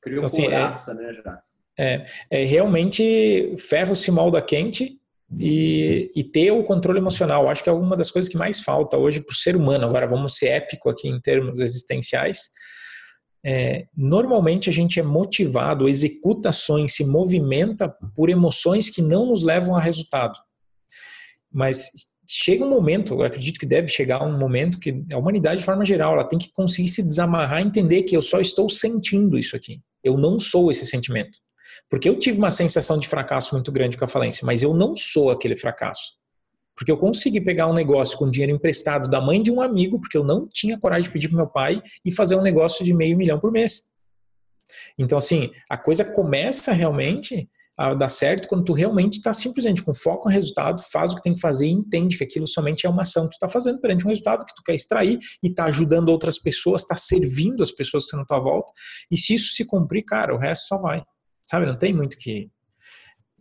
Criou 0.00 0.18
então, 0.18 0.26
assim, 0.26 0.46
é, 0.46 0.50
né, 0.50 1.12
Jackson? 1.12 1.38
É, 1.76 2.04
é 2.30 2.44
realmente 2.44 3.56
ferro 3.58 3.96
se 3.96 4.12
molda 4.12 4.40
quente 4.40 4.96
e, 5.36 6.12
e, 6.14 6.22
ter 6.22 6.52
o 6.52 6.62
controle 6.62 7.00
emocional. 7.00 7.48
Acho 7.48 7.64
que 7.64 7.68
é 7.68 7.72
uma 7.72 7.96
das 7.96 8.12
coisas 8.12 8.30
que 8.30 8.38
mais 8.38 8.60
falta 8.60 8.96
hoje 8.96 9.20
para 9.20 9.32
o 9.32 9.36
ser 9.36 9.56
humano. 9.56 9.86
Agora, 9.86 10.06
vamos 10.06 10.36
ser 10.36 10.48
épico 10.50 10.88
aqui 10.88 11.08
em 11.08 11.20
termos 11.20 11.60
existenciais. 11.60 12.50
É, 13.44 13.86
normalmente 13.94 14.70
a 14.70 14.72
gente 14.72 14.98
é 14.98 15.02
motivado, 15.02 15.88
executa 15.88 16.48
ações, 16.48 16.94
se 16.94 17.04
movimenta 17.04 17.94
por 18.14 18.30
emoções 18.30 18.88
que 18.88 19.02
não 19.02 19.26
nos 19.26 19.42
levam 19.42 19.76
a 19.76 19.80
resultado. 19.80 20.38
Mas 21.52 21.90
chega 22.28 22.64
um 22.64 22.70
momento, 22.70 23.14
eu 23.14 23.22
acredito 23.22 23.60
que 23.60 23.66
deve 23.66 23.88
chegar 23.88 24.24
um 24.24 24.38
momento 24.38 24.80
que 24.80 25.04
a 25.12 25.18
humanidade, 25.18 25.60
de 25.60 25.66
forma 25.66 25.84
geral, 25.84 26.14
ela 26.14 26.26
tem 26.26 26.38
que 26.38 26.50
conseguir 26.52 26.88
se 26.88 27.02
desamarrar 27.02 27.60
e 27.60 27.66
entender 27.66 28.02
que 28.04 28.16
eu 28.16 28.22
só 28.22 28.40
estou 28.40 28.68
sentindo 28.70 29.38
isso 29.38 29.54
aqui. 29.54 29.80
Eu 30.02 30.16
não 30.16 30.40
sou 30.40 30.70
esse 30.70 30.86
sentimento. 30.86 31.38
Porque 31.90 32.08
eu 32.08 32.18
tive 32.18 32.38
uma 32.38 32.50
sensação 32.50 32.98
de 32.98 33.08
fracasso 33.08 33.54
muito 33.54 33.70
grande 33.70 33.96
com 33.96 34.04
a 34.04 34.08
falência, 34.08 34.46
mas 34.46 34.62
eu 34.62 34.72
não 34.72 34.96
sou 34.96 35.30
aquele 35.30 35.56
fracasso. 35.56 36.12
Porque 36.76 36.90
eu 36.90 36.96
consegui 36.96 37.40
pegar 37.40 37.68
um 37.68 37.74
negócio 37.74 38.18
com 38.18 38.30
dinheiro 38.30 38.52
emprestado 38.52 39.08
da 39.08 39.20
mãe 39.20 39.42
de 39.42 39.50
um 39.50 39.60
amigo, 39.60 40.00
porque 40.00 40.16
eu 40.16 40.24
não 40.24 40.48
tinha 40.48 40.78
coragem 40.78 41.04
de 41.04 41.12
pedir 41.12 41.28
para 41.28 41.36
meu 41.36 41.46
pai, 41.46 41.82
e 42.04 42.12
fazer 42.12 42.36
um 42.36 42.42
negócio 42.42 42.84
de 42.84 42.92
meio 42.92 43.16
milhão 43.16 43.38
por 43.38 43.52
mês. 43.52 43.84
Então, 44.98 45.18
assim, 45.18 45.50
a 45.68 45.76
coisa 45.76 46.04
começa 46.04 46.72
realmente 46.72 47.48
a 47.76 47.92
dar 47.92 48.08
certo 48.08 48.48
quando 48.48 48.64
tu 48.64 48.72
realmente 48.72 49.14
está 49.14 49.32
simplesmente 49.32 49.82
com 49.82 49.92
foco 49.92 50.28
no 50.28 50.34
resultado, 50.34 50.80
faz 50.92 51.12
o 51.12 51.16
que 51.16 51.22
tem 51.22 51.34
que 51.34 51.40
fazer 51.40 51.66
e 51.66 51.72
entende 51.72 52.16
que 52.16 52.24
aquilo 52.24 52.46
somente 52.46 52.86
é 52.86 52.88
uma 52.88 53.02
ação 53.02 53.24
que 53.24 53.30
tu 53.30 53.34
está 53.34 53.48
fazendo 53.48 53.80
perante 53.80 54.06
um 54.06 54.08
resultado 54.08 54.46
que 54.46 54.54
tu 54.54 54.62
quer 54.62 54.74
extrair 54.74 55.18
e 55.42 55.48
está 55.48 55.64
ajudando 55.64 56.08
outras 56.08 56.38
pessoas, 56.38 56.82
está 56.82 56.94
servindo 56.94 57.62
as 57.62 57.72
pessoas 57.72 58.04
que 58.04 58.08
estão 58.08 58.20
na 58.20 58.26
tua 58.26 58.38
volta. 58.38 58.72
E 59.10 59.16
se 59.16 59.34
isso 59.34 59.52
se 59.52 59.64
cumprir, 59.64 60.04
cara, 60.04 60.34
o 60.34 60.38
resto 60.38 60.66
só 60.66 60.78
vai. 60.78 61.02
Sabe, 61.50 61.66
não 61.66 61.76
tem 61.76 61.92
muito 61.92 62.16
que 62.16 62.48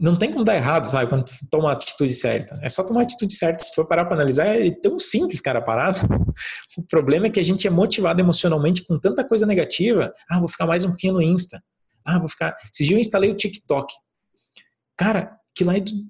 não 0.04 0.18
tem 0.18 0.30
como 0.30 0.44
dar 0.44 0.56
errado, 0.56 0.86
sabe? 0.90 1.08
Quando 1.08 1.24
tu 1.24 1.34
toma 1.50 1.70
a 1.70 1.74
atitude 1.74 2.14
certa. 2.14 2.60
É 2.62 2.68
só 2.68 2.84
tomar 2.84 3.00
a 3.00 3.04
atitude 3.04 3.34
certa. 3.34 3.64
Se 3.64 3.74
for 3.74 3.88
parar 3.88 4.04
para 4.04 4.16
analisar, 4.16 4.48
é 4.48 4.70
tão 4.70 5.00
simples, 5.00 5.40
cara, 5.40 5.62
parado. 5.62 6.00
O 6.76 6.82
problema 6.82 7.28
é 7.28 7.30
que 7.30 7.40
a 7.40 7.44
gente 7.44 7.68
é 7.68 7.70
motivado 7.70 8.20
emocionalmente 8.20 8.84
com 8.84 9.00
tanta 9.00 9.24
coisa 9.24 9.46
negativa. 9.46 10.12
Ah, 10.28 10.40
vou 10.40 10.48
ficar 10.50 10.66
mais 10.66 10.84
um 10.84 10.90
pouquinho 10.90 11.14
no 11.14 11.22
Insta. 11.22 11.64
Ah, 12.04 12.20
vou 12.20 12.28
ficar. 12.28 12.54
Dias 12.76 12.92
eu 12.92 12.98
instalei 12.98 13.32
o 13.32 13.36
TikTok. 13.36 13.94
Cara, 14.98 15.38
que 15.56 15.64
lá 15.64 15.78
é 15.78 15.80
do, 15.80 15.92
do 15.94 16.10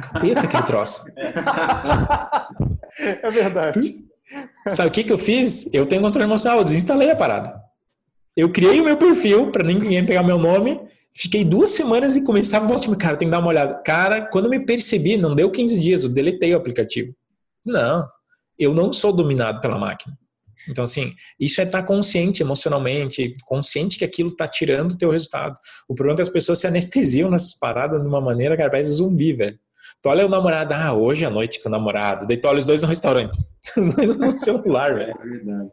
capeta 0.00 0.40
aquele 0.40 0.62
troço. 0.62 1.04
É 2.98 3.30
verdade. 3.30 4.06
Sabe 4.68 4.88
o 4.88 4.92
que, 4.92 5.04
que 5.04 5.12
eu 5.12 5.18
fiz? 5.18 5.68
Eu 5.70 5.84
tenho 5.84 6.00
controle 6.00 6.26
emocional, 6.26 6.60
eu 6.60 6.64
desinstalei 6.64 7.10
a 7.10 7.16
parada. 7.16 7.60
Eu 8.34 8.50
criei 8.50 8.80
o 8.80 8.84
meu 8.84 8.96
perfil 8.96 9.50
para 9.52 9.62
ninguém 9.62 10.06
pegar 10.06 10.22
meu 10.22 10.38
nome, 10.38 10.80
fiquei 11.16 11.44
duas 11.44 11.70
semanas 11.70 12.16
e 12.16 12.22
começava 12.22 12.64
a 12.64 12.68
voltar. 12.68 12.94
Cara, 12.96 13.16
tem 13.16 13.28
que 13.28 13.32
dar 13.32 13.38
uma 13.38 13.48
olhada. 13.48 13.82
Cara, 13.82 14.28
quando 14.30 14.50
me 14.50 14.64
percebi, 14.64 15.16
não 15.16 15.34
deu 15.34 15.50
15 15.50 15.80
dias, 15.80 16.04
eu 16.04 16.10
deletei 16.10 16.54
o 16.54 16.58
aplicativo. 16.58 17.14
Não, 17.66 18.06
eu 18.58 18.74
não 18.74 18.92
sou 18.92 19.12
dominado 19.12 19.60
pela 19.60 19.78
máquina. 19.78 20.16
Então, 20.68 20.84
assim, 20.84 21.14
isso 21.38 21.60
é 21.60 21.64
estar 21.64 21.82
consciente 21.84 22.42
emocionalmente, 22.42 23.36
consciente 23.44 23.98
que 23.98 24.04
aquilo 24.04 24.30
está 24.30 24.48
tirando 24.48 24.92
o 24.92 24.98
teu 24.98 25.10
resultado. 25.10 25.56
O 25.88 25.94
problema 25.94 26.14
é 26.14 26.16
que 26.16 26.22
as 26.22 26.28
pessoas 26.28 26.58
se 26.58 26.66
anestesiam 26.66 27.30
nessas 27.30 27.56
paradas 27.56 28.00
de 28.00 28.06
uma 28.06 28.20
maneira 28.20 28.56
que 28.56 28.68
parece 28.68 28.90
zumbi, 28.90 29.32
velho. 29.32 29.58
Tu 30.02 30.08
olha 30.08 30.26
o 30.26 30.28
namorado, 30.28 30.72
ah, 30.72 30.92
hoje 30.92 31.24
à 31.24 31.30
noite 31.30 31.60
com 31.60 31.68
o 31.68 31.72
namorado. 31.72 32.26
Daí 32.26 32.36
tu 32.36 32.46
olha 32.46 32.58
os 32.58 32.66
dois 32.66 32.82
no 32.82 32.88
restaurante. 32.88 33.36
Os 33.76 33.94
dois 33.96 34.16
no 34.16 34.38
celular, 34.38 34.94
velho. 34.94 35.10
É 35.10 35.24
verdade. 35.24 35.70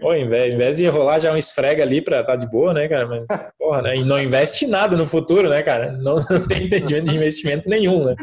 Pô, 0.00 0.14
em 0.14 0.28
vez, 0.28 0.76
de 0.76 0.86
rolar 0.86 1.18
já 1.18 1.32
um 1.32 1.36
esfrega 1.36 1.82
ali 1.82 2.00
pra 2.00 2.20
estar 2.20 2.34
tá 2.34 2.36
de 2.36 2.48
boa, 2.48 2.72
né, 2.72 2.86
cara? 2.86 3.08
Mas, 3.08 3.26
porra, 3.58 3.82
né? 3.82 3.96
E 3.96 4.04
não 4.04 4.20
investe 4.20 4.64
nada 4.64 4.96
no 4.96 5.04
futuro, 5.04 5.48
né, 5.48 5.60
cara? 5.62 5.90
Não, 5.90 6.14
não 6.30 6.46
tem 6.46 6.66
entendimento 6.66 7.10
de 7.10 7.16
investimento 7.16 7.68
nenhum, 7.68 8.04
né? 8.04 8.14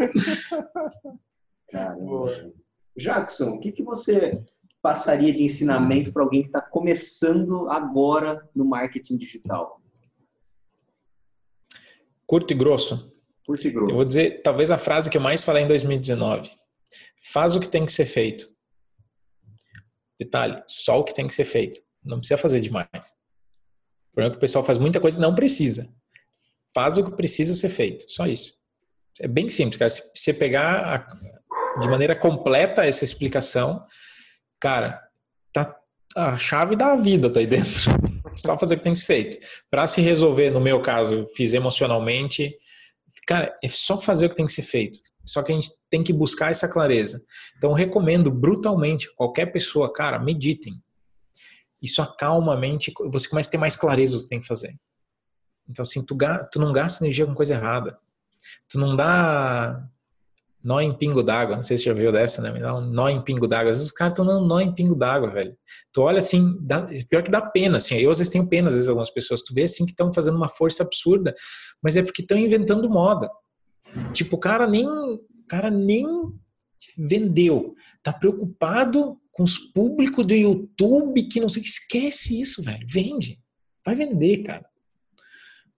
Caramba. 1.70 2.52
Jackson, 2.98 3.50
o 3.50 3.60
que, 3.60 3.74
que 3.74 3.84
você 3.84 4.42
passaria 4.82 5.34
de 5.34 5.44
ensinamento 5.44 6.12
para 6.12 6.24
alguém 6.24 6.42
que 6.42 6.48
está 6.48 6.62
começando 6.62 7.70
agora 7.70 8.42
no 8.56 8.64
marketing 8.66 9.18
digital? 9.18 9.82
Curto 12.26 12.54
e 12.54 12.56
grosso. 12.56 13.11
Curto 13.52 13.68
e 13.68 13.72
grosso. 13.72 13.92
Eu 13.92 13.96
vou 13.96 14.06
dizer, 14.06 14.42
talvez 14.42 14.72
a 14.72 14.78
frase 14.78 15.10
que 15.10 15.18
eu 15.18 15.22
mais 15.22 15.44
falei 15.44 15.64
em 15.64 15.68
2019. 15.68 16.50
Faz 17.34 17.56
o 17.56 17.60
que 17.60 17.68
tem 17.68 17.86
que 17.86 17.92
ser 17.92 18.06
feito. 18.06 18.48
Detalhe, 20.20 20.64
só 20.68 21.00
o 21.00 21.04
que 21.04 21.14
tem 21.14 21.28
que 21.28 21.34
ser 21.34 21.44
feito. 21.44 21.82
Não 22.04 22.20
precisa 22.20 22.38
fazer 22.38 22.62
demais. 22.62 22.88
O 22.88 24.14
problema 24.14 24.30
é 24.30 24.32
que 24.32 24.38
o 24.38 24.40
pessoal 24.40 24.64
faz 24.64 24.78
muita 24.78 25.00
coisa 25.00 25.18
e 25.18 25.22
não 25.22 25.36
precisa. 25.36 25.94
Faz 26.74 26.98
o 26.98 27.04
que 27.04 27.16
precisa 27.16 27.54
ser 27.54 27.70
feito. 27.70 28.06
Só 28.08 28.26
isso. 28.26 28.54
É 29.20 29.28
bem 29.28 29.50
simples, 29.50 29.78
cara. 29.78 29.90
Se 29.90 30.10
você 30.16 30.34
pegar 30.34 30.96
a, 30.96 31.80
de 31.80 31.88
maneira 31.90 32.16
completa 32.16 32.86
essa 32.86 33.04
explicação, 33.04 33.86
cara, 34.60 35.02
tá 35.52 35.78
a 36.16 36.38
chave 36.38 36.76
da 36.76 36.96
vida 36.96 37.30
tá 37.30 37.40
aí 37.40 37.48
dentro. 37.48 37.92
Só 38.36 38.58
fazer 38.58 38.76
o 38.76 38.78
que 38.78 38.84
tem 38.84 38.94
que 38.94 39.00
ser 39.00 39.06
feito. 39.06 39.46
Para 39.70 39.88
se 39.88 40.02
resolver, 40.02 40.52
no 40.52 40.62
meu 40.62 40.82
caso, 40.82 41.28
fiz 41.36 41.54
emocionalmente, 41.54 42.56
cara, 43.32 43.58
é 43.64 43.70
só 43.70 43.98
fazer 43.98 44.26
o 44.26 44.30
que 44.30 44.36
tem 44.36 44.46
que 44.46 44.52
ser 44.52 44.64
feito. 44.64 45.00
Só 45.26 45.42
que 45.42 45.54
a 45.54 45.56
gente 45.56 45.70
tem 45.90 46.04
que 46.04 46.12
buscar 46.12 46.52
essa 46.52 46.68
clareza. 46.68 47.24
Então, 47.56 47.72
recomendo 47.72 48.30
brutalmente 48.30 49.10
qualquer 49.16 49.46
pessoa, 49.46 49.94
cara, 49.94 50.20
meditem. 50.20 50.74
Isso 51.82 52.02
acalma 52.02 52.54
a 52.54 52.58
mente, 52.58 52.92
você 53.10 53.30
começa 53.30 53.48
a 53.48 53.52
ter 53.52 53.58
mais 53.58 53.78
clareza 53.78 54.18
do 54.18 54.24
que 54.24 54.28
tem 54.28 54.42
que 54.42 54.48
fazer. 54.48 54.76
Então, 55.70 55.82
assim, 55.82 56.06
tu, 56.06 56.18
tu 56.52 56.60
não 56.60 56.74
gasta 56.74 57.06
energia 57.06 57.26
com 57.26 57.34
coisa 57.34 57.54
errada. 57.54 57.98
Tu 58.68 58.78
não 58.78 58.98
dá 58.98 59.82
nó 60.64 60.80
em 60.80 60.96
pingo 60.96 61.24
d'água. 61.24 61.56
Não 61.56 61.64
sei 61.64 61.78
se 61.78 61.86
já 61.86 61.94
viu 61.94 62.12
dessa, 62.12 62.42
né? 62.42 62.52
Nó 62.92 63.10
em 63.10 63.24
pingo 63.24 63.48
d'água. 63.48 63.72
Às 63.72 63.78
vezes 63.78 63.92
os 63.92 63.98
caras 63.98 64.12
estão 64.12 64.26
dando 64.26 64.46
nó 64.46 64.60
em 64.60 64.74
pingo 64.74 64.96
d'água, 64.96 65.30
velho. 65.30 65.56
Tu 65.92 66.02
olha 66.02 66.20
assim, 66.20 66.58
dá, 66.62 66.84
pior 67.10 67.24
que 67.24 67.32
dá 67.32 67.42
pena, 67.42 67.78
assim. 67.78 67.96
Eu 67.96 68.12
às 68.12 68.20
vezes 68.20 68.32
tenho 68.32 68.48
pena, 68.48 68.68
às 68.68 68.76
vezes, 68.76 68.90
algumas 68.90 69.10
pessoas. 69.10 69.42
Tu 69.42 69.54
vê 69.54 69.64
assim 69.64 69.86
que 69.86 69.92
estão 69.92 70.14
fazendo 70.14 70.38
uma 70.38 70.50
força 70.50 70.84
absurda, 70.84 71.34
mas 71.82 71.98
é 71.98 72.04
porque 72.04 72.22
estão 72.22 72.38
inventando 72.38 72.90
moda. 72.90 73.30
Tipo, 74.14 74.36
o 74.36 74.40
cara 74.40 74.68
nem, 74.68 74.88
cara 75.50 75.70
nem 75.70 76.06
vendeu. 76.98 77.74
Tá 78.04 78.14
preocupado 78.14 79.18
com 79.32 79.44
os 79.44 79.58
públicos 79.58 80.26
do 80.26 80.34
YouTube 80.34 81.24
que 81.24 81.40
não 81.40 81.50
sei. 81.50 81.64
Esquece 81.64 82.40
isso, 82.40 82.64
velho. 82.64 82.86
Vende. 82.88 83.40
Vai 83.86 83.96
vender, 83.96 84.44
cara. 84.44 84.66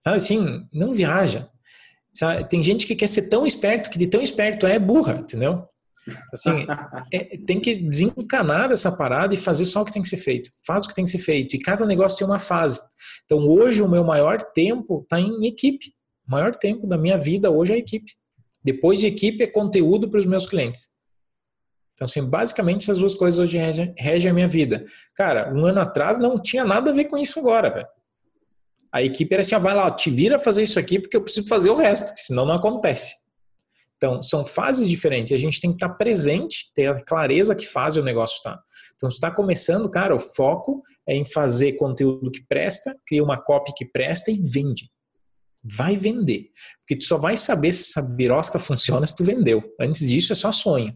Sabe 0.03 0.17
assim, 0.17 0.67
não 0.73 0.91
viaja. 0.91 1.49
Sabe? 2.13 2.47
Tem 2.47 2.61
gente 2.61 2.85
que 2.85 2.95
quer 2.95 3.07
ser 3.07 3.23
tão 3.23 3.45
esperto 3.45 3.89
que 3.89 3.97
de 3.97 4.07
tão 4.07 4.21
esperto 4.21 4.67
é 4.67 4.77
burra, 4.77 5.15
entendeu? 5.15 5.67
Assim, 6.31 6.65
é, 7.11 7.37
tem 7.37 7.59
que 7.59 7.75
desencanar 7.75 8.71
essa 8.71 8.91
parada 8.91 9.33
e 9.33 9.37
fazer 9.37 9.65
só 9.65 9.81
o 9.81 9.85
que 9.85 9.93
tem 9.93 10.01
que 10.01 10.09
ser 10.09 10.17
feito. 10.17 10.49
Faz 10.65 10.85
o 10.85 10.87
que 10.87 10.95
tem 10.95 11.05
que 11.05 11.11
ser 11.11 11.19
feito. 11.19 11.55
E 11.55 11.59
cada 11.59 11.85
negócio 11.85 12.19
tem 12.19 12.27
uma 12.27 12.39
fase. 12.39 12.79
Então, 13.25 13.39
hoje, 13.39 13.81
o 13.81 13.89
meu 13.89 14.03
maior 14.03 14.41
tempo 14.41 15.01
está 15.01 15.19
em 15.19 15.45
equipe. 15.45 15.93
O 16.27 16.31
maior 16.31 16.55
tempo 16.55 16.85
da 16.85 16.97
minha 16.97 17.17
vida 17.17 17.49
hoje 17.49 17.73
é 17.73 17.77
equipe. 17.77 18.11
Depois 18.63 18.99
de 18.99 19.07
equipe, 19.07 19.43
é 19.43 19.47
conteúdo 19.47 20.09
para 20.09 20.19
os 20.19 20.25
meus 20.25 20.45
clientes. 20.45 20.89
Então, 21.93 22.05
assim, 22.05 22.23
basicamente, 22.23 22.83
essas 22.83 22.97
duas 22.97 23.15
coisas 23.15 23.39
hoje 23.39 23.57
regem, 23.57 23.93
regem 23.97 24.31
a 24.31 24.33
minha 24.33 24.47
vida. 24.47 24.85
Cara, 25.15 25.53
um 25.53 25.65
ano 25.65 25.79
atrás 25.79 26.17
não 26.19 26.37
tinha 26.37 26.65
nada 26.65 26.91
a 26.91 26.93
ver 26.93 27.05
com 27.05 27.17
isso 27.17 27.39
agora, 27.39 27.69
velho. 27.69 27.87
A 28.93 29.01
equipe 29.01 29.33
era 29.33 29.41
assim, 29.41 29.57
vai 29.57 29.73
lá, 29.73 29.89
te 29.89 30.11
vira 30.11 30.39
fazer 30.39 30.61
isso 30.61 30.77
aqui 30.77 30.99
porque 30.99 31.17
eu 31.17 31.23
preciso 31.23 31.47
fazer 31.47 31.71
o 31.71 31.75
resto, 31.75 32.13
senão 32.15 32.45
não 32.45 32.53
acontece. 32.53 33.15
Então, 33.97 34.21
são 34.21 34.45
fases 34.45 34.87
diferentes 34.87 35.31
a 35.31 35.37
gente 35.37 35.59
tem 35.59 35.71
que 35.71 35.77
estar 35.77 35.95
presente, 35.95 36.69
ter 36.75 36.87
a 36.87 37.01
clareza 37.01 37.55
que 37.55 37.65
fase 37.65 37.99
o 37.99 38.03
negócio 38.03 38.35
está. 38.35 38.61
Então, 38.95 39.09
se 39.09 39.15
está 39.15 39.31
começando, 39.31 39.89
cara, 39.89 40.13
o 40.13 40.19
foco 40.19 40.81
é 41.07 41.15
em 41.15 41.25
fazer 41.25 41.73
conteúdo 41.73 42.29
que 42.29 42.45
presta, 42.47 42.95
cria 43.07 43.23
uma 43.23 43.41
copy 43.41 43.73
que 43.75 43.85
presta 43.85 44.29
e 44.29 44.39
vende. 44.39 44.91
Vai 45.63 45.95
vender. 45.95 46.49
Porque 46.79 46.99
tu 46.99 47.05
só 47.05 47.17
vai 47.17 47.37
saber 47.37 47.71
se 47.71 47.81
essa 47.81 48.01
birosca 48.15 48.59
funciona 48.59 49.07
se 49.07 49.15
tu 49.15 49.23
vendeu. 49.23 49.63
Antes 49.79 50.05
disso 50.07 50.33
é 50.33 50.35
só 50.35 50.51
sonho. 50.51 50.93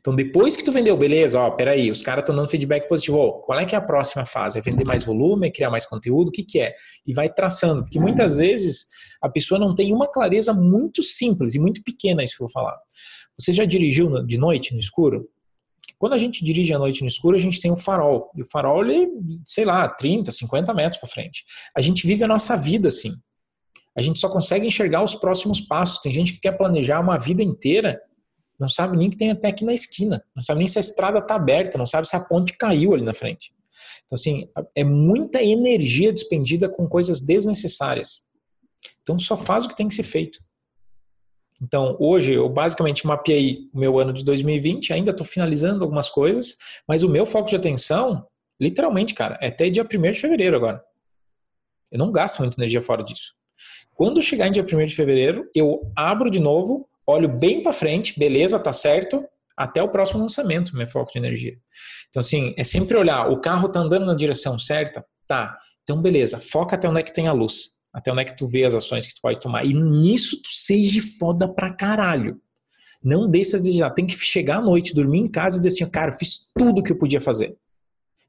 Então, 0.00 0.14
depois 0.14 0.56
que 0.56 0.64
tu 0.64 0.72
vendeu, 0.72 0.96
beleza, 0.96 1.38
ó, 1.40 1.50
peraí, 1.50 1.90
os 1.90 2.02
caras 2.02 2.22
estão 2.22 2.34
dando 2.34 2.48
feedback 2.48 2.88
positivo. 2.88 3.18
Ó, 3.18 3.32
qual 3.40 3.58
é 3.58 3.64
que 3.64 3.74
é 3.74 3.78
a 3.78 3.80
próxima 3.80 4.24
fase? 4.24 4.58
É 4.58 4.62
vender 4.62 4.84
mais 4.84 5.04
volume, 5.04 5.48
é 5.48 5.50
criar 5.50 5.70
mais 5.70 5.86
conteúdo? 5.86 6.28
O 6.28 6.30
que, 6.30 6.42
que 6.42 6.60
é? 6.60 6.74
E 7.06 7.12
vai 7.12 7.28
traçando. 7.28 7.82
Porque 7.82 7.98
muitas 7.98 8.38
vezes 8.38 8.86
a 9.22 9.28
pessoa 9.28 9.58
não 9.58 9.74
tem 9.74 9.92
uma 9.92 10.06
clareza 10.06 10.52
muito 10.52 11.02
simples 11.02 11.54
e 11.54 11.58
muito 11.58 11.82
pequena, 11.82 12.22
isso 12.22 12.36
que 12.36 12.42
eu 12.42 12.46
vou 12.46 12.52
falar. 12.52 12.76
Você 13.38 13.52
já 13.52 13.64
dirigiu 13.64 14.24
de 14.24 14.38
noite 14.38 14.74
no 14.74 14.80
escuro? 14.80 15.28
Quando 15.98 16.12
a 16.12 16.18
gente 16.18 16.44
dirige 16.44 16.74
à 16.74 16.78
noite 16.78 17.02
no 17.02 17.08
escuro, 17.08 17.36
a 17.36 17.40
gente 17.40 17.60
tem 17.60 17.72
um 17.72 17.76
farol. 17.76 18.30
E 18.36 18.42
o 18.42 18.46
farol, 18.46 18.84
ele, 18.84 19.08
sei 19.44 19.64
lá, 19.64 19.88
30, 19.88 20.30
50 20.30 20.74
metros 20.74 21.00
para 21.00 21.08
frente. 21.08 21.44
A 21.76 21.80
gente 21.80 22.06
vive 22.06 22.22
a 22.22 22.28
nossa 22.28 22.56
vida 22.56 22.88
assim. 22.88 23.14
A 23.96 24.02
gente 24.02 24.18
só 24.18 24.28
consegue 24.28 24.66
enxergar 24.66 25.02
os 25.02 25.14
próximos 25.14 25.60
passos. 25.60 26.00
Tem 26.00 26.12
gente 26.12 26.32
que 26.34 26.40
quer 26.40 26.52
planejar 26.52 27.00
uma 27.00 27.18
vida 27.18 27.42
inteira 27.42 28.00
não 28.58 28.68
sabe 28.68 28.96
nem 28.96 29.10
que 29.10 29.16
tem 29.16 29.30
até 29.30 29.48
aqui 29.48 29.64
na 29.64 29.74
esquina, 29.74 30.24
não 30.34 30.42
sabe 30.42 30.58
nem 30.58 30.68
se 30.68 30.78
a 30.78 30.80
estrada 30.80 31.18
está 31.18 31.34
aberta, 31.34 31.78
não 31.78 31.86
sabe 31.86 32.08
se 32.08 32.16
a 32.16 32.20
ponte 32.20 32.56
caiu 32.56 32.94
ali 32.94 33.04
na 33.04 33.14
frente. 33.14 33.52
Então, 34.06 34.14
assim, 34.14 34.48
é 34.74 34.84
muita 34.84 35.42
energia 35.42 36.12
despendida 36.12 36.68
com 36.68 36.86
coisas 36.88 37.20
desnecessárias. 37.20 38.24
Então, 39.02 39.18
só 39.18 39.36
faz 39.36 39.64
o 39.64 39.68
que 39.68 39.76
tem 39.76 39.88
que 39.88 39.94
ser 39.94 40.02
feito. 40.02 40.38
Então, 41.60 41.96
hoje 41.98 42.32
eu 42.32 42.48
basicamente 42.48 43.06
mapeei 43.06 43.70
o 43.72 43.78
meu 43.78 43.98
ano 43.98 44.12
de 44.12 44.24
2020, 44.24 44.92
ainda 44.92 45.10
estou 45.10 45.26
finalizando 45.26 45.82
algumas 45.82 46.10
coisas, 46.10 46.56
mas 46.86 47.02
o 47.02 47.08
meu 47.08 47.24
foco 47.24 47.48
de 47.48 47.56
atenção, 47.56 48.26
literalmente, 48.60 49.14
cara, 49.14 49.38
é 49.40 49.48
até 49.48 49.70
dia 49.70 49.84
1 49.84 50.12
de 50.12 50.20
fevereiro 50.20 50.56
agora. 50.56 50.82
Eu 51.90 51.98
não 51.98 52.12
gasto 52.12 52.40
muita 52.40 52.60
energia 52.60 52.82
fora 52.82 53.02
disso. 53.02 53.34
Quando 53.94 54.20
chegar 54.20 54.48
em 54.48 54.50
dia 54.50 54.64
1 54.64 54.86
de 54.86 54.94
fevereiro, 54.94 55.48
eu 55.54 55.90
abro 55.96 56.30
de 56.30 56.40
novo 56.40 56.88
olho 57.06 57.28
bem 57.28 57.62
para 57.62 57.72
frente, 57.72 58.18
beleza, 58.18 58.58
tá 58.58 58.72
certo, 58.72 59.24
até 59.56 59.82
o 59.82 59.88
próximo 59.88 60.20
lançamento, 60.20 60.76
meu 60.76 60.88
foco 60.88 61.12
de 61.12 61.18
energia. 61.18 61.56
Então, 62.08 62.20
assim, 62.20 62.54
é 62.56 62.64
sempre 62.64 62.96
olhar, 62.96 63.30
o 63.30 63.40
carro 63.40 63.68
tá 63.68 63.80
andando 63.80 64.06
na 64.06 64.14
direção 64.14 64.58
certa? 64.58 65.04
Tá. 65.26 65.56
Então, 65.82 66.00
beleza, 66.00 66.38
foca 66.38 66.76
até 66.76 66.88
onde 66.88 67.00
é 67.00 67.02
que 67.02 67.12
tem 67.12 67.28
a 67.28 67.32
luz. 67.32 67.74
Até 67.92 68.10
onde 68.10 68.22
é 68.22 68.24
que 68.24 68.36
tu 68.36 68.48
vê 68.48 68.64
as 68.64 68.74
ações 68.74 69.06
que 69.06 69.14
tu 69.14 69.20
pode 69.20 69.38
tomar. 69.38 69.64
E 69.64 69.72
nisso 69.72 70.42
tu 70.42 70.48
seja 70.50 71.00
foda 71.18 71.46
pra 71.46 71.72
caralho. 71.72 72.40
Não 73.02 73.30
deixa 73.30 73.58
de 73.58 73.64
desejar. 73.64 73.90
Tem 73.90 74.06
que 74.06 74.14
chegar 74.14 74.58
à 74.58 74.60
noite, 74.60 74.94
dormir 74.94 75.20
em 75.20 75.30
casa 75.30 75.56
e 75.56 75.60
dizer 75.60 75.68
assim, 75.68 75.90
cara, 75.90 76.10
eu 76.10 76.16
fiz 76.16 76.50
tudo 76.56 76.80
o 76.80 76.82
que 76.82 76.90
eu 76.90 76.98
podia 76.98 77.20
fazer. 77.20 77.56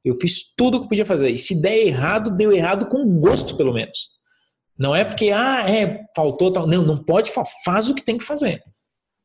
Eu 0.04 0.14
fiz 0.14 0.54
tudo 0.54 0.76
o 0.76 0.80
que 0.80 0.84
eu 0.84 0.88
podia 0.90 1.06
fazer. 1.06 1.30
E 1.30 1.38
se 1.38 1.60
der 1.60 1.78
errado, 1.78 2.36
deu 2.36 2.52
errado 2.52 2.86
com 2.86 3.18
gosto, 3.18 3.56
pelo 3.56 3.72
menos. 3.72 4.15
Não 4.78 4.94
é 4.94 5.04
porque, 5.04 5.30
ah, 5.30 5.64
é, 5.68 6.04
faltou 6.14 6.52
tal. 6.52 6.66
Não, 6.66 6.82
não 6.82 7.02
pode, 7.02 7.30
faz 7.64 7.88
o 7.88 7.94
que 7.94 8.04
tem 8.04 8.18
que 8.18 8.24
fazer. 8.24 8.62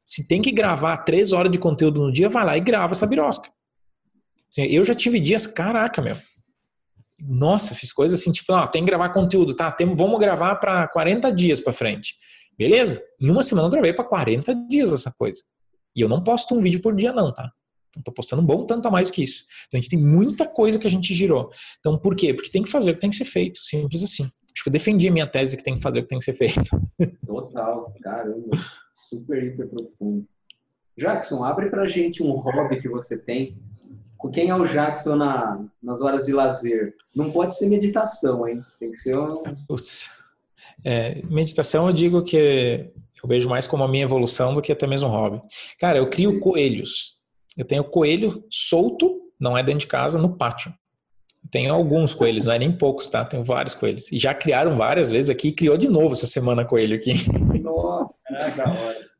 Se 0.05 0.27
tem 0.27 0.41
que 0.41 0.51
gravar 0.51 0.97
três 0.97 1.31
horas 1.31 1.51
de 1.51 1.59
conteúdo 1.59 2.01
no 2.01 2.11
dia, 2.11 2.29
vai 2.29 2.45
lá 2.45 2.57
e 2.57 2.61
grava 2.61 2.93
essa 2.93 3.05
birosca. 3.05 3.49
Assim, 4.49 4.63
eu 4.63 4.83
já 4.83 4.93
tive 4.93 5.19
dias, 5.19 5.47
caraca, 5.47 6.01
meu. 6.01 6.17
Nossa, 7.19 7.75
fiz 7.75 7.93
coisas 7.93 8.19
assim, 8.19 8.31
tipo, 8.31 8.51
ó, 8.51 8.65
tem 8.67 8.83
que 8.83 8.87
gravar 8.87 9.09
conteúdo, 9.09 9.55
tá? 9.55 9.71
Tem, 9.71 9.93
vamos 9.93 10.19
gravar 10.19 10.55
para 10.55 10.87
40 10.87 11.31
dias 11.31 11.59
para 11.59 11.71
frente. 11.71 12.15
Beleza? 12.57 13.03
Em 13.19 13.29
uma 13.29 13.43
semana 13.43 13.67
eu 13.67 13.71
gravei 13.71 13.93
para 13.93 14.03
40 14.03 14.53
dias 14.67 14.91
essa 14.91 15.11
coisa. 15.11 15.41
E 15.95 16.01
eu 16.01 16.09
não 16.09 16.23
posto 16.23 16.55
um 16.55 16.61
vídeo 16.61 16.81
por 16.81 16.95
dia, 16.95 17.13
não, 17.13 17.33
tá? 17.33 17.51
Não 17.95 18.03
tô 18.03 18.11
postando 18.11 18.41
um 18.41 18.45
bom 18.45 18.65
tanto 18.65 18.87
a 18.87 18.91
mais 18.91 19.11
que 19.11 19.23
isso. 19.23 19.43
Então 19.67 19.77
a 19.77 19.81
gente 19.81 19.89
tem 19.89 19.99
muita 19.99 20.47
coisa 20.47 20.79
que 20.79 20.87
a 20.87 20.89
gente 20.89 21.13
girou. 21.13 21.51
Então 21.79 21.97
por 21.97 22.15
quê? 22.15 22.33
Porque 22.33 22.49
tem 22.49 22.63
que 22.63 22.69
fazer 22.69 22.91
o 22.91 22.93
que 22.95 23.01
tem 23.01 23.09
que 23.09 23.15
ser 23.15 23.25
feito, 23.25 23.63
simples 23.63 24.01
assim. 24.01 24.29
Acho 24.53 24.63
que 24.63 24.69
eu 24.69 24.73
defendi 24.73 25.07
a 25.07 25.11
minha 25.11 25.27
tese 25.27 25.55
que 25.55 25.63
tem 25.63 25.75
que 25.75 25.81
fazer 25.81 25.99
o 25.99 26.03
que 26.03 26.09
tem 26.09 26.19
que 26.19 26.25
ser 26.25 26.33
feito. 26.33 26.69
Total, 27.25 27.93
caramba. 28.01 28.57
Super, 29.09 29.43
hiper 29.43 29.67
profundo. 29.67 30.25
Jackson, 30.97 31.43
abre 31.43 31.69
pra 31.69 31.87
gente 31.87 32.21
um 32.21 32.31
hobby 32.31 32.81
que 32.81 32.89
você 32.89 33.17
tem. 33.17 33.57
Quem 34.33 34.49
é 34.49 34.55
o 34.55 34.67
Jackson 34.67 35.15
na, 35.15 35.65
nas 35.81 36.01
horas 36.01 36.25
de 36.25 36.31
lazer? 36.31 36.93
Não 37.15 37.31
pode 37.31 37.57
ser 37.57 37.67
meditação, 37.67 38.47
hein? 38.47 38.61
Tem 38.79 38.91
que 38.91 38.97
ser 38.97 39.17
um. 39.17 39.43
Putz. 39.67 40.11
É, 40.83 41.21
meditação 41.25 41.87
eu 41.87 41.93
digo 41.93 42.23
que 42.23 42.91
eu 43.21 43.27
vejo 43.27 43.49
mais 43.49 43.67
como 43.67 43.83
a 43.83 43.87
minha 43.87 44.03
evolução 44.03 44.53
do 44.53 44.61
que 44.61 44.71
até 44.71 44.87
mesmo 44.87 45.07
um 45.07 45.11
hobby. 45.11 45.41
Cara, 45.79 45.97
eu 45.97 46.09
crio 46.09 46.39
coelhos. 46.39 47.19
Eu 47.57 47.65
tenho 47.65 47.83
coelho 47.83 48.43
solto, 48.49 49.19
não 49.39 49.57
é 49.57 49.63
dentro 49.63 49.81
de 49.81 49.87
casa, 49.87 50.17
no 50.17 50.37
pátio. 50.37 50.73
Tenho 51.51 51.73
alguns 51.73 52.15
coelhos, 52.15 52.45
não 52.45 52.53
é 52.53 52.59
nem 52.59 52.71
poucos, 52.71 53.07
tá? 53.07 53.25
Tenho 53.25 53.43
vários 53.43 53.75
coelhos. 53.75 54.09
E 54.11 54.17
já 54.17 54.33
criaram 54.33 54.77
várias 54.77 55.09
vezes 55.09 55.29
aqui 55.29 55.49
e 55.49 55.51
criou 55.51 55.77
de 55.77 55.89
novo 55.89 56.13
essa 56.13 56.25
semana 56.25 56.63
coelho 56.63 56.95
aqui. 56.95 57.13
Nossa, 57.61 58.33
é 58.33 58.55
da 58.55 58.63
hora. 58.63 59.11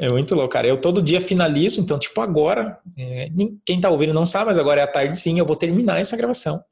É 0.00 0.08
muito 0.08 0.34
louco, 0.34 0.50
cara. 0.50 0.66
Eu 0.66 0.80
todo 0.80 1.02
dia 1.02 1.20
finalizo, 1.20 1.80
então, 1.80 1.98
tipo, 1.98 2.20
agora, 2.20 2.78
é, 2.96 3.28
quem 3.64 3.80
tá 3.80 3.90
ouvindo 3.90 4.12
não 4.12 4.26
sabe, 4.26 4.46
mas 4.46 4.58
agora 4.58 4.80
é 4.80 4.84
a 4.84 4.90
tarde 4.90 5.18
sim, 5.18 5.38
eu 5.38 5.46
vou 5.46 5.56
terminar 5.56 6.00
essa 6.00 6.16
gravação. 6.16 6.62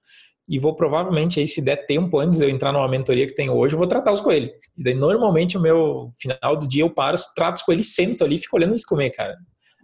E 0.48 0.60
vou 0.60 0.76
provavelmente, 0.76 1.40
aí, 1.40 1.46
se 1.46 1.60
der 1.60 1.86
tempo 1.86 2.20
antes 2.20 2.38
de 2.38 2.44
eu 2.44 2.48
entrar 2.48 2.72
numa 2.72 2.88
mentoria 2.88 3.26
que 3.26 3.34
tenho 3.34 3.52
hoje, 3.52 3.74
eu 3.74 3.78
vou 3.78 3.88
tratar 3.88 4.12
os 4.12 4.20
coelhos. 4.20 4.50
E 4.78 4.82
daí, 4.82 4.94
normalmente, 4.94 5.58
o 5.58 5.60
meu 5.60 6.12
final 6.16 6.56
do 6.56 6.68
dia 6.68 6.82
eu 6.82 6.90
paro, 6.90 7.16
trato 7.34 7.56
os 7.56 7.62
coelhos, 7.62 7.94
sento 7.94 8.24
ali 8.24 8.36
e 8.36 8.38
fico 8.38 8.56
olhando 8.56 8.70
eles 8.70 8.84
comer, 8.84 9.10
cara. 9.10 9.36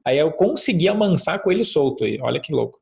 Aí 0.06 0.18
eu 0.18 0.30
consegui 0.32 0.88
amansar 0.88 1.42
coelho 1.42 1.64
solto 1.64 2.04
aí, 2.04 2.18
olha 2.20 2.40
que 2.40 2.52
louco. 2.52 2.78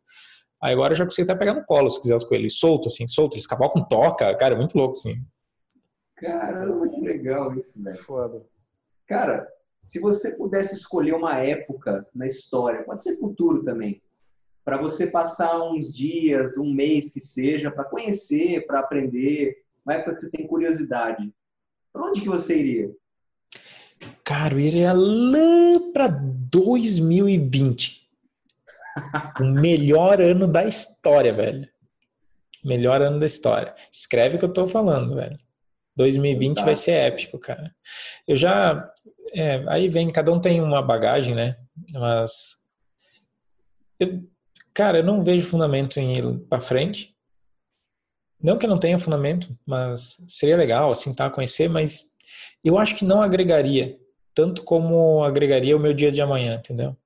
Aí 0.62 0.74
agora 0.74 0.92
eu 0.92 0.96
já 0.96 1.04
consigo 1.04 1.30
até 1.30 1.38
pegar 1.38 1.54
no 1.54 1.64
colo, 1.64 1.88
se 1.88 2.00
quiser 2.00 2.16
os 2.16 2.24
coelhos 2.24 2.58
solto, 2.58 2.88
assim, 2.88 3.06
solto. 3.06 3.34
Eles 3.34 3.46
cavalcam 3.46 3.82
toca, 3.82 4.34
cara, 4.36 4.54
é 4.54 4.58
muito 4.58 4.76
louco, 4.76 4.92
assim. 4.92 5.24
Caramba, 6.16 6.88
que 6.88 7.00
legal 7.00 7.56
isso, 7.56 7.82
velho. 7.82 7.96
Foda. 7.96 8.42
Cara, 9.06 9.48
se 9.86 9.98
você 9.98 10.36
pudesse 10.36 10.74
escolher 10.74 11.14
uma 11.14 11.38
época 11.38 12.06
na 12.14 12.26
história, 12.26 12.84
pode 12.84 13.02
ser 13.02 13.16
futuro 13.16 13.64
também, 13.64 14.02
para 14.64 14.76
você 14.76 15.06
passar 15.06 15.62
uns 15.62 15.92
dias, 15.92 16.56
um 16.56 16.72
mês 16.72 17.10
que 17.10 17.20
seja, 17.20 17.70
para 17.70 17.84
conhecer, 17.84 18.66
para 18.66 18.80
aprender, 18.80 19.64
uma 19.84 19.94
época 19.94 20.14
que 20.14 20.20
você 20.20 20.30
tem 20.30 20.46
curiosidade, 20.46 21.32
para 21.92 22.04
onde 22.04 22.20
que 22.20 22.28
você 22.28 22.56
iria? 22.56 22.94
Cara, 24.22 24.54
eu 24.54 24.60
iria 24.60 24.92
lá 24.92 25.80
para 25.92 26.08
2020. 26.08 27.99
O 29.40 29.44
melhor 29.44 30.20
ano 30.20 30.46
da 30.46 30.64
história, 30.64 31.32
velho. 31.32 31.68
Melhor 32.64 33.00
ano 33.00 33.18
da 33.18 33.26
história. 33.26 33.74
Escreve 33.92 34.36
o 34.36 34.38
que 34.38 34.44
eu 34.44 34.52
tô 34.52 34.66
falando, 34.66 35.14
velho. 35.14 35.38
2020 35.96 36.56
tá. 36.56 36.64
vai 36.64 36.76
ser 36.76 36.92
épico, 36.92 37.38
cara. 37.38 37.74
Eu 38.26 38.36
já. 38.36 38.90
É, 39.34 39.64
aí 39.68 39.88
vem, 39.88 40.08
cada 40.08 40.32
um 40.32 40.40
tem 40.40 40.60
uma 40.60 40.82
bagagem, 40.82 41.34
né? 41.34 41.56
Mas. 41.92 42.56
Eu, 43.98 44.22
cara, 44.74 44.98
eu 44.98 45.04
não 45.04 45.24
vejo 45.24 45.46
fundamento 45.46 45.98
em 45.98 46.16
ir 46.16 46.38
pra 46.48 46.60
frente. 46.60 47.14
Não 48.42 48.56
que 48.56 48.64
eu 48.64 48.70
não 48.70 48.78
tenha 48.78 48.98
fundamento, 48.98 49.54
mas 49.66 50.16
seria 50.26 50.56
legal, 50.56 50.90
assim, 50.90 51.14
tá? 51.14 51.28
Conhecer, 51.28 51.68
mas 51.68 52.04
eu 52.64 52.78
acho 52.78 52.96
que 52.96 53.04
não 53.04 53.20
agregaria 53.20 53.98
tanto 54.34 54.64
como 54.64 55.22
agregaria 55.24 55.76
o 55.76 55.80
meu 55.80 55.92
dia 55.92 56.10
de 56.10 56.22
amanhã, 56.22 56.54
entendeu? 56.54 56.96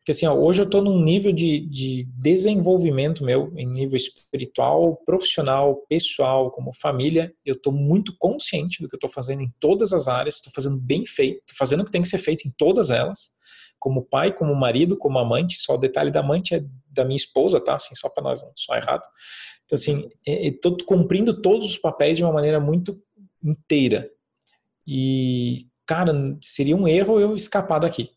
Porque 0.00 0.12
assim, 0.12 0.26
ó, 0.26 0.34
hoje 0.34 0.62
eu 0.62 0.64
estou 0.64 0.82
num 0.82 0.98
nível 0.98 1.30
de, 1.30 1.60
de 1.60 2.08
desenvolvimento 2.16 3.22
meu, 3.22 3.52
em 3.54 3.66
nível 3.66 3.96
espiritual, 3.96 4.96
profissional, 5.04 5.76
pessoal, 5.88 6.50
como 6.50 6.72
família, 6.72 7.32
eu 7.44 7.52
estou 7.52 7.72
muito 7.72 8.16
consciente 8.18 8.82
do 8.82 8.88
que 8.88 8.94
eu 8.94 8.98
estou 8.98 9.10
fazendo 9.10 9.42
em 9.42 9.52
todas 9.60 9.92
as 9.92 10.08
áreas, 10.08 10.36
estou 10.36 10.52
fazendo 10.54 10.78
bem 10.78 11.04
feito, 11.04 11.40
estou 11.40 11.56
fazendo 11.58 11.82
o 11.82 11.84
que 11.84 11.90
tem 11.90 12.00
que 12.00 12.08
ser 12.08 12.16
feito 12.16 12.48
em 12.48 12.52
todas 12.56 12.88
elas, 12.88 13.30
como 13.78 14.02
pai, 14.02 14.32
como 14.32 14.54
marido, 14.54 14.96
como 14.96 15.18
amante, 15.18 15.58
só 15.60 15.74
o 15.74 15.78
detalhe 15.78 16.10
da 16.10 16.20
amante 16.20 16.54
é 16.54 16.64
da 16.88 17.04
minha 17.04 17.16
esposa, 17.16 17.60
tá? 17.60 17.74
Assim, 17.74 17.94
só 17.94 18.08
para 18.08 18.22
nós, 18.22 18.42
não 18.42 18.52
só 18.56 18.74
errado. 18.76 19.06
Então 19.66 19.76
assim, 19.76 20.08
estou 20.26 20.78
cumprindo 20.86 21.42
todos 21.42 21.66
os 21.68 21.78
papéis 21.78 22.16
de 22.16 22.24
uma 22.24 22.32
maneira 22.32 22.58
muito 22.58 22.98
inteira. 23.44 24.10
E, 24.86 25.66
cara, 25.86 26.12
seria 26.40 26.74
um 26.74 26.88
erro 26.88 27.20
eu 27.20 27.34
escapar 27.34 27.78
daqui. 27.78 28.10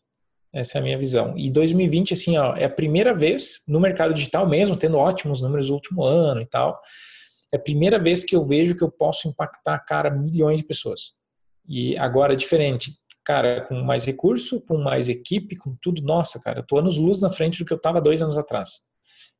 Essa 0.54 0.78
é 0.78 0.80
a 0.80 0.84
minha 0.84 0.96
visão. 0.96 1.34
E 1.36 1.50
2020, 1.50 2.14
assim, 2.14 2.36
ó, 2.36 2.54
é 2.54 2.64
a 2.64 2.70
primeira 2.70 3.12
vez 3.12 3.62
no 3.66 3.80
mercado 3.80 4.14
digital 4.14 4.48
mesmo, 4.48 4.76
tendo 4.76 4.96
ótimos 4.96 5.42
números 5.42 5.68
no 5.68 5.74
último 5.74 6.04
ano 6.04 6.40
e 6.40 6.46
tal, 6.46 6.80
é 7.52 7.56
a 7.56 7.60
primeira 7.60 7.98
vez 7.98 8.22
que 8.22 8.36
eu 8.36 8.44
vejo 8.44 8.76
que 8.76 8.84
eu 8.84 8.90
posso 8.90 9.28
impactar, 9.28 9.78
cara, 9.80 10.10
milhões 10.10 10.60
de 10.60 10.64
pessoas. 10.64 11.12
E 11.68 11.96
agora 11.98 12.34
é 12.34 12.36
diferente. 12.36 12.92
Cara, 13.24 13.62
com 13.62 13.82
mais 13.82 14.04
recurso, 14.04 14.60
com 14.60 14.76
mais 14.76 15.08
equipe, 15.08 15.56
com 15.56 15.74
tudo, 15.82 16.02
nossa, 16.02 16.38
cara, 16.38 16.60
eu 16.60 16.66
tô 16.66 16.78
anos 16.78 16.96
luz 16.96 17.20
na 17.20 17.32
frente 17.32 17.58
do 17.58 17.64
que 17.64 17.72
eu 17.72 17.80
tava 17.80 18.00
dois 18.00 18.22
anos 18.22 18.38
atrás. 18.38 18.80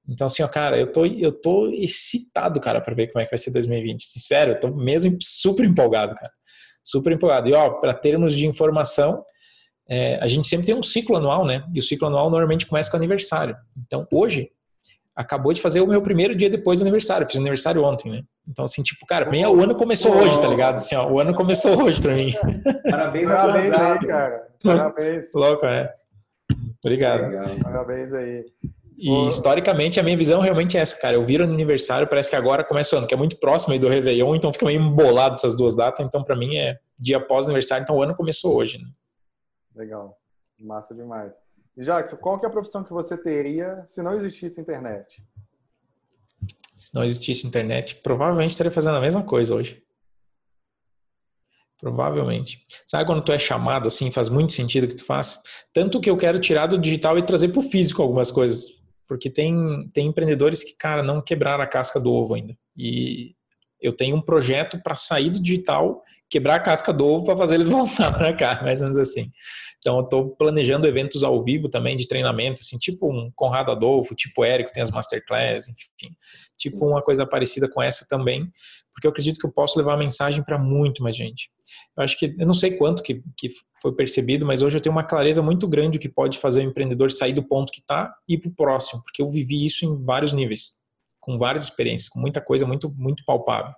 Então, 0.09 0.27
assim, 0.27 0.43
ó, 0.43 0.49
cara, 0.49 0.79
eu 0.79 0.91
tô, 0.91 1.07
eu 1.07 1.33
tô 1.33 1.69
excitado, 1.69 2.61
cara, 2.61 2.81
para 2.81 2.95
ver 2.95 3.09
como 3.09 3.23
é 3.23 3.25
que 3.25 3.31
vai 3.31 3.39
ser 3.39 3.51
2020. 3.53 4.05
Sério, 4.19 4.55
eu 4.55 4.61
tô 4.61 4.69
mesmo 4.69 5.17
super 5.21 5.65
empolgado, 5.65 6.15
cara. 6.15 6.33
Super 6.83 7.13
empolgado. 7.13 7.49
E, 7.49 7.53
ó, 7.53 7.71
para 7.81 7.95
termos 7.95 8.35
de 8.35 8.47
informação, 8.47 9.25
é, 9.89 10.19
a 10.21 10.29
gente 10.29 10.49
sempre 10.49 10.67
tem 10.67 10.75
um 10.75 10.83
ciclo 10.83 11.17
anual, 11.17 11.45
né? 11.45 11.65
E 11.73 11.79
o 11.79 11.83
ciclo 11.83 12.09
anual 12.09 12.31
normalmente 12.31 12.67
começa 12.67 12.91
com 12.91 12.97
aniversário. 12.97 13.57
Então, 13.77 14.07
hoje, 14.11 14.51
acabou 15.15 15.53
de 15.53 15.61
fazer 15.61 15.81
o 15.81 15.87
meu 15.87 16.03
primeiro 16.03 16.35
dia 16.35 16.51
depois 16.51 16.81
do 16.81 16.85
aniversário. 16.85 17.27
Fiz 17.29 17.39
aniversário 17.39 17.83
ontem, 17.85 18.11
né? 18.11 18.23
Então, 18.49 18.65
assim, 18.65 18.83
tipo, 18.83 19.07
cara, 19.07 19.25
pra 19.27 19.33
mim, 19.33 19.45
o 19.45 19.63
ano 19.63 19.75
começou 19.75 20.13
oh, 20.13 20.19
hoje, 20.19 20.41
tá 20.41 20.49
ligado? 20.49 20.77
Assim, 20.77 20.95
ó, 20.97 21.09
o 21.11 21.21
ano 21.21 21.35
começou 21.35 21.83
hoje 21.83 22.01
pra 22.01 22.15
mim. 22.15 22.33
Parabéns, 22.91 23.29
Parabéns 23.29 23.73
aí, 23.73 23.99
cara. 24.01 24.49
Parabéns. 24.63 25.25
Louco, 25.35 25.67
é. 25.67 25.93
Obrigado. 26.83 27.23
Legal. 27.23 27.45
Parabéns 27.63 28.13
aí. 28.13 28.45
E 28.97 29.27
historicamente 29.27 29.99
a 29.99 30.03
minha 30.03 30.17
visão 30.17 30.41
realmente 30.41 30.77
é 30.77 30.81
essa, 30.81 31.01
cara. 31.01 31.17
Eu 31.17 31.25
viro 31.25 31.47
no 31.47 31.55
aniversário, 31.55 32.07
parece 32.07 32.31
que 32.31 32.37
agora 32.37 32.63
começa 32.63 32.95
o 32.95 32.99
ano, 32.99 33.09
que 33.09 33.15
é 33.15 33.17
muito 33.17 33.39
próximo 33.39 33.73
aí 33.73 33.79
do 33.79 33.89
Réveillon, 33.89 34.37
então 34.37 34.53
fica 34.53 34.67
meio 34.67 34.81
embolado 34.81 35.35
essas 35.35 35.57
duas 35.57 35.75
datas. 35.75 36.05
Então, 36.07 36.23
para 36.23 36.37
mim, 36.37 36.57
é 36.57 36.79
dia 36.99 37.17
após 37.17 37.47
aniversário, 37.47 37.83
então 37.83 37.97
o 37.97 38.03
ano 38.03 38.15
começou 38.15 38.55
hoje. 38.55 38.79
Né? 38.79 38.85
Legal. 39.75 40.19
Massa 40.59 40.95
demais. 40.95 41.37
Jackson, 41.77 42.17
qual 42.17 42.39
que 42.39 42.47
é 42.47 42.49
a 42.49 42.53
profissão 42.53 42.85
que 42.85 42.93
você 42.93 43.17
teria 43.17 43.83
se 43.87 44.03
não 44.03 44.15
existisse 44.15 44.61
internet? 44.61 45.23
Se 46.77 46.95
não 46.95 47.05
existisse 47.05 47.47
internet, 47.47 47.97
provavelmente 47.97 48.53
estaria 48.53 48.71
fazendo 48.71 48.97
a 48.97 49.01
mesma 49.01 49.25
coisa 49.25 49.55
hoje. 49.55 49.83
Provavelmente. 51.81 52.65
Sabe 52.87 53.05
quando 53.05 53.25
tu 53.25 53.33
é 53.33 53.39
chamado 53.39 53.89
assim, 53.89 54.11
faz 54.11 54.29
muito 54.29 54.53
sentido 54.53 54.87
que 54.87 54.95
tu 54.95 55.05
faça? 55.05 55.43
Tanto 55.73 56.01
que 56.01 56.09
eu 56.09 56.17
quero 56.17 56.39
tirar 56.39 56.67
do 56.67 56.79
digital 56.79 57.19
e 57.19 57.23
trazer 57.23 57.49
para 57.49 57.61
o 57.61 57.63
físico 57.63 58.01
algumas 58.01 58.31
coisas. 58.31 58.67
Porque 59.07 59.29
tem, 59.29 59.89
tem 59.93 60.07
empreendedores 60.07 60.63
que, 60.63 60.77
cara, 60.77 61.03
não 61.03 61.21
quebraram 61.21 61.63
a 61.63 61.67
casca 61.67 62.01
do 62.01 62.13
ovo 62.13 62.35
ainda. 62.35 62.57
E 62.77 63.35
eu 63.81 63.93
tenho 63.93 64.17
um 64.17 64.23
projeto 64.23 64.83
para 64.83 64.97
sair 64.97 65.29
do 65.29 65.41
digital, 65.41 66.03
quebrar 66.29 66.57
a 66.57 66.61
casca 66.61 66.93
do 66.93 67.07
ovo 67.07 67.25
para 67.25 67.37
fazer 67.37 67.55
eles 67.55 67.69
voltar 67.69 68.13
para 68.17 68.33
cá, 68.33 68.61
mais 68.63 68.81
ou 68.81 68.87
menos 68.87 68.99
assim. 68.99 69.31
Então, 69.79 69.99
eu 69.99 70.05
estou 70.05 70.31
planejando 70.37 70.87
eventos 70.87 71.23
ao 71.23 71.43
vivo 71.43 71.69
também 71.69 71.97
de 71.97 72.09
treinamento, 72.09 72.63
assim, 72.63 72.79
tipo 72.79 73.11
um 73.11 73.31
Conrado 73.35 73.71
Adolfo, 73.71 74.15
tipo 74.15 74.43
Érico, 74.45 74.73
tem 74.73 74.83
as 74.83 74.91
masterclass, 74.91 75.69
enfim, 75.69 76.15
tipo 76.57 76.87
uma 76.87 77.03
coisa 77.03 77.27
parecida 77.27 77.69
com 77.69 77.83
essa 77.83 78.07
também, 78.09 78.51
porque 78.93 79.07
eu 79.07 79.11
acredito 79.11 79.39
que 79.39 79.47
eu 79.47 79.53
posso 79.53 79.79
levar 79.79 79.95
a 79.95 79.99
mensagem 79.99 80.43
para 80.43 80.59
muito 80.59 81.03
mais 81.03 81.15
gente. 81.15 81.51
Eu 81.97 82.03
acho 82.03 82.19
que, 82.19 82.35
eu 82.39 82.47
não 82.47 82.55
sei 82.55 82.73
quanto 82.73 83.03
que, 83.03 83.23
que 83.37 83.51
foi 83.83 83.95
percebido, 83.95 84.47
mas 84.47 84.63
hoje 84.63 84.79
eu 84.79 84.81
tenho 84.81 84.95
uma 84.95 85.05
clareza 85.05 85.43
muito 85.43 85.69
grande 85.69 85.99
do 85.99 86.01
que 86.01 86.09
pode 86.09 86.39
fazer 86.39 86.61
o 86.61 86.63
empreendedor 86.63 87.11
sair 87.11 87.35
do 87.35 87.43
ponto 87.43 87.71
que 87.71 87.81
está 87.81 88.15
e 88.27 88.35
ir 88.35 88.39
para 88.39 88.51
o 88.51 88.55
próximo, 88.55 89.03
porque 89.03 89.21
eu 89.21 89.29
vivi 89.29 89.67
isso 89.67 89.85
em 89.85 90.03
vários 90.03 90.33
níveis 90.33 90.83
com 91.25 91.39
várias 91.39 91.65
experiências, 91.65 92.11
com 92.11 92.21
muita 92.21 92.39
coisa 92.39 92.67
muito, 92.67 92.95
muito 92.99 93.25
palpável. 93.25 93.73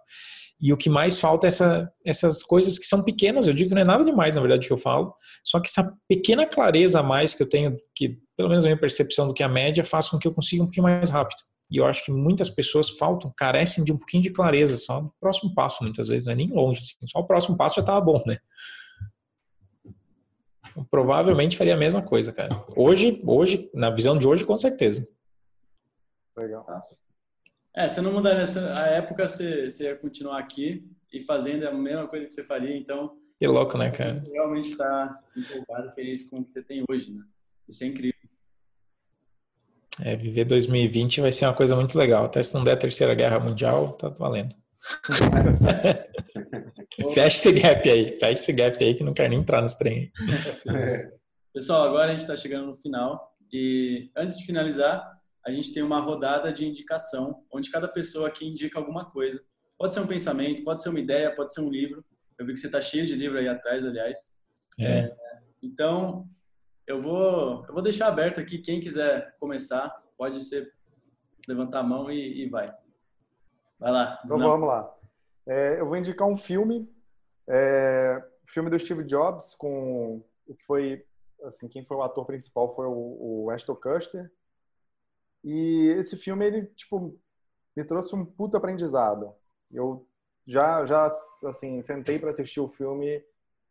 E 0.61 0.73
o 0.73 0.77
que 0.77 0.89
mais 0.89 1.19
falta 1.19 1.47
é 1.47 1.49
essa, 1.49 1.93
essas 2.05 2.43
coisas 2.43 2.79
que 2.79 2.87
são 2.87 3.03
pequenas, 3.03 3.47
eu 3.47 3.55
digo 3.55 3.69
que 3.69 3.75
não 3.75 3.83
é 3.83 3.85
nada 3.85 4.05
demais, 4.05 4.37
na 4.37 4.41
verdade, 4.41 4.67
que 4.67 4.73
eu 4.73 4.79
falo, 4.79 5.15
só 5.45 5.61
que 5.61 5.69
essa 5.69 5.95
pequena 6.09 6.47
clareza 6.47 7.01
a 7.01 7.03
mais 7.03 7.35
que 7.35 7.43
eu 7.43 7.49
tenho, 7.49 7.77
que 7.95 8.19
pelo 8.37 8.49
menos 8.49 8.65
a 8.65 8.69
minha 8.69 8.81
percepção 8.81 9.27
do 9.27 9.35
que 9.35 9.43
é 9.43 9.47
a 9.47 9.51
média, 9.51 9.85
faz 9.85 10.09
com 10.09 10.19
que 10.19 10.27
eu 10.27 10.33
consiga 10.33 10.63
um 10.63 10.67
pouquinho 10.67 10.85
mais 10.85 11.11
rápido. 11.11 11.39
E 11.71 11.79
eu 11.79 11.85
acho 11.85 12.05
que 12.05 12.13
muitas 12.13 12.49
pessoas 12.49 12.91
faltam, 12.91 13.33
carecem 13.37 13.85
de 13.85 13.93
um 13.93 13.99
pouquinho 13.99 14.23
de 14.23 14.31
clareza, 14.31 14.79
só 14.79 15.03
no 15.03 15.13
próximo 15.21 15.55
passo, 15.55 15.83
muitas 15.83 16.09
vezes, 16.09 16.27
não 16.27 16.33
é 16.33 16.37
nem 16.37 16.49
longe, 16.49 16.81
assim, 16.81 17.07
só 17.07 17.19
o 17.19 17.27
próximo 17.27 17.57
passo 17.57 17.77
já 17.77 17.81
estava 17.81 18.01
bom, 18.01 18.23
né? 18.27 18.39
Então, 20.71 20.87
provavelmente 20.91 21.57
faria 21.57 21.75
a 21.75 21.79
mesma 21.79 22.03
coisa, 22.03 22.33
cara. 22.33 22.65
Hoje, 22.77 23.21
hoje, 23.27 23.71
na 23.75 23.91
visão 23.91 24.17
de 24.17 24.29
hoje, 24.29 24.45
com 24.45 24.57
certeza. 24.57 25.09
Legal. 26.37 26.67
É, 27.77 27.87
você 27.87 28.01
não 28.01 28.11
mudar 28.11 28.35
nessa 28.35 28.75
a 28.75 28.87
época, 28.87 29.27
você, 29.27 29.69
você 29.69 29.85
ia 29.85 29.97
continuar 29.97 30.39
aqui 30.39 30.91
e 31.13 31.23
fazendo 31.25 31.69
a 31.69 31.73
mesma 31.73 32.09
coisa 32.09 32.27
que 32.27 32.33
você 32.33 32.43
faria, 32.43 32.75
então. 32.75 33.19
Que 33.39 33.47
louco, 33.47 33.77
né, 33.77 33.91
cara? 33.91 34.25
Realmente 34.33 34.71
está 34.71 35.15
empolgado, 35.37 35.95
feliz 35.95 36.31
com 36.31 36.39
o 36.39 36.45
que 36.45 36.51
você 36.51 36.63
tem 36.63 36.83
hoje, 36.89 37.13
né? 37.13 37.23
Isso 37.69 37.85
é 37.85 37.89
incrível. 37.89 38.15
É, 40.03 40.17
viver 40.17 40.47
2020 40.47 41.21
vai 41.21 41.31
ser 41.31 41.45
uma 41.45 41.55
coisa 41.55 41.77
muito 41.77 41.99
legal. 41.99 42.25
Até 42.25 42.43
se 42.43 42.55
não 42.55 42.65
der 42.65 42.73
a 42.73 42.79
terceira 42.79 43.15
guerra 43.15 43.39
mundial, 43.39 43.93
tá 43.93 44.09
valendo. 44.09 44.55
fecha 47.13 47.27
esse 47.27 47.53
gap 47.53 47.91
aí, 47.91 48.19
fecha 48.19 48.33
esse 48.33 48.53
gap 48.55 48.83
aí 48.83 48.95
que 48.95 49.05
não 49.05 49.13
quero 49.13 49.29
nem 49.29 49.41
entrar 49.41 49.61
nesse 49.61 49.79
trem. 49.79 50.11
Pessoal, 51.53 51.87
agora 51.87 52.07
a 52.07 52.11
gente 52.11 52.21
está 52.21 52.37
chegando 52.37 52.67
no 52.67 52.75
final 52.75 53.37
e 53.53 54.11
antes 54.17 54.37
de 54.37 54.47
finalizar, 54.47 55.17
a 55.47 55.53
gente 55.53 55.73
tem 55.73 55.83
uma 55.83 56.01
rodada 56.01 56.53
de 56.53 56.67
indicação, 56.67 57.45
onde 57.53 57.71
cada 57.71 57.87
pessoa 57.87 58.27
aqui 58.27 58.45
indica 58.45 58.81
alguma 58.81 59.09
coisa. 59.09 59.41
Pode 59.79 59.95
ser 59.95 60.01
um 60.01 60.07
pensamento, 60.07 60.65
pode 60.65 60.83
ser 60.83 60.89
uma 60.89 60.99
ideia, 60.99 61.33
pode 61.33 61.55
ser 61.55 61.61
um 61.61 61.71
livro. 61.71 62.05
Eu 62.37 62.45
vi 62.45 62.53
que 62.53 62.59
você 62.59 62.67
está 62.67 62.81
cheio 62.81 63.07
de 63.07 63.15
livro 63.15 63.39
aí 63.39 63.47
atrás, 63.47 63.87
aliás. 63.87 64.37
É. 64.81 64.87
É, 64.87 65.17
então, 65.63 66.29
eu 66.85 67.01
vou, 67.01 67.65
eu 67.69 67.73
vou 67.73 67.83
deixar 67.83 68.09
aberto 68.09 68.41
aqui. 68.41 68.59
Quem 68.59 68.81
quiser 68.81 69.37
começar, 69.39 69.89
pode 70.19 70.41
ser 70.41 70.75
levantar 71.47 71.79
a 71.79 71.85
mão 71.85 72.11
e, 72.11 72.43
e 72.43 72.49
vai. 72.49 72.75
Vai 73.79 73.93
lá. 73.93 74.21
Então 74.25 74.39
Não. 74.39 74.49
vamos 74.49 74.67
lá. 74.67 74.93
É, 75.47 75.81
eu 75.81 75.87
vou 75.87 75.97
indicar 75.97 76.27
um 76.27 76.37
filme, 76.37 76.93
é, 77.49 78.21
filme 78.49 78.69
do 78.69 78.79
Steve 78.81 79.05
Jobs 79.05 79.55
com 79.55 80.25
o 80.45 80.55
que 80.57 80.65
foi 80.65 81.07
assim 81.45 81.69
quem 81.69 81.85
foi 81.85 81.97
o 81.97 82.03
ator 82.03 82.25
principal 82.25 82.75
foi 82.75 82.87
o, 82.87 83.45
o 83.45 83.51
Ashton 83.51 83.77
Kutcher 83.77 84.33
e 85.47 85.95
esse 85.97 86.17
filme 86.17 86.45
ele 86.45 86.67
tipo 86.75 87.17
me 87.77 87.85
trouxe 87.85 88.17
um 88.17 88.25
puta 88.25 88.59
aprendizado. 88.59 89.33
Eu 89.71 90.05
já 90.45 90.85
já 90.85 91.09
assim 91.45 91.81
sentei 91.83 92.19
para 92.19 92.31
assistir 92.31 92.59
o 92.61 92.69
filme 92.69 93.25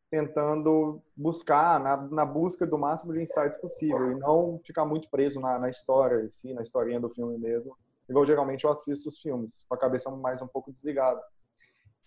tentando 0.10 1.02
buscar, 1.18 1.78
na, 1.80 1.98
na, 1.98 2.26
busca 2.26 2.66
do 2.66 2.78
máximo 2.78 3.12
de 3.12 3.22
insights 3.22 3.60
possível 3.60 4.14
e 4.14 4.16
não 4.16 4.62
ficar 4.64 4.86
muito 4.86 5.10
preso 5.10 5.42
na, 5.42 5.60
na 5.60 5.70
história 5.70 6.24
em 6.24 6.30
si, 6.30 6.54
na 6.54 6.62
historinha 6.62 7.02
do 7.02 7.10
filme 7.10 7.38
mesmo, 7.38 7.76
igual 8.08 8.24
geralmente 8.24 8.64
eu 8.64 8.72
assisto 8.72 9.10
os 9.10 9.20
filmes, 9.20 9.66
com 9.68 9.76
a 9.76 9.78
cabeça 9.78 10.10
mais 10.12 10.42
um 10.42 10.48
pouco 10.48 10.72
desligada. 10.72 11.22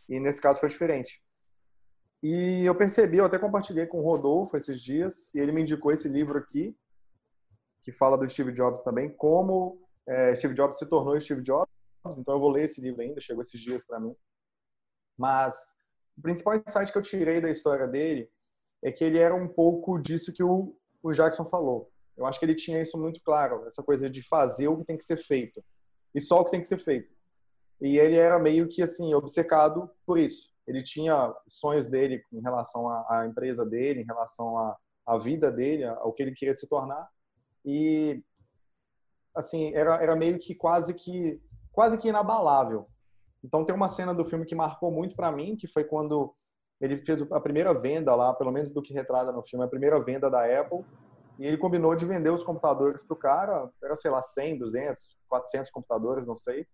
E 0.09 0.19
nesse 0.19 0.41
caso 0.41 0.61
foi 0.61 0.71
diferente. 0.71 1.23
E 2.23 2.65
eu 2.65 2.75
percebi, 2.75 3.19
eu 3.19 3.27
até 3.27 3.39
compartilhei 3.39 3.87
com 3.87 3.99
o 3.99 4.03
Rodolfo 4.03 4.57
esses 4.57 4.81
dias, 4.81 5.35
e 5.35 5.39
ele 5.39 5.53
me 5.53 5.63
indicou 5.63 5.93
esse 5.93 6.09
livro 6.09 6.39
aqui, 6.39 6.75
que 7.89 7.93
fala 7.93 8.19
do 8.19 8.29
Steve 8.29 8.53
Jobs 8.53 8.83
também, 8.83 9.09
como 9.09 9.81
é, 10.07 10.35
Steve 10.35 10.53
Jobs 10.53 10.77
se 10.77 10.85
tornou 10.85 11.19
Steve 11.19 11.41
Jobs. 11.41 11.73
Então 12.19 12.35
eu 12.35 12.41
vou 12.41 12.51
ler 12.51 12.65
esse 12.65 12.83
livro 12.83 13.01
ainda, 13.01 13.19
chegou 13.19 13.41
esses 13.41 13.59
dias 13.59 13.87
para 13.87 13.99
mim. 13.99 14.15
Mas 15.17 15.55
o 16.15 16.21
principal 16.21 16.57
insight 16.57 16.93
que 16.93 16.99
eu 16.99 17.03
tirei 17.03 17.41
da 17.41 17.51
história 17.51 17.89
dele 17.89 18.31
é 18.85 18.93
que 18.93 19.03
ele 19.03 19.19
era 19.19 19.35
um 19.35 19.49
pouco 19.49 19.99
disso 19.99 20.35
que 20.35 20.43
o, 20.43 20.77
o 21.03 21.13
Jackson 21.13 21.47
falou. 21.47 21.91
Eu 22.15 22.27
acho 22.27 22.39
que 22.39 22.45
ele 22.45 22.55
tinha 22.55 22.83
isso 22.83 22.99
muito 22.99 23.23
claro, 23.23 23.67
essa 23.67 23.83
coisa 23.83 24.11
de 24.11 24.23
fazer 24.23 24.69
o 24.69 24.77
que 24.77 24.85
tem 24.85 24.99
que 24.99 25.05
ser 25.05 25.17
feito 25.17 25.65
e 26.15 26.21
só 26.21 26.41
o 26.41 26.45
que 26.45 26.51
tem 26.51 26.61
que 26.61 26.69
ser 26.69 26.79
feito. 26.79 27.11
E 27.81 27.97
ele 27.97 28.17
era 28.17 28.39
meio 28.39 28.69
que 28.69 28.83
assim 28.83 29.15
obcecado 29.15 29.91
por 30.05 30.19
isso. 30.19 30.53
Ele 30.67 30.83
tinha 30.83 31.35
sonhos 31.49 31.89
dele 31.89 32.23
em 32.35 32.43
relação 32.43 32.87
à, 32.87 33.27
empresa 33.27 33.65
dele, 33.65 34.03
em 34.03 34.07
relação 34.07 34.59
à, 34.59 34.77
à 35.07 35.17
vida 35.17 35.51
dele, 35.51 35.85
ao 35.85 36.13
que 36.13 36.23
ele 36.23 36.35
queria 36.35 36.55
se 36.55 36.69
tornar. 36.69 37.09
E 37.69 38.25
assim 39.37 39.73
era, 39.75 40.03
era 40.03 40.17
meio 40.17 40.39
que 40.39 40.55
quase 40.55 40.95
que 40.95 41.41
quase 41.71 41.99
que 41.99 42.09
inabalável 42.09 42.89
então 43.43 43.65
tem 43.65 43.75
uma 43.75 43.89
cena 43.89 44.15
do 44.15 44.25
filme 44.25 44.45
que 44.45 44.55
marcou 44.55 44.91
muito 44.91 45.15
para 45.15 45.31
mim, 45.31 45.57
que 45.57 45.67
foi 45.67 45.85
quando 45.85 46.35
ele 46.81 46.97
fez 46.97 47.23
a 47.33 47.41
primeira 47.41 47.73
venda 47.75 48.15
lá, 48.15 48.35
pelo 48.35 48.53
menos 48.53 48.73
do 48.73 48.83
que 48.83 48.93
retrata 48.93 49.33
no 49.33 49.43
filme, 49.43 49.65
a 49.65 49.69
primeira 49.69 50.03
venda 50.03 50.31
da 50.31 50.45
Apple, 50.61 50.85
e 51.39 51.47
ele 51.47 51.57
combinou 51.57 51.95
de 51.95 52.05
vender 52.05 52.31
os 52.31 52.45
computadores 52.45 53.05
pro 53.05 53.17
cara, 53.17 53.71
era 53.83 53.97
sei 53.97 54.11
lá 54.11 54.21
100, 54.21 54.59
200, 54.59 55.17
400 55.29 55.71
computadores, 55.71 56.27
não 56.27 56.37
sei. 56.37 56.67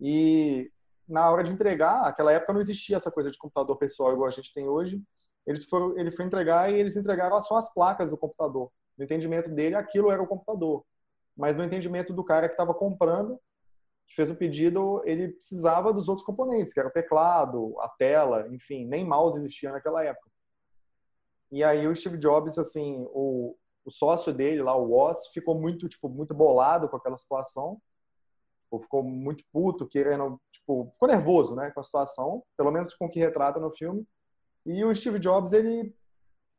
E 0.00 0.70
na 1.08 1.30
hora 1.30 1.42
de 1.42 1.52
entregar, 1.52 2.02
naquela 2.02 2.32
época 2.32 2.52
não 2.52 2.60
existia 2.60 2.96
essa 2.96 3.10
coisa 3.10 3.30
de 3.30 3.38
computador 3.38 3.76
pessoal 3.78 4.12
igual 4.12 4.28
a 4.28 4.32
gente 4.32 4.52
tem 4.52 4.68
hoje. 4.68 5.02
Eles 5.46 5.64
foram, 5.64 5.96
ele 5.98 6.10
foi 6.10 6.24
entregar 6.24 6.72
e 6.72 6.78
eles 6.78 6.96
entregaram 6.96 7.40
só 7.40 7.56
as 7.56 7.72
placas 7.72 8.10
do 8.10 8.18
computador. 8.18 8.70
No 8.96 9.04
entendimento 9.04 9.50
dele, 9.50 9.74
aquilo 9.74 10.10
era 10.10 10.22
o 10.22 10.26
computador. 10.26 10.84
Mas 11.36 11.56
no 11.56 11.64
entendimento 11.64 12.12
do 12.12 12.24
cara 12.24 12.48
que 12.48 12.54
estava 12.54 12.72
comprando, 12.72 13.38
que 14.06 14.14
fez 14.14 14.30
o 14.30 14.36
pedido, 14.36 15.02
ele 15.04 15.28
precisava 15.28 15.92
dos 15.92 16.08
outros 16.08 16.24
componentes, 16.24 16.72
que 16.72 16.80
era 16.80 16.88
o 16.88 16.92
teclado, 16.92 17.74
a 17.80 17.88
tela, 17.88 18.48
enfim, 18.48 18.86
nem 18.86 19.04
mouse 19.04 19.38
existia 19.38 19.72
naquela 19.72 20.04
época. 20.04 20.30
E 21.50 21.62
aí 21.62 21.86
o 21.86 21.94
Steve 21.94 22.16
Jobs, 22.16 22.58
assim, 22.58 23.04
o, 23.10 23.56
o 23.84 23.90
sócio 23.90 24.32
dele 24.32 24.62
lá, 24.62 24.76
o 24.76 24.90
Woz, 24.90 25.28
ficou 25.28 25.54
muito, 25.54 25.88
tipo, 25.88 26.08
muito 26.08 26.34
bolado 26.34 26.88
com 26.88 26.96
aquela 26.96 27.16
situação, 27.16 27.80
ou 28.70 28.80
ficou 28.80 29.02
muito 29.02 29.44
puto, 29.52 29.86
querendo, 29.86 30.40
tipo, 30.50 30.88
ficou 30.92 31.08
nervoso, 31.08 31.54
né, 31.54 31.70
com 31.70 31.80
a 31.80 31.84
situação, 31.84 32.42
pelo 32.56 32.72
menos 32.72 32.94
com 32.94 33.06
o 33.06 33.08
que 33.08 33.20
retrata 33.20 33.60
no 33.60 33.70
filme. 33.70 34.06
E 34.64 34.84
o 34.84 34.94
Steve 34.94 35.18
Jobs, 35.18 35.52
ele, 35.52 35.94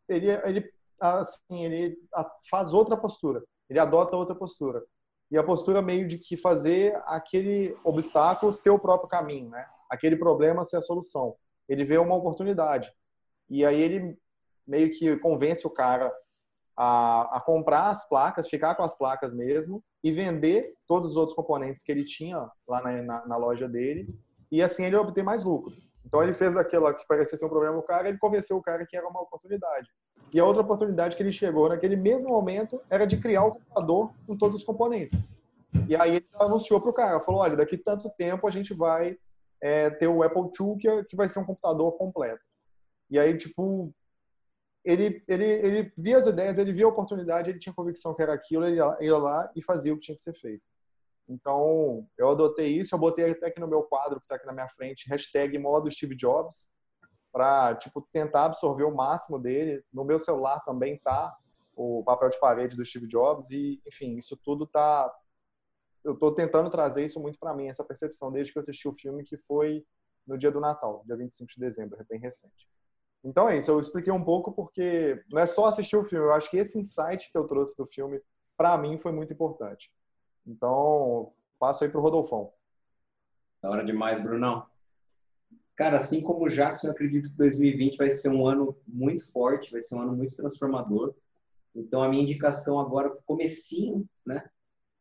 ele, 0.07 0.31
ele, 0.45 0.73
assim, 0.99 1.65
ele 1.65 1.97
faz 2.49 2.73
outra 2.73 2.97
postura, 2.97 3.43
ele 3.69 3.79
adota 3.79 4.15
outra 4.15 4.35
postura 4.35 4.83
e 5.29 5.37
a 5.37 5.43
postura 5.43 5.81
meio 5.81 6.07
de 6.07 6.17
que 6.17 6.37
fazer 6.37 6.99
aquele 7.05 7.77
obstáculo 7.83 8.53
ser 8.53 8.69
o 8.69 8.79
próprio 8.79 9.09
caminho, 9.09 9.49
né? 9.49 9.65
Aquele 9.89 10.15
problema 10.15 10.63
ser 10.63 10.77
a 10.77 10.81
solução. 10.81 11.35
Ele 11.67 11.83
vê 11.83 11.97
uma 11.97 12.15
oportunidade. 12.15 12.91
E 13.49 13.65
aí 13.65 13.79
ele 13.81 14.17
meio 14.65 14.91
que 14.91 15.17
convence 15.17 15.65
o 15.67 15.69
cara 15.69 16.13
a, 16.75 17.37
a 17.37 17.41
comprar 17.41 17.89
as 17.89 18.07
placas, 18.07 18.49
ficar 18.49 18.75
com 18.75 18.83
as 18.83 18.97
placas 18.97 19.33
mesmo 19.33 19.83
e 20.03 20.11
vender 20.11 20.75
todos 20.85 21.11
os 21.11 21.17
outros 21.17 21.35
componentes 21.35 21.83
que 21.83 21.91
ele 21.91 22.05
tinha 22.05 22.49
lá 22.67 22.81
na, 22.81 23.01
na, 23.01 23.27
na 23.27 23.37
loja 23.37 23.67
dele 23.67 24.07
e 24.51 24.61
assim 24.61 24.85
ele 24.85 24.95
obter 24.95 25.23
mais 25.23 25.43
lucro. 25.43 25.73
Então 26.05 26.23
ele 26.23 26.33
fez 26.33 26.53
daquilo 26.53 26.93
que 26.93 27.05
parecia 27.05 27.37
ser 27.37 27.45
um 27.45 27.49
problema 27.49 27.77
o 27.77 27.83
cara, 27.83 28.07
ele 28.07 28.17
convenceu 28.17 28.55
o 28.55 28.61
cara 28.61 28.85
que 28.85 28.95
era 28.95 29.07
uma 29.07 29.21
oportunidade. 29.21 29.89
E 30.33 30.39
a 30.39 30.45
outra 30.45 30.61
oportunidade 30.61 31.15
que 31.15 31.23
ele 31.23 31.31
chegou 31.31 31.69
naquele 31.69 31.95
mesmo 31.95 32.29
momento 32.29 32.81
era 32.89 33.05
de 33.05 33.17
criar 33.17 33.45
o 33.45 33.53
computador 33.53 34.11
com 34.25 34.37
todos 34.37 34.57
os 34.57 34.63
componentes. 34.63 35.31
E 35.87 35.95
aí 35.95 36.17
ele 36.17 36.27
anunciou 36.39 36.81
para 36.81 36.89
o 36.89 36.93
cara, 36.93 37.19
falou, 37.19 37.41
olha, 37.41 37.55
daqui 37.55 37.77
tanto 37.77 38.09
tempo 38.17 38.47
a 38.47 38.51
gente 38.51 38.73
vai 38.73 39.17
é, 39.61 39.89
ter 39.89 40.07
o 40.07 40.23
Apple 40.23 40.43
II, 40.59 40.77
que, 40.77 41.03
que 41.05 41.15
vai 41.15 41.29
ser 41.29 41.39
um 41.39 41.45
computador 41.45 41.91
completo. 41.97 42.43
E 43.09 43.17
aí, 43.17 43.37
tipo, 43.37 43.93
ele, 44.83 45.23
ele, 45.27 45.45
ele 45.45 45.93
via 45.97 46.17
as 46.17 46.27
ideias, 46.27 46.57
ele 46.57 46.73
via 46.73 46.85
a 46.85 46.89
oportunidade, 46.89 47.49
ele 47.49 47.59
tinha 47.59 47.73
convicção 47.73 48.13
que 48.13 48.21
era 48.21 48.33
aquilo, 48.33 48.65
ele 48.65 48.77
ia 48.77 49.17
lá 49.17 49.49
e 49.55 49.63
fazia 49.63 49.93
o 49.93 49.97
que 49.97 50.05
tinha 50.05 50.15
que 50.15 50.21
ser 50.21 50.33
feito. 50.33 50.63
Então, 51.27 52.07
eu 52.17 52.29
adotei 52.29 52.67
isso, 52.67 52.95
eu 52.95 52.99
botei 52.99 53.31
até 53.31 53.47
aqui 53.47 53.59
no 53.59 53.67
meu 53.67 53.83
quadro, 53.83 54.19
que 54.19 54.25
está 54.25 54.35
aqui 54.35 54.45
na 54.45 54.53
minha 54.53 54.69
frente, 54.69 55.09
hashtag 55.09 55.57
modo 55.57 55.91
Steve 55.91 56.15
Jobs, 56.15 56.71
para 57.31 57.75
tipo 57.75 58.07
tentar 58.11 58.45
absorver 58.45 58.83
o 58.83 58.95
máximo 58.95 59.37
dele. 59.39 59.83
No 59.91 60.03
meu 60.03 60.19
celular 60.19 60.59
também 60.61 60.97
tá 60.99 61.35
o 61.75 62.03
papel 62.03 62.29
de 62.29 62.39
parede 62.39 62.75
do 62.75 62.83
Steve 62.83 63.07
Jobs 63.07 63.51
e, 63.51 63.81
enfim, 63.85 64.15
isso 64.17 64.35
tudo 64.37 64.65
tá 64.65 65.13
eu 66.03 66.13
estou 66.13 66.33
tentando 66.33 66.69
trazer 66.69 67.03
isso 67.03 67.19
muito 67.19 67.37
para 67.37 67.53
mim, 67.53 67.67
essa 67.67 67.83
percepção 67.83 68.31
desde 68.31 68.53
que 68.53 68.57
eu 68.57 68.61
assisti 68.61 68.87
o 68.87 68.93
filme 68.93 69.25
que 69.25 69.37
foi 69.37 69.85
no 70.25 70.37
dia 70.37 70.49
do 70.49 70.61
Natal, 70.61 71.03
dia 71.05 71.17
25 71.17 71.51
de 71.51 71.59
dezembro, 71.59 71.99
é 71.99 72.03
bem 72.05 72.19
recente. 72.19 72.67
Então 73.23 73.49
é 73.49 73.57
isso, 73.57 73.69
eu 73.69 73.79
expliquei 73.81 74.13
um 74.13 74.23
pouco 74.23 74.53
porque 74.53 75.21
não 75.29 75.41
é 75.41 75.45
só 75.45 75.65
assistir 75.65 75.97
o 75.97 76.05
filme, 76.05 76.25
eu 76.25 76.31
acho 76.31 76.49
que 76.49 76.57
esse 76.57 76.79
insight 76.79 77.29
que 77.29 77.37
eu 77.37 77.45
trouxe 77.45 77.75
do 77.75 77.85
filme 77.85 78.21
para 78.55 78.77
mim 78.77 78.97
foi 78.97 79.11
muito 79.11 79.33
importante. 79.33 79.91
Então, 80.45 81.33
passo 81.59 81.83
aí 81.83 81.89
pro 81.89 82.01
Rodolfão. 82.01 82.53
Da 83.61 83.69
hora 83.69 83.83
demais, 83.83 84.21
Brunão. 84.23 84.65
Cara, 85.77 85.97
assim 85.97 86.21
como 86.21 86.45
o 86.45 86.49
Jackson, 86.49 86.87
eu 86.87 86.91
acredito 86.91 87.29
que 87.29 87.37
2020 87.37 87.97
vai 87.97 88.11
ser 88.11 88.29
um 88.29 88.45
ano 88.45 88.75
muito 88.85 89.31
forte, 89.31 89.71
vai 89.71 89.81
ser 89.81 89.95
um 89.95 90.01
ano 90.01 90.13
muito 90.13 90.35
transformador. 90.35 91.13
Então, 91.73 92.01
a 92.01 92.09
minha 92.09 92.23
indicação 92.23 92.79
agora, 92.79 93.15
comecinho, 93.25 94.05
né? 94.25 94.43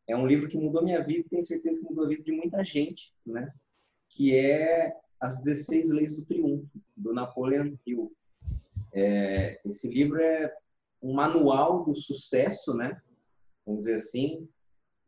é 0.07 0.15
um 0.15 0.25
livro 0.25 0.47
que 0.47 0.57
mudou 0.57 0.83
minha 0.83 1.03
vida, 1.03 1.27
tenho 1.29 1.43
certeza 1.43 1.79
que 1.79 1.85
mudou 1.85 2.05
a 2.05 2.07
vida 2.07 2.23
de 2.23 2.31
muita 2.31 2.63
gente, 2.63 3.13
né? 3.25 3.53
Que 4.09 4.35
é 4.35 4.95
As 5.19 5.43
16 5.43 5.89
Leis 5.89 6.15
do 6.15 6.25
Triunfo, 6.25 6.69
do 6.95 7.13
Napoleon 7.13 7.75
Hill. 7.85 8.15
É, 8.93 9.59
esse 9.65 9.87
livro 9.89 10.19
é 10.21 10.53
um 11.01 11.13
manual 11.13 11.83
do 11.83 11.93
sucesso, 11.93 12.73
né? 12.73 13.01
Vamos 13.65 13.81
dizer 13.81 13.95
assim. 13.95 14.47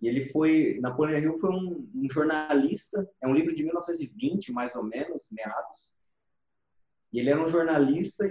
E 0.01 0.07
ele 0.07 0.29
foi, 0.29 0.79
Napoleon 0.81 1.19
Hill 1.19 1.39
foi 1.39 1.49
um, 1.49 1.89
um 1.93 2.09
jornalista, 2.09 3.07
é 3.21 3.27
um 3.27 3.33
livro 3.33 3.53
de 3.53 3.63
1920, 3.63 4.51
mais 4.51 4.73
ou 4.75 4.83
menos, 4.83 5.27
meados. 5.29 5.93
E 7.11 7.19
ele 7.19 7.29
era 7.29 7.43
um 7.43 7.47
jornalista 7.47 8.25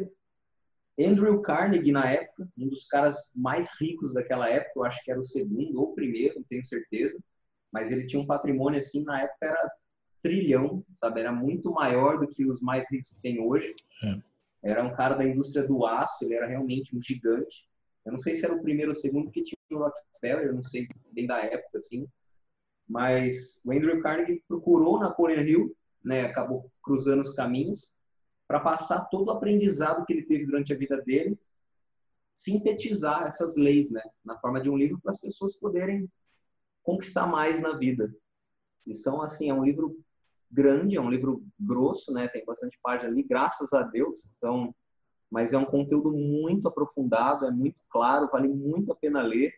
Andrew 0.98 1.40
Carnegie, 1.40 1.92
na 1.92 2.10
época, 2.10 2.48
um 2.58 2.68
dos 2.68 2.84
caras 2.86 3.16
mais 3.34 3.68
ricos 3.80 4.12
daquela 4.12 4.48
época, 4.48 4.72
eu 4.76 4.84
acho 4.84 5.02
que 5.04 5.10
era 5.10 5.20
o 5.20 5.24
segundo 5.24 5.80
ou 5.80 5.90
o 5.90 5.94
primeiro, 5.94 6.36
não 6.36 6.42
tenho 6.42 6.64
certeza, 6.64 7.18
mas 7.72 7.92
ele 7.92 8.06
tinha 8.06 8.20
um 8.20 8.26
patrimônio 8.26 8.80
assim, 8.80 9.04
na 9.04 9.22
época 9.22 9.46
era 9.46 9.70
trilhão, 10.22 10.84
sabe? 10.94 11.20
Era 11.20 11.30
muito 11.30 11.70
maior 11.70 12.18
do 12.18 12.26
que 12.26 12.44
os 12.44 12.60
mais 12.60 12.90
ricos 12.90 13.10
que 13.10 13.20
tem 13.20 13.40
hoje. 13.40 13.74
É. 14.02 14.18
Era 14.70 14.82
um 14.82 14.92
cara 14.92 15.14
da 15.14 15.24
indústria 15.24 15.64
do 15.66 15.86
aço, 15.86 16.24
ele 16.24 16.34
era 16.34 16.46
realmente 16.46 16.96
um 16.96 17.00
gigante. 17.00 17.68
Eu 18.04 18.12
não 18.12 18.18
sei 18.18 18.34
se 18.34 18.44
era 18.44 18.54
o 18.54 18.62
primeiro 18.62 18.90
ou 18.90 18.96
o 18.96 19.00
segundo, 19.00 19.24
porque 19.24 19.44
tinha 19.44 19.57
o 19.74 19.78
Rockefeller, 19.78 20.54
não 20.54 20.62
sei 20.62 20.88
bem 21.12 21.26
da 21.26 21.38
época, 21.40 21.78
assim. 21.78 22.08
Mas 22.88 23.60
o 23.64 23.72
Andrew 23.72 24.00
Carnegie 24.00 24.42
procurou 24.48 24.98
Napoleon 24.98 25.42
Hill, 25.42 25.76
né? 26.02 26.22
Acabou 26.22 26.70
cruzando 26.82 27.20
os 27.20 27.34
caminhos 27.34 27.92
para 28.48 28.60
passar 28.60 29.04
todo 29.10 29.28
o 29.28 29.30
aprendizado 29.30 30.06
que 30.06 30.12
ele 30.12 30.22
teve 30.22 30.46
durante 30.46 30.72
a 30.72 30.76
vida 30.76 31.00
dele, 31.02 31.38
sintetizar 32.34 33.26
essas 33.26 33.56
leis, 33.56 33.90
né, 33.90 34.02
na 34.24 34.38
forma 34.38 34.60
de 34.60 34.70
um 34.70 34.76
livro 34.76 34.98
para 35.00 35.10
as 35.10 35.20
pessoas 35.20 35.54
poderem 35.56 36.10
conquistar 36.82 37.26
mais 37.26 37.60
na 37.60 37.76
vida. 37.76 38.10
E 38.86 38.94
são 38.94 39.20
assim, 39.20 39.50
é 39.50 39.54
um 39.54 39.64
livro 39.64 40.00
grande, 40.50 40.96
é 40.96 41.00
um 41.00 41.10
livro 41.10 41.44
grosso, 41.60 42.10
né, 42.12 42.26
tem 42.26 42.42
bastante 42.44 42.78
página 42.82 43.10
ali, 43.10 43.22
graças 43.22 43.70
a 43.74 43.82
Deus. 43.82 44.32
Então, 44.38 44.74
mas 45.30 45.52
é 45.52 45.58
um 45.58 45.64
conteúdo 45.64 46.10
muito 46.10 46.68
aprofundado, 46.68 47.46
é 47.46 47.50
muito 47.50 47.78
claro, 47.90 48.28
vale 48.32 48.48
muito 48.48 48.92
a 48.92 48.96
pena 48.96 49.22
ler. 49.22 49.52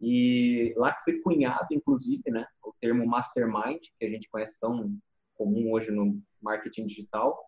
E 0.00 0.74
lá 0.76 0.92
que 0.92 1.04
foi 1.04 1.20
cunhado, 1.20 1.68
inclusive, 1.70 2.30
né, 2.30 2.46
o 2.62 2.72
termo 2.80 3.06
mastermind, 3.06 3.80
que 3.98 4.04
a 4.04 4.10
gente 4.10 4.28
conhece 4.28 4.58
tão 4.60 4.96
comum 5.36 5.72
hoje 5.72 5.90
no 5.90 6.20
marketing 6.42 6.86
digital, 6.86 7.38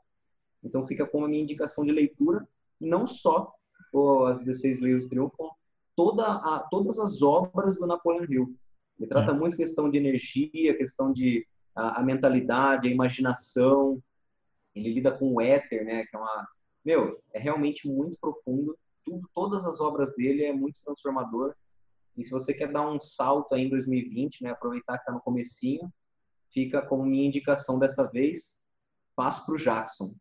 então 0.62 0.86
fica 0.86 1.06
como 1.06 1.26
a 1.26 1.28
minha 1.28 1.42
indicação 1.42 1.84
de 1.84 1.92
leitura, 1.92 2.46
não 2.80 3.06
só 3.06 3.52
as 4.28 4.40
16 4.40 4.80
Leis 4.80 5.04
do 5.04 5.08
Triunfo, 5.08 5.50
toda 5.94 6.26
a, 6.26 6.66
todas 6.70 6.98
as 6.98 7.22
obras 7.22 7.76
do 7.76 7.86
Napoleon 7.86 8.26
Hill. 8.28 8.54
Ele 8.98 9.08
trata 9.08 9.32
é. 9.32 9.34
muito 9.34 9.56
questão 9.56 9.90
de 9.90 9.98
energia, 9.98 10.76
questão 10.76 11.12
de 11.12 11.46
a, 11.74 12.00
a, 12.00 12.02
mentalidade, 12.02 12.88
a 12.88 12.90
imaginação. 12.90 14.02
Ele 14.74 14.92
lida 14.92 15.10
com 15.10 15.34
o 15.34 15.40
éter, 15.40 15.84
né? 15.84 16.04
Que 16.04 16.16
é 16.16 16.18
uma, 16.18 16.48
meu, 16.86 17.20
é 17.34 17.40
realmente 17.40 17.88
muito 17.88 18.16
profundo. 18.20 18.78
Tudo, 19.04 19.28
todas 19.34 19.66
as 19.66 19.80
obras 19.80 20.14
dele 20.14 20.44
é 20.44 20.52
muito 20.52 20.80
transformador. 20.84 21.52
E 22.16 22.22
se 22.22 22.30
você 22.30 22.54
quer 22.54 22.70
dar 22.70 22.88
um 22.88 23.00
salto 23.00 23.54
aí 23.54 23.64
em 23.64 23.68
2020, 23.68 24.44
né? 24.44 24.50
Aproveitar 24.50 24.96
que 24.96 25.02
está 25.02 25.12
no 25.12 25.20
comecinho, 25.20 25.92
fica 26.52 26.80
como 26.80 27.04
minha 27.04 27.26
indicação 27.26 27.78
dessa 27.78 28.08
vez. 28.08 28.60
Passo 29.16 29.44
para 29.44 29.54
o 29.54 29.58
Jackson. 29.58 30.14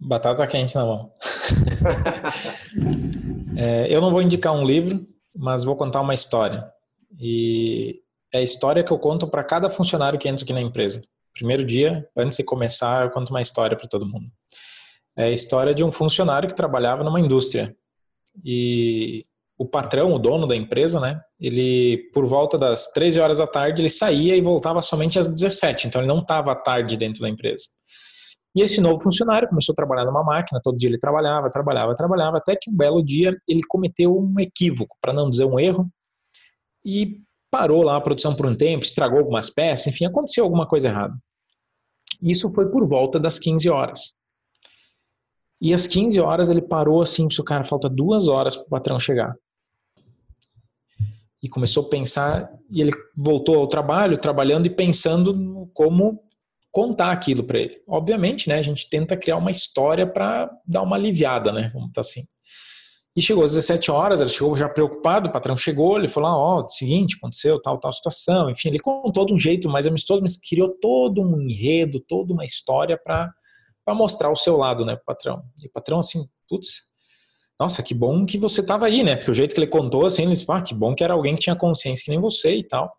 Batata 0.00 0.46
quente 0.46 0.74
na 0.74 0.86
mão. 0.86 1.12
é, 3.56 3.94
eu 3.94 4.00
não 4.00 4.10
vou 4.10 4.22
indicar 4.22 4.54
um 4.54 4.64
livro, 4.64 5.06
mas 5.36 5.62
vou 5.62 5.76
contar 5.76 6.00
uma 6.00 6.14
história. 6.14 6.72
E 7.20 8.02
é 8.32 8.38
a 8.38 8.42
história 8.42 8.82
que 8.82 8.92
eu 8.92 8.98
conto 8.98 9.28
para 9.28 9.44
cada 9.44 9.68
funcionário 9.68 10.18
que 10.18 10.28
entra 10.28 10.44
aqui 10.44 10.52
na 10.52 10.60
empresa. 10.60 11.02
Primeiro 11.34 11.64
dia, 11.64 12.08
antes 12.16 12.38
de 12.38 12.44
começar, 12.44 13.04
eu 13.04 13.10
conto 13.10 13.30
uma 13.30 13.42
história 13.42 13.76
para 13.76 13.88
todo 13.88 14.06
mundo. 14.06 14.30
É 15.18 15.24
a 15.24 15.30
história 15.30 15.74
de 15.74 15.82
um 15.82 15.90
funcionário 15.90 16.48
que 16.48 16.54
trabalhava 16.54 17.02
numa 17.02 17.18
indústria. 17.18 17.76
E 18.44 19.26
o 19.58 19.66
patrão, 19.66 20.12
o 20.12 20.18
dono 20.18 20.46
da 20.46 20.54
empresa, 20.54 21.00
né? 21.00 21.20
Ele, 21.40 22.08
por 22.14 22.24
volta 22.24 22.56
das 22.56 22.92
13 22.92 23.18
horas 23.18 23.38
da 23.38 23.46
tarde, 23.46 23.82
ele 23.82 23.90
saía 23.90 24.36
e 24.36 24.40
voltava 24.40 24.80
somente 24.80 25.18
às 25.18 25.28
17. 25.28 25.88
Então, 25.88 26.00
ele 26.00 26.06
não 26.06 26.20
estava 26.20 26.52
à 26.52 26.54
tarde 26.54 26.96
dentro 26.96 27.20
da 27.20 27.28
empresa. 27.28 27.64
E 28.54 28.62
esse 28.62 28.80
novo 28.80 29.02
funcionário 29.02 29.48
começou 29.48 29.72
a 29.72 29.76
trabalhar 29.76 30.04
numa 30.04 30.22
máquina, 30.22 30.60
todo 30.62 30.78
dia 30.78 30.88
ele 30.88 30.98
trabalhava, 30.98 31.50
trabalhava, 31.50 31.94
trabalhava, 31.96 32.38
até 32.38 32.56
que 32.56 32.70
um 32.70 32.76
belo 32.76 33.04
dia 33.04 33.36
ele 33.46 33.60
cometeu 33.68 34.16
um 34.16 34.34
equívoco, 34.38 34.96
para 35.00 35.12
não 35.12 35.28
dizer 35.28 35.44
um 35.44 35.58
erro, 35.58 35.88
e 36.84 37.20
parou 37.50 37.82
lá 37.82 37.96
a 37.96 38.00
produção 38.00 38.34
por 38.34 38.46
um 38.46 38.54
tempo, 38.54 38.84
estragou 38.84 39.18
algumas 39.18 39.50
peças, 39.50 39.88
enfim, 39.88 40.06
aconteceu 40.06 40.44
alguma 40.44 40.66
coisa 40.66 40.88
errada. 40.88 41.14
Isso 42.22 42.52
foi 42.52 42.70
por 42.70 42.86
volta 42.86 43.18
das 43.18 43.38
15 43.38 43.68
horas. 43.68 44.17
E 45.60 45.74
às 45.74 45.86
15 45.86 46.20
horas 46.20 46.48
ele 46.48 46.62
parou 46.62 47.02
assim, 47.02 47.26
o 47.26 47.44
cara, 47.44 47.64
falta 47.64 47.88
duas 47.88 48.28
horas 48.28 48.54
para 48.54 48.66
o 48.66 48.68
patrão 48.68 49.00
chegar. 49.00 49.34
E 51.42 51.48
começou 51.48 51.86
a 51.86 51.88
pensar, 51.88 52.50
e 52.70 52.80
ele 52.80 52.92
voltou 53.16 53.56
ao 53.56 53.66
trabalho, 53.66 54.18
trabalhando 54.18 54.66
e 54.66 54.70
pensando 54.70 55.68
como 55.72 56.20
contar 56.70 57.10
aquilo 57.10 57.42
para 57.44 57.58
ele. 57.58 57.82
Obviamente, 57.88 58.48
né, 58.48 58.58
a 58.58 58.62
gente 58.62 58.88
tenta 58.88 59.16
criar 59.16 59.36
uma 59.36 59.50
história 59.50 60.06
para 60.06 60.50
dar 60.66 60.82
uma 60.82 60.96
aliviada, 60.96 61.52
né, 61.52 61.70
vamos 61.72 61.88
estar 61.88 62.02
assim. 62.02 62.24
E 63.16 63.22
chegou 63.22 63.42
às 63.42 63.52
17 63.52 63.90
horas, 63.90 64.20
ele 64.20 64.30
chegou 64.30 64.54
já 64.54 64.68
preocupado, 64.68 65.28
o 65.28 65.32
patrão 65.32 65.56
chegou, 65.56 65.98
ele 65.98 66.06
falou, 66.06 66.30
ó, 66.30 66.60
oh, 66.60 66.68
seguinte, 66.68 67.16
aconteceu 67.16 67.60
tal, 67.60 67.78
tal 67.80 67.92
situação, 67.92 68.48
enfim, 68.48 68.68
ele 68.68 68.78
contou 68.78 69.26
de 69.26 69.34
um 69.34 69.38
jeito 69.38 69.68
mais 69.68 69.88
amistoso, 69.88 70.22
mas 70.22 70.36
criou 70.36 70.68
todo 70.80 71.20
um 71.20 71.40
enredo, 71.40 71.98
toda 71.98 72.32
uma 72.32 72.44
história 72.44 72.96
para 72.96 73.28
mostrar 73.94 74.30
o 74.30 74.36
seu 74.36 74.56
lado, 74.56 74.84
né, 74.84 74.96
patrão. 74.96 75.42
E 75.62 75.66
o 75.66 75.70
patrão, 75.70 75.98
assim, 75.98 76.28
putz, 76.48 76.82
nossa, 77.58 77.82
que 77.82 77.94
bom 77.94 78.24
que 78.24 78.38
você 78.38 78.60
estava 78.60 78.86
aí, 78.86 79.02
né, 79.02 79.16
porque 79.16 79.30
o 79.30 79.34
jeito 79.34 79.54
que 79.54 79.60
ele 79.60 79.70
contou, 79.70 80.06
assim, 80.06 80.22
ele 80.22 80.32
disse, 80.32 80.46
ah, 80.48 80.62
que 80.62 80.74
bom 80.74 80.94
que 80.94 81.04
era 81.04 81.14
alguém 81.14 81.34
que 81.34 81.42
tinha 81.42 81.56
consciência 81.56 82.04
que 82.04 82.10
nem 82.10 82.20
você 82.20 82.54
e 82.54 82.64
tal. 82.64 82.92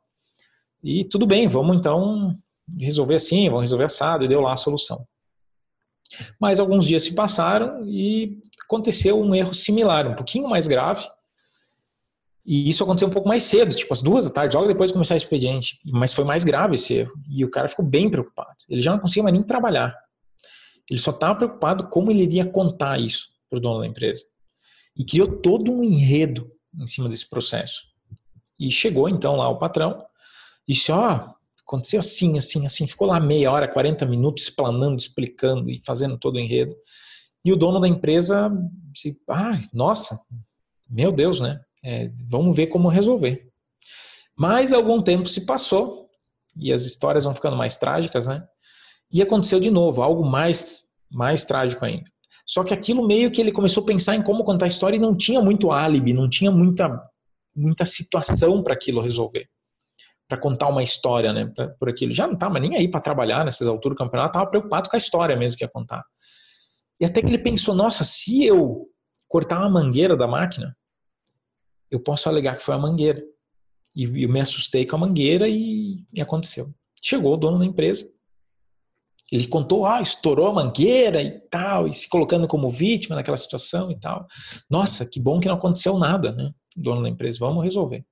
E 0.84 1.04
tudo 1.06 1.26
bem, 1.26 1.48
vamos 1.48 1.76
então 1.76 2.36
resolver 2.78 3.16
assim, 3.16 3.48
vamos 3.50 3.64
resolver 3.64 3.86
assado, 3.86 4.24
e 4.24 4.28
deu 4.28 4.42
lá 4.42 4.54
a 4.54 4.58
solução. 4.58 5.06
Mas 6.40 6.60
alguns 6.60 6.86
dias 6.86 7.04
se 7.04 7.14
passaram 7.14 7.84
e 7.88 8.38
aconteceu 8.64 9.20
um 9.20 9.34
erro 9.34 9.54
similar, 9.54 10.08
um 10.08 10.16
pouquinho 10.16 10.48
mais 10.48 10.68
grave. 10.68 11.08
E 12.46 12.70
isso 12.70 12.84
aconteceu 12.84 13.08
um 13.08 13.12
pouco 13.12 13.28
mais 13.28 13.44
cedo, 13.44 13.76
tipo 13.76 13.94
às 13.94 14.02
duas 14.02 14.26
da 14.26 14.32
tarde, 14.32 14.56
logo 14.56 14.68
depois 14.68 14.90
de 14.90 14.94
começar 14.94 15.14
o 15.14 15.18
expediente. 15.18 15.80
Mas 15.86 16.14
foi 16.14 16.24
mais 16.24 16.44
grave 16.44 16.76
esse 16.76 16.94
erro. 16.96 17.14
E 17.30 17.46
o 17.46 17.52
cara 17.52 17.70
ficou 17.70 17.86
bem 17.86 18.10
preocupado. 18.10 18.56
Ele 18.68 18.82
já 18.82 18.92
não 18.92 19.00
conseguia 19.00 19.24
mais 19.24 19.34
nem 19.34 19.44
trabalhar. 19.44 19.96
Ele 20.90 21.00
só 21.00 21.12
estava 21.12 21.36
preocupado 21.36 21.88
como 21.90 22.12
ele 22.12 22.24
iria 22.24 22.46
contar 22.46 23.00
isso 23.00 23.30
para 23.50 23.58
o 23.58 23.62
dono 23.62 23.80
da 23.80 23.88
empresa. 23.88 24.26
E 24.96 25.06
criou 25.06 25.28
todo 25.28 25.72
um 25.72 25.84
enredo 25.84 26.52
em 26.78 26.88
cima 26.88 27.08
desse 27.08 27.30
processo. 27.30 27.84
E 28.60 28.72
chegou 28.72 29.08
então 29.08 29.36
lá 29.36 29.48
o 29.48 29.58
patrão 29.58 30.04
e 30.68 30.74
disse: 30.74 30.92
Ó, 30.92 30.98
oh, 30.98 31.40
aconteceu 31.62 32.00
assim, 32.00 32.38
assim, 32.38 32.66
assim. 32.66 32.88
Ficou 32.88 33.08
lá 33.08 33.20
meia 33.20 33.52
hora, 33.52 33.68
40 33.68 34.06
minutos 34.06 34.44
explanando, 34.44 34.98
explicando 34.98 35.70
e 35.70 35.82
fazendo 35.86 36.18
todo 36.18 36.36
o 36.36 36.40
enredo. 36.40 36.76
E 37.44 37.52
o 37.54 37.56
dono 37.56 37.80
da 37.80 37.88
empresa 37.88 38.52
disse, 38.92 39.20
ah, 39.30 39.60
nossa, 39.72 40.20
meu 40.90 41.12
Deus, 41.12 41.40
né? 41.40 41.62
É, 41.84 42.12
vamos 42.28 42.56
ver 42.56 42.68
como 42.68 42.90
resolver. 42.90 43.50
Mas 44.36 44.74
algum 44.74 45.02
tempo 45.02 45.30
se 45.30 45.46
passou 45.46 46.10
e 46.58 46.74
as 46.74 46.84
histórias 46.84 47.24
vão 47.24 47.36
ficando 47.36 47.56
mais 47.56 47.78
trágicas, 47.78 48.28
né? 48.28 48.46
E 49.12 49.22
aconteceu 49.22 49.60
de 49.60 49.72
novo, 49.72 50.02
algo 50.02 50.24
mais, 50.26 50.86
mais 51.12 51.46
trágico 51.46 51.84
ainda. 51.86 52.10
Só 52.46 52.64
que 52.64 52.74
aquilo 52.74 53.06
meio 53.06 53.32
que 53.32 53.42
ele 53.42 53.52
começou 53.52 53.84
a 53.84 53.86
pensar 53.86 54.16
em 54.16 54.24
como 54.24 54.44
contar 54.44 54.66
a 54.66 54.68
história 54.68 54.98
e 54.98 55.00
não 55.00 55.16
tinha 55.16 55.42
muito 55.42 55.72
álibi, 55.72 56.14
não 56.14 56.30
tinha 56.30 56.52
muita, 56.52 56.90
muita 57.56 57.86
situação 57.86 58.64
para 58.64 58.74
aquilo 58.74 59.02
resolver 59.02 59.48
para 60.30 60.38
contar 60.38 60.68
uma 60.68 60.84
história, 60.84 61.34
né, 61.34 61.48
pra, 61.48 61.70
por 61.70 61.90
aquilo. 61.90 62.14
Já 62.14 62.28
não 62.28 62.36
estava 62.36 62.60
nem 62.60 62.76
aí 62.76 62.88
para 62.88 63.02
trabalhar 63.02 63.44
nessas 63.44 63.68
alturas 63.68 63.96
do 63.96 63.98
campeonato, 63.98 64.30
estava 64.30 64.50
preocupado 64.50 64.88
com 64.88 64.96
a 64.96 65.00
história 65.00 65.36
mesmo 65.36 65.58
que 65.58 65.64
ia 65.64 65.70
contar. 65.70 66.06
E 67.00 67.06
até 67.06 67.20
que 67.20 67.28
ele 67.28 67.40
pensou, 67.40 67.74
nossa, 67.74 68.06
se 68.06 68.46
eu 68.46 68.88
cortar 69.28 69.58
uma 69.58 69.70
mangueira 69.70 70.16
da 70.16 70.28
máquina, 70.28 70.78
eu 71.90 72.00
posso 72.00 72.30
alegar 72.30 72.56
que 72.56 72.64
foi 72.64 72.76
a 72.76 72.78
mangueira. 72.78 73.24
E 73.96 74.24
eu 74.24 74.30
me 74.30 74.40
assustei 74.40 74.86
com 74.86 74.98
a 74.98 75.00
mangueira 75.00 75.48
e, 75.48 76.06
e 76.14 76.22
aconteceu. 76.22 76.72
Chegou 77.02 77.34
o 77.34 77.38
dono 77.38 77.58
da 77.58 77.66
empresa, 77.66 78.06
ele 79.32 79.48
contou, 79.48 79.86
ah, 79.86 80.02
estourou 80.02 80.48
a 80.48 80.54
mangueira 80.54 81.22
e 81.22 81.32
tal, 81.32 81.88
e 81.88 81.94
se 81.94 82.10
colocando 82.10 82.48
como 82.48 82.70
vítima 82.70 83.16
naquela 83.16 83.38
situação 83.38 83.92
e 83.92 84.00
tal. 84.00 84.26
Nossa, 84.70 85.06
que 85.06 85.20
bom 85.20 85.40
que 85.40 85.48
não 85.48 85.56
aconteceu 85.56 85.98
nada, 85.98 86.32
né? 86.32 86.52
Dono 86.76 87.04
da 87.04 87.10
empresa, 87.10 87.38
vamos 87.40 87.64
resolver. 87.64 88.06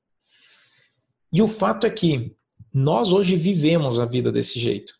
E 1.34 1.41
o 1.41 1.48
fato 1.48 1.88
é 1.88 1.89
que 1.89 2.35
nós 2.73 3.11
hoje 3.11 3.35
vivemos 3.35 3.99
a 3.99 4.06
vida 4.06 4.31
desse 4.31 4.60
jeito. 4.60 4.94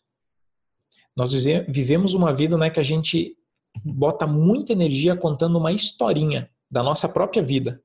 Nós 1.16 1.32
vivemos 1.68 2.14
uma 2.14 2.32
vida 2.32 2.56
né, 2.56 2.70
que 2.70 2.80
a 2.80 2.84
gente 2.84 3.36
bota 3.84 4.26
muita 4.26 4.72
energia 4.72 5.16
contando 5.16 5.58
uma 5.58 5.72
historinha 5.72 6.50
da 6.70 6.82
nossa 6.82 7.08
própria 7.08 7.42
vida, 7.42 7.82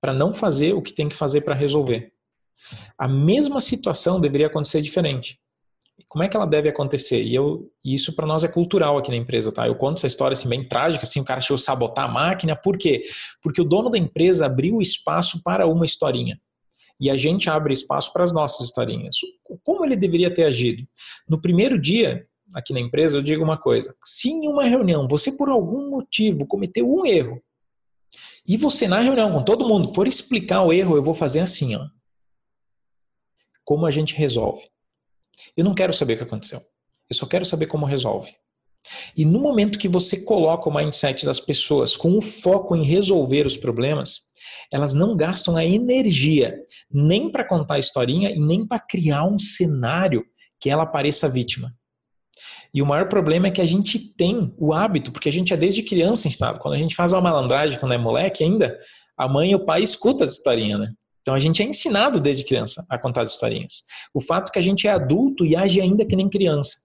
para 0.00 0.12
não 0.12 0.34
fazer 0.34 0.72
o 0.72 0.82
que 0.82 0.92
tem 0.92 1.08
que 1.08 1.14
fazer 1.14 1.42
para 1.42 1.54
resolver. 1.54 2.12
A 2.98 3.06
mesma 3.06 3.60
situação 3.60 4.20
deveria 4.20 4.46
acontecer 4.46 4.80
diferente. 4.80 5.38
Como 6.08 6.22
é 6.22 6.28
que 6.28 6.36
ela 6.36 6.46
deve 6.46 6.68
acontecer? 6.68 7.22
E 7.22 7.34
eu, 7.34 7.70
isso 7.84 8.14
para 8.14 8.26
nós 8.26 8.44
é 8.44 8.48
cultural 8.48 8.98
aqui 8.98 9.10
na 9.10 9.16
empresa, 9.16 9.52
tá? 9.52 9.66
Eu 9.66 9.74
conto 9.74 9.98
essa 9.98 10.06
história 10.06 10.34
assim 10.34 10.48
bem 10.48 10.66
trágica, 10.66 11.04
assim, 11.04 11.20
o 11.20 11.24
cara 11.24 11.40
chegou 11.40 11.56
a 11.56 11.58
sabotar 11.58 12.04
a 12.04 12.12
máquina, 12.12 12.56
por 12.56 12.76
quê? 12.76 13.02
Porque 13.42 13.60
o 13.60 13.64
dono 13.64 13.90
da 13.90 13.98
empresa 13.98 14.46
abriu 14.46 14.80
espaço 14.80 15.42
para 15.42 15.66
uma 15.66 15.84
historinha. 15.84 16.40
E 17.00 17.10
a 17.10 17.16
gente 17.16 17.50
abre 17.50 17.72
espaço 17.72 18.12
para 18.12 18.22
as 18.22 18.32
nossas 18.32 18.66
historinhas. 18.66 19.16
Como 19.64 19.84
ele 19.84 19.96
deveria 19.96 20.32
ter 20.32 20.44
agido? 20.44 20.86
No 21.28 21.40
primeiro 21.40 21.80
dia, 21.80 22.26
aqui 22.54 22.72
na 22.72 22.80
empresa, 22.80 23.18
eu 23.18 23.22
digo 23.22 23.42
uma 23.42 23.58
coisa: 23.58 23.94
se 24.04 24.30
em 24.30 24.46
uma 24.46 24.64
reunião 24.64 25.08
você 25.08 25.32
por 25.36 25.48
algum 25.48 25.90
motivo 25.90 26.46
cometeu 26.46 26.88
um 26.88 27.04
erro, 27.04 27.42
e 28.46 28.56
você 28.56 28.88
na 28.88 29.00
reunião 29.00 29.32
com 29.32 29.42
todo 29.42 29.66
mundo 29.66 29.92
for 29.94 30.06
explicar 30.06 30.62
o 30.62 30.72
erro, 30.72 30.96
eu 30.96 31.02
vou 31.02 31.14
fazer 31.14 31.40
assim, 31.40 31.74
ó. 31.74 31.86
Como 33.64 33.86
a 33.86 33.90
gente 33.90 34.14
resolve? 34.14 34.71
Eu 35.56 35.64
não 35.64 35.74
quero 35.74 35.92
saber 35.92 36.14
o 36.14 36.16
que 36.18 36.22
aconteceu. 36.22 36.60
Eu 37.08 37.16
só 37.16 37.26
quero 37.26 37.44
saber 37.44 37.66
como 37.66 37.86
resolve. 37.86 38.34
E 39.16 39.24
no 39.24 39.40
momento 39.40 39.78
que 39.78 39.88
você 39.88 40.24
coloca 40.24 40.68
o 40.68 40.74
mindset 40.74 41.24
das 41.24 41.38
pessoas 41.38 41.96
com 41.96 42.16
o 42.16 42.22
foco 42.22 42.74
em 42.74 42.82
resolver 42.82 43.46
os 43.46 43.56
problemas, 43.56 44.32
elas 44.72 44.94
não 44.94 45.16
gastam 45.16 45.56
a 45.56 45.64
energia 45.64 46.58
nem 46.90 47.30
para 47.30 47.46
contar 47.46 47.74
a 47.74 47.78
historinha 47.78 48.30
e 48.30 48.40
nem 48.40 48.66
para 48.66 48.80
criar 48.80 49.24
um 49.24 49.38
cenário 49.38 50.24
que 50.58 50.70
ela 50.70 50.86
pareça 50.86 51.28
vítima. 51.28 51.74
E 52.74 52.80
o 52.80 52.86
maior 52.86 53.08
problema 53.08 53.48
é 53.48 53.50
que 53.50 53.60
a 53.60 53.66
gente 53.66 53.98
tem 53.98 54.54
o 54.56 54.72
hábito, 54.72 55.12
porque 55.12 55.28
a 55.28 55.32
gente 55.32 55.52
é 55.52 55.56
desde 55.56 55.82
criança 55.82 56.26
ensinado. 56.26 56.58
Quando 56.58 56.74
a 56.74 56.78
gente 56.78 56.94
faz 56.94 57.12
uma 57.12 57.20
malandragem, 57.20 57.78
quando 57.78 57.92
é 57.92 57.98
moleque 57.98 58.42
ainda, 58.42 58.78
a 59.16 59.28
mãe 59.28 59.50
e 59.50 59.54
o 59.54 59.64
pai 59.64 59.82
escutam 59.82 60.26
as 60.26 60.32
historinhas, 60.32 60.80
né? 60.80 60.92
Então 61.22 61.34
a 61.34 61.40
gente 61.40 61.62
é 61.62 61.66
ensinado 61.66 62.20
desde 62.20 62.44
criança 62.44 62.84
a 62.90 62.98
contar 62.98 63.22
as 63.22 63.30
historinhas. 63.30 63.84
O 64.12 64.20
fato 64.20 64.50
é 64.50 64.52
que 64.52 64.58
a 64.58 64.62
gente 64.62 64.86
é 64.86 64.90
adulto 64.90 65.46
e 65.46 65.56
age 65.56 65.80
ainda 65.80 66.04
que 66.04 66.16
nem 66.16 66.28
criança, 66.28 66.78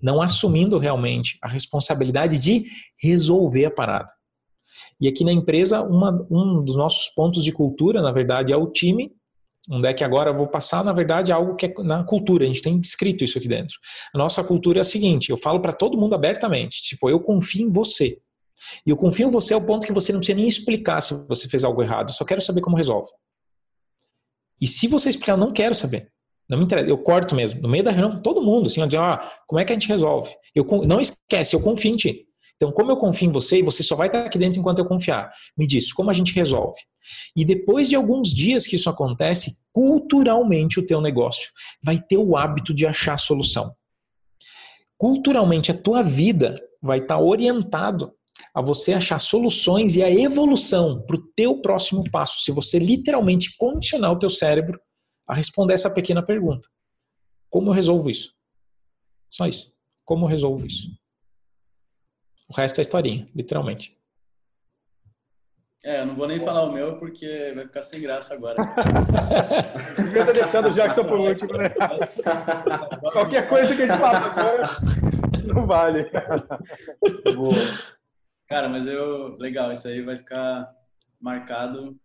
não 0.00 0.22
assumindo 0.22 0.78
realmente 0.78 1.38
a 1.42 1.48
responsabilidade 1.48 2.38
de 2.38 2.66
resolver 3.02 3.64
a 3.64 3.70
parada. 3.70 4.10
E 5.00 5.08
aqui 5.08 5.24
na 5.24 5.32
empresa, 5.32 5.82
uma, 5.82 6.26
um 6.30 6.62
dos 6.62 6.76
nossos 6.76 7.08
pontos 7.08 7.42
de 7.42 7.52
cultura, 7.52 8.00
na 8.00 8.12
verdade, 8.12 8.52
é 8.52 8.56
o 8.56 8.70
time 8.70 9.12
onde 9.70 9.88
é 9.88 9.94
que 9.94 10.02
agora 10.02 10.30
eu 10.30 10.36
vou 10.36 10.48
passar, 10.48 10.84
na 10.84 10.92
verdade, 10.92 11.32
algo 11.32 11.54
que 11.54 11.66
é 11.66 11.74
na 11.82 12.02
cultura. 12.02 12.44
A 12.44 12.46
gente 12.46 12.62
tem 12.62 12.78
descrito 12.80 13.24
isso 13.24 13.38
aqui 13.38 13.48
dentro. 13.48 13.76
A 14.14 14.18
nossa 14.18 14.42
cultura 14.42 14.78
é 14.78 14.82
a 14.82 14.84
seguinte: 14.84 15.30
eu 15.30 15.36
falo 15.36 15.60
para 15.60 15.72
todo 15.72 15.98
mundo 15.98 16.14
abertamente, 16.14 16.82
tipo, 16.82 17.10
eu 17.10 17.20
confio 17.20 17.68
em 17.68 17.72
você. 17.72 18.18
E 18.86 18.90
eu 18.90 18.96
confio 18.96 19.28
em 19.28 19.30
você 19.30 19.54
ao 19.54 19.64
ponto 19.64 19.86
que 19.86 19.92
você 19.92 20.12
não 20.12 20.20
precisa 20.20 20.36
nem 20.36 20.46
explicar 20.46 21.00
se 21.00 21.14
você 21.26 21.48
fez 21.48 21.64
algo 21.64 21.82
errado. 21.82 22.10
Eu 22.10 22.14
só 22.14 22.24
quero 22.24 22.40
saber 22.40 22.60
como 22.60 22.76
resolve. 22.76 23.10
E 24.60 24.66
se 24.66 24.86
você 24.86 25.08
explicar, 25.08 25.36
não 25.36 25.52
quero 25.52 25.74
saber. 25.74 26.10
Não 26.48 26.58
me 26.58 26.64
interessa. 26.64 26.88
Eu 26.88 26.98
corto 26.98 27.34
mesmo. 27.34 27.60
No 27.62 27.68
meio 27.68 27.84
da 27.84 27.90
reunião, 27.90 28.20
todo 28.20 28.42
mundo, 28.42 28.66
assim, 28.66 28.84
dizer, 28.84 28.98
ah, 28.98 29.20
como 29.46 29.60
é 29.60 29.64
que 29.64 29.72
a 29.72 29.74
gente 29.74 29.88
resolve? 29.88 30.30
Eu, 30.54 30.66
não 30.84 31.00
esquece, 31.00 31.54
eu 31.54 31.60
confio 31.60 31.92
em 31.92 31.96
ti. 31.96 32.26
Então, 32.56 32.70
como 32.72 32.90
eu 32.90 32.96
confio 32.98 33.28
em 33.28 33.32
você 33.32 33.60
e 33.60 33.62
você 33.62 33.82
só 33.82 33.96
vai 33.96 34.08
estar 34.08 34.26
aqui 34.26 34.36
dentro 34.36 34.60
enquanto 34.60 34.80
eu 34.80 34.84
confiar, 34.84 35.32
me 35.56 35.66
diz, 35.66 35.94
como 35.94 36.10
a 36.10 36.12
gente 36.12 36.34
resolve? 36.34 36.78
E 37.34 37.42
depois 37.42 37.88
de 37.88 37.96
alguns 37.96 38.34
dias 38.34 38.66
que 38.66 38.76
isso 38.76 38.90
acontece, 38.90 39.62
culturalmente 39.72 40.78
o 40.78 40.84
teu 40.84 41.00
negócio 41.00 41.50
vai 41.82 41.98
ter 41.98 42.18
o 42.18 42.36
hábito 42.36 42.74
de 42.74 42.86
achar 42.86 43.18
solução. 43.18 43.74
Culturalmente 44.98 45.70
a 45.70 45.74
tua 45.74 46.02
vida 46.02 46.60
vai 46.82 46.98
estar 46.98 47.18
orientado 47.18 48.12
a 48.54 48.60
você 48.60 48.92
achar 48.92 49.18
soluções 49.18 49.96
e 49.96 50.02
a 50.02 50.10
evolução 50.10 51.04
para 51.06 51.16
o 51.16 51.26
teu 51.34 51.60
próximo 51.60 52.08
passo, 52.10 52.40
se 52.40 52.52
você 52.52 52.78
literalmente 52.78 53.56
condicionar 53.56 54.12
o 54.12 54.18
teu 54.18 54.30
cérebro 54.30 54.80
a 55.26 55.34
responder 55.34 55.74
essa 55.74 55.92
pequena 55.92 56.24
pergunta. 56.24 56.68
Como 57.48 57.70
eu 57.70 57.74
resolvo 57.74 58.10
isso? 58.10 58.34
Só 59.30 59.46
isso. 59.46 59.72
Como 60.04 60.24
eu 60.24 60.28
resolvo 60.28 60.66
isso? 60.66 60.88
O 62.48 62.54
resto 62.54 62.78
é 62.78 62.82
historinha, 62.82 63.28
literalmente. 63.34 63.96
É, 65.82 66.02
eu 66.02 66.06
não 66.06 66.14
vou 66.14 66.28
nem 66.28 66.38
falar 66.38 66.64
o 66.64 66.72
meu 66.72 66.98
porque 66.98 67.52
vai 67.54 67.64
ficar 67.64 67.80
sem 67.80 68.02
graça 68.02 68.34
agora. 68.34 68.56
Devia 69.96 70.26
ter 70.26 70.34
deixado 70.34 70.68
o 70.68 70.72
Jackson 70.72 71.04
por 71.04 71.18
último, 71.18 71.56
né? 71.56 71.70
Qualquer 73.12 73.48
coisa 73.48 73.74
que 73.74 73.82
a 73.82 73.86
gente 73.86 73.98
fala 73.98 74.18
agora 74.18 74.64
não 75.44 75.66
vale. 75.66 76.10
Boa. 77.34 77.54
Cara, 78.50 78.68
mas 78.68 78.84
eu. 78.88 79.36
Legal, 79.36 79.70
isso 79.70 79.86
aí 79.86 80.02
vai 80.02 80.18
ficar 80.18 80.76
marcado. 81.20 81.96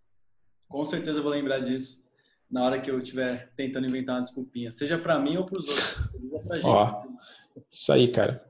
Com 0.69 0.85
certeza 0.85 1.17
eu 1.17 1.23
vou 1.23 1.31
lembrar 1.31 1.59
disso 1.59 2.07
na 2.49 2.63
hora 2.63 2.79
que 2.79 2.91
eu 2.91 2.99
estiver 2.99 3.51
tentando 3.55 3.87
inventar 3.87 4.15
uma 4.15 4.21
desculpinha. 4.21 4.71
Seja 4.71 4.95
para 4.95 5.17
mim 5.17 5.37
ou 5.37 5.45
para 5.45 5.59
os 5.59 5.67
outros. 5.67 6.63
Ó, 6.63 7.03
isso 7.67 7.91
aí, 7.91 8.11
cara. 8.11 8.47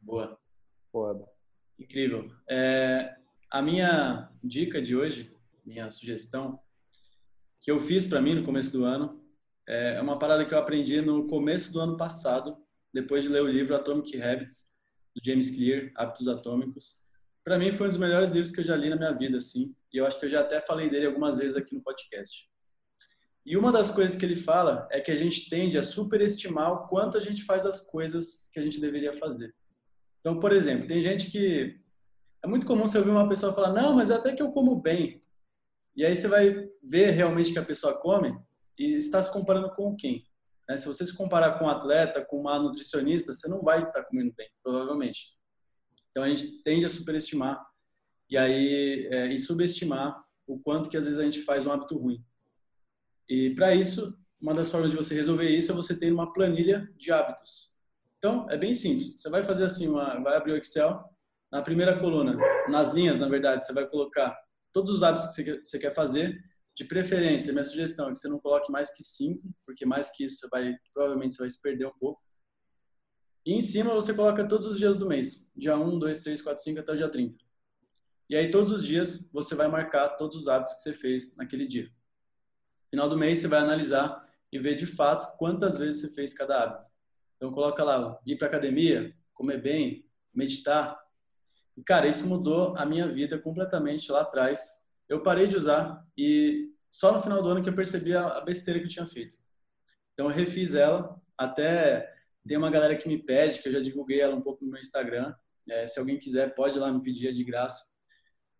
Boa. 0.00 0.38
Foda. 0.90 1.28
Incrível. 1.78 2.30
É, 2.48 3.14
a 3.50 3.60
minha 3.60 4.30
dica 4.42 4.80
de 4.80 4.96
hoje, 4.96 5.36
minha 5.62 5.90
sugestão, 5.90 6.58
que 7.60 7.70
eu 7.70 7.78
fiz 7.80 8.06
para 8.06 8.22
mim 8.22 8.34
no 8.34 8.44
começo 8.44 8.72
do 8.72 8.86
ano, 8.86 9.22
é 9.68 10.00
uma 10.00 10.18
parada 10.18 10.46
que 10.46 10.54
eu 10.54 10.58
aprendi 10.58 11.02
no 11.02 11.26
começo 11.26 11.70
do 11.70 11.80
ano 11.80 11.98
passado, 11.98 12.56
depois 12.94 13.24
de 13.24 13.28
ler 13.28 13.42
o 13.42 13.48
livro 13.48 13.76
Atomic 13.76 14.22
Habits, 14.22 14.73
do 15.14 15.20
James 15.24 15.50
Clear, 15.50 15.90
Hábitos 15.94 16.28
Atômicos. 16.28 17.04
Para 17.44 17.58
mim 17.58 17.72
foi 17.72 17.86
um 17.86 17.90
dos 17.90 17.98
melhores 17.98 18.30
livros 18.30 18.50
que 18.50 18.60
eu 18.60 18.64
já 18.64 18.76
li 18.76 18.88
na 18.88 18.96
minha 18.96 19.12
vida, 19.12 19.38
assim, 19.38 19.74
e 19.92 19.98
eu 19.98 20.06
acho 20.06 20.18
que 20.18 20.26
eu 20.26 20.30
já 20.30 20.40
até 20.40 20.60
falei 20.60 20.88
dele 20.88 21.06
algumas 21.06 21.36
vezes 21.36 21.56
aqui 21.56 21.74
no 21.74 21.82
podcast. 21.82 22.48
E 23.46 23.56
uma 23.56 23.70
das 23.70 23.90
coisas 23.90 24.16
que 24.16 24.24
ele 24.24 24.36
fala 24.36 24.88
é 24.90 25.00
que 25.00 25.10
a 25.10 25.16
gente 25.16 25.50
tende 25.50 25.78
a 25.78 25.82
superestimar 25.82 26.72
o 26.72 26.88
quanto 26.88 27.18
a 27.18 27.20
gente 27.20 27.44
faz 27.44 27.66
as 27.66 27.86
coisas 27.86 28.50
que 28.52 28.58
a 28.58 28.62
gente 28.62 28.80
deveria 28.80 29.12
fazer. 29.12 29.54
Então, 30.20 30.40
por 30.40 30.52
exemplo, 30.52 30.88
tem 30.88 31.02
gente 31.02 31.30
que. 31.30 31.78
É 32.42 32.46
muito 32.46 32.66
comum 32.66 32.86
você 32.86 32.96
ouvir 32.96 33.10
uma 33.10 33.28
pessoa 33.28 33.52
falar: 33.52 33.72
Não, 33.72 33.94
mas 33.94 34.10
até 34.10 34.32
que 34.32 34.42
eu 34.42 34.50
como 34.50 34.80
bem. 34.80 35.20
E 35.94 36.04
aí 36.04 36.16
você 36.16 36.26
vai 36.26 36.68
ver 36.82 37.10
realmente 37.10 37.52
que 37.52 37.58
a 37.58 37.64
pessoa 37.64 38.00
come 38.00 38.34
e 38.78 38.94
está 38.94 39.20
se 39.20 39.30
comparando 39.30 39.70
com 39.74 39.94
quem? 39.94 40.26
Né? 40.68 40.76
Se 40.76 40.86
você 40.86 41.04
se 41.06 41.16
comparar 41.16 41.58
com 41.58 41.66
um 41.66 41.70
atleta, 41.70 42.24
com 42.24 42.40
uma 42.40 42.58
nutricionista, 42.58 43.32
você 43.32 43.48
não 43.48 43.62
vai 43.62 43.82
estar 43.82 44.04
comendo 44.04 44.32
bem, 44.36 44.48
provavelmente. 44.62 45.34
Então 46.10 46.22
a 46.22 46.28
gente 46.28 46.62
tende 46.62 46.86
a 46.86 46.90
superestimar 46.90 47.64
e 48.30 48.36
aí 48.36 49.08
é, 49.10 49.32
e 49.32 49.38
subestimar 49.38 50.22
o 50.46 50.58
quanto 50.58 50.90
que 50.90 50.96
às 50.96 51.04
vezes 51.04 51.18
a 51.18 51.24
gente 51.24 51.42
faz 51.42 51.66
um 51.66 51.72
hábito 51.72 51.98
ruim. 51.98 52.24
E 53.28 53.50
para 53.54 53.74
isso, 53.74 54.18
uma 54.40 54.52
das 54.52 54.70
formas 54.70 54.90
de 54.90 54.96
você 54.96 55.14
resolver 55.14 55.48
isso 55.48 55.72
é 55.72 55.74
você 55.74 55.98
ter 55.98 56.12
uma 56.12 56.32
planilha 56.32 56.88
de 56.96 57.10
hábitos. 57.10 57.74
Então, 58.18 58.46
é 58.50 58.56
bem 58.56 58.74
simples. 58.74 59.20
Você 59.20 59.30
vai 59.30 59.42
fazer 59.42 59.64
assim, 59.64 59.88
uma, 59.88 60.20
vai 60.22 60.36
abrir 60.36 60.52
o 60.52 60.56
Excel, 60.56 61.02
na 61.50 61.62
primeira 61.62 61.98
coluna, 61.98 62.36
nas 62.68 62.92
linhas, 62.92 63.18
na 63.18 63.28
verdade, 63.28 63.64
você 63.64 63.72
vai 63.72 63.86
colocar 63.86 64.36
todos 64.72 64.92
os 64.92 65.02
hábitos 65.02 65.34
que 65.34 65.62
você 65.62 65.78
quer 65.78 65.92
fazer. 65.92 66.38
De 66.76 66.84
preferência, 66.84 67.52
minha 67.52 67.64
sugestão 67.64 68.08
é 68.08 68.12
que 68.12 68.18
você 68.18 68.28
não 68.28 68.40
coloque 68.40 68.70
mais 68.72 68.94
que 68.94 69.04
cinco, 69.04 69.48
porque 69.64 69.86
mais 69.86 70.10
que 70.10 70.24
isso 70.24 70.48
vai, 70.50 70.74
provavelmente 70.92 71.34
você 71.34 71.42
vai 71.42 71.50
se 71.50 71.62
perder 71.62 71.86
um 71.86 71.98
pouco. 71.98 72.20
E 73.46 73.52
em 73.52 73.60
cima 73.60 73.94
você 73.94 74.14
coloca 74.14 74.46
todos 74.48 74.66
os 74.66 74.78
dias 74.78 74.96
do 74.96 75.06
mês, 75.06 75.52
dia 75.54 75.76
1, 75.76 75.98
2, 75.98 76.22
3, 76.22 76.42
4, 76.42 76.64
5 76.64 76.80
até 76.80 76.92
o 76.92 76.96
dia 76.96 77.08
30. 77.08 77.36
E 78.28 78.34
aí 78.34 78.50
todos 78.50 78.72
os 78.72 78.84
dias 78.84 79.30
você 79.32 79.54
vai 79.54 79.68
marcar 79.68 80.08
todos 80.10 80.36
os 80.36 80.48
hábitos 80.48 80.74
que 80.74 80.80
você 80.80 80.94
fez 80.94 81.36
naquele 81.36 81.66
dia. 81.66 81.90
Final 82.90 83.08
do 83.08 83.18
mês 83.18 83.38
você 83.38 83.48
vai 83.48 83.60
analisar 83.60 84.26
e 84.50 84.58
ver 84.58 84.76
de 84.76 84.86
fato 84.86 85.36
quantas 85.36 85.76
vezes 85.76 86.00
você 86.00 86.14
fez 86.14 86.32
cada 86.32 86.62
hábito. 86.62 86.88
Então 87.36 87.52
coloca 87.52 87.84
lá, 87.84 88.18
ir 88.24 88.36
para 88.36 88.48
academia, 88.48 89.14
comer 89.34 89.60
bem, 89.60 90.08
meditar. 90.32 90.98
E 91.76 91.82
cara, 91.82 92.08
isso 92.08 92.26
mudou 92.26 92.74
a 92.76 92.86
minha 92.86 93.06
vida 93.06 93.38
completamente 93.38 94.10
lá 94.10 94.22
atrás. 94.22 94.83
Eu 95.08 95.22
parei 95.22 95.46
de 95.46 95.56
usar 95.56 96.04
e 96.16 96.70
só 96.90 97.12
no 97.12 97.20
final 97.20 97.42
do 97.42 97.48
ano 97.48 97.62
que 97.62 97.68
eu 97.68 97.74
percebi 97.74 98.14
a 98.14 98.40
besteira 98.40 98.78
que 98.78 98.86
eu 98.86 98.90
tinha 98.90 99.06
feito. 99.06 99.36
Então 100.12 100.26
eu 100.26 100.32
refiz 100.32 100.74
ela, 100.74 101.20
até 101.36 102.08
tem 102.46 102.56
uma 102.56 102.70
galera 102.70 102.96
que 102.96 103.08
me 103.08 103.18
pede, 103.22 103.60
que 103.60 103.68
eu 103.68 103.72
já 103.72 103.80
divulguei 103.80 104.20
ela 104.20 104.36
um 104.36 104.42
pouco 104.42 104.64
no 104.64 104.70
meu 104.70 104.80
Instagram. 104.80 105.34
É, 105.68 105.86
se 105.86 105.98
alguém 105.98 106.18
quiser, 106.18 106.54
pode 106.54 106.78
ir 106.78 106.80
lá 106.80 106.92
me 106.92 107.02
pedir, 107.02 107.28
é 107.28 107.32
de 107.32 107.42
graça. 107.42 107.94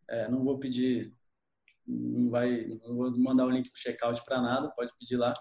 É, 0.09 0.29
não 0.29 0.43
vou 0.43 0.59
pedir, 0.59 1.15
não 1.87 2.31
vai, 2.31 2.66
não 2.83 2.97
vou 2.97 3.19
mandar 3.19 3.47
o 3.47 3.51
link 3.51 3.71
para 3.71 3.81
checkout 3.81 4.25
para 4.25 4.41
nada, 4.41 4.71
pode 4.71 4.91
pedir 4.99 5.16
lá. 5.16 5.35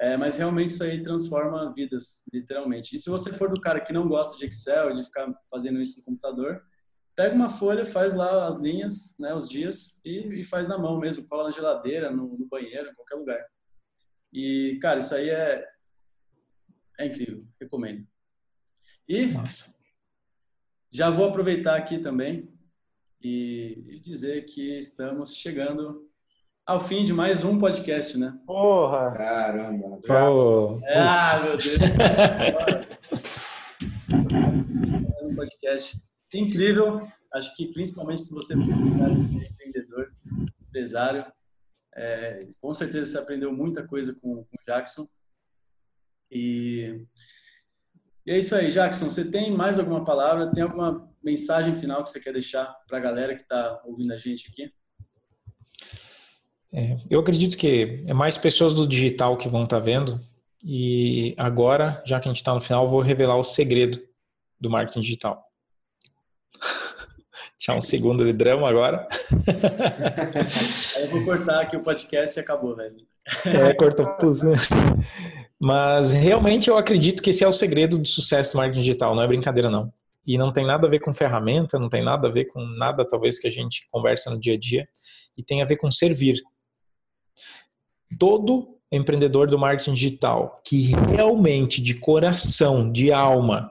É, 0.00 0.16
mas 0.16 0.36
realmente 0.36 0.70
isso 0.70 0.84
aí 0.84 1.00
transforma 1.00 1.72
vidas, 1.74 2.24
literalmente. 2.32 2.96
E 2.96 2.98
se 2.98 3.08
você 3.08 3.32
for 3.32 3.50
do 3.50 3.60
cara 3.60 3.80
que 3.80 3.92
não 3.92 4.06
gosta 4.06 4.36
de 4.36 4.44
Excel, 4.46 4.94
de 4.94 5.04
ficar 5.04 5.32
fazendo 5.50 5.80
isso 5.80 5.98
no 5.98 6.04
computador, 6.04 6.62
pega 7.16 7.34
uma 7.34 7.50
folha, 7.50 7.86
faz 7.86 8.14
lá 8.14 8.46
as 8.46 8.58
linhas, 8.58 9.16
né, 9.18 9.34
os 9.34 9.48
dias, 9.48 10.00
e, 10.04 10.40
e 10.40 10.44
faz 10.44 10.68
na 10.68 10.76
mão 10.76 10.98
mesmo, 10.98 11.26
cola 11.28 11.44
na 11.44 11.50
geladeira, 11.50 12.10
no, 12.10 12.36
no, 12.36 12.46
banheiro, 12.46 12.90
em 12.90 12.94
qualquer 12.94 13.14
lugar. 13.16 13.44
E, 14.32 14.78
cara, 14.82 14.98
isso 14.98 15.14
aí 15.14 15.30
é, 15.30 15.64
é 16.98 17.06
incrível, 17.06 17.46
recomendo. 17.60 18.06
E 19.08 19.26
Nossa. 19.26 19.72
já 20.90 21.10
vou 21.10 21.28
aproveitar 21.28 21.76
aqui 21.76 21.98
também 21.98 22.52
e 23.20 24.00
dizer 24.04 24.44
que 24.44 24.76
estamos 24.78 25.36
chegando 25.36 26.10
ao 26.66 26.80
fim 26.80 27.04
de 27.04 27.12
mais 27.12 27.44
um 27.44 27.58
podcast, 27.58 28.18
né? 28.18 28.36
Porra! 28.46 29.12
Caramba! 29.12 30.00
Oh, 30.08 30.80
ah, 30.94 31.40
meu 31.42 31.56
Deus! 31.56 31.76
mais 34.08 35.26
um 35.26 35.34
podcast 35.36 36.02
incrível. 36.38 37.06
Acho 37.32 37.54
que 37.56 37.72
principalmente 37.72 38.24
se 38.24 38.32
você 38.32 38.54
for 38.54 38.64
empreendedor, 38.64 40.12
empresário, 40.62 41.24
é, 41.96 42.48
com 42.60 42.72
certeza 42.72 43.10
você 43.10 43.18
aprendeu 43.18 43.52
muita 43.52 43.86
coisa 43.86 44.14
com, 44.14 44.36
com 44.44 44.56
o 44.56 44.64
Jackson. 44.66 45.06
E, 46.30 47.06
e 48.26 48.32
é 48.32 48.38
isso 48.38 48.54
aí, 48.54 48.70
Jackson. 48.70 49.10
Você 49.10 49.30
tem 49.30 49.50
mais 49.50 49.78
alguma 49.78 50.04
palavra? 50.04 50.52
Tem 50.52 50.62
alguma 50.62 51.08
mensagem 51.22 51.76
final 51.76 52.02
que 52.02 52.10
você 52.10 52.20
quer 52.20 52.32
deixar 52.32 52.66
para 52.86 52.98
a 52.98 53.00
galera 53.00 53.34
que 53.34 53.42
está 53.42 53.80
ouvindo 53.84 54.12
a 54.12 54.18
gente 54.18 54.48
aqui? 54.48 54.72
É, 56.72 56.98
eu 57.08 57.20
acredito 57.20 57.56
que 57.56 58.02
é 58.06 58.12
mais 58.12 58.36
pessoas 58.36 58.74
do 58.74 58.86
digital 58.86 59.36
que 59.36 59.48
vão 59.48 59.64
estar 59.64 59.78
tá 59.78 59.84
vendo. 59.84 60.20
E 60.64 61.34
agora, 61.38 62.02
já 62.04 62.18
que 62.18 62.28
a 62.28 62.32
gente 62.32 62.40
está 62.40 62.54
no 62.54 62.60
final, 62.60 62.88
vou 62.88 63.00
revelar 63.00 63.36
o 63.36 63.44
segredo 63.44 64.00
do 64.58 64.70
marketing 64.70 65.00
digital. 65.00 65.44
Tinha 67.58 67.76
um 67.76 67.80
segundo 67.80 68.24
de 68.24 68.32
drama 68.32 68.68
agora. 68.68 69.06
eu 71.00 71.10
vou 71.10 71.24
cortar 71.24 71.62
aqui 71.62 71.76
o 71.76 71.82
podcast 71.82 72.38
e 72.38 72.40
acabou, 72.40 72.74
velho. 72.74 72.96
É, 73.46 73.72
cortou 73.74 74.06
pus, 74.16 74.42
né? 74.42 74.54
Mas 75.58 76.12
realmente 76.12 76.68
eu 76.68 76.76
acredito 76.76 77.22
que 77.22 77.30
esse 77.30 77.42
é 77.44 77.48
o 77.48 77.52
segredo 77.52 77.96
do 77.96 78.06
sucesso 78.06 78.52
do 78.52 78.58
marketing 78.58 78.80
digital, 78.80 79.14
não 79.14 79.22
é 79.22 79.26
brincadeira 79.26 79.70
não. 79.70 79.92
E 80.26 80.36
não 80.36 80.52
tem 80.52 80.66
nada 80.66 80.86
a 80.86 80.90
ver 80.90 81.00
com 81.00 81.14
ferramenta, 81.14 81.78
não 81.78 81.88
tem 81.88 82.02
nada 82.02 82.28
a 82.28 82.30
ver 82.30 82.46
com 82.46 82.60
nada 82.76 83.06
talvez 83.06 83.38
que 83.38 83.46
a 83.46 83.50
gente 83.50 83.86
conversa 83.90 84.30
no 84.30 84.38
dia 84.38 84.54
a 84.54 84.58
dia, 84.58 84.88
e 85.36 85.42
tem 85.42 85.62
a 85.62 85.64
ver 85.64 85.76
com 85.76 85.90
servir 85.90 86.40
todo 88.18 88.78
empreendedor 88.90 89.48
do 89.48 89.58
marketing 89.58 89.92
digital 89.92 90.60
que 90.64 90.92
realmente, 91.10 91.80
de 91.80 91.94
coração, 91.94 92.90
de 92.90 93.12
alma, 93.12 93.70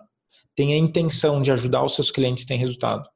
tem 0.56 0.74
a 0.74 0.78
intenção 0.78 1.42
de 1.42 1.52
ajudar 1.52 1.84
os 1.84 1.96
seus 1.96 2.12
clientes 2.12 2.46
tem 2.46 2.58
resultado. 2.58 3.08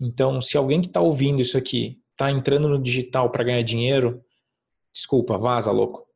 Então, 0.00 0.40
se 0.40 0.56
alguém 0.56 0.80
que 0.80 0.86
está 0.86 1.00
ouvindo 1.00 1.42
isso 1.42 1.56
aqui 1.56 2.00
está 2.12 2.30
entrando 2.30 2.68
no 2.68 2.80
digital 2.80 3.30
para 3.30 3.44
ganhar 3.44 3.62
dinheiro, 3.62 4.22
desculpa, 4.92 5.38
vaza, 5.38 5.70
louco. 5.70 6.06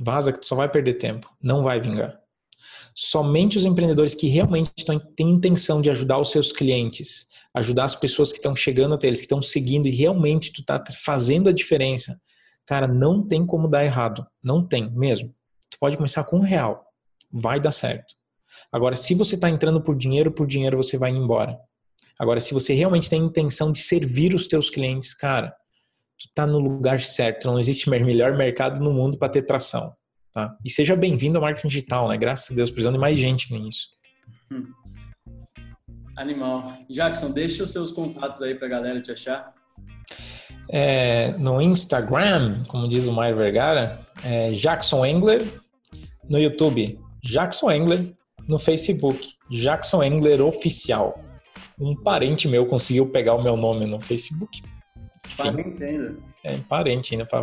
Vaza 0.00 0.32
que 0.32 0.40
tu 0.40 0.46
só 0.46 0.54
vai 0.54 0.68
perder 0.68 0.94
tempo, 0.94 1.28
não 1.42 1.62
vai 1.62 1.80
vingar. 1.80 2.18
Somente 2.94 3.58
os 3.58 3.64
empreendedores 3.64 4.14
que 4.14 4.28
realmente 4.28 4.72
têm 5.16 5.30
intenção 5.30 5.80
de 5.80 5.90
ajudar 5.90 6.18
os 6.18 6.30
seus 6.30 6.52
clientes, 6.52 7.26
ajudar 7.54 7.84
as 7.84 7.94
pessoas 7.94 8.30
que 8.30 8.38
estão 8.38 8.54
chegando 8.54 8.94
até 8.94 9.06
eles, 9.06 9.20
que 9.20 9.26
estão 9.26 9.42
seguindo 9.42 9.86
e 9.86 9.90
realmente 9.90 10.52
tu 10.52 10.60
está 10.60 10.82
fazendo 11.04 11.48
a 11.48 11.52
diferença, 11.52 12.20
Cara, 12.68 12.86
não 12.86 13.26
tem 13.26 13.46
como 13.46 13.66
dar 13.66 13.82
errado. 13.82 14.26
Não 14.44 14.62
tem 14.62 14.90
mesmo. 14.90 15.34
Tu 15.70 15.78
pode 15.80 15.96
começar 15.96 16.22
com 16.24 16.36
um 16.36 16.42
real. 16.42 16.84
Vai 17.32 17.58
dar 17.58 17.72
certo. 17.72 18.14
Agora, 18.70 18.94
se 18.94 19.14
você 19.14 19.36
está 19.36 19.48
entrando 19.48 19.82
por 19.82 19.96
dinheiro, 19.96 20.30
por 20.30 20.46
dinheiro 20.46 20.76
você 20.76 20.98
vai 20.98 21.10
embora. 21.10 21.58
Agora, 22.18 22.40
se 22.40 22.52
você 22.52 22.74
realmente 22.74 23.08
tem 23.08 23.22
intenção 23.22 23.70
de 23.70 23.78
servir 23.78 24.34
os 24.34 24.48
teus 24.48 24.68
clientes, 24.68 25.14
cara, 25.14 25.54
tu 26.18 26.28
tá 26.34 26.46
no 26.46 26.58
lugar 26.58 27.00
certo. 27.00 27.46
Não 27.46 27.58
existe 27.58 27.88
melhor 27.88 28.36
mercado 28.36 28.80
no 28.80 28.92
mundo 28.92 29.16
para 29.16 29.28
ter 29.28 29.42
tração. 29.42 29.94
Tá? 30.32 30.56
E 30.64 30.70
seja 30.70 30.96
bem-vindo 30.96 31.38
ao 31.38 31.42
marketing 31.42 31.68
digital, 31.68 32.08
né? 32.08 32.16
Graças 32.16 32.50
a 32.50 32.54
Deus, 32.54 32.70
precisando 32.70 32.94
de 32.94 33.00
mais 33.00 33.18
gente 33.18 33.52
nisso. 33.52 33.88
Hum. 34.50 34.66
Animal. 36.16 36.72
Jackson, 36.90 37.30
deixa 37.30 37.62
os 37.62 37.70
seus 37.70 37.92
contatos 37.92 38.42
aí 38.42 38.54
para 38.56 38.66
a 38.66 38.70
galera 38.70 39.00
te 39.00 39.12
achar. 39.12 39.54
É, 40.68 41.32
no 41.38 41.62
Instagram, 41.62 42.64
como 42.64 42.88
diz 42.88 43.06
o 43.06 43.12
Mário 43.12 43.36
Vergara, 43.36 44.00
é 44.24 44.50
Jackson 44.52 45.06
Engler. 45.06 45.46
No 46.28 46.38
YouTube, 46.38 46.98
Jackson 47.22 47.70
Engler. 47.70 48.12
No 48.48 48.58
Facebook, 48.58 49.34
Jackson 49.50 50.02
Engler 50.02 50.40
Oficial. 50.40 51.22
Um 51.80 51.94
parente 51.94 52.48
meu 52.48 52.66
conseguiu 52.66 53.08
pegar 53.08 53.34
o 53.34 53.42
meu 53.42 53.56
nome 53.56 53.86
no 53.86 54.00
Facebook. 54.00 54.62
Enfim, 55.26 55.36
parente 55.36 55.84
ainda. 55.84 56.16
É, 56.44 56.56
parente 56.68 57.14
ainda 57.14 57.26
para 57.26 57.42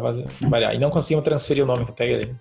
variar. 0.49 0.73
E 0.73 0.79
não 0.79 0.89
conseguimos 0.89 1.23
transferir 1.23 1.63
o 1.63 1.67
nome 1.67 1.83
até 1.83 2.09
ele. 2.09 2.35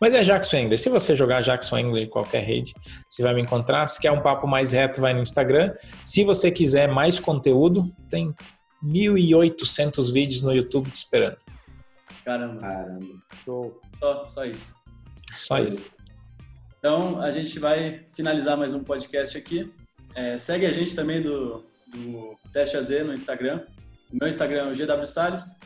Mas 0.00 0.14
é 0.14 0.22
Jackson 0.22 0.56
Engler. 0.58 0.78
Se 0.78 0.88
você 0.88 1.14
jogar 1.14 1.42
Jackson 1.42 1.78
Engler 1.78 2.04
em 2.04 2.08
qualquer 2.08 2.42
rede, 2.42 2.72
você 3.08 3.22
vai 3.22 3.34
me 3.34 3.42
encontrar. 3.42 3.86
Se 3.88 4.00
quer 4.00 4.12
um 4.12 4.22
papo 4.22 4.46
mais 4.46 4.72
reto, 4.72 5.00
vai 5.00 5.12
no 5.12 5.20
Instagram. 5.20 5.74
Se 6.02 6.24
você 6.24 6.50
quiser 6.50 6.88
mais 6.88 7.18
conteúdo, 7.18 7.90
tem 8.08 8.34
1.800 8.82 10.12
vídeos 10.12 10.42
no 10.42 10.54
YouTube 10.54 10.90
te 10.90 10.96
esperando. 10.96 11.36
Caramba. 12.24 12.60
Caramba. 12.60 13.06
Show. 13.44 13.80
Só, 13.98 14.28
só 14.28 14.44
isso. 14.44 14.74
Só 15.32 15.58
isso. 15.58 15.84
Então, 16.78 17.20
a 17.20 17.30
gente 17.30 17.58
vai 17.58 18.06
finalizar 18.14 18.56
mais 18.56 18.72
um 18.72 18.84
podcast 18.84 19.36
aqui. 19.36 19.70
É, 20.18 20.36
segue 20.36 20.66
a 20.66 20.72
gente 20.72 20.96
também 20.96 21.22
do, 21.22 21.64
do 21.86 22.36
Teste 22.52 22.76
AZ 22.76 22.90
no 23.06 23.14
Instagram. 23.14 23.62
O 24.12 24.16
meu 24.16 24.26
Instagram 24.26 24.66
é 24.66 24.72
o 24.72 24.74
GW 24.74 25.06
Salles. 25.06 25.60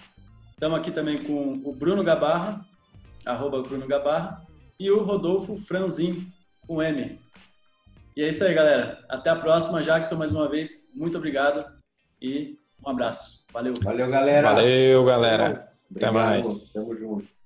Estamos 0.51 0.79
aqui 0.79 0.91
também 0.91 1.17
com 1.17 1.63
o 1.65 1.75
Bruno 1.75 2.05
Gabarra, 2.05 2.63
arroba 3.25 3.63
Bruno 3.63 3.87
Gabarra, 3.87 4.43
e 4.79 4.91
o 4.91 5.03
Rodolfo 5.03 5.57
Franzin, 5.57 6.31
com 6.67 6.83
M. 6.83 7.19
E 8.15 8.23
é 8.23 8.29
isso 8.29 8.45
aí, 8.45 8.53
galera. 8.53 9.03
Até 9.09 9.31
a 9.31 9.37
próxima. 9.37 9.83
Jackson, 9.83 10.17
mais 10.17 10.33
uma 10.33 10.47
vez, 10.51 10.93
muito 10.95 11.17
obrigado 11.17 11.65
e 12.21 12.59
um 12.85 12.91
abraço. 12.91 13.47
Valeu. 13.55 13.73
Valeu, 13.81 14.11
galera. 14.11 14.53
Valeu, 14.53 15.05
galera. 15.07 15.45
Obrigado. 15.91 15.97
Até 15.97 16.11
mais. 16.11 16.63
Tamo 16.65 16.95
junto. 16.95 17.42